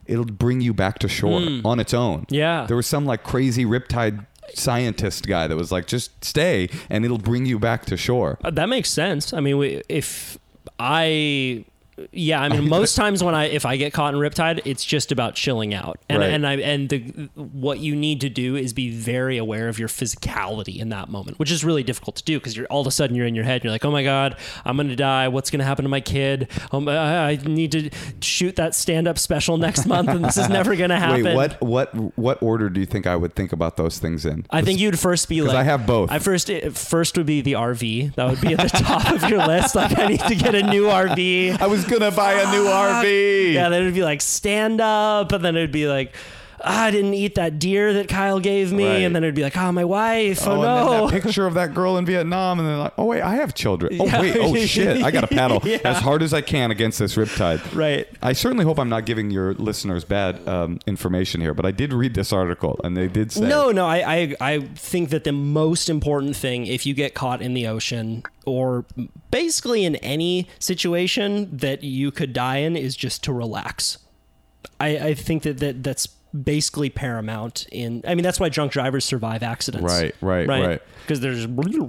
it'll 0.05 0.23
bring 0.25 0.61
you 0.61 0.73
back 0.73 0.99
to 0.99 1.07
shore 1.07 1.41
on 1.65 1.79
its 1.79 1.93
own. 1.93 2.25
Yeah. 2.29 2.65
There 2.67 2.77
was 2.77 2.87
some 2.87 3.05
like 3.05 3.23
crazy 3.23 3.65
riptide 3.65 4.25
scientist 4.53 5.27
guy 5.27 5.47
that 5.47 5.55
was 5.57 5.71
like, 5.71 5.87
just 5.87 6.23
stay 6.23 6.69
and 6.89 7.03
it'll 7.03 7.17
bring 7.17 7.45
you 7.45 7.59
back 7.59 7.85
to 7.87 7.97
shore. 7.97 8.37
Uh, 8.43 8.51
That 8.51 8.69
makes 8.69 8.89
sense. 8.89 9.33
I 9.33 9.39
mean, 9.39 9.57
we, 9.57 9.81
if 9.89 10.37
I, 10.79 11.65
yeah, 12.11 12.41
I 12.41 12.49
mean, 12.49 12.67
most 12.79 12.95
times 12.95 13.23
when 13.23 13.35
I 13.35 13.45
if 13.45 13.65
I 13.65 13.77
get 13.77 13.93
caught 13.93 14.13
in 14.13 14.19
riptide, 14.19 14.61
it's 14.65 14.83
just 14.83 15.11
about 15.11 15.35
chilling 15.35 15.73
out, 15.73 15.99
and 16.09 16.19
Right. 16.19 16.31
and 16.31 16.45
I 16.47 16.53
and 16.57 16.89
the 16.89 16.99
what 17.35 17.79
you 17.79 17.95
need 17.95 18.21
to 18.21 18.29
do 18.29 18.55
is 18.55 18.73
be 18.73 18.89
very 18.91 19.37
aware 19.37 19.69
of 19.69 19.79
your 19.79 19.87
physicality 19.87 20.79
in 20.79 20.89
that 20.89 21.09
moment, 21.09 21.39
which 21.39 21.51
is 21.51 21.63
really 21.63 21.83
difficult 21.83 22.15
to 22.17 22.23
do 22.23 22.39
because 22.39 22.55
you're 22.55 22.65
all 22.67 22.81
of 22.81 22.87
a 22.87 22.91
sudden 22.91 23.15
you're 23.15 23.25
in 23.27 23.35
your 23.35 23.43
head, 23.45 23.55
and 23.55 23.63
you're 23.65 23.71
like, 23.71 23.85
oh 23.85 23.91
my 23.91 24.03
god, 24.03 24.37
I'm 24.65 24.77
gonna 24.77 24.95
die. 24.95 25.27
What's 25.27 25.49
gonna 25.49 25.63
happen 25.63 25.83
to 25.83 25.89
my 25.89 26.01
kid? 26.01 26.49
Um, 26.71 26.87
I, 26.87 27.29
I 27.31 27.35
need 27.45 27.71
to 27.73 27.89
shoot 28.21 28.55
that 28.55 28.75
stand 28.75 29.07
up 29.07 29.17
special 29.19 29.57
next 29.57 29.85
month, 29.85 30.09
and 30.09 30.23
this 30.23 30.37
is 30.37 30.49
never 30.49 30.75
gonna 30.75 30.99
happen. 30.99 31.23
Wait, 31.23 31.35
what 31.35 31.61
what 31.61 31.93
what 32.17 32.41
order 32.43 32.69
do 32.69 32.79
you 32.79 32.85
think 32.85 33.07
I 33.07 33.15
would 33.15 33.35
think 33.35 33.53
about 33.53 33.77
those 33.77 33.99
things 33.99 34.25
in? 34.25 34.45
I 34.49 34.61
think 34.61 34.79
you'd 34.79 34.99
first 34.99 35.29
be 35.29 35.41
like 35.41 35.55
I 35.55 35.63
have 35.63 35.85
both. 35.85 36.11
I 36.11 36.19
first 36.19 36.49
first 36.73 37.17
would 37.17 37.25
be 37.25 37.41
the 37.41 37.53
RV. 37.53 38.15
That 38.15 38.29
would 38.29 38.41
be 38.41 38.53
at 38.53 38.59
the 38.59 38.77
top 38.77 39.11
of 39.11 39.29
your 39.29 39.45
list. 39.45 39.75
Like 39.75 39.97
I 39.97 40.07
need 40.07 40.19
to 40.21 40.35
get 40.35 40.55
a 40.55 40.63
new 40.63 40.85
RV. 40.85 41.57
I 41.61 41.67
was 41.67 41.85
gonna 41.99 42.11
buy 42.11 42.33
a 42.33 42.51
new 42.51 42.65
RV. 42.65 43.53
Yeah, 43.53 43.69
then 43.69 43.81
it'd 43.83 43.93
be 43.93 44.03
like 44.03 44.21
stand 44.21 44.81
up, 44.81 45.31
and 45.31 45.43
then 45.43 45.55
it'd 45.55 45.71
be 45.71 45.87
like, 45.87 46.15
ah, 46.63 46.85
I 46.85 46.91
didn't 46.91 47.13
eat 47.13 47.35
that 47.35 47.59
deer 47.59 47.93
that 47.93 48.07
Kyle 48.07 48.39
gave 48.39 48.71
me, 48.71 48.85
Right. 48.87 48.95
and 48.99 49.15
then 49.15 49.23
it'd 49.23 49.35
be 49.35 49.43
like, 49.43 49.55
oh, 49.57 49.71
my 49.71 49.83
wife, 49.85 50.45
oh, 50.47 50.51
Oh, 50.51 50.61
no. 50.61 51.07
that 51.09 51.21
picture 51.21 51.45
of 51.45 51.53
that 51.55 51.73
girl 51.73 51.97
in 51.97 52.05
Vietnam, 52.05 52.59
and 52.59 52.67
then 52.67 52.79
like, 52.79 52.93
oh 52.97 53.05
wait, 53.05 53.21
I 53.21 53.35
have 53.35 53.53
children. 53.53 53.97
Oh 53.99 54.05
Yeah. 54.05 54.21
wait, 54.21 54.37
oh 54.39 54.55
shit, 54.65 55.03
I 55.03 55.11
got 55.11 55.21
to 55.21 55.27
paddle 55.27 55.61
Yeah. 55.65 55.79
as 55.83 55.97
hard 55.97 56.21
as 56.23 56.33
I 56.33 56.41
can 56.41 56.71
against 56.71 56.99
this 56.99 57.15
riptide. 57.15 57.61
Right. 57.75 58.07
I 58.21 58.33
certainly 58.33 58.65
hope 58.65 58.79
I'm 58.79 58.89
not 58.89 59.05
giving 59.05 59.29
your 59.31 59.53
listeners 59.55 60.03
bad 60.05 60.47
um, 60.47 60.79
information 60.87 61.41
here, 61.41 61.53
but 61.53 61.65
I 61.65 61.71
did 61.71 61.93
read 61.93 62.13
this 62.15 62.31
article, 62.33 62.79
and 62.83 62.95
they 62.95 63.07
did 63.07 63.31
say 63.31 63.47
No, 63.47 63.71
no, 63.71 63.85
I, 63.85 64.13
I 64.15 64.35
I 64.41 64.59
think 64.75 65.09
that 65.09 65.23
the 65.23 65.31
most 65.31 65.89
important 65.89 66.35
thing 66.35 66.65
if 66.65 66.85
you 66.85 66.93
get 66.93 67.13
caught 67.13 67.41
in 67.41 67.53
the 67.53 67.67
ocean 67.67 68.23
or 68.45 68.85
basically 69.31 69.85
in 69.85 69.95
any 69.97 70.47
situation 70.59 71.49
that 71.55 71.83
you 71.83 72.11
could 72.11 72.33
die 72.33 72.57
in 72.57 72.75
is 72.75 72.95
just 72.95 73.23
to 73.23 73.33
relax. 73.33 73.97
I, 74.79 74.97
I 75.09 75.13
think 75.13 75.43
that, 75.43 75.59
that 75.59 75.83
that's 75.83 76.07
basically 76.33 76.89
paramount 76.89 77.67
in 77.71 78.01
I 78.07 78.15
mean 78.15 78.23
that's 78.23 78.39
why 78.39 78.49
drunk 78.49 78.71
drivers 78.71 79.05
survive 79.05 79.43
accidents. 79.43 79.85
Right, 79.93 80.15
right, 80.21 80.47
right. 80.47 80.81
Because 81.01 81.19
there's 81.19 81.45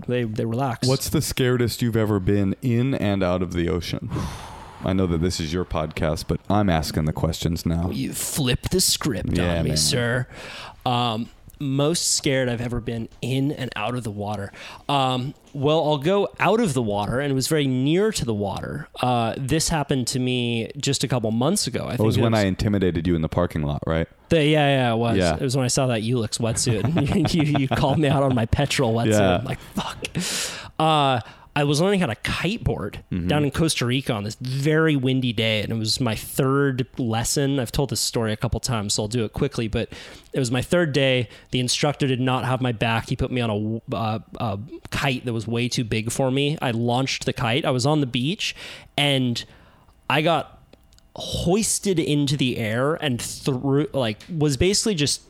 they 0.07 0.25
they 0.25 0.45
relax. 0.45 0.87
What's 0.87 1.09
the 1.09 1.21
scaredest 1.21 1.81
you've 1.83 1.97
ever 1.97 2.21
been 2.21 2.55
in 2.63 2.95
and 2.95 3.23
out 3.23 3.43
of 3.43 3.53
the 3.55 3.69
ocean? 3.69 4.11
I 4.85 4.93
know 4.93 5.07
that 5.07 5.23
this 5.23 5.41
is 5.41 5.51
your 5.53 5.65
podcast, 5.65 6.27
but 6.29 6.41
I'm 6.51 6.69
asking 6.69 7.07
the 7.07 7.13
questions 7.15 7.65
now. 7.65 7.89
you 7.91 8.13
flip 8.13 8.69
the 8.71 8.83
script 8.83 9.31
Yeah, 9.33 9.57
on 9.59 9.63
me, 9.65 9.71
man. 9.71 9.77
sir. 9.79 10.27
Um, 10.85 11.31
most 11.65 12.17
scared 12.17 12.49
I've 12.49 12.61
ever 12.61 12.81
been 12.81 13.09
in 13.23 13.51
and 13.53 13.71
out 13.77 13.95
of 13.95 14.05
the 14.05 14.11
water. 14.11 14.53
Um, 14.89 15.35
well, 15.53 15.85
I'll 15.85 15.99
go 15.99 16.29
out 16.41 16.61
of 16.61 16.75
the 16.75 16.83
water, 16.83 17.21
and 17.21 17.31
it 17.31 17.35
was 17.35 17.47
very 17.49 17.67
near 17.67 18.11
to 18.13 18.25
the 18.25 18.35
water. 18.35 18.89
Uh, 19.01 19.35
this 19.37 19.69
happened 19.69 20.07
to 20.09 20.19
me 20.19 20.71
just 20.77 21.05
a 21.05 21.09
couple 21.09 21.31
months 21.31 21.67
ago. 21.67 21.85
I 21.87 21.91
think 21.91 22.01
It 22.01 22.05
was 22.07 22.17
it 22.17 22.23
when 22.23 22.35
I 22.35 22.43
intimidated 22.45 23.07
you 23.07 23.15
in 23.15 23.23
the 23.23 23.29
parking 23.29 23.63
lot, 23.63 23.83
right? 23.87 24.09
the- 24.31 24.45
yeah, 24.45 24.67
yeah, 24.89 24.93
it 24.93 24.97
was. 24.97 25.17
Yeah. 25.17 25.35
It 25.37 25.41
was 25.43 25.57
when 25.57 25.65
I 25.65 25.69
saw 25.69 25.87
that 25.89 26.03
Yulex 26.03 26.39
wetsuit. 26.41 27.35
you, 27.35 27.59
you 27.59 27.69
called 27.69 27.99
me 27.99 28.09
out 28.09 28.23
on 28.23 28.35
my 28.35 28.47
petrol 28.47 28.93
wetsuit. 28.95 29.13
Yeah. 29.13 29.39
I'm 29.39 29.45
like, 29.45 29.61
fuck. 29.61 29.99
Uh, 30.79 31.21
I 31.57 31.63
was 31.65 31.81
learning 31.81 32.01
how 32.01 32.07
to 32.07 32.17
kiteboard 32.17 32.97
Mm-hmm. 33.13 33.29
down 33.29 33.45
in 33.45 33.51
Costa 33.53 33.87
Rica 33.87 34.13
on 34.13 34.25
this 34.25 34.35
very 34.35 34.97
windy 34.97 35.33
day, 35.33 35.63
and 35.63 35.71
it 35.73 35.77
was 35.77 36.01
my 36.01 36.17
third 36.17 36.87
lesson. 36.99 37.61
I've 37.61 37.71
told 37.71 37.91
this 37.91 38.01
story 38.01 38.33
a 38.33 38.37
couple 38.37 38.59
times, 38.61 38.95
so 38.95 39.05
I'll 39.05 39.09
do 39.09 39.25
it 39.25 39.33
quickly. 39.33 39.69
But 39.69 39.89
it 40.33 40.39
was 40.39 40.51
my 40.51 40.63
third 40.63 40.93
day. 40.93 41.29
The 41.53 41.61
instructor 41.61 42.07
did 42.07 42.21
not 42.21 42.45
have 42.45 42.61
my 42.61 42.73
back. 42.73 43.09
He 43.09 43.17
put 43.17 43.31
me 43.31 43.41
on 43.41 43.83
a, 43.91 43.95
uh, 43.97 44.19
a 44.41 44.59
kite 44.91 45.25
that 45.27 45.33
was 45.33 45.47
way 45.47 45.69
too 45.69 45.85
big 45.85 46.11
for 46.11 46.31
me. 46.31 46.59
I 46.61 46.73
launched 46.73 47.25
the 47.25 47.33
kite. 47.33 47.65
I 47.65 47.71
was 47.71 47.87
on 47.87 48.01
the 48.01 48.07
beach, 48.07 48.57
and 48.97 49.45
I 50.11 50.23
got 50.23 50.61
hoisted 51.17 52.01
into 52.01 52.37
the 52.37 52.57
air 52.59 52.95
and 52.95 53.23
through 53.23 53.87
like 53.93 54.19
was 54.29 54.57
basically 54.57 54.97
just 54.97 55.23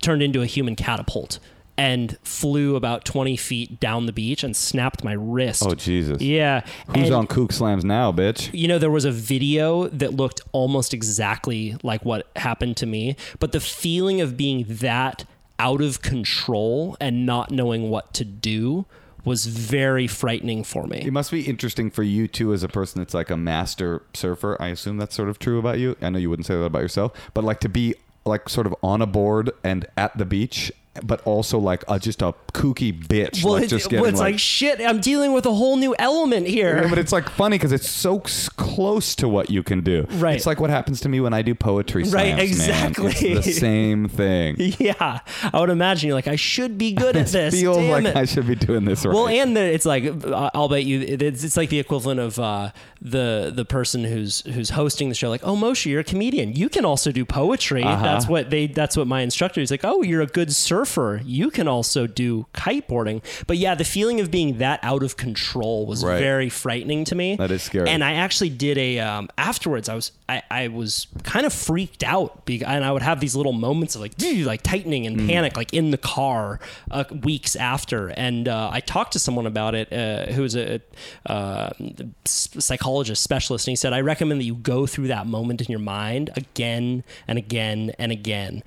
turned 0.00 0.22
into 0.22 0.40
a 0.40 0.46
human 0.46 0.74
catapult 0.74 1.38
and 1.80 2.18
flew 2.22 2.76
about 2.76 3.06
20 3.06 3.38
feet 3.38 3.80
down 3.80 4.04
the 4.04 4.12
beach 4.12 4.44
and 4.44 4.54
snapped 4.54 5.02
my 5.02 5.12
wrist. 5.12 5.62
Oh 5.64 5.74
Jesus! 5.74 6.20
Yeah. 6.20 6.60
Who's 6.88 7.06
and, 7.06 7.14
on 7.14 7.26
Kook 7.26 7.52
Slams 7.52 7.86
now, 7.86 8.12
bitch? 8.12 8.50
You 8.52 8.68
know, 8.68 8.78
there 8.78 8.90
was 8.90 9.06
a 9.06 9.10
video 9.10 9.88
that 9.88 10.12
looked 10.12 10.42
almost 10.52 10.92
exactly 10.92 11.78
like 11.82 12.04
what 12.04 12.26
happened 12.36 12.76
to 12.76 12.86
me, 12.86 13.16
but 13.38 13.52
the 13.52 13.60
feeling 13.60 14.20
of 14.20 14.36
being 14.36 14.66
that 14.68 15.24
out 15.58 15.80
of 15.80 16.02
control 16.02 16.98
and 17.00 17.24
not 17.24 17.50
knowing 17.50 17.88
what 17.88 18.12
to 18.12 18.26
do 18.26 18.84
was 19.24 19.46
very 19.46 20.06
frightening 20.06 20.62
for 20.64 20.86
me. 20.86 20.98
It 20.98 21.14
must 21.14 21.30
be 21.30 21.46
interesting 21.48 21.90
for 21.90 22.02
you 22.02 22.28
too, 22.28 22.52
as 22.52 22.62
a 22.62 22.68
person 22.68 23.00
that's 23.00 23.14
like 23.14 23.30
a 23.30 23.38
master 23.38 24.02
surfer. 24.12 24.58
I 24.60 24.68
assume 24.68 24.98
that's 24.98 25.14
sort 25.14 25.30
of 25.30 25.38
true 25.38 25.58
about 25.58 25.78
you. 25.78 25.96
I 26.02 26.10
know 26.10 26.18
you 26.18 26.28
wouldn't 26.28 26.44
say 26.44 26.56
that 26.56 26.62
about 26.62 26.82
yourself, 26.82 27.12
but 27.32 27.42
like 27.42 27.60
to 27.60 27.70
be 27.70 27.94
like 28.26 28.50
sort 28.50 28.66
of 28.66 28.74
on 28.82 29.00
a 29.00 29.06
board 29.06 29.50
and 29.64 29.86
at 29.96 30.16
the 30.18 30.26
beach, 30.26 30.70
but 31.02 31.20
also 31.26 31.58
like 31.58 31.84
a, 31.88 31.98
just 31.98 32.22
a 32.22 32.32
kooky 32.52 32.92
bitch. 32.92 33.44
Well, 33.44 33.54
like 33.54 33.64
it- 33.64 33.68
just 33.68 33.90
well, 33.92 34.04
it's 34.06 34.20
like, 34.20 34.38
shit. 34.38 34.80
I'm 34.80 35.00
dealing 35.00 35.32
with 35.32 35.46
a 35.46 35.52
whole 35.52 35.76
new 35.76 35.94
element 35.98 36.46
here. 36.46 36.82
Yeah, 36.82 36.88
but 36.88 36.98
it's 36.98 37.12
like 37.12 37.28
funny 37.28 37.56
because 37.58 37.72
it's 37.72 37.88
so 37.88 38.20
close 38.56 39.14
to 39.16 39.28
what 39.28 39.50
you 39.50 39.62
can 39.62 39.80
do. 39.82 40.06
Right. 40.12 40.36
It's 40.36 40.46
like 40.46 40.60
what 40.60 40.70
happens 40.70 41.00
to 41.02 41.08
me 41.08 41.20
when 41.20 41.32
I 41.32 41.42
do 41.42 41.54
poetry 41.54 42.04
slams. 42.04 42.14
Right, 42.32 42.38
exactly. 42.42 43.12
It's 43.12 43.46
the 43.46 43.52
same 43.52 44.08
thing. 44.08 44.56
yeah, 44.78 45.20
I 45.52 45.60
would 45.60 45.70
imagine 45.70 46.08
you're 46.08 46.14
like, 46.16 46.28
I 46.28 46.36
should 46.36 46.78
be 46.78 46.92
good 46.92 47.16
at 47.16 47.26
this. 47.28 47.54
Feels 47.54 47.76
Damn 47.78 47.90
like 47.90 48.04
it. 48.04 48.16
I 48.16 48.24
should 48.24 48.46
be 48.46 48.54
doing 48.54 48.84
this 48.84 49.04
right. 49.04 49.14
Well, 49.14 49.28
and 49.28 49.56
the, 49.56 49.60
it's 49.62 49.86
like 49.86 50.04
I'll 50.54 50.68
bet 50.68 50.84
you 50.84 51.00
it's, 51.00 51.44
it's 51.44 51.56
like 51.56 51.68
the 51.70 51.78
equivalent 51.78 52.20
of 52.20 52.38
uh, 52.38 52.70
the 53.00 53.52
the 53.54 53.64
person 53.64 54.04
who's 54.04 54.40
who's 54.42 54.70
hosting 54.70 55.08
the 55.08 55.14
show. 55.14 55.28
Like, 55.30 55.42
oh, 55.44 55.56
Moshe, 55.56 55.86
you're 55.86 56.00
a 56.00 56.04
comedian. 56.04 56.54
You 56.54 56.68
can 56.68 56.84
also 56.84 57.12
do 57.12 57.24
poetry. 57.24 57.82
Uh-huh. 57.82 58.02
That's 58.02 58.26
what 58.28 58.50
they. 58.50 58.66
That's 58.66 58.96
what 58.96 59.06
my 59.06 59.20
instructor 59.22 59.60
is 59.60 59.70
like. 59.70 59.84
Oh, 59.84 60.02
you're 60.02 60.22
a 60.22 60.26
good 60.26 60.52
surfer. 60.52 60.89
You 61.24 61.50
can 61.50 61.68
also 61.68 62.06
do 62.06 62.46
kiteboarding. 62.54 63.22
But 63.46 63.56
yeah, 63.58 63.74
the 63.74 63.84
feeling 63.84 64.20
of 64.20 64.30
being 64.30 64.58
that 64.58 64.80
out 64.82 65.02
of 65.02 65.16
control 65.16 65.86
was 65.86 66.04
Right. 66.04 66.18
very 66.18 66.48
frightening 66.48 67.04
to 67.06 67.14
me. 67.14 67.36
That 67.36 67.50
is 67.50 67.62
scary. 67.62 67.88
And 67.88 68.02
I 68.02 68.14
actually 68.14 68.50
did 68.50 68.76
a 68.78 68.98
um, 69.00 69.28
afterwards. 69.38 69.88
I 69.88 69.94
was 69.94 70.12
I, 70.28 70.42
I 70.50 70.68
was 70.68 71.06
kind 71.24 71.44
of 71.44 71.52
freaked 71.52 72.04
out, 72.04 72.44
be- 72.46 72.64
and 72.64 72.84
I 72.84 72.92
would 72.92 73.02
have 73.02 73.18
these 73.20 73.34
little 73.34 73.52
moments 73.52 73.94
of 73.96 74.00
like 74.00 74.12
like 74.52 74.62
tightening 74.62 75.06
and 75.06 75.16
Mm. 75.20 75.28
panic, 75.28 75.56
like 75.56 75.72
in 75.74 75.90
the 75.90 75.98
car 75.98 76.60
uh, 76.90 77.04
weeks 77.22 77.56
after. 77.56 78.08
And 78.08 78.46
uh, 78.48 78.70
I 78.72 78.80
talked 78.80 79.12
to 79.14 79.18
someone 79.18 79.46
about 79.46 79.74
it, 79.74 79.92
uh, 79.92 80.32
who 80.32 80.42
was 80.42 80.54
a 80.56 80.80
uh, 81.26 81.70
psychologist 82.24 83.22
specialist, 83.22 83.66
and 83.66 83.72
he 83.72 83.76
said 83.76 83.92
I 83.92 84.00
recommend 84.00 84.40
that 84.40 84.44
you 84.44 84.54
go 84.54 84.86
through 84.86 85.08
that 85.08 85.26
moment 85.26 85.60
in 85.60 85.66
your 85.68 85.80
mind 85.80 86.30
again 86.36 87.02
and 87.26 87.38
again 87.38 87.92
and 87.98 88.12
again. 88.12 88.62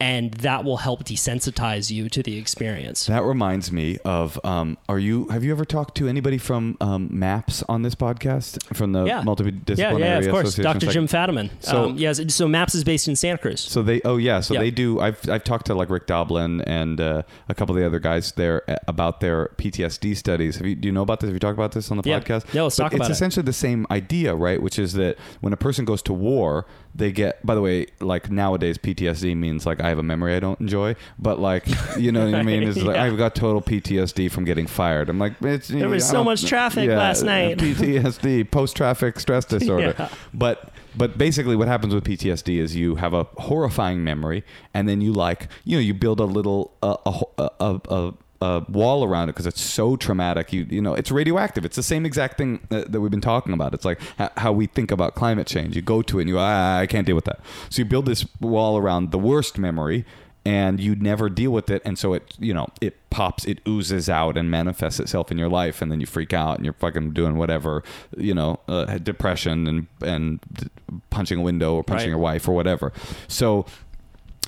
And 0.00 0.32
that 0.34 0.62
will 0.64 0.76
help 0.76 1.02
desensitize 1.02 1.90
you 1.90 2.08
to 2.10 2.22
the 2.22 2.38
experience. 2.38 3.06
That 3.06 3.24
reminds 3.24 3.72
me 3.72 3.98
of 4.04 4.38
um, 4.44 4.78
are 4.88 4.98
you 5.00 5.26
have 5.28 5.42
you 5.42 5.50
ever 5.50 5.64
talked 5.64 5.96
to 5.96 6.06
anybody 6.06 6.38
from 6.38 6.76
um, 6.80 7.08
MAPS 7.10 7.64
on 7.68 7.82
this 7.82 7.96
podcast 7.96 8.62
from 8.76 8.92
the 8.92 9.04
Yeah. 9.06 9.22
multidisciplinary 9.22 9.78
yeah, 9.78 9.96
yeah, 9.98 10.18
of 10.18 10.30
course. 10.30 10.54
Dr. 10.54 10.86
Jim 10.86 11.08
Fadiman. 11.08 11.50
So- 11.60 11.86
um, 11.86 11.98
yes, 11.98 12.20
so 12.32 12.46
MAPS 12.46 12.76
is 12.76 12.84
based 12.84 13.08
in 13.08 13.16
Santa 13.16 13.38
Cruz. 13.38 13.60
So 13.60 13.82
they 13.82 14.00
oh 14.04 14.18
yeah 14.18 14.38
so 14.38 14.54
Yeah. 14.54 14.60
they 14.60 14.70
do 14.70 15.00
I've 15.00 15.18
I've 15.28 15.42
talked 15.42 15.66
to 15.66 15.74
like 15.74 15.90
Rick 15.90 16.06
Doblin 16.06 16.60
and 16.62 17.00
uh, 17.00 17.22
a 17.48 17.54
couple 17.56 17.74
of 17.74 17.80
the 17.80 17.86
other 17.86 17.98
guys 17.98 18.30
there 18.32 18.62
uh, 18.70 18.76
about 18.86 19.18
their 19.20 19.48
PTSD 19.56 20.16
studies. 20.16 20.58
Have 20.58 20.66
you 20.66 20.76
do 20.76 20.86
you 20.86 20.92
know 20.92 21.02
about 21.02 21.18
this? 21.18 21.26
Have 21.28 21.34
you 21.34 21.40
talked 21.40 21.58
about 21.58 21.72
this 21.72 21.90
on 21.90 21.96
the 21.96 22.08
Yeah. 22.08 22.20
podcast? 22.20 22.54
Yeah, 22.54 22.62
let's 22.62 22.76
But 22.76 22.84
talk 22.84 22.92
it's 22.92 22.98
about 23.00 23.10
it. 23.10 23.14
essentially 23.14 23.42
the 23.44 23.52
same 23.52 23.84
idea, 23.90 24.36
right? 24.36 24.62
Which 24.62 24.78
is 24.78 24.92
that 24.92 25.18
when 25.40 25.52
a 25.52 25.56
person 25.56 25.84
goes 25.84 26.02
to 26.02 26.12
war, 26.12 26.66
they 26.94 27.12
get. 27.12 27.44
By 27.44 27.54
the 27.54 27.60
way, 27.60 27.86
like 28.00 28.30
nowadays 28.30 28.78
PTSD 28.78 29.36
means 29.36 29.66
like 29.66 29.80
I 29.80 29.88
have 29.88 29.98
a 29.98 30.02
memory 30.02 30.34
I 30.34 30.40
don't 30.40 30.60
enjoy, 30.60 30.96
but 31.18 31.38
like 31.38 31.64
you 31.96 32.12
know 32.12 32.24
what 32.24 32.34
I 32.34 32.42
mean? 32.42 32.62
It's 32.62 32.78
like 32.82 32.96
I've 32.96 33.16
got 33.16 33.34
total 33.34 33.60
PTSD 33.62 34.30
from 34.30 34.44
getting 34.44 34.66
fired. 34.66 35.08
I'm 35.08 35.18
like 35.18 35.34
it's 35.42 35.68
There 35.68 35.88
was 35.88 36.08
so 36.08 36.24
much 36.24 36.44
traffic 36.46 36.88
last 36.88 37.22
night. 37.24 37.58
PTSD, 37.58 38.50
post 38.50 38.76
traffic 38.76 39.20
stress 39.20 39.44
disorder. 39.44 39.94
Yeah. 39.98 40.08
But 40.34 40.72
but 40.96 41.16
basically, 41.16 41.54
what 41.54 41.68
happens 41.68 41.94
with 41.94 42.04
PTSD 42.04 42.58
is 42.58 42.74
you 42.74 42.96
have 42.96 43.14
a 43.14 43.24
horrifying 43.36 44.02
memory, 44.02 44.44
and 44.74 44.88
then 44.88 45.00
you 45.00 45.12
like 45.12 45.48
you 45.64 45.76
know 45.76 45.80
you 45.80 45.94
build 45.94 46.20
a 46.20 46.24
little 46.24 46.76
uh, 46.82 46.96
a 47.06 47.22
a, 47.38 47.50
a, 47.60 47.80
a 47.94 48.14
a 48.40 48.64
wall 48.68 49.02
around 49.04 49.28
it 49.28 49.32
because 49.32 49.46
it's 49.46 49.60
so 49.60 49.96
traumatic. 49.96 50.52
You 50.52 50.66
you 50.70 50.80
know 50.80 50.94
it's 50.94 51.10
radioactive. 51.10 51.64
It's 51.64 51.76
the 51.76 51.82
same 51.82 52.06
exact 52.06 52.38
thing 52.38 52.60
that, 52.68 52.92
that 52.92 53.00
we've 53.00 53.10
been 53.10 53.20
talking 53.20 53.52
about. 53.52 53.74
It's 53.74 53.84
like 53.84 54.00
h- 54.20 54.30
how 54.36 54.52
we 54.52 54.66
think 54.66 54.90
about 54.90 55.14
climate 55.14 55.46
change. 55.46 55.74
You 55.76 55.82
go 55.82 56.02
to 56.02 56.18
it 56.18 56.22
and 56.22 56.28
you 56.28 56.34
go, 56.36 56.40
ah, 56.40 56.78
I 56.78 56.86
can't 56.86 57.06
deal 57.06 57.16
with 57.16 57.24
that. 57.26 57.40
So 57.70 57.80
you 57.82 57.84
build 57.84 58.06
this 58.06 58.24
wall 58.40 58.78
around 58.78 59.10
the 59.10 59.18
worst 59.18 59.58
memory. 59.58 60.04
And 60.44 60.80
you 60.80 60.94
never 60.94 61.28
deal 61.28 61.50
with 61.50 61.68
it, 61.68 61.82
and 61.84 61.98
so 61.98 62.14
it, 62.14 62.34
you 62.38 62.54
know, 62.54 62.68
it 62.80 62.96
pops, 63.10 63.44
it 63.44 63.58
oozes 63.68 64.08
out 64.08 64.38
and 64.38 64.50
manifests 64.50 64.98
itself 64.98 65.30
in 65.30 65.36
your 65.36 65.50
life, 65.50 65.82
and 65.82 65.92
then 65.92 66.00
you 66.00 66.06
freak 66.06 66.32
out 66.32 66.56
and 66.56 66.64
you're 66.64 66.72
fucking 66.74 67.10
doing 67.10 67.36
whatever, 67.36 67.82
you 68.16 68.32
know, 68.32 68.58
uh, 68.66 68.96
depression 68.96 69.66
and 69.66 69.86
and 70.00 70.40
d- 70.54 70.68
punching 71.10 71.40
a 71.40 71.42
window 71.42 71.74
or 71.74 71.84
punching 71.84 72.06
Right. 72.06 72.10
your 72.12 72.18
wife 72.18 72.48
or 72.48 72.54
whatever. 72.54 72.94
So 73.26 73.66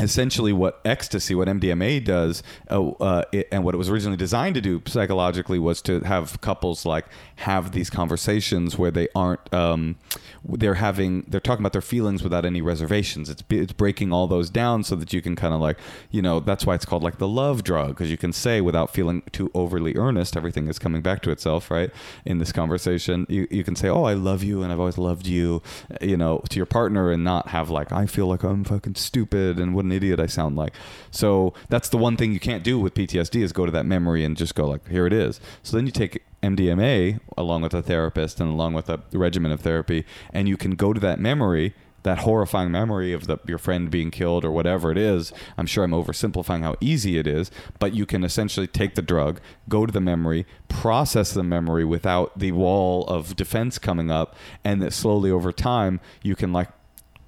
essentially 0.01 0.53
what 0.53 0.81
ecstasy 0.85 1.35
what 1.35 1.49
mdma 1.49 2.03
does 2.05 2.43
uh, 2.71 2.89
uh, 3.01 3.23
it, 3.33 3.49
and 3.53 3.65
what 3.65 3.75
it 3.75 3.79
was 3.79 3.89
originally 3.89 4.17
designed 4.17 4.55
to 4.55 4.61
do 4.61 4.83
psychologically 4.87 5.59
was 5.59 5.83
to 5.83 6.01
have 6.01 6.41
couples 6.41 6.85
like 6.85 7.07
have 7.37 7.73
these 7.73 7.91
conversations 7.91 8.79
where 8.79 8.91
they 8.91 9.09
aren't 9.15 9.53
um, 9.53 9.97
they're 10.45 10.75
having 10.75 11.25
they're 11.29 11.41
talking 11.41 11.63
about 11.63 11.73
their 11.73 11.83
feelings 11.83 12.23
without 12.23 12.45
any 12.45 12.61
reservations. 12.61 13.29
It's 13.29 13.43
it's 13.51 13.73
breaking 13.73 14.13
all 14.13 14.27
those 14.27 14.51
down 14.51 14.85
so 14.85 14.97
that 14.97 15.13
you 15.13 15.23
can 15.23 15.37
kind 15.37 15.55
of 15.55 15.61
like 15.61 15.79
you 16.11 16.23
know 16.23 16.41
that's 16.41 16.67
why 16.67 16.75
it's 16.75 16.85
called 16.85 17.03
like 17.03 17.19
the 17.19 17.29
love 17.29 17.63
drug 17.65 17.91
because 17.91 18.11
you 18.11 18.17
can 18.17 18.33
say 18.33 18.61
without 18.61 18.93
feeling 18.93 19.23
too 19.33 19.51
overly 19.55 19.97
earnest 19.97 20.37
everything 20.37 20.69
is 20.69 20.79
coming 20.79 21.03
back 21.03 21.23
to 21.23 21.31
itself 21.31 21.71
right 21.71 21.91
in 22.25 22.39
this 22.39 22.53
conversation. 22.53 23.27
You, 23.29 23.47
you 23.51 23.65
can 23.65 23.77
say 23.77 23.89
oh 23.89 24.05
i 24.05 24.15
love 24.15 24.43
you 24.43 24.63
and 24.63 24.73
i've 24.73 24.81
always 24.81 24.99
loved 24.99 25.27
you 25.27 25.63
you 26.01 26.17
know 26.17 26.43
to 26.49 26.57
your 26.57 26.67
partner 26.67 27.11
and 27.11 27.23
not 27.23 27.49
have 27.49 27.71
like 27.71 27.93
i 27.93 28.07
feel 28.07 28.27
like 28.27 28.43
i'm 28.43 28.65
fucking 28.65 28.95
stupid 28.95 29.59
and 29.59 29.75
what 29.75 29.85
an 29.91 29.97
idiot 29.97 30.21
i 30.21 30.27
sound 30.27 30.57
like 30.57 30.75
so 31.11 31.53
that's 31.69 31.89
the 31.89 31.99
one 31.99 32.17
thing 32.17 32.33
you 32.33 32.41
can't 32.41 32.63
do 32.63 32.79
with 32.79 32.95
ptsd 32.95 33.43
is 33.43 33.53
go 33.53 33.67
to 33.67 33.73
that 33.73 33.87
memory 33.87 34.25
and 34.25 34.37
just 34.37 34.55
go 34.55 34.67
like 34.67 34.87
here 34.89 35.07
it 35.07 35.13
is 35.13 35.41
so 35.63 35.77
then 35.77 35.87
you 35.87 35.93
take 35.93 36.23
mdma 36.43 37.19
along 37.37 37.63
with 37.63 37.75
a 37.75 37.83
therapist 37.83 38.41
and 38.41 38.51
along 38.51 38.73
with 38.73 38.89
a 38.89 39.01
regimen 39.13 39.53
of 39.53 39.61
therapy 39.61 40.05
and 40.33 40.49
you 40.49 40.57
can 40.57 40.73
go 40.73 40.93
to 40.93 41.01
that 41.01 41.19
memory 41.19 41.75
that 42.03 42.19
horrifying 42.19 42.71
memory 42.71 43.13
of 43.13 43.27
the, 43.27 43.39
your 43.47 43.59
friend 43.59 43.91
being 43.91 44.11
killed 44.11 44.45
or 44.45 44.51
whatever 44.51 44.91
it 44.91 44.99
is. 44.99 45.33
I'm 45.59 45.67
sure 45.67 45.85
I'm 45.85 45.91
oversimplifying 45.91 46.63
how 46.63 46.77
easy 46.81 47.19
it 47.19 47.27
is, 47.27 47.51
but 47.79 47.95
you 47.95 48.07
can 48.07 48.25
essentially 48.25 48.67
take 48.67 48.95
the 48.95 49.03
drug, 49.03 49.41
go 49.69 49.87
to 49.87 49.93
the 49.93 50.01
memory, 50.01 50.47
process 50.69 51.33
the 51.33 51.43
memory 51.43 51.85
without 51.85 52.39
the 52.39 52.53
wall 52.53 53.05
of 53.07 53.37
defense 53.37 53.79
coming 53.79 54.11
up, 54.11 54.35
and 54.65 54.81
that 54.83 54.93
slowly 54.93 55.31
over 55.31 55.53
time 55.53 56.01
you 56.23 56.35
can 56.35 56.53
like 56.53 56.69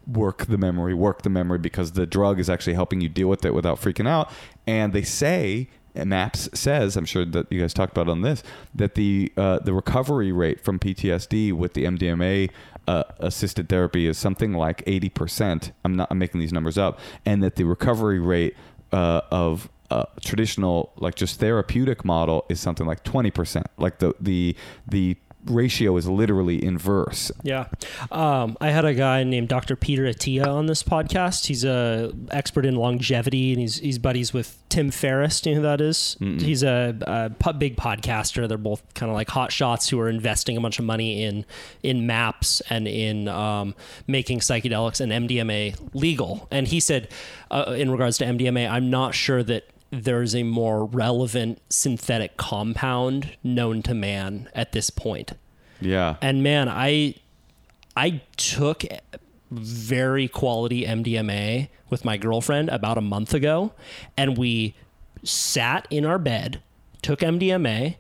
work 0.06 0.46
the 0.46 0.58
memory, 0.58 0.94
work 0.94 1.22
the 1.22 1.30
memory 1.30 1.58
because 1.58 1.92
the 1.92 2.06
drug 2.06 2.38
is 2.38 2.50
actually 2.50 2.74
helping 2.74 3.00
you 3.00 3.08
deal 3.08 3.28
with 3.28 3.44
it 3.44 3.54
without 3.54 3.80
freaking 3.80 4.08
out. 4.08 4.30
And 4.66 4.92
they 4.92 5.02
say, 5.02 5.68
and 5.94 6.10
Maps 6.10 6.48
says, 6.54 6.96
I'm 6.96 7.04
sure 7.04 7.24
that 7.24 7.50
you 7.52 7.60
guys 7.60 7.74
talked 7.74 7.92
about 7.92 8.08
on 8.08 8.22
this, 8.22 8.42
that 8.74 8.94
the 8.94 9.32
uh, 9.36 9.58
the 9.58 9.72
recovery 9.72 10.32
rate 10.32 10.60
from 10.60 10.78
PTSD 10.78 11.52
with 11.52 11.74
the 11.74 11.84
MDMA 11.84 12.50
uh, 12.88 13.04
assisted 13.18 13.68
therapy 13.68 14.06
is 14.06 14.18
something 14.18 14.54
like 14.54 14.84
80%. 14.86 15.72
I'm 15.84 15.96
not 15.96 16.08
I'm 16.10 16.18
making 16.18 16.40
these 16.40 16.52
numbers 16.52 16.78
up, 16.78 16.98
and 17.26 17.42
that 17.42 17.56
the 17.56 17.64
recovery 17.64 18.18
rate 18.18 18.56
uh, 18.92 19.20
of 19.30 19.68
uh, 19.90 20.04
traditional 20.22 20.92
like 20.96 21.14
just 21.14 21.38
therapeutic 21.38 22.04
model 22.04 22.46
is 22.48 22.58
something 22.60 22.86
like 22.86 23.04
20%. 23.04 23.64
Like 23.76 23.98
the 23.98 24.14
the 24.18 24.56
the 24.86 25.16
ratio 25.46 25.96
is 25.96 26.08
literally 26.08 26.62
inverse. 26.64 27.32
Yeah. 27.42 27.66
Um, 28.10 28.56
I 28.60 28.70
had 28.70 28.84
a 28.84 28.94
guy 28.94 29.24
named 29.24 29.48
Dr. 29.48 29.76
Peter 29.76 30.04
Attia 30.04 30.46
on 30.46 30.66
this 30.66 30.82
podcast. 30.82 31.46
He's 31.46 31.64
a 31.64 32.12
expert 32.30 32.64
in 32.64 32.76
longevity 32.76 33.52
and 33.52 33.60
he's, 33.60 33.76
he's 33.76 33.98
buddies 33.98 34.32
with 34.32 34.56
Tim 34.68 34.90
Ferriss. 34.90 35.40
Do 35.40 35.50
you 35.50 35.56
know 35.56 35.62
who 35.62 35.66
that 35.68 35.80
is? 35.80 36.16
He's 36.20 36.62
a, 36.62 36.96
a 37.42 37.52
big 37.54 37.76
podcaster. 37.76 38.48
They're 38.48 38.58
both 38.58 38.82
kind 38.94 39.10
of 39.10 39.14
like 39.14 39.28
hot 39.28 39.52
shots 39.52 39.88
who 39.88 39.98
are 40.00 40.08
investing 40.08 40.56
a 40.56 40.60
bunch 40.60 40.78
of 40.78 40.84
money 40.84 41.22
in, 41.24 41.44
in 41.82 42.06
maps 42.06 42.62
and 42.70 42.86
in 42.86 43.28
um, 43.28 43.74
making 44.06 44.40
psychedelics 44.40 45.00
and 45.00 45.28
MDMA 45.28 45.76
legal. 45.94 46.48
And 46.50 46.68
he 46.68 46.80
said, 46.80 47.08
uh, 47.50 47.74
in 47.76 47.90
regards 47.90 48.18
to 48.18 48.24
MDMA, 48.24 48.70
I'm 48.70 48.90
not 48.90 49.14
sure 49.14 49.42
that 49.42 49.64
there's 49.92 50.34
a 50.34 50.42
more 50.42 50.86
relevant 50.86 51.60
synthetic 51.68 52.38
compound 52.38 53.36
known 53.44 53.82
to 53.82 53.94
man 53.94 54.48
at 54.54 54.72
this 54.72 54.88
point. 54.88 55.32
Yeah. 55.80 56.16
And 56.22 56.42
man, 56.42 56.68
I 56.68 57.16
I 57.94 58.22
took 58.38 58.84
very 59.50 60.28
quality 60.28 60.86
MDMA 60.86 61.68
with 61.90 62.06
my 62.06 62.16
girlfriend 62.16 62.70
about 62.70 62.96
a 62.96 63.02
month 63.02 63.34
ago 63.34 63.72
and 64.16 64.38
we 64.38 64.74
sat 65.22 65.86
in 65.90 66.06
our 66.06 66.18
bed, 66.18 66.62
took 67.02 67.20
MDMA 67.20 67.96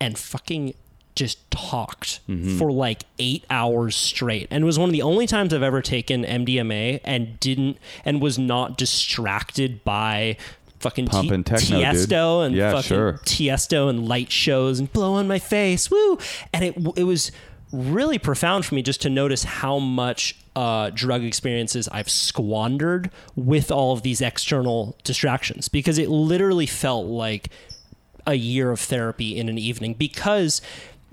and 0.00 0.18
fucking 0.18 0.74
just 1.14 1.48
talked 1.50 2.20
mm-hmm. 2.28 2.58
for 2.58 2.72
like 2.72 3.04
8 3.20 3.44
hours 3.48 3.94
straight. 3.94 4.48
And 4.50 4.64
it 4.64 4.66
was 4.66 4.80
one 4.80 4.88
of 4.88 4.92
the 4.92 5.02
only 5.02 5.28
times 5.28 5.54
I've 5.54 5.62
ever 5.62 5.80
taken 5.80 6.24
MDMA 6.24 7.00
and 7.04 7.38
didn't 7.38 7.78
and 8.04 8.20
was 8.20 8.36
not 8.36 8.76
distracted 8.76 9.84
by 9.84 10.36
fucking 10.80 11.06
T- 11.06 11.10
Pumping 11.10 11.44
techno, 11.44 11.78
dude. 11.78 11.86
Tiesto 11.86 12.46
and 12.46 12.54
Yeah, 12.54 12.72
fucking 12.72 12.88
sure. 12.88 13.12
Tiesto 13.24 13.88
and 13.88 14.08
light 14.08 14.30
shows 14.30 14.78
and 14.78 14.92
blow 14.92 15.14
on 15.14 15.26
my 15.28 15.38
face, 15.38 15.90
woo! 15.90 16.18
And 16.52 16.64
it 16.64 16.76
it 16.96 17.04
was 17.04 17.32
really 17.72 18.18
profound 18.18 18.64
for 18.64 18.74
me 18.74 18.82
just 18.82 19.02
to 19.02 19.10
notice 19.10 19.44
how 19.44 19.78
much 19.78 20.36
uh, 20.54 20.90
drug 20.94 21.22
experiences 21.24 21.88
I've 21.90 22.08
squandered 22.08 23.10
with 23.34 23.70
all 23.70 23.92
of 23.92 24.02
these 24.02 24.20
external 24.20 24.96
distractions 25.04 25.68
because 25.68 25.98
it 25.98 26.08
literally 26.08 26.66
felt 26.66 27.06
like 27.06 27.50
a 28.26 28.34
year 28.34 28.70
of 28.70 28.80
therapy 28.80 29.36
in 29.38 29.48
an 29.48 29.58
evening 29.58 29.94
because 29.94 30.62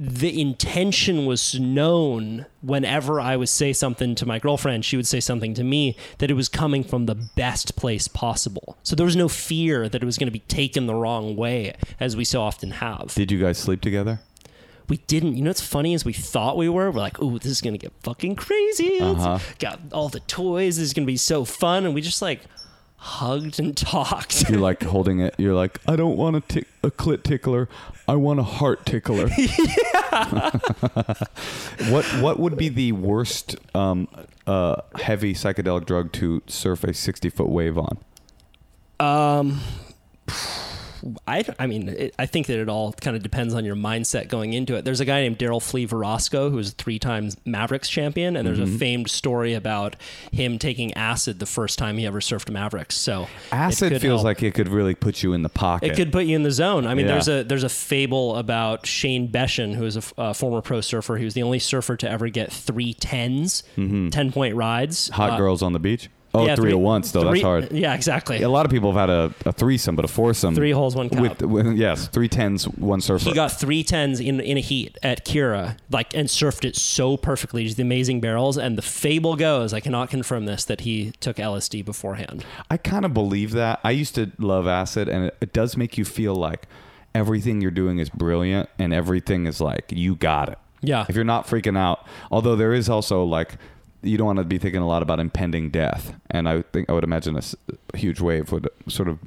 the 0.06 0.42
intention 0.42 1.26
was 1.26 1.58
known 1.58 2.46
whenever 2.62 3.22
I 3.22 3.38
would 3.38 3.48
say 3.48 3.72
something 3.72 4.16
to 4.16 4.26
my 4.26 4.38
girlfriend, 4.38 4.84
she 4.84 4.98
would 4.98 5.08
say 5.08 5.22
something 5.22 5.54
to 5.54 5.64
me 5.64 5.96
that 6.18 6.30
it 6.30 6.34
was 6.34 6.50
coming 6.50 6.84
from 6.84 7.06
the 7.06 7.16
best 7.16 7.78
place 7.78 8.10
possible. 8.10 8.78
So 8.84 8.98
there 8.98 9.06
was 9.06 9.16
no 9.16 9.30
fear 9.30 9.88
that 9.88 10.02
it 10.02 10.06
was 10.06 10.18
going 10.18 10.28
to 10.28 10.32
be 10.32 10.40
taken 10.40 10.88
the 10.88 10.96
wrong 10.96 11.38
way, 11.38 11.76
as 12.02 12.18
we 12.18 12.26
so 12.26 12.42
often 12.42 12.72
have. 12.72 13.14
Did 13.16 13.32
you 13.32 13.40
guys 13.40 13.58
sleep 13.58 13.80
together? 13.80 14.20
We 14.90 14.98
didn't. 15.08 15.38
You 15.38 15.44
know 15.44 15.52
what's 15.52 15.62
funny 15.62 15.94
is 15.94 16.04
we 16.04 16.12
thought 16.12 16.58
we 16.58 16.68
were. 16.68 16.92
We're 16.92 17.00
like, 17.00 17.22
"Ooh, 17.22 17.40
this 17.40 17.52
is 17.52 17.62
gonna 17.62 17.78
get 17.78 17.94
fucking 18.04 18.36
crazy. 18.36 19.00
Uh-huh. 19.00 19.40
Got 19.58 19.80
all 19.94 20.10
the 20.10 20.20
toys. 20.20 20.76
This 20.76 20.88
is 20.88 20.94
gonna 20.94 21.08
be 21.08 21.16
so 21.16 21.46
fun." 21.46 21.86
And 21.86 21.96
we 21.96 22.02
just 22.02 22.22
like 22.22 22.42
hugged 23.04 23.60
and 23.60 23.76
talked. 23.76 24.50
You're 24.50 24.62
like 24.62 24.82
holding 24.84 25.20
it. 25.20 25.36
You're 25.38 25.54
like, 25.54 25.82
I 25.88 25.98
don't 25.98 26.16
want 26.16 26.38
a, 26.38 26.42
tick 26.42 26.68
a 26.84 26.90
clit 26.90 27.24
tickler. 27.24 27.68
I 28.08 28.16
want 28.16 28.40
a 28.40 28.44
heart 28.44 28.86
tickler. 28.86 29.28
what 31.90 32.06
What 32.22 32.40
would 32.40 32.58
be 32.58 32.70
the 32.70 32.94
worst 32.94 33.58
um, 33.76 34.08
uh, 34.48 34.78
heavy 34.96 35.34
psychedelic 35.34 35.86
drug 35.86 36.14
to 36.14 36.42
surf 36.48 36.86
a 36.86 36.94
60 36.94 37.30
foot 37.30 37.50
wave 37.50 37.78
on? 37.78 37.98
Um, 39.02 39.60
I, 41.28 41.44
I 41.60 41.68
mean, 41.68 41.90
it, 41.90 42.16
I 42.18 42.26
think 42.26 42.48
that 42.48 42.60
it 42.60 42.70
all 42.70 42.94
kind 42.94 43.16
of 43.18 43.24
depends 43.24 43.54
on 43.54 43.66
your 43.66 43.76
mindset 43.76 44.28
going 44.30 44.54
into 44.54 44.76
it. 44.76 44.86
There's 44.86 45.00
a 45.00 45.06
guy 45.06 45.22
named 45.22 45.38
Darryl 45.40 45.62
Flea 45.62 45.86
Virostko 45.88 46.50
who 46.50 46.56
was 46.58 46.70
a 46.70 46.76
three 46.76 47.00
times 47.00 47.36
Mavericks 47.46 47.90
champion, 47.90 48.36
and 48.36 48.48
there's 48.48 48.60
Mm-hmm. 48.60 48.76
a 48.76 48.80
famed 48.80 49.10
story 49.10 49.54
about 49.54 49.96
him 50.32 50.58
taking 50.60 50.94
acid 50.94 51.40
the 51.40 51.46
first 51.46 51.78
time 51.80 51.98
he 51.98 52.06
ever 52.06 52.20
surfed 52.20 52.50
Mavericks. 52.50 52.96
So 52.96 53.28
Acid 53.52 54.00
feels 54.02 54.20
help. 54.20 54.24
like 54.26 54.44
it 54.44 54.54
could 54.54 54.68
really 54.70 54.96
put 54.96 55.24
you 55.24 55.34
in 55.34 55.42
the 55.44 55.50
pocket. 55.50 55.92
It 55.92 55.96
could 55.96 56.12
put 56.12 56.26
you 56.26 56.36
in 56.36 56.44
the 56.44 56.52
zone. 56.52 56.86
I 56.88 56.94
mean, 56.94 57.06
Yeah. 57.06 57.14
there's 57.14 57.28
a 57.28 57.44
there's 57.44 57.64
a 57.64 57.70
fable 57.70 58.36
about 58.38 58.86
Shane 58.86 59.28
Beschen, 59.30 59.76
who 59.76 59.86
is 59.86 59.98
a, 59.98 60.04
a 60.18 60.34
former 60.34 60.62
pro 60.62 60.82
surfer. 60.82 61.18
He 61.18 61.26
was 61.26 61.34
the 61.34 61.44
only 61.44 61.60
surfer 61.60 61.98
to 61.98 62.10
ever 62.10 62.30
get 62.30 62.52
three 62.52 62.94
tens, 62.94 63.64
10 63.76 64.12
point 64.32 64.56
rides. 64.56 65.10
Mm-hmm. 65.10 65.16
Hot 65.22 65.30
Uh, 65.32 65.38
girls 65.38 65.62
on 65.62 65.74
the 65.74 65.80
beach. 65.80 66.10
Oh, 66.36 66.46
yeah, 66.48 66.56
three 66.56 66.72
at 66.72 66.80
once 66.80 67.12
though. 67.12 67.22
three- 67.22 67.42
That's 67.42 67.44
hard. 67.44 67.72
Yeah, 67.72 67.94
exactly. 67.94 68.42
A 68.42 68.50
lot 68.50 68.66
of 68.66 68.72
people 68.72 68.92
have 68.92 69.08
had 69.08 69.10
a, 69.10 69.34
a 69.50 69.52
threesome, 69.54 69.96
but 69.96 70.04
a 70.04 70.08
foursome. 70.08 70.56
Three 70.56 70.72
holes, 70.72 70.96
one 70.96 71.10
cup. 71.10 71.20
With, 71.20 71.42
with 71.44 71.78
yes, 71.78 72.08
three 72.08 72.28
tens, 72.28 72.66
one 72.68 73.02
surfer. 73.02 73.26
He 73.26 73.34
got 73.34 73.52
three 73.52 73.84
tens 73.84 74.20
in 74.20 74.40
in 74.40 74.58
a 74.58 74.62
heat 74.62 74.98
at 75.04 75.26
Kirra, 75.26 75.78
like 75.92 76.16
and 76.16 76.28
surfed 76.28 76.66
it 76.66 76.76
so 76.76 77.18
perfectly. 77.18 77.66
Just 77.66 77.78
the 77.78 77.84
amazing 77.84 78.20
barrels. 78.20 78.58
And 78.58 78.78
the 78.78 78.82
fable 78.82 79.36
goes, 79.36 79.74
I 79.74 79.80
cannot 79.80 80.10
confirm 80.10 80.46
this, 80.46 80.66
that 80.66 80.82
he 80.82 81.12
took 81.20 81.38
LSD 81.38 81.86
beforehand. 81.86 82.44
I 82.72 82.78
kind 82.78 83.06
of 83.06 83.14
believe 83.14 83.52
that. 83.52 83.80
I 83.84 83.92
used 83.92 84.16
to 84.16 84.32
love 84.40 84.66
acid, 84.68 85.08
and 85.08 85.26
it, 85.26 85.38
it 85.40 85.54
does 85.54 85.78
make 85.78 85.98
you 86.00 86.06
feel 86.06 86.34
like 86.36 86.68
everything 87.14 87.62
you're 87.62 87.70
doing 87.72 88.00
is 88.00 88.10
brilliant, 88.10 88.70
and 88.80 88.92
everything 88.94 89.46
is 89.46 89.62
like 89.62 89.86
you 89.92 90.16
got 90.16 90.50
it. 90.50 90.58
Yeah. 90.82 91.06
If 91.08 91.16
you're 91.16 91.24
not 91.24 91.48
freaking 91.48 91.78
out, 91.78 92.06
although 92.32 92.56
there 92.56 92.74
is 92.74 92.90
also 92.90 93.24
like 93.24 93.56
you 94.04 94.18
don't 94.18 94.28
want 94.28 94.40
to 94.40 94.44
be 94.46 94.58
thinking 94.58 94.82
a 94.82 94.88
lot 94.88 95.02
about 95.02 95.20
impending 95.20 95.70
death, 95.70 96.14
and 96.30 96.48
I 96.48 96.62
think 96.62 96.90
I 96.90 96.94
would 96.94 97.04
imagine 97.04 97.38
a 97.38 97.98
huge 97.98 98.20
wave 98.22 98.52
would 98.52 98.70
sort 98.88 99.08
of. 99.08 99.20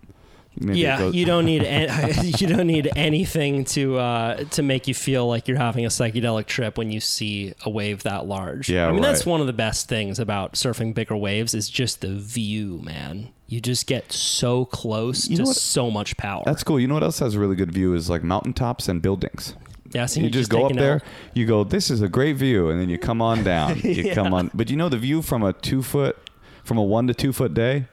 Maybe 0.59 0.79
yeah, 0.79 1.09
you 1.09 1.27
don't 1.27 1.45
need 1.45 1.63
an- 1.65 2.15
you 2.39 2.47
don't 2.47 2.67
need 2.67 2.91
anything 2.97 3.67
to 3.67 3.99
uh, 3.99 4.45
to 4.45 4.63
make 4.63 4.89
you 4.89 4.95
feel 4.95 5.29
like 5.29 5.49
you're 5.49 5.59
having 5.59 5.85
a 5.85 5.89
psychedelic 5.89 6.47
trip 6.47 6.79
when 6.79 6.91
you 6.91 6.99
see 6.99 7.53
a 7.65 7.69
wave 7.69 8.05
that 8.05 8.27
large. 8.27 8.71
Yeah, 8.71 8.89
I 8.89 8.93
mean 8.93 9.03
that's 9.03 9.27
one 9.27 9.43
of 9.43 9.47
the 9.49 9.53
best 9.53 9.87
things 9.87 10.19
about 10.19 10.55
surfing 10.55 10.95
bigger 10.95 11.15
waves 11.17 11.53
is 11.53 11.69
just 11.69 12.01
the 12.01 12.15
view, 12.15 12.81
man. 12.83 13.33
You 13.49 13.61
just 13.61 13.87
get 13.87 14.11
so 14.13 14.65
close 14.65 15.29
You 15.29 15.37
to 15.37 15.47
so 15.47 15.91
much 15.91 16.17
power. 16.17 16.43
That's 16.47 16.65
cool. 16.65 16.81
You 16.81 16.89
know 16.89 16.95
what 16.95 17.03
else 17.03 17.19
has 17.19 17.35
a 17.35 17.39
really 17.39 17.55
good 17.55 17.71
view 17.71 17.93
is 17.95 18.09
like 18.09 18.23
mountaintops 18.25 18.89
and 18.89 19.03
buildings. 19.03 19.55
Yeah, 19.97 20.07
so 20.07 20.21
you 20.21 20.31
just 20.31 20.51
go 20.51 20.67
up 20.67 20.73
there, 20.75 20.95
note. 20.95 21.03
you 21.35 21.47
go, 21.47 21.65
this 21.65 21.91
is 21.91 22.01
a 22.03 22.09
great 22.09 22.37
view, 22.37 22.69
and 22.71 22.81
then 22.81 22.89
you 22.89 22.99
come 22.99 23.21
on 23.23 23.43
down. 23.43 23.81
You 23.85 24.13
come 24.15 24.33
on, 24.35 24.51
but 24.55 24.71
you 24.71 24.77
know 24.77 24.89
the 24.89 24.99
view 24.99 25.23
from 25.23 25.43
a 25.43 25.53
two 25.53 25.83
foot, 25.83 26.17
from 26.65 26.79
a 26.79 26.83
one 26.83 27.07
to 27.09 27.15
two 27.15 27.33
foot 27.33 27.55
day, 27.55 27.87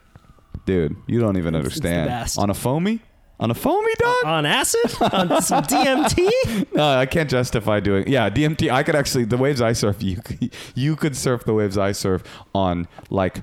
dude, 0.65 0.95
you 1.07 1.19
don't 1.19 1.37
even 1.37 1.55
it's 1.55 1.65
understand. 1.65 2.07
best. 2.09 2.37
On 2.39 2.49
a 2.49 2.53
foamy, 2.53 2.99
on 3.39 3.51
a 3.51 3.53
foamy 3.53 3.93
dog. 3.99 4.25
on 4.25 4.45
acid 4.45 4.91
on 5.01 5.41
some 5.41 5.63
DMT. 5.73 6.73
no, 6.75 6.87
I 6.99 7.05
can't 7.05 7.29
justify 7.29 7.79
doing. 7.79 8.07
Yeah, 8.07 8.29
DMT. 8.29 8.71
I 8.71 8.83
could 8.83 8.95
actually 8.95 9.25
the 9.25 9.37
waves 9.37 9.61
I 9.61 9.73
surf. 9.73 10.01
You 10.03 10.17
could- 10.17 10.53
you 10.75 10.95
could 10.95 11.15
surf 11.15 11.43
the 11.45 11.53
waves 11.53 11.77
I 11.77 11.91
surf 11.93 12.23
on 12.53 12.87
like 13.09 13.41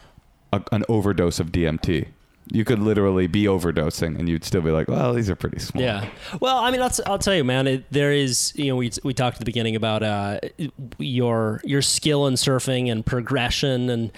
a, 0.53 0.63
an 0.73 0.85
overdose 0.89 1.41
of 1.41 1.51
DMT. 1.53 2.09
You 2.53 2.65
could 2.65 2.81
literally 2.81 3.27
be 3.29 3.45
overdosing, 3.45 4.19
and 4.19 4.29
you'd 4.29 4.45
still 4.45 4.63
be 4.63 4.71
like, 4.71 4.89
"Well, 4.89 5.13
these 5.15 5.31
are 5.31 5.37
pretty 5.37 5.61
small." 5.61 5.83
Yeah. 5.83 6.09
Well, 6.41 6.59
I 6.59 6.71
mean, 6.71 6.83
I'll, 6.83 6.91
I'll 7.07 7.19
tell 7.19 7.35
you, 7.35 7.45
man. 7.45 7.67
It, 7.67 7.93
there 7.93 8.13
is, 8.13 8.53
you 8.57 8.67
know, 8.67 8.77
we 8.77 8.91
we 9.05 9.15
talked 9.15 9.37
at 9.37 9.39
the 9.39 9.45
beginning 9.45 9.77
about 9.77 10.03
uh, 10.03 10.41
your 10.99 11.61
your 11.65 11.83
skill 11.83 12.27
in 12.27 12.35
surfing 12.35 12.91
and 12.91 13.07
progression, 13.07 13.89
and 13.89 14.11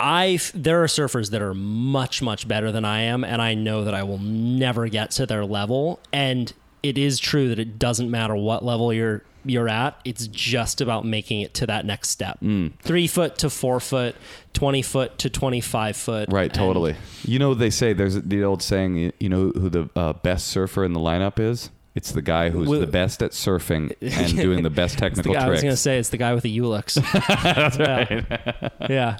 I 0.00 0.40
there 0.54 0.82
are 0.82 0.86
surfers 0.86 1.30
that 1.30 1.42
are 1.42 1.54
much 1.54 2.22
much 2.22 2.48
better 2.48 2.72
than 2.72 2.84
I 2.84 3.02
am, 3.02 3.22
and 3.22 3.42
I 3.42 3.54
know 3.54 3.84
that 3.84 3.94
I 3.94 4.02
will 4.02 4.18
never 4.18 4.88
get 4.88 5.10
to 5.12 5.26
their 5.26 5.44
level. 5.44 6.00
And 6.12 6.52
it 6.82 6.98
is 6.98 7.18
true 7.18 7.48
that 7.48 7.58
it 7.58 7.78
doesn't 7.78 8.10
matter 8.10 8.34
what 8.34 8.64
level 8.64 8.92
you're 8.92 9.22
you're 9.44 9.68
at. 9.68 9.98
It's 10.04 10.26
just 10.28 10.80
about 10.80 11.04
making 11.04 11.40
it 11.40 11.54
to 11.54 11.66
that 11.66 11.84
next 11.84 12.10
step. 12.10 12.38
Mm. 12.40 12.72
Three 12.80 13.06
foot 13.06 13.38
to 13.38 13.50
four 13.50 13.80
foot, 13.80 14.16
twenty 14.52 14.82
foot 14.82 15.18
to 15.18 15.30
twenty 15.30 15.60
five 15.60 15.96
foot. 15.96 16.28
Right, 16.32 16.52
totally. 16.52 16.96
You 17.24 17.38
know, 17.38 17.54
they 17.54 17.70
say 17.70 17.92
there's 17.92 18.20
the 18.22 18.42
old 18.44 18.62
saying. 18.62 18.96
you- 18.96 19.12
You 19.18 19.28
know 19.28 19.50
who 19.50 19.68
the 19.68 19.88
uh, 19.96 20.12
best 20.14 20.48
surfer 20.48 20.84
in 20.84 20.92
the 20.92 21.00
lineup 21.00 21.38
is? 21.38 21.70
It's 21.94 22.12
the 22.12 22.22
guy 22.22 22.48
who's 22.48 22.68
Well- 22.68 22.80
the 22.80 22.86
best 22.86 23.22
at 23.22 23.32
surfing 23.32 23.94
and 24.00 24.34
doing 24.46 24.62
the 24.62 24.70
best 24.70 24.94
It's 24.94 25.00
the 25.00 25.08
technical 25.08 25.34
guy, 25.34 25.46
I 25.46 25.50
was 25.50 25.60
going 25.60 25.72
to 25.74 25.76
say 25.76 25.98
it's 25.98 26.08
the 26.08 26.16
guy 26.16 26.32
with 26.32 26.42
the 26.42 26.58
Yulex. 26.58 26.94
That's 27.54 27.78
right. 27.78 28.90
yeah, 28.90 29.18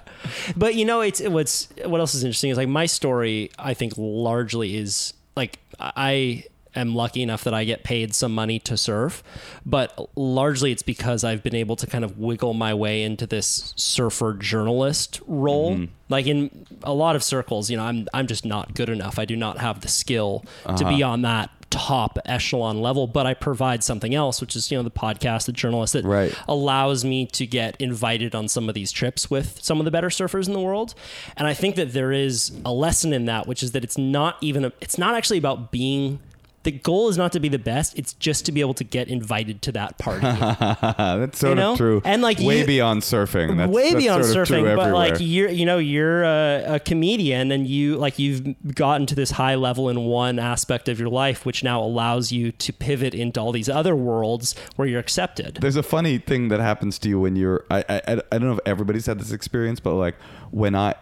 but 0.57 0.73
you 0.73 0.83
know, 0.85 1.01
it's 1.01 1.21
what's 1.21 1.67
what 1.85 1.99
else 1.99 2.15
is 2.15 2.23
interesting 2.23 2.49
is 2.49 2.57
like 2.57 2.67
my 2.67 2.87
story. 2.87 3.51
I 3.59 3.73
think 3.75 3.93
largely 3.97 4.75
is 4.75 5.13
like 5.35 5.59
I 5.79 6.45
am 6.75 6.95
lucky 6.95 7.21
enough 7.21 7.43
that 7.43 7.53
I 7.53 7.63
get 7.65 7.83
paid 7.83 8.13
some 8.15 8.33
money 8.33 8.59
to 8.59 8.77
surf, 8.77 9.23
but 9.65 10.09
largely 10.15 10.71
it's 10.71 10.83
because 10.83 11.23
I've 11.23 11.43
been 11.43 11.55
able 11.55 11.75
to 11.77 11.87
kind 11.87 12.03
of 12.03 12.17
wiggle 12.17 12.53
my 12.53 12.73
way 12.73 13.03
into 13.03 13.27
this 13.27 13.73
surfer 13.77 14.33
journalist 14.33 15.21
role. 15.27 15.75
Mm-hmm. 15.75 15.85
Like 16.09 16.27
in 16.27 16.65
a 16.83 16.93
lot 16.93 17.15
of 17.15 17.23
circles, 17.23 17.69
you 17.69 17.77
know, 17.77 17.83
I'm 17.83 18.07
I'm 18.13 18.27
just 18.27 18.45
not 18.45 18.73
good 18.75 18.89
enough. 18.89 19.17
I 19.19 19.25
do 19.25 19.35
not 19.35 19.57
have 19.59 19.81
the 19.81 19.87
skill 19.87 20.43
to 20.63 20.69
Uh-huh. 20.71 20.89
be 20.89 21.03
on 21.03 21.21
that 21.23 21.49
top 21.69 22.19
echelon 22.25 22.83
level, 22.83 23.07
but 23.07 23.25
I 23.25 23.33
provide 23.33 23.83
something 23.83 24.13
else, 24.13 24.39
which 24.41 24.55
is, 24.55 24.69
you 24.69 24.77
know, 24.77 24.83
the 24.83 24.91
podcast, 24.91 25.47
the 25.47 25.51
journalist 25.51 25.93
that 25.93 26.05
Right. 26.05 26.31
allows 26.47 27.03
me 27.03 27.25
to 27.27 27.47
get 27.47 27.75
invited 27.79 28.35
on 28.35 28.47
some 28.47 28.69
of 28.69 28.75
these 28.75 28.91
trips 28.91 29.31
with 29.31 29.57
some 29.63 29.79
of 29.79 29.85
the 29.85 29.89
better 29.89 30.09
surfers 30.09 30.45
in 30.45 30.53
the 30.53 30.59
world. 30.59 30.93
And 31.35 31.47
I 31.47 31.55
think 31.55 31.75
that 31.77 31.93
there 31.93 32.11
is 32.11 32.51
a 32.63 32.71
lesson 32.71 33.11
in 33.11 33.25
that, 33.25 33.47
which 33.47 33.63
is 33.63 33.71
that 33.71 33.83
it's 33.83 33.97
not 33.97 34.37
even 34.39 34.65
a, 34.65 34.71
it's 34.81 34.99
not 34.99 35.15
actually 35.15 35.39
about 35.39 35.71
being 35.71 36.19
the 36.63 36.71
goal 36.71 37.09
is 37.09 37.17
not 37.17 37.31
to 37.33 37.39
be 37.39 37.49
the 37.49 37.59
best, 37.59 37.97
it's 37.97 38.13
just 38.13 38.45
to 38.45 38.51
be 38.51 38.61
able 38.61 38.73
to 38.75 38.83
get 38.83 39.07
invited 39.09 39.61
to 39.63 39.71
that 39.73 39.97
party. 39.97 40.21
that's 40.97 41.39
sort 41.39 41.51
You 41.51 41.55
know? 41.55 41.71
of 41.73 41.77
true. 41.77 42.01
And, 42.05 42.21
like, 42.21 42.39
way 42.39 42.59
you- 42.61 42.65
beyond 42.65 43.01
surfing. 43.01 43.57
That's, 43.57 43.71
way 43.71 43.91
that's 43.91 44.03
beyond 44.03 44.25
sort 44.25 44.37
of 44.37 44.47
true 44.47 44.57
surfing, 44.63 44.75
but 44.75 44.93
like 44.93 45.15
you're, 45.19 45.49
you 45.49 45.65
know, 45.65 45.77
you're 45.77 46.23
a, 46.23 46.75
a 46.75 46.79
comedian 46.79 47.51
and 47.51 47.67
you 47.67 47.97
like 47.97 48.17
you've 48.19 48.55
gotten 48.75 49.05
to 49.07 49.15
this 49.15 49.31
high 49.31 49.55
level 49.55 49.89
in 49.89 50.01
one 50.05 50.39
aspect 50.39 50.87
of 50.89 50.99
your 50.99 51.09
life, 51.09 51.45
which 51.45 51.63
now 51.63 51.81
allows 51.81 52.31
you 52.31 52.51
to 52.53 52.71
pivot 52.73 53.13
into 53.13 53.39
all 53.39 53.51
these 53.51 53.69
other 53.69 53.95
worlds 53.95 54.55
where 54.75 54.87
you're 54.87 54.99
accepted. 54.99 55.57
There's 55.61 55.75
a 55.75 55.83
funny 55.83 56.17
thing 56.17 56.47
that 56.47 56.59
happens 56.59 56.97
to 56.99 57.09
you 57.09 57.19
when 57.19 57.35
you're. 57.35 57.65
I, 57.69 57.83
I 57.89 58.01
I 58.31 58.37
don't 58.37 58.47
know 58.47 58.53
if 58.53 58.59
everybody's 58.65 59.05
had 59.05 59.19
this 59.19 59.31
experience, 59.31 59.79
but 59.79 59.95
like 59.95 60.15
when 60.51 60.75
I, 60.75 60.95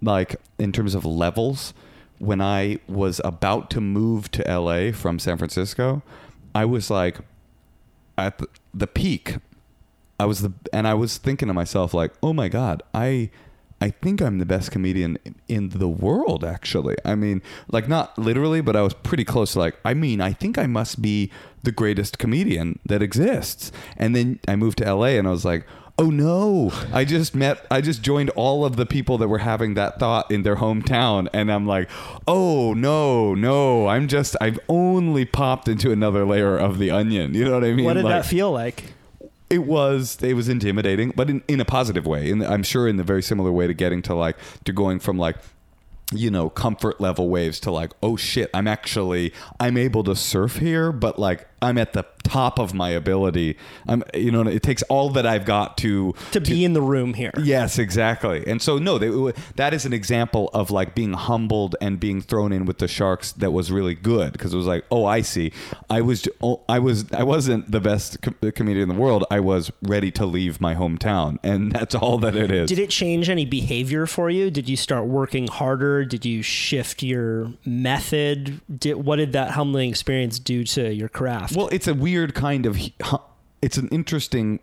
like 0.00 0.36
in 0.58 0.72
terms 0.72 0.94
of 0.94 1.04
levels, 1.04 1.74
when 2.22 2.40
I 2.40 2.78
was 2.86 3.20
about 3.24 3.68
to 3.70 3.80
move 3.80 4.30
to 4.30 4.44
LA 4.48 4.92
from 4.92 5.18
San 5.18 5.38
Francisco, 5.38 6.02
I 6.54 6.64
was 6.64 6.88
like 6.88 7.18
at 8.16 8.40
the, 8.72 8.86
peak. 8.86 9.38
I 10.20 10.26
was 10.26 10.42
the 10.42 10.52
and 10.72 10.86
I 10.86 10.94
was 10.94 11.18
thinking 11.18 11.48
to 11.48 11.54
myself 11.54 11.92
like, 11.92 12.12
oh 12.22 12.32
my 12.32 12.48
god, 12.48 12.82
I. 12.94 13.30
I 13.80 13.90
think 13.90 14.22
I'm 14.22 14.38
the 14.38 14.46
best 14.46 14.70
comedian 14.70 15.18
in 15.48 15.70
the 15.70 15.88
world, 15.88 16.44
actually. 16.44 16.94
I 17.04 17.16
mean, 17.16 17.42
like 17.72 17.88
not 17.88 18.16
literally, 18.16 18.60
but 18.60 18.76
I 18.76 18.82
was 18.82 18.94
pretty 18.94 19.24
close. 19.24 19.56
Like, 19.56 19.74
I 19.84 19.92
mean, 19.92 20.20
I 20.20 20.32
think 20.32 20.56
I 20.56 20.68
must 20.68 21.02
be 21.02 21.32
the 21.64 21.72
greatest 21.72 22.16
comedian 22.16 22.78
that 22.86 23.02
exists. 23.02 23.72
And 23.96 24.14
then 24.14 24.38
I 24.46 24.54
moved 24.54 24.78
to 24.78 24.94
LA 24.94 25.18
and 25.18 25.26
I 25.26 25.32
was 25.32 25.44
like, 25.44 25.66
oh 25.98 26.10
no, 26.10 26.72
I 26.92 27.04
just 27.04 27.34
met, 27.34 27.64
I 27.70 27.80
just 27.80 28.02
joined 28.02 28.30
all 28.30 28.64
of 28.64 28.76
the 28.76 28.86
people 28.86 29.18
that 29.18 29.28
were 29.28 29.38
having 29.38 29.74
that 29.74 29.98
thought 30.00 30.30
in 30.30 30.42
their 30.42 30.56
hometown. 30.56 31.28
And 31.32 31.52
I'm 31.52 31.66
like, 31.66 31.88
oh 32.26 32.74
no, 32.74 33.34
no, 33.34 33.86
I'm 33.86 34.08
just, 34.08 34.34
I've 34.40 34.58
only 34.68 35.24
popped 35.24 35.68
into 35.68 35.92
another 35.92 36.24
layer 36.24 36.56
of 36.56 36.78
the 36.78 36.90
onion. 36.90 37.34
You 37.34 37.44
know 37.44 37.52
what 37.54 37.64
I 37.64 37.72
mean? 37.72 37.84
what 37.84 37.94
did 37.94 38.04
Like- 38.04 38.22
that 38.22 38.26
feel 38.26 38.50
like? 38.50 38.94
it 39.50 39.66
was 39.66 40.16
it 40.22 40.32
was 40.32 40.48
intimidating 40.48 41.12
but 41.14 41.28
in, 41.28 41.42
in 41.46 41.60
a 41.60 41.64
positive 41.66 42.06
way 42.06 42.30
and 42.30 42.42
i'm 42.42 42.62
sure 42.62 42.88
in 42.88 42.96
the 42.96 43.04
very 43.04 43.20
similar 43.22 43.52
way 43.52 43.66
to 43.66 43.74
getting 43.74 44.00
to 44.00 44.14
like 44.14 44.34
to 44.64 44.72
going 44.72 44.98
from 44.98 45.18
like 45.18 45.36
you 46.10 46.30
know 46.30 46.48
comfort 46.48 46.98
level 47.02 47.28
waves 47.28 47.60
to 47.60 47.70
like 47.70 47.92
oh 48.02 48.16
shit 48.16 48.48
i'm 48.54 48.66
actually 48.66 49.30
i'm 49.60 49.76
able 49.76 50.02
to 50.02 50.16
surf 50.16 50.56
here 50.56 50.90
but 50.90 51.18
like 51.18 51.46
i'm 51.62 51.78
at 51.78 51.92
the 51.92 52.04
top 52.22 52.58
of 52.58 52.72
my 52.74 52.90
ability 52.90 53.56
i'm 53.88 54.02
you 54.14 54.30
know 54.30 54.42
it 54.42 54.62
takes 54.62 54.82
all 54.84 55.10
that 55.10 55.26
i've 55.26 55.44
got 55.44 55.76
to 55.78 56.14
To 56.32 56.40
be 56.40 56.64
in 56.64 56.72
the 56.72 56.82
room 56.82 57.14
here. 57.14 57.32
Yes, 57.42 57.78
exactly. 57.78 58.44
And 58.46 58.60
so 58.60 58.78
no, 58.78 58.98
they, 58.98 59.32
that 59.56 59.74
is 59.74 59.84
an 59.84 59.92
example 59.92 60.50
of 60.52 60.70
like 60.70 60.94
being 60.94 61.12
humbled 61.12 61.76
and 61.80 61.98
being 61.98 62.20
thrown 62.20 62.52
in 62.52 62.64
with 62.64 62.78
the 62.78 62.88
sharks 62.88 63.32
that 63.32 63.50
was 63.52 63.70
really 63.72 63.94
good 63.94 64.32
because 64.32 64.52
it 64.54 64.56
was 64.56 64.66
like, 64.66 64.84
oh, 64.90 65.04
I 65.04 65.20
see. 65.22 65.52
I 65.90 66.00
was 66.00 66.28
oh, 66.42 66.62
I 66.68 66.78
was 66.78 67.10
I 67.12 67.22
wasn't 67.22 67.70
the 67.70 67.80
best 67.80 68.20
com- 68.22 68.36
comedian 68.54 68.90
in 68.90 68.94
the 68.96 69.00
world. 69.00 69.24
I 69.30 69.40
was 69.40 69.70
ready 69.82 70.10
to 70.12 70.26
leave 70.26 70.60
my 70.60 70.74
hometown, 70.74 71.38
and 71.42 71.72
that's 71.76 71.94
all 71.94 72.18
that 72.18 72.36
it 72.36 72.50
is. 72.50 72.68
Did 72.68 72.78
it 72.78 72.90
change 72.90 73.28
any 73.28 73.44
behavior 73.44 74.06
for 74.06 74.30
you? 74.30 74.50
Did 74.50 74.68
you 74.68 74.76
start 74.76 75.06
working 75.06 75.48
harder? 75.48 76.04
Did 76.04 76.24
you 76.24 76.42
shift 76.42 77.02
your 77.02 77.52
method? 77.64 78.60
Did, 78.78 78.94
what 78.96 79.16
did 79.16 79.32
that 79.32 79.50
humbling 79.52 79.90
experience 79.90 80.38
do 80.38 80.64
to 80.64 80.92
your 80.92 81.08
craft? 81.08 81.51
Well, 81.54 81.68
it's 81.68 81.86
a 81.88 81.94
weird 81.94 82.34
kind 82.34 82.66
of. 82.66 82.78
It's 83.60 83.76
an 83.76 83.88
interesting 83.88 84.58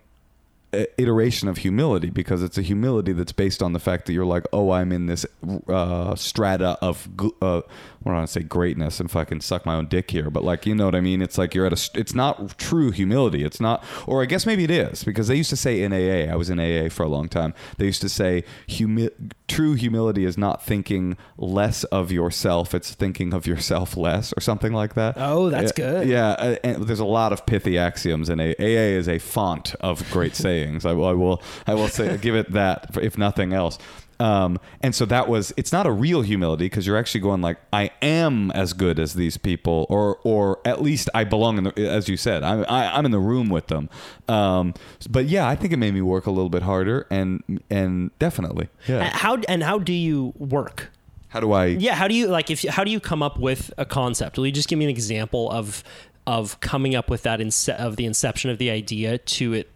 uh, 0.72 0.84
iteration 0.98 1.48
of 1.48 1.58
humility 1.58 2.10
because 2.10 2.42
it's 2.42 2.56
a 2.56 2.62
humility 2.62 3.12
that's 3.12 3.32
based 3.32 3.62
on 3.62 3.72
the 3.72 3.80
fact 3.80 4.06
that 4.06 4.12
you're 4.12 4.26
like, 4.26 4.46
oh, 4.52 4.70
I'm 4.70 4.92
in 4.92 5.06
this 5.06 5.26
uh, 5.68 6.14
strata 6.14 6.78
of, 6.80 7.08
uh, 7.42 7.62
I 8.02 8.08
don't 8.08 8.14
want 8.16 8.28
to 8.28 8.32
say 8.32 8.42
greatness 8.42 8.98
and 8.98 9.10
fucking 9.10 9.42
suck 9.42 9.66
my 9.66 9.74
own 9.74 9.86
dick 9.86 10.10
here, 10.10 10.30
but 10.30 10.42
like, 10.42 10.64
you 10.64 10.74
know 10.74 10.86
what 10.86 10.94
I 10.94 11.00
mean? 11.02 11.20
It's 11.20 11.36
like 11.36 11.54
you're 11.54 11.66
at 11.66 11.72
a. 11.74 11.90
It's 12.00 12.14
not 12.14 12.56
true 12.56 12.90
humility. 12.92 13.44
It's 13.44 13.60
not, 13.60 13.84
or 14.06 14.22
I 14.22 14.24
guess 14.24 14.46
maybe 14.46 14.64
it 14.64 14.70
is 14.70 15.04
because 15.04 15.28
they 15.28 15.34
used 15.36 15.50
to 15.50 15.56
say 15.56 15.82
in 15.82 15.92
AA. 15.92 16.32
I 16.32 16.34
was 16.36 16.48
in 16.48 16.58
AA 16.58 16.88
for 16.88 17.02
a 17.02 17.08
long 17.08 17.28
time. 17.28 17.52
They 17.76 17.84
used 17.84 18.00
to 18.00 18.08
say 18.08 18.44
humi- 18.66 19.10
True 19.48 19.74
humility 19.74 20.24
is 20.24 20.38
not 20.38 20.64
thinking 20.64 21.16
less 21.36 21.84
of 21.84 22.10
yourself; 22.10 22.74
it's 22.74 22.94
thinking 22.94 23.34
of 23.34 23.46
yourself 23.46 23.96
less, 23.96 24.32
or 24.36 24.40
something 24.40 24.72
like 24.72 24.94
that. 24.94 25.14
Oh, 25.18 25.50
that's 25.50 25.72
good. 25.72 26.08
Yeah, 26.08 26.56
and 26.64 26.84
there's 26.84 27.00
a 27.00 27.04
lot 27.04 27.32
of 27.32 27.44
pithy 27.44 27.76
axioms, 27.76 28.28
and 28.30 28.40
AA 28.40 28.54
is 28.96 29.08
a 29.08 29.18
font 29.18 29.74
of 29.80 30.08
great 30.10 30.34
sayings. 30.36 30.86
I, 30.86 30.92
will- 30.92 31.04
I 31.06 31.12
will, 31.12 31.42
I 31.66 31.74
will 31.74 31.88
say, 31.88 32.16
give 32.16 32.34
it 32.34 32.52
that, 32.52 32.96
if 33.02 33.18
nothing 33.18 33.52
else. 33.52 33.76
Um, 34.20 34.60
and 34.82 34.94
so 34.94 35.06
that 35.06 35.28
was, 35.28 35.52
it's 35.56 35.72
not 35.72 35.86
a 35.86 35.90
real 35.90 36.22
humility 36.22 36.66
because 36.66 36.86
you're 36.86 36.98
actually 36.98 37.22
going 37.22 37.40
like, 37.40 37.58
I 37.72 37.90
am 38.02 38.50
as 38.52 38.74
good 38.74 38.98
as 39.00 39.14
these 39.14 39.36
people, 39.36 39.86
or, 39.88 40.20
or 40.24 40.60
at 40.64 40.82
least 40.82 41.08
I 41.14 41.24
belong 41.24 41.58
in 41.58 41.64
the, 41.64 41.88
as 41.88 42.08
you 42.08 42.16
said, 42.16 42.42
I'm, 42.42 42.64
I, 42.68 42.96
I'm 42.96 43.06
in 43.06 43.10
the 43.10 43.18
room 43.18 43.48
with 43.48 43.68
them. 43.68 43.88
Um, 44.28 44.74
but 45.08 45.26
yeah, 45.26 45.48
I 45.48 45.56
think 45.56 45.72
it 45.72 45.78
made 45.78 45.94
me 45.94 46.02
work 46.02 46.26
a 46.26 46.30
little 46.30 46.50
bit 46.50 46.62
harder, 46.62 47.06
and 47.10 47.60
and 47.70 48.16
definitely, 48.18 48.68
yeah. 48.86 49.10
how 49.16 49.38
and 49.48 49.62
how 49.62 49.78
do 49.78 49.92
you 49.92 50.32
work? 50.36 50.90
How 51.28 51.40
do 51.40 51.52
I? 51.52 51.66
Yeah, 51.66 51.94
how 51.94 52.06
do 52.06 52.14
you 52.14 52.28
like 52.28 52.50
if 52.50 52.62
how 52.62 52.84
do 52.84 52.90
you 52.90 53.00
come 53.00 53.22
up 53.22 53.38
with 53.38 53.72
a 53.78 53.84
concept? 53.84 54.38
Will 54.38 54.46
you 54.46 54.52
just 54.52 54.68
give 54.68 54.78
me 54.78 54.84
an 54.84 54.90
example 54.90 55.50
of 55.50 55.82
of 56.26 56.60
coming 56.60 56.94
up 56.94 57.10
with 57.10 57.22
that 57.22 57.40
ince- 57.40 57.74
of 57.74 57.96
the 57.96 58.04
inception 58.04 58.50
of 58.50 58.58
the 58.58 58.70
idea 58.70 59.18
to 59.18 59.52
it 59.54 59.70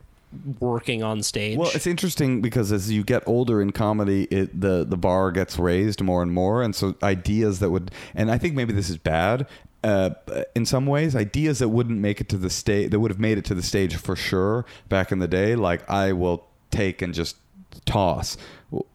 working 0.60 1.02
on 1.02 1.22
stage? 1.22 1.58
Well, 1.58 1.70
it's 1.74 1.86
interesting 1.86 2.40
because 2.40 2.72
as 2.72 2.90
you 2.90 3.04
get 3.04 3.22
older 3.26 3.60
in 3.60 3.72
comedy, 3.72 4.24
it 4.24 4.60
the 4.60 4.84
the 4.84 4.96
bar 4.96 5.30
gets 5.30 5.58
raised 5.58 6.02
more 6.02 6.22
and 6.22 6.32
more, 6.32 6.62
and 6.62 6.74
so 6.74 6.94
ideas 7.02 7.60
that 7.60 7.70
would, 7.70 7.90
and 8.14 8.30
I 8.30 8.38
think 8.38 8.54
maybe 8.54 8.72
this 8.72 8.90
is 8.90 8.98
bad. 8.98 9.46
Uh, 9.82 10.10
in 10.54 10.64
some 10.64 10.86
ways, 10.86 11.14
ideas 11.14 11.58
that 11.58 11.68
wouldn't 11.68 12.00
make 12.00 12.18
it 12.18 12.28
to 12.30 12.38
the 12.38 12.48
stage, 12.48 12.90
that 12.90 13.00
would 13.00 13.10
have 13.10 13.20
made 13.20 13.36
it 13.36 13.44
to 13.44 13.54
the 13.54 13.62
stage 13.62 13.96
for 13.96 14.16
sure 14.16 14.64
back 14.88 15.12
in 15.12 15.18
the 15.18 15.28
day, 15.28 15.56
like 15.56 15.88
I 15.90 16.12
will 16.12 16.46
take 16.70 17.02
and 17.02 17.12
just 17.12 17.36
toss 17.84 18.38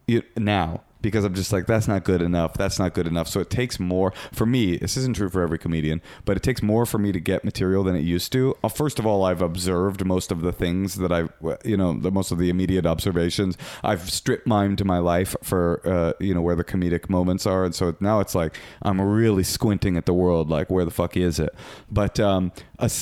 you, 0.06 0.22
now 0.36 0.82
because 1.02 1.24
I'm 1.24 1.34
just 1.34 1.52
like 1.52 1.66
that's 1.66 1.88
not 1.88 2.04
good 2.04 2.22
enough. 2.22 2.54
That's 2.54 2.78
not 2.78 2.94
good 2.94 3.06
enough. 3.06 3.28
So 3.28 3.40
it 3.40 3.50
takes 3.50 3.78
more 3.78 4.12
for 4.32 4.46
me. 4.46 4.76
This 4.76 4.96
isn't 4.96 5.16
true 5.16 5.28
for 5.28 5.42
every 5.42 5.58
comedian, 5.58 6.02
but 6.24 6.36
it 6.36 6.42
takes 6.42 6.62
more 6.62 6.86
for 6.86 6.98
me 6.98 7.12
to 7.12 7.20
get 7.20 7.44
material 7.44 7.84
than 7.84 7.96
it 7.96 8.00
used 8.02 8.32
to. 8.32 8.56
Uh, 8.64 8.68
First 8.68 8.98
of 8.98 9.06
all, 9.06 9.24
I've 9.24 9.42
observed 9.42 10.06
most 10.06 10.32
of 10.32 10.40
the 10.40 10.52
things 10.52 10.94
that 10.94 11.12
I, 11.12 11.28
you 11.64 11.76
know, 11.76 11.92
the 11.98 12.10
most 12.10 12.32
of 12.32 12.38
the 12.38 12.48
immediate 12.48 12.86
observations. 12.86 13.58
I've 13.82 14.08
strip 14.10 14.46
mined 14.46 14.78
to 14.78 14.86
my 14.86 14.98
life 14.98 15.36
for, 15.42 15.82
uh, 15.84 16.12
you 16.18 16.34
know, 16.34 16.40
where 16.40 16.56
the 16.56 16.64
comedic 16.64 17.10
moments 17.10 17.46
are, 17.46 17.64
and 17.64 17.74
so 17.74 17.94
now 18.00 18.20
it's 18.20 18.34
like 18.34 18.56
I'm 18.80 19.00
really 19.00 19.42
squinting 19.42 19.98
at 19.98 20.06
the 20.06 20.14
world, 20.14 20.48
like 20.48 20.70
where 20.70 20.86
the 20.86 20.90
fuck 20.90 21.16
is 21.16 21.38
it? 21.38 21.54
But 21.90 22.18
um, 22.18 22.52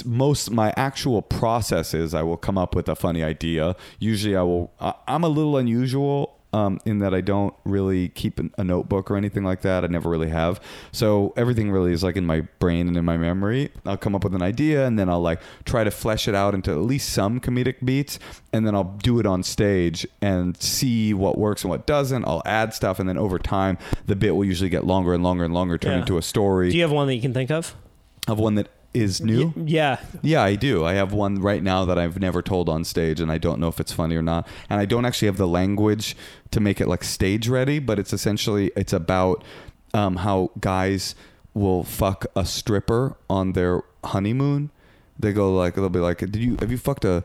most 0.04 0.50
my 0.50 0.74
actual 0.76 1.22
process 1.22 1.94
is 1.94 2.12
I 2.12 2.22
will 2.22 2.36
come 2.36 2.58
up 2.58 2.74
with 2.74 2.88
a 2.88 2.96
funny 2.96 3.22
idea. 3.22 3.76
Usually, 4.00 4.34
I 4.34 4.42
will. 4.42 4.72
I, 4.80 4.94
I'm 5.06 5.22
a 5.22 5.28
little 5.28 5.56
unusual 5.56 6.37
um, 6.52 6.78
in 6.86 6.98
that 7.00 7.12
I 7.12 7.20
don't 7.20 7.54
really 7.64 8.08
keep 8.08 8.38
an- 8.38 8.52
a 8.56 8.64
notebook 8.64 9.10
or 9.10 9.16
anything 9.16 9.44
like 9.44 9.60
that. 9.62 9.84
I 9.84 9.86
never 9.88 10.08
really 10.08 10.30
have. 10.30 10.60
So 10.92 11.34
everything 11.36 11.70
really 11.70 11.92
is 11.92 12.02
like 12.02 12.16
in 12.16 12.24
my 12.24 12.40
brain 12.58 12.88
and 12.88 12.96
in 12.96 13.04
my 13.04 13.16
memory. 13.18 13.70
I'll 13.84 13.96
come 13.98 14.14
up 14.14 14.24
with 14.24 14.34
an 14.34 14.40
idea 14.42 14.86
and 14.86 14.98
then 14.98 15.08
I'll 15.10 15.20
like 15.20 15.40
try 15.66 15.84
to 15.84 15.90
flesh 15.90 16.26
it 16.26 16.34
out 16.34 16.54
into 16.54 16.70
at 16.70 16.78
least 16.78 17.10
some 17.12 17.38
comedic 17.38 17.84
beats 17.84 18.18
and 18.52 18.66
then 18.66 18.74
I'll 18.74 18.96
do 19.02 19.18
it 19.20 19.26
on 19.26 19.42
stage 19.42 20.06
and 20.22 20.56
see 20.60 21.12
what 21.12 21.36
works 21.36 21.62
and 21.64 21.70
what 21.70 21.86
doesn't. 21.86 22.24
I'll 22.24 22.42
add 22.46 22.72
stuff 22.72 22.98
and 22.98 23.08
then 23.08 23.18
over 23.18 23.38
time 23.38 23.76
the 24.06 24.16
bit 24.16 24.34
will 24.34 24.44
usually 24.44 24.70
get 24.70 24.84
longer 24.86 25.12
and 25.14 25.22
longer 25.22 25.44
and 25.44 25.52
longer, 25.52 25.76
turn 25.76 25.92
Yeah. 25.92 25.98
into 26.00 26.16
a 26.18 26.22
story 26.22 26.70
do 26.70 26.76
you 26.76 26.82
have 26.82 26.92
one 26.92 27.06
that 27.08 27.14
you 27.14 27.20
can 27.22 27.34
think 27.34 27.50
of? 27.50 27.74
of 28.26 28.38
one 28.38 28.54
that 28.56 28.68
is 29.00 29.20
new. 29.20 29.52
Y- 29.56 29.62
yeah. 29.66 30.00
Yeah, 30.22 30.42
I 30.42 30.54
do. 30.54 30.84
I 30.84 30.94
have 30.94 31.12
one 31.12 31.40
right 31.40 31.62
now 31.62 31.84
that 31.84 31.98
I've 31.98 32.20
never 32.20 32.42
told 32.42 32.68
on 32.68 32.84
stage, 32.84 33.20
and 33.20 33.30
I 33.30 33.38
don't 33.38 33.60
know 33.60 33.68
if 33.68 33.80
it's 33.80 33.92
funny 33.92 34.16
or 34.16 34.22
not. 34.22 34.46
And 34.68 34.80
I 34.80 34.84
don't 34.84 35.04
actually 35.04 35.26
have 35.26 35.36
the 35.36 35.48
language 35.48 36.16
to 36.50 36.60
make 36.60 36.80
it 36.80 36.88
like 36.88 37.04
stage 37.04 37.48
ready, 37.48 37.78
but 37.78 37.98
it's 37.98 38.12
essentially 38.12 38.70
it's 38.76 38.92
about 38.92 39.42
um, 39.94 40.16
how 40.16 40.50
guys 40.60 41.14
will 41.54 41.82
fuck 41.84 42.26
a 42.36 42.44
stripper 42.44 43.16
on 43.28 43.52
their 43.52 43.82
honeymoon. 44.04 44.70
They 45.18 45.32
go 45.32 45.52
like 45.54 45.74
they'll 45.74 45.88
be 45.88 45.98
like, 45.98 46.18
"Did 46.18 46.36
you 46.36 46.56
have 46.60 46.70
you 46.70 46.78
fucked 46.78 47.04
a 47.04 47.24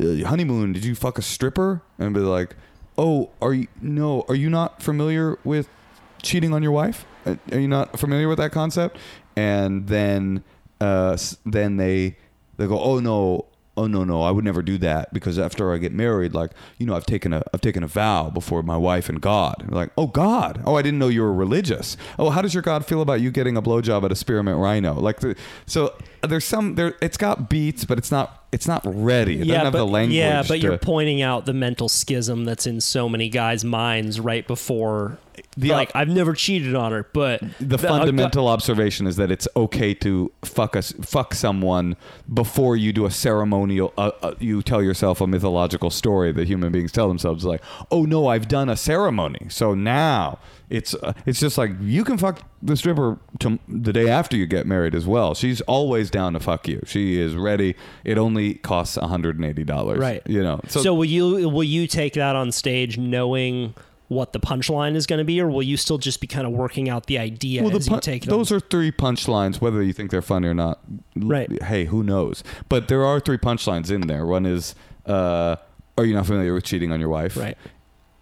uh, 0.00 0.26
honeymoon? 0.26 0.72
Did 0.72 0.84
you 0.84 0.94
fuck 0.94 1.18
a 1.18 1.22
stripper?" 1.22 1.82
And 1.98 2.14
be 2.14 2.20
like, 2.20 2.54
"Oh, 2.96 3.30
are 3.42 3.52
you 3.52 3.66
no? 3.82 4.24
Are 4.28 4.36
you 4.36 4.48
not 4.50 4.82
familiar 4.82 5.38
with 5.44 5.68
cheating 6.22 6.52
on 6.54 6.62
your 6.62 6.72
wife? 6.72 7.04
Uh, 7.26 7.36
Are 7.52 7.58
you 7.58 7.66
not 7.68 7.98
familiar 7.98 8.28
with 8.28 8.38
that 8.38 8.52
concept?" 8.52 8.98
And 9.36 9.88
then 9.88 10.44
uh, 10.80 11.16
then 11.44 11.76
they 11.76 12.16
they 12.56 12.66
go, 12.66 12.80
"Oh 12.80 13.00
no." 13.00 13.46
Oh 13.76 13.88
no 13.88 14.04
no! 14.04 14.22
I 14.22 14.30
would 14.30 14.44
never 14.44 14.62
do 14.62 14.78
that 14.78 15.12
because 15.12 15.36
after 15.36 15.74
I 15.74 15.78
get 15.78 15.92
married, 15.92 16.32
like 16.32 16.52
you 16.78 16.86
know, 16.86 16.94
I've 16.94 17.06
taken 17.06 17.32
a 17.32 17.42
I've 17.52 17.60
taken 17.60 17.82
a 17.82 17.88
vow 17.88 18.30
before 18.30 18.62
my 18.62 18.76
wife 18.76 19.08
and 19.08 19.20
God. 19.20 19.66
Like, 19.68 19.90
oh 19.98 20.06
God! 20.06 20.62
Oh, 20.64 20.76
I 20.76 20.82
didn't 20.82 21.00
know 21.00 21.08
you 21.08 21.22
were 21.22 21.34
religious. 21.34 21.96
Oh, 22.16 22.30
how 22.30 22.40
does 22.40 22.54
your 22.54 22.62
God 22.62 22.86
feel 22.86 23.02
about 23.02 23.20
you 23.20 23.32
getting 23.32 23.56
a 23.56 23.62
blowjob 23.62 24.04
at 24.04 24.12
a 24.12 24.14
spearmint 24.14 24.58
rhino? 24.60 24.94
Like, 24.94 25.18
the, 25.18 25.34
so 25.66 25.92
there's 26.26 26.44
some 26.44 26.74
there. 26.74 26.94
It's 27.00 27.16
got 27.16 27.48
beats, 27.48 27.84
but 27.84 27.98
it's 27.98 28.10
not 28.10 28.44
it's 28.54 28.68
not 28.68 28.82
ready. 28.84 29.34
It 29.34 29.46
doesn't 29.48 29.64
have 29.64 29.72
but, 29.72 29.78
the 29.78 29.86
language. 29.86 30.16
yeah, 30.16 30.42
but 30.42 30.48
to- 30.54 30.58
you're 30.58 30.78
pointing 30.78 31.20
out 31.22 31.44
the 31.44 31.52
mental 31.52 31.88
schism 31.88 32.44
that's 32.44 32.66
in 32.66 32.80
so 32.80 33.08
many 33.08 33.28
guys' 33.28 33.64
minds 33.64 34.20
right 34.20 34.46
before. 34.46 35.18
The- 35.56 35.70
like 35.70 35.90
I've 35.94 36.08
never 36.08 36.32
cheated 36.34 36.76
on 36.76 36.92
her, 36.92 37.08
but 37.12 37.42
the 37.60 37.74
uh, 37.74 37.78
fundamental 37.78 38.46
observation 38.46 39.08
is 39.08 39.16
that 39.16 39.32
it's 39.32 39.48
okay 39.56 39.92
to 39.94 40.30
fuck 40.44 40.76
us 40.76 40.92
fuck 41.02 41.34
someone 41.34 41.96
before 42.32 42.76
you 42.76 42.92
do 42.92 43.04
a 43.06 43.10
ceremonial 43.10 43.92
uh, 43.98 44.12
uh, 44.22 44.34
you 44.38 44.62
tell 44.62 44.82
yourself 44.82 45.20
a 45.20 45.26
mythological 45.26 45.90
story 45.90 46.30
that 46.32 46.46
human 46.46 46.70
beings 46.70 46.92
tell 46.92 47.08
themselves 47.08 47.44
like 47.44 47.60
oh 47.90 48.04
no 48.04 48.28
i've 48.28 48.46
done 48.46 48.68
a 48.68 48.76
ceremony 48.76 49.46
so 49.48 49.74
now 49.74 50.38
it's 50.76 50.94
uh, 50.94 51.12
it's 51.26 51.40
just 51.40 51.56
like 51.58 51.70
you 51.80 52.04
can 52.04 52.18
fuck 52.18 52.40
the 52.62 52.76
stripper 52.76 53.18
to 53.40 53.58
the 53.68 53.92
day 53.92 54.08
after 54.08 54.36
you 54.36 54.46
get 54.46 54.66
married 54.66 54.94
as 54.94 55.06
well 55.06 55.34
she's 55.34 55.60
always 55.62 56.10
down 56.10 56.32
to 56.32 56.40
fuck 56.40 56.66
you 56.68 56.80
she 56.86 57.18
is 57.20 57.34
ready 57.36 57.74
it 58.04 58.18
only 58.18 58.54
costs 58.54 58.96
$180 58.98 59.98
Right. 59.98 60.22
you 60.26 60.42
know 60.42 60.60
So, 60.68 60.94
will 60.94 61.04
you 61.04 61.48
will 61.48 61.64
you 61.64 61.86
take 61.86 62.14
that 62.14 62.36
on 62.36 62.52
stage 62.52 62.98
knowing 62.98 63.74
what 64.08 64.32
the 64.34 64.38
punchline 64.40 64.94
is 64.96 65.06
going 65.06 65.18
to 65.18 65.24
be, 65.24 65.40
or 65.40 65.48
will 65.48 65.62
you 65.62 65.78
still 65.78 65.96
just 65.96 66.20
be 66.20 66.26
kind 66.26 66.46
of 66.46 66.52
working 66.52 66.90
out 66.90 67.06
the 67.06 67.18
idea 67.18 67.62
well, 67.62 67.74
as 67.74 67.86
the 67.86 67.90
you 67.90 67.94
pun- 67.96 68.00
take 68.00 68.24
it? 68.26 68.28
those 68.30 68.52
are 68.52 68.60
three 68.60 68.92
punchlines, 68.92 69.60
whether 69.62 69.82
you 69.82 69.94
think 69.94 70.10
they're 70.10 70.20
funny 70.22 70.46
or 70.46 70.52
not. 70.54 70.78
Right. 71.16 71.50
Hey, 71.62 71.86
who 71.86 72.02
knows? 72.02 72.44
But 72.68 72.88
there 72.88 73.04
are 73.04 73.18
three 73.18 73.38
punchlines 73.38 73.90
in 73.90 74.02
there. 74.02 74.26
One 74.26 74.44
is, 74.44 74.74
uh, 75.06 75.56
"Are 75.96 76.04
you 76.04 76.14
not 76.14 76.26
familiar 76.26 76.52
with 76.52 76.64
cheating 76.64 76.92
on 76.92 77.00
your 77.00 77.08
wife?" 77.08 77.34
right. 77.36 77.56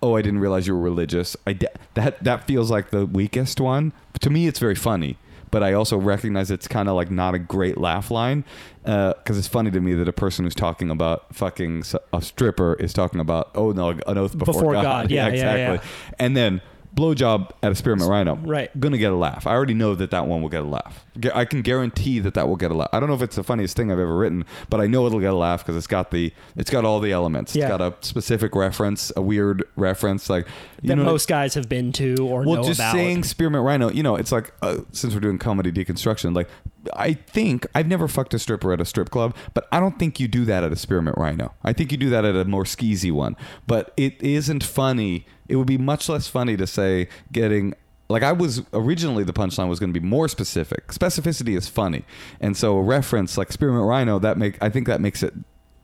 Oh, 0.02 0.16
I 0.16 0.22
didn't 0.22 0.40
realize 0.40 0.66
you 0.66 0.74
were 0.74 0.80
religious. 0.80 1.36
I 1.46 1.52
de- 1.52 1.68
that 1.94 2.22
that 2.24 2.46
feels 2.46 2.70
like 2.70 2.90
the 2.90 3.06
weakest 3.06 3.60
one. 3.60 3.92
to 4.20 4.30
me, 4.30 4.46
it's 4.48 4.58
very 4.58 4.74
funny, 4.74 5.16
but 5.50 5.62
I 5.62 5.72
also 5.74 5.96
recognize 5.96 6.50
it's 6.50 6.66
kind 6.68 6.88
of 6.88 6.96
like 6.96 7.10
not 7.10 7.34
a 7.34 7.38
great 7.38 7.78
laugh 7.78 8.10
line 8.10 8.44
uh, 8.84 9.12
because 9.14 9.38
it's 9.38 9.48
funny 9.48 9.70
to 9.70 9.80
me 9.80 9.94
that 9.94 10.08
a 10.08 10.12
person 10.12 10.44
who's 10.44 10.54
talking 10.54 10.90
about 10.90 11.34
fucking 11.34 11.84
a 12.12 12.20
stripper 12.22 12.74
is 12.74 12.92
talking 12.92 13.20
about 13.20 13.50
oh 13.54 13.70
no 13.72 13.90
an 13.90 14.18
oath 14.18 14.36
before, 14.36 14.54
Before 14.54 14.72
God. 14.74 15.10
Yeah, 15.10 15.26
yeah, 15.28 15.32
exactly. 15.32 15.88
yeah. 15.88 16.14
And 16.18 16.36
then 16.36 16.60
blowjob 16.94 17.50
at 17.62 17.72
a 17.72 17.74
spearmint 17.74 18.10
rhino. 18.10 18.36
Right. 18.36 18.68
Gonna 18.78 18.98
get 18.98 19.12
a 19.12 19.16
laugh. 19.16 19.46
I 19.46 19.52
already 19.52 19.74
know 19.74 19.94
that 19.94 20.10
that 20.10 20.26
one 20.26 20.42
will 20.42 20.48
get 20.50 20.62
a 20.62 20.66
laugh. 20.68 21.04
I 21.34 21.44
can 21.44 21.62
guarantee 21.62 22.20
that 22.20 22.34
that 22.34 22.48
will 22.48 22.56
get 22.56 22.70
a 22.70 22.74
laugh. 22.74 22.88
I 22.92 23.00
don't 23.00 23.08
know 23.08 23.14
if 23.14 23.22
it's 23.22 23.36
the 23.36 23.42
funniest 23.42 23.76
thing 23.76 23.92
I've 23.92 23.98
ever 23.98 24.16
written, 24.16 24.44
but 24.70 24.80
I 24.80 24.86
know 24.86 25.06
it'll 25.06 25.20
get 25.20 25.32
a 25.32 25.36
laugh 25.36 25.60
because 25.62 25.76
it's 25.76 25.86
got 25.86 26.10
the 26.10 26.32
it's 26.56 26.70
got 26.70 26.84
all 26.84 27.00
the 27.00 27.12
elements. 27.12 27.54
Yeah. 27.54 27.64
It's 27.66 27.70
got 27.76 27.80
a 27.80 27.94
specific 28.00 28.54
reference, 28.54 29.12
a 29.16 29.20
weird 29.22 29.62
reference, 29.76 30.30
like 30.30 30.46
you 30.80 30.88
That 30.88 30.96
know. 30.96 31.04
most 31.04 31.28
guys 31.28 31.54
have 31.54 31.68
been 31.68 31.92
to 31.92 32.14
or 32.20 32.44
well, 32.44 32.56
know 32.56 32.64
just 32.64 32.80
about. 32.80 32.92
saying 32.94 33.24
spearmint 33.24 33.64
rhino, 33.64 33.90
you 33.90 34.02
know, 34.02 34.16
it's 34.16 34.32
like 34.32 34.52
uh, 34.62 34.78
since 34.92 35.12
we're 35.14 35.20
doing 35.20 35.38
comedy 35.38 35.70
deconstruction, 35.70 36.34
like 36.34 36.48
I 36.94 37.12
think 37.12 37.66
I've 37.74 37.86
never 37.86 38.08
fucked 38.08 38.34
a 38.34 38.38
stripper 38.38 38.72
at 38.72 38.80
a 38.80 38.84
strip 38.84 39.10
club, 39.10 39.36
but 39.54 39.68
I 39.70 39.78
don't 39.80 39.98
think 39.98 40.18
you 40.18 40.28
do 40.28 40.44
that 40.46 40.64
at 40.64 40.72
a 40.72 40.76
spearmint 40.76 41.16
rhino. 41.18 41.52
I 41.62 41.72
think 41.72 41.92
you 41.92 41.98
do 41.98 42.10
that 42.10 42.24
at 42.24 42.34
a 42.34 42.44
more 42.44 42.64
skeezy 42.64 43.12
one. 43.12 43.36
But 43.66 43.92
it 43.96 44.20
isn't 44.22 44.64
funny. 44.64 45.26
It 45.48 45.56
would 45.56 45.66
be 45.66 45.78
much 45.78 46.08
less 46.08 46.26
funny 46.26 46.56
to 46.56 46.66
say 46.66 47.08
getting 47.30 47.74
like 48.12 48.22
I 48.22 48.32
was 48.32 48.62
originally 48.72 49.24
the 49.24 49.32
punchline 49.32 49.68
was 49.68 49.80
going 49.80 49.92
to 49.92 49.98
be 50.00 50.06
more 50.06 50.28
specific. 50.28 50.88
Specificity 50.88 51.56
is 51.56 51.68
funny, 51.68 52.04
and 52.40 52.56
so 52.56 52.76
a 52.78 52.82
reference 52.82 53.36
like 53.36 53.50
spearmint 53.52 53.84
rhino 53.86 54.18
that 54.20 54.38
make 54.38 54.56
I 54.62 54.68
think 54.68 54.86
that 54.86 55.00
makes 55.00 55.22
it 55.22 55.34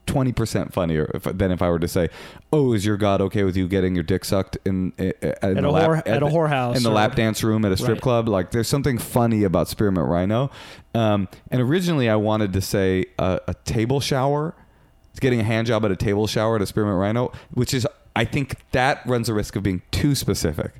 twenty 0.06 0.32
percent 0.32 0.72
funnier 0.72 1.10
if, 1.14 1.24
than 1.24 1.50
if 1.50 1.60
I 1.60 1.68
were 1.68 1.78
to 1.78 1.88
say, 1.88 2.08
"Oh, 2.52 2.72
is 2.72 2.86
your 2.86 2.96
God 2.96 3.20
okay 3.20 3.44
with 3.44 3.56
you 3.56 3.68
getting 3.68 3.94
your 3.94 4.04
dick 4.04 4.24
sucked 4.24 4.56
in, 4.64 4.92
in, 4.96 5.12
in 5.20 5.28
At 5.42 5.54
the 5.56 5.68
a 5.68 5.70
lap, 5.70 5.90
whore- 5.90 6.02
at 6.06 6.22
a 6.22 6.26
whorehouse 6.26 6.76
in 6.76 6.82
the 6.82 6.90
or- 6.90 6.94
lap 6.94 7.14
dance 7.14 7.42
room 7.42 7.64
at 7.64 7.72
a 7.72 7.76
strip 7.76 7.90
Right. 7.96 8.00
club?" 8.02 8.28
Like, 8.28 8.50
there's 8.50 8.68
something 8.68 8.96
funny 8.98 9.44
about 9.44 9.68
Spearmint 9.68 10.06
Rhino. 10.08 10.50
Um, 10.94 11.28
and 11.50 11.60
originally, 11.60 12.08
I 12.08 12.16
wanted 12.16 12.52
to 12.54 12.60
say 12.60 13.04
a, 13.18 13.40
a 13.48 13.54
table 13.64 14.00
shower, 14.00 14.54
It's 15.10 15.20
getting 15.20 15.40
a 15.40 15.44
hand 15.44 15.66
job 15.66 15.84
at 15.84 15.90
a 15.90 15.96
table 15.96 16.26
shower 16.26 16.56
at 16.56 16.62
a 16.62 16.66
Spearmint 16.66 16.96
Rhino, 16.98 17.32
which 17.52 17.74
is 17.74 17.86
I 18.16 18.24
think 18.24 18.56
that 18.72 19.02
runs 19.06 19.28
a 19.28 19.34
risk 19.34 19.56
of 19.56 19.62
being 19.62 19.82
too 19.90 20.14
specific. 20.14 20.72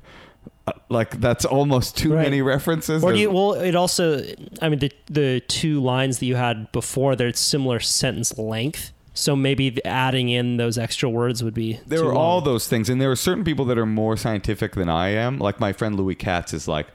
Like 0.89 1.19
that's 1.21 1.45
almost 1.45 1.97
too 1.97 2.13
Right. 2.13 2.23
many 2.23 2.41
references. 2.41 3.03
Or 3.03 3.13
do 3.13 3.19
you, 3.19 3.31
well, 3.31 3.53
it 3.53 3.75
also, 3.75 4.23
I 4.61 4.69
mean, 4.69 4.79
the 4.79 4.91
the 5.09 5.39
two 5.47 5.81
lines 5.81 6.19
that 6.19 6.25
you 6.25 6.35
had 6.35 6.71
before, 6.71 7.15
they're 7.15 7.33
similar 7.33 7.79
sentence 7.79 8.37
length. 8.37 8.91
So 9.13 9.35
maybe 9.35 9.83
adding 9.85 10.29
in 10.29 10.57
those 10.57 10.77
extra 10.77 11.09
words 11.09 11.43
would 11.43 11.53
be. 11.53 11.79
there 11.85 12.05
are 12.05 12.13
all 12.13 12.39
those 12.41 12.67
things 12.69 12.89
and 12.89 13.01
there 13.01 13.11
are 13.11 13.15
certain 13.17 13.43
people 13.43 13.65
that 13.65 13.77
are 13.77 13.85
more 13.85 14.15
scientific 14.15 14.75
than 14.75 14.87
i 14.87 15.09
am 15.09 15.39
like 15.39 15.59
my 15.59 15.73
friend 15.73 15.97
louis 15.97 16.15
katz 16.15 16.53
is 16.53 16.69
like 16.69 16.87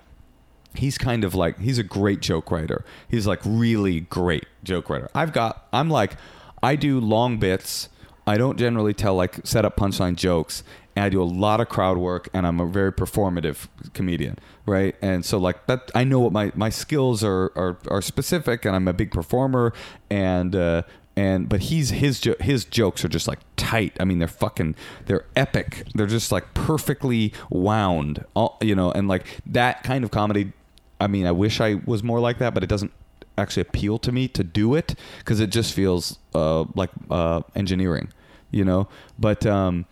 he's 0.74 0.96
kind 0.96 1.22
of 1.22 1.34
like 1.34 1.58
he's 1.58 1.76
a 1.78 1.82
great 1.82 2.20
joke 2.20 2.50
writer 2.50 2.82
he's 3.10 3.26
like 3.26 3.40
really 3.44 4.00
great 4.00 4.46
joke 4.62 4.88
writer 4.88 5.10
i've 5.14 5.32
got 5.34 5.66
i'm 5.72 5.90
like 5.90 6.16
i 6.62 6.74
do 6.76 6.98
long 6.98 7.36
bits 7.38 7.90
i 8.26 8.38
don't 8.38 8.58
generally 8.58 8.94
tell 8.94 9.14
like 9.14 9.40
set 9.44 9.66
up 9.66 9.76
punchline 9.76 10.16
jokes 10.16 10.62
and 10.96 11.04
i 11.04 11.08
do 11.08 11.22
a 11.22 11.24
lot 11.24 11.60
of 11.60 11.68
crowd 11.68 11.96
work 11.98 12.28
and 12.32 12.46
i'm 12.46 12.60
a 12.60 12.66
very 12.66 12.92
performative 12.92 13.68
comedian 13.92 14.38
right 14.66 14.96
and 15.02 15.24
so 15.24 15.38
like 15.38 15.66
that 15.66 15.90
i 15.94 16.04
know 16.04 16.20
what 16.20 16.32
my 16.32 16.52
my 16.54 16.70
skills 16.70 17.22
are 17.24 17.52
are, 17.56 17.78
are 17.88 18.02
specific 18.02 18.64
and 18.64 18.74
i'm 18.74 18.88
a 18.88 18.92
big 18.92 19.10
performer 19.10 19.72
and 20.10 20.54
uh 20.54 20.82
and 21.16 21.48
but 21.48 21.62
he's 21.62 21.90
his 21.90 22.20
jo- 22.20 22.34
his 22.40 22.64
jokes 22.64 23.04
are 23.04 23.08
just 23.08 23.28
like 23.28 23.38
tight. 23.56 23.96
I 24.00 24.04
mean, 24.04 24.18
they're 24.18 24.28
fucking 24.28 24.74
they're 25.06 25.26
epic. 25.36 25.84
They're 25.94 26.06
just 26.06 26.32
like 26.32 26.54
perfectly 26.54 27.32
wound. 27.50 28.24
All, 28.34 28.58
you 28.60 28.74
know, 28.74 28.90
and 28.90 29.08
like 29.08 29.26
that 29.46 29.82
kind 29.82 30.04
of 30.04 30.10
comedy. 30.10 30.52
I 31.00 31.06
mean, 31.06 31.26
I 31.26 31.32
wish 31.32 31.60
I 31.60 31.80
was 31.86 32.02
more 32.02 32.20
like 32.20 32.38
that, 32.38 32.54
but 32.54 32.62
it 32.62 32.68
doesn't 32.68 32.92
actually 33.36 33.62
appeal 33.62 33.98
to 33.98 34.12
me 34.12 34.28
to 34.28 34.44
do 34.44 34.74
it 34.74 34.94
because 35.18 35.40
it 35.40 35.50
just 35.50 35.72
feels 35.74 36.18
uh, 36.34 36.64
like 36.74 36.90
uh, 37.10 37.42
engineering. 37.54 38.12
You 38.50 38.64
know, 38.64 38.88
but 39.18 39.44
um, 39.46 39.86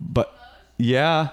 but 0.00 0.33
yeah. 0.78 1.28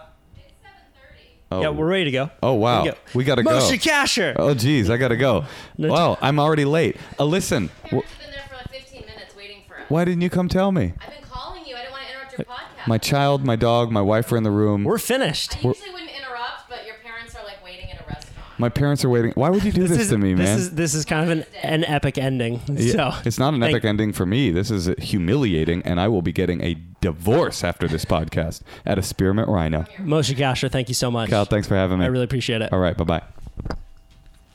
Oh. 1.53 1.61
Yeah, 1.61 1.69
we're 1.69 1.85
ready 1.87 2.05
to 2.05 2.11
go. 2.11 2.29
Oh 2.41 2.53
wow, 2.53 2.83
Here 2.83 2.95
we 3.13 3.25
gotta 3.25 3.43
go. 3.43 3.49
Moshe 3.59 3.77
Kasher. 3.81 4.33
Oh 4.37 4.53
geez, 4.53 4.89
I 4.89 4.95
gotta 4.95 5.17
go. 5.17 5.43
No, 5.77 5.91
Well, 5.91 6.17
I'm 6.21 6.39
already 6.39 6.63
late. 6.63 6.95
Uh, 7.19 7.25
listen, 7.25 7.69
wh- 7.87 7.89
been 7.89 8.01
there 8.31 8.43
for 8.47 8.55
like 8.55 8.69
15 8.69 9.01
minutes 9.01 9.35
waiting 9.35 9.63
for 9.67 9.77
us. 9.77 9.83
why 9.89 10.05
didn't 10.05 10.21
you 10.21 10.29
come 10.29 10.47
tell 10.47 10.71
me? 10.71 10.93
I've 11.01 11.09
been 11.09 11.23
calling 11.29 11.65
you. 11.65 11.75
I 11.75 11.79
didn't 11.81 11.91
want 11.91 12.03
to 12.05 12.09
interrupt 12.13 12.37
your 12.37 12.45
podcast. 12.45 12.87
My 12.87 12.97
child, 12.97 13.43
my 13.43 13.57
dog, 13.57 13.91
my 13.91 13.99
wife 14.01 14.31
are 14.31 14.37
in 14.37 14.43
the 14.43 14.51
room. 14.51 14.85
We're 14.85 14.97
finished. 14.97 15.57
I 15.57 15.67
usually 15.67 15.91
wouldn't 15.91 16.11
interrupt, 16.17 16.69
but 16.69 16.85
your 16.85 16.95
parents 17.03 17.35
are 17.35 17.43
like 17.43 17.61
waiting 17.65 17.89
in 17.89 17.97
a 17.97 18.03
restaurant. 18.07 18.50
My 18.61 18.69
parents 18.69 19.03
are 19.03 19.09
waiting. 19.09 19.31
Why 19.35 19.49
would 19.49 19.63
you 19.63 19.71
do 19.71 19.87
this, 19.87 19.97
is, 19.97 20.09
to 20.09 20.17
me, 20.17 20.35
this 20.35 20.47
man? 20.47 20.57
is 20.59 20.71
this 20.71 20.93
is 20.93 21.03
kind 21.03 21.23
of 21.29 21.37
an, 21.37 21.45
an 21.63 21.83
epic 21.83 22.17
ending. 22.17 22.61
Yeah, 22.67 23.11
So 23.11 23.21
it's 23.25 23.39
not 23.39 23.53
an 23.53 23.59
thank- 23.59 23.73
epic 23.73 23.85
ending 23.85 24.13
for 24.13 24.25
me. 24.25 24.51
This 24.51 24.69
is 24.71 24.85
humiliating, 24.99 25.81
and 25.83 25.99
I 25.99 26.07
will 26.07 26.21
be 26.21 26.31
getting 26.31 26.61
a 26.63 26.75
divorce 27.01 27.63
after 27.63 27.87
this 27.87 28.05
podcast 28.05 28.61
at 28.85 28.97
a 28.97 29.01
Spearmint 29.01 29.49
Rhino. 29.49 29.81
Moshe 29.97 30.35
Kasher, 30.35 30.71
thank 30.71 30.87
you 30.87 30.95
so 30.95 31.09
much. 31.09 31.29
Cal, 31.29 31.45
thanks 31.45 31.67
for 31.67 31.75
having 31.75 31.97
me. 31.99 32.05
I 32.05 32.07
really 32.09 32.23
appreciate 32.25 32.61
it. 32.61 32.71
All 32.71 32.79
right, 32.79 32.95
bye 32.95 33.03
bye. 33.03 33.23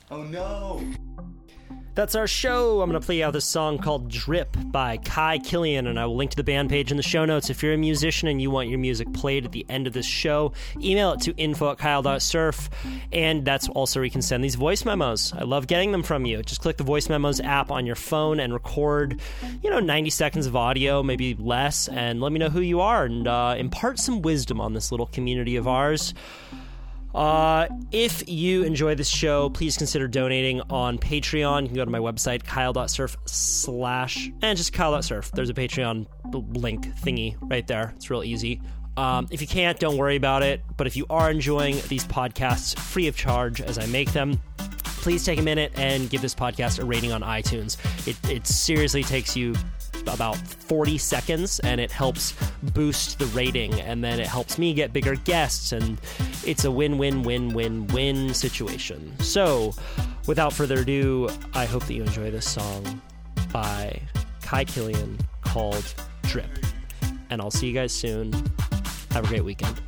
Oh 0.09 0.23
no. 0.23 0.81
That's 1.97 2.13
our 2.13 2.27
show. 2.27 2.81
I'm 2.81 2.91
going 2.91 3.01
to 3.01 3.03
play 3.03 3.17
you 3.17 3.25
out 3.25 3.33
this 3.33 3.43
song 3.43 3.79
called 3.79 4.07
Drip 4.07 4.55
by 4.65 4.97
Kai 4.97 5.39
Killian, 5.39 5.87
and 5.87 5.99
I 5.99 6.05
will 6.05 6.15
link 6.15 6.29
to 6.29 6.37
the 6.37 6.43
band 6.43 6.69
page 6.69 6.91
in 6.91 6.97
the 6.97 7.01
show 7.01 7.25
notes. 7.25 7.49
If 7.49 7.63
you're 7.63 7.73
a 7.73 7.77
musician 7.77 8.27
and 8.27 8.39
you 8.39 8.51
want 8.51 8.69
your 8.69 8.77
music 8.77 9.11
played 9.13 9.45
at 9.45 9.51
the 9.51 9.65
end 9.67 9.87
of 9.87 9.93
this 9.93 10.05
show, 10.05 10.53
email 10.79 11.13
it 11.13 11.21
to 11.21 11.35
info 11.37 11.71
at 11.71 11.79
kyle.surf, 11.79 12.69
and 13.11 13.43
that's 13.43 13.67
also 13.69 13.99
where 13.99 14.05
you 14.05 14.11
can 14.11 14.21
send 14.21 14.43
these 14.43 14.53
voice 14.53 14.85
memos. 14.85 15.33
I 15.33 15.41
love 15.41 15.65
getting 15.65 15.91
them 15.91 16.03
from 16.03 16.27
you. 16.27 16.43
Just 16.43 16.61
click 16.61 16.77
the 16.77 16.83
voice 16.83 17.09
memos 17.09 17.41
app 17.41 17.71
on 17.71 17.87
your 17.87 17.95
phone 17.95 18.39
and 18.39 18.53
record, 18.53 19.19
you 19.63 19.71
know, 19.71 19.79
90 19.79 20.11
seconds 20.11 20.45
of 20.45 20.55
audio, 20.55 21.01
maybe 21.01 21.33
less, 21.33 21.87
and 21.87 22.21
let 22.21 22.31
me 22.31 22.37
know 22.37 22.49
who 22.49 22.61
you 22.61 22.79
are 22.79 23.05
and 23.05 23.27
uh, 23.27 23.55
impart 23.57 23.97
some 23.97 24.21
wisdom 24.21 24.61
on 24.61 24.73
this 24.73 24.91
little 24.91 25.07
community 25.07 25.55
of 25.55 25.67
ours. 25.67 26.13
Uh, 27.17 27.67
if 27.91 28.29
you 28.29 28.61
enjoy 28.61 28.93
this 28.93 29.07
show, 29.07 29.49
please 29.49 29.75
consider 29.75 30.07
donating 30.07 30.61
on 30.69 30.99
Patreon. 30.99 31.63
You 31.63 31.67
can 31.69 31.75
go 31.75 31.83
to 31.83 31.89
my 31.89 31.97
website, 31.97 32.43
kyle.surf 32.43 33.17
slash, 33.25 34.29
and 34.43 34.55
just 34.55 34.71
kyle.surf. 34.71 35.31
There's 35.31 35.49
a 35.49 35.53
Patreon 35.55 36.05
link 36.55 36.85
thingy 36.99 37.35
right 37.41 37.65
there. 37.65 37.93
It's 37.95 38.11
real 38.11 38.23
easy. 38.23 38.61
Um, 38.97 39.27
if 39.31 39.41
you 39.41 39.47
can't, 39.47 39.79
don't 39.79 39.97
worry 39.97 40.15
about 40.15 40.43
it. 40.43 40.61
But 40.77 40.85
if 40.85 40.95
you 40.95 41.07
are 41.09 41.31
enjoying 41.31 41.81
these 41.87 42.05
podcasts 42.05 42.77
free 42.77 43.07
of 43.07 43.17
charge 43.17 43.61
as 43.61 43.79
I 43.79 43.87
make 43.87 44.11
them, 44.13 44.39
please 44.83 45.25
take 45.25 45.39
a 45.39 45.43
minute 45.43 45.71
and 45.75 46.11
give 46.11 46.21
this 46.21 46.35
podcast 46.35 46.77
a 46.77 46.85
rating 46.85 47.11
on 47.11 47.21
iTunes. 47.21 47.77
It, 48.07 48.17
it 48.29 48.45
seriously 48.45 49.03
takes 49.03 49.35
you 49.35 49.55
about 50.07 50.37
40 50.37 50.97
seconds 50.97 51.59
and 51.59 51.79
it 51.79 51.91
helps 51.91 52.33
boost 52.73 53.19
the 53.19 53.25
rating 53.27 53.79
and 53.81 54.03
then 54.03 54.19
it 54.19 54.27
helps 54.27 54.57
me 54.57 54.73
get 54.73 54.93
bigger 54.93 55.15
guests 55.15 55.71
and 55.71 55.99
it's 56.45 56.65
a 56.65 56.71
win-win-win-win-win 56.71 58.33
situation. 58.33 59.17
So, 59.19 59.73
without 60.27 60.53
further 60.53 60.79
ado, 60.79 61.29
I 61.53 61.65
hope 61.65 61.85
that 61.85 61.93
you 61.93 62.03
enjoy 62.03 62.31
this 62.31 62.49
song 62.49 63.01
by 63.51 64.01
Kai 64.41 64.65
Killian 64.65 65.17
called 65.41 65.93
Drip. 66.23 66.49
And 67.29 67.41
I'll 67.41 67.51
see 67.51 67.67
you 67.67 67.73
guys 67.73 67.93
soon. 67.93 68.33
Have 69.11 69.25
a 69.25 69.27
great 69.27 69.43
weekend. 69.43 69.81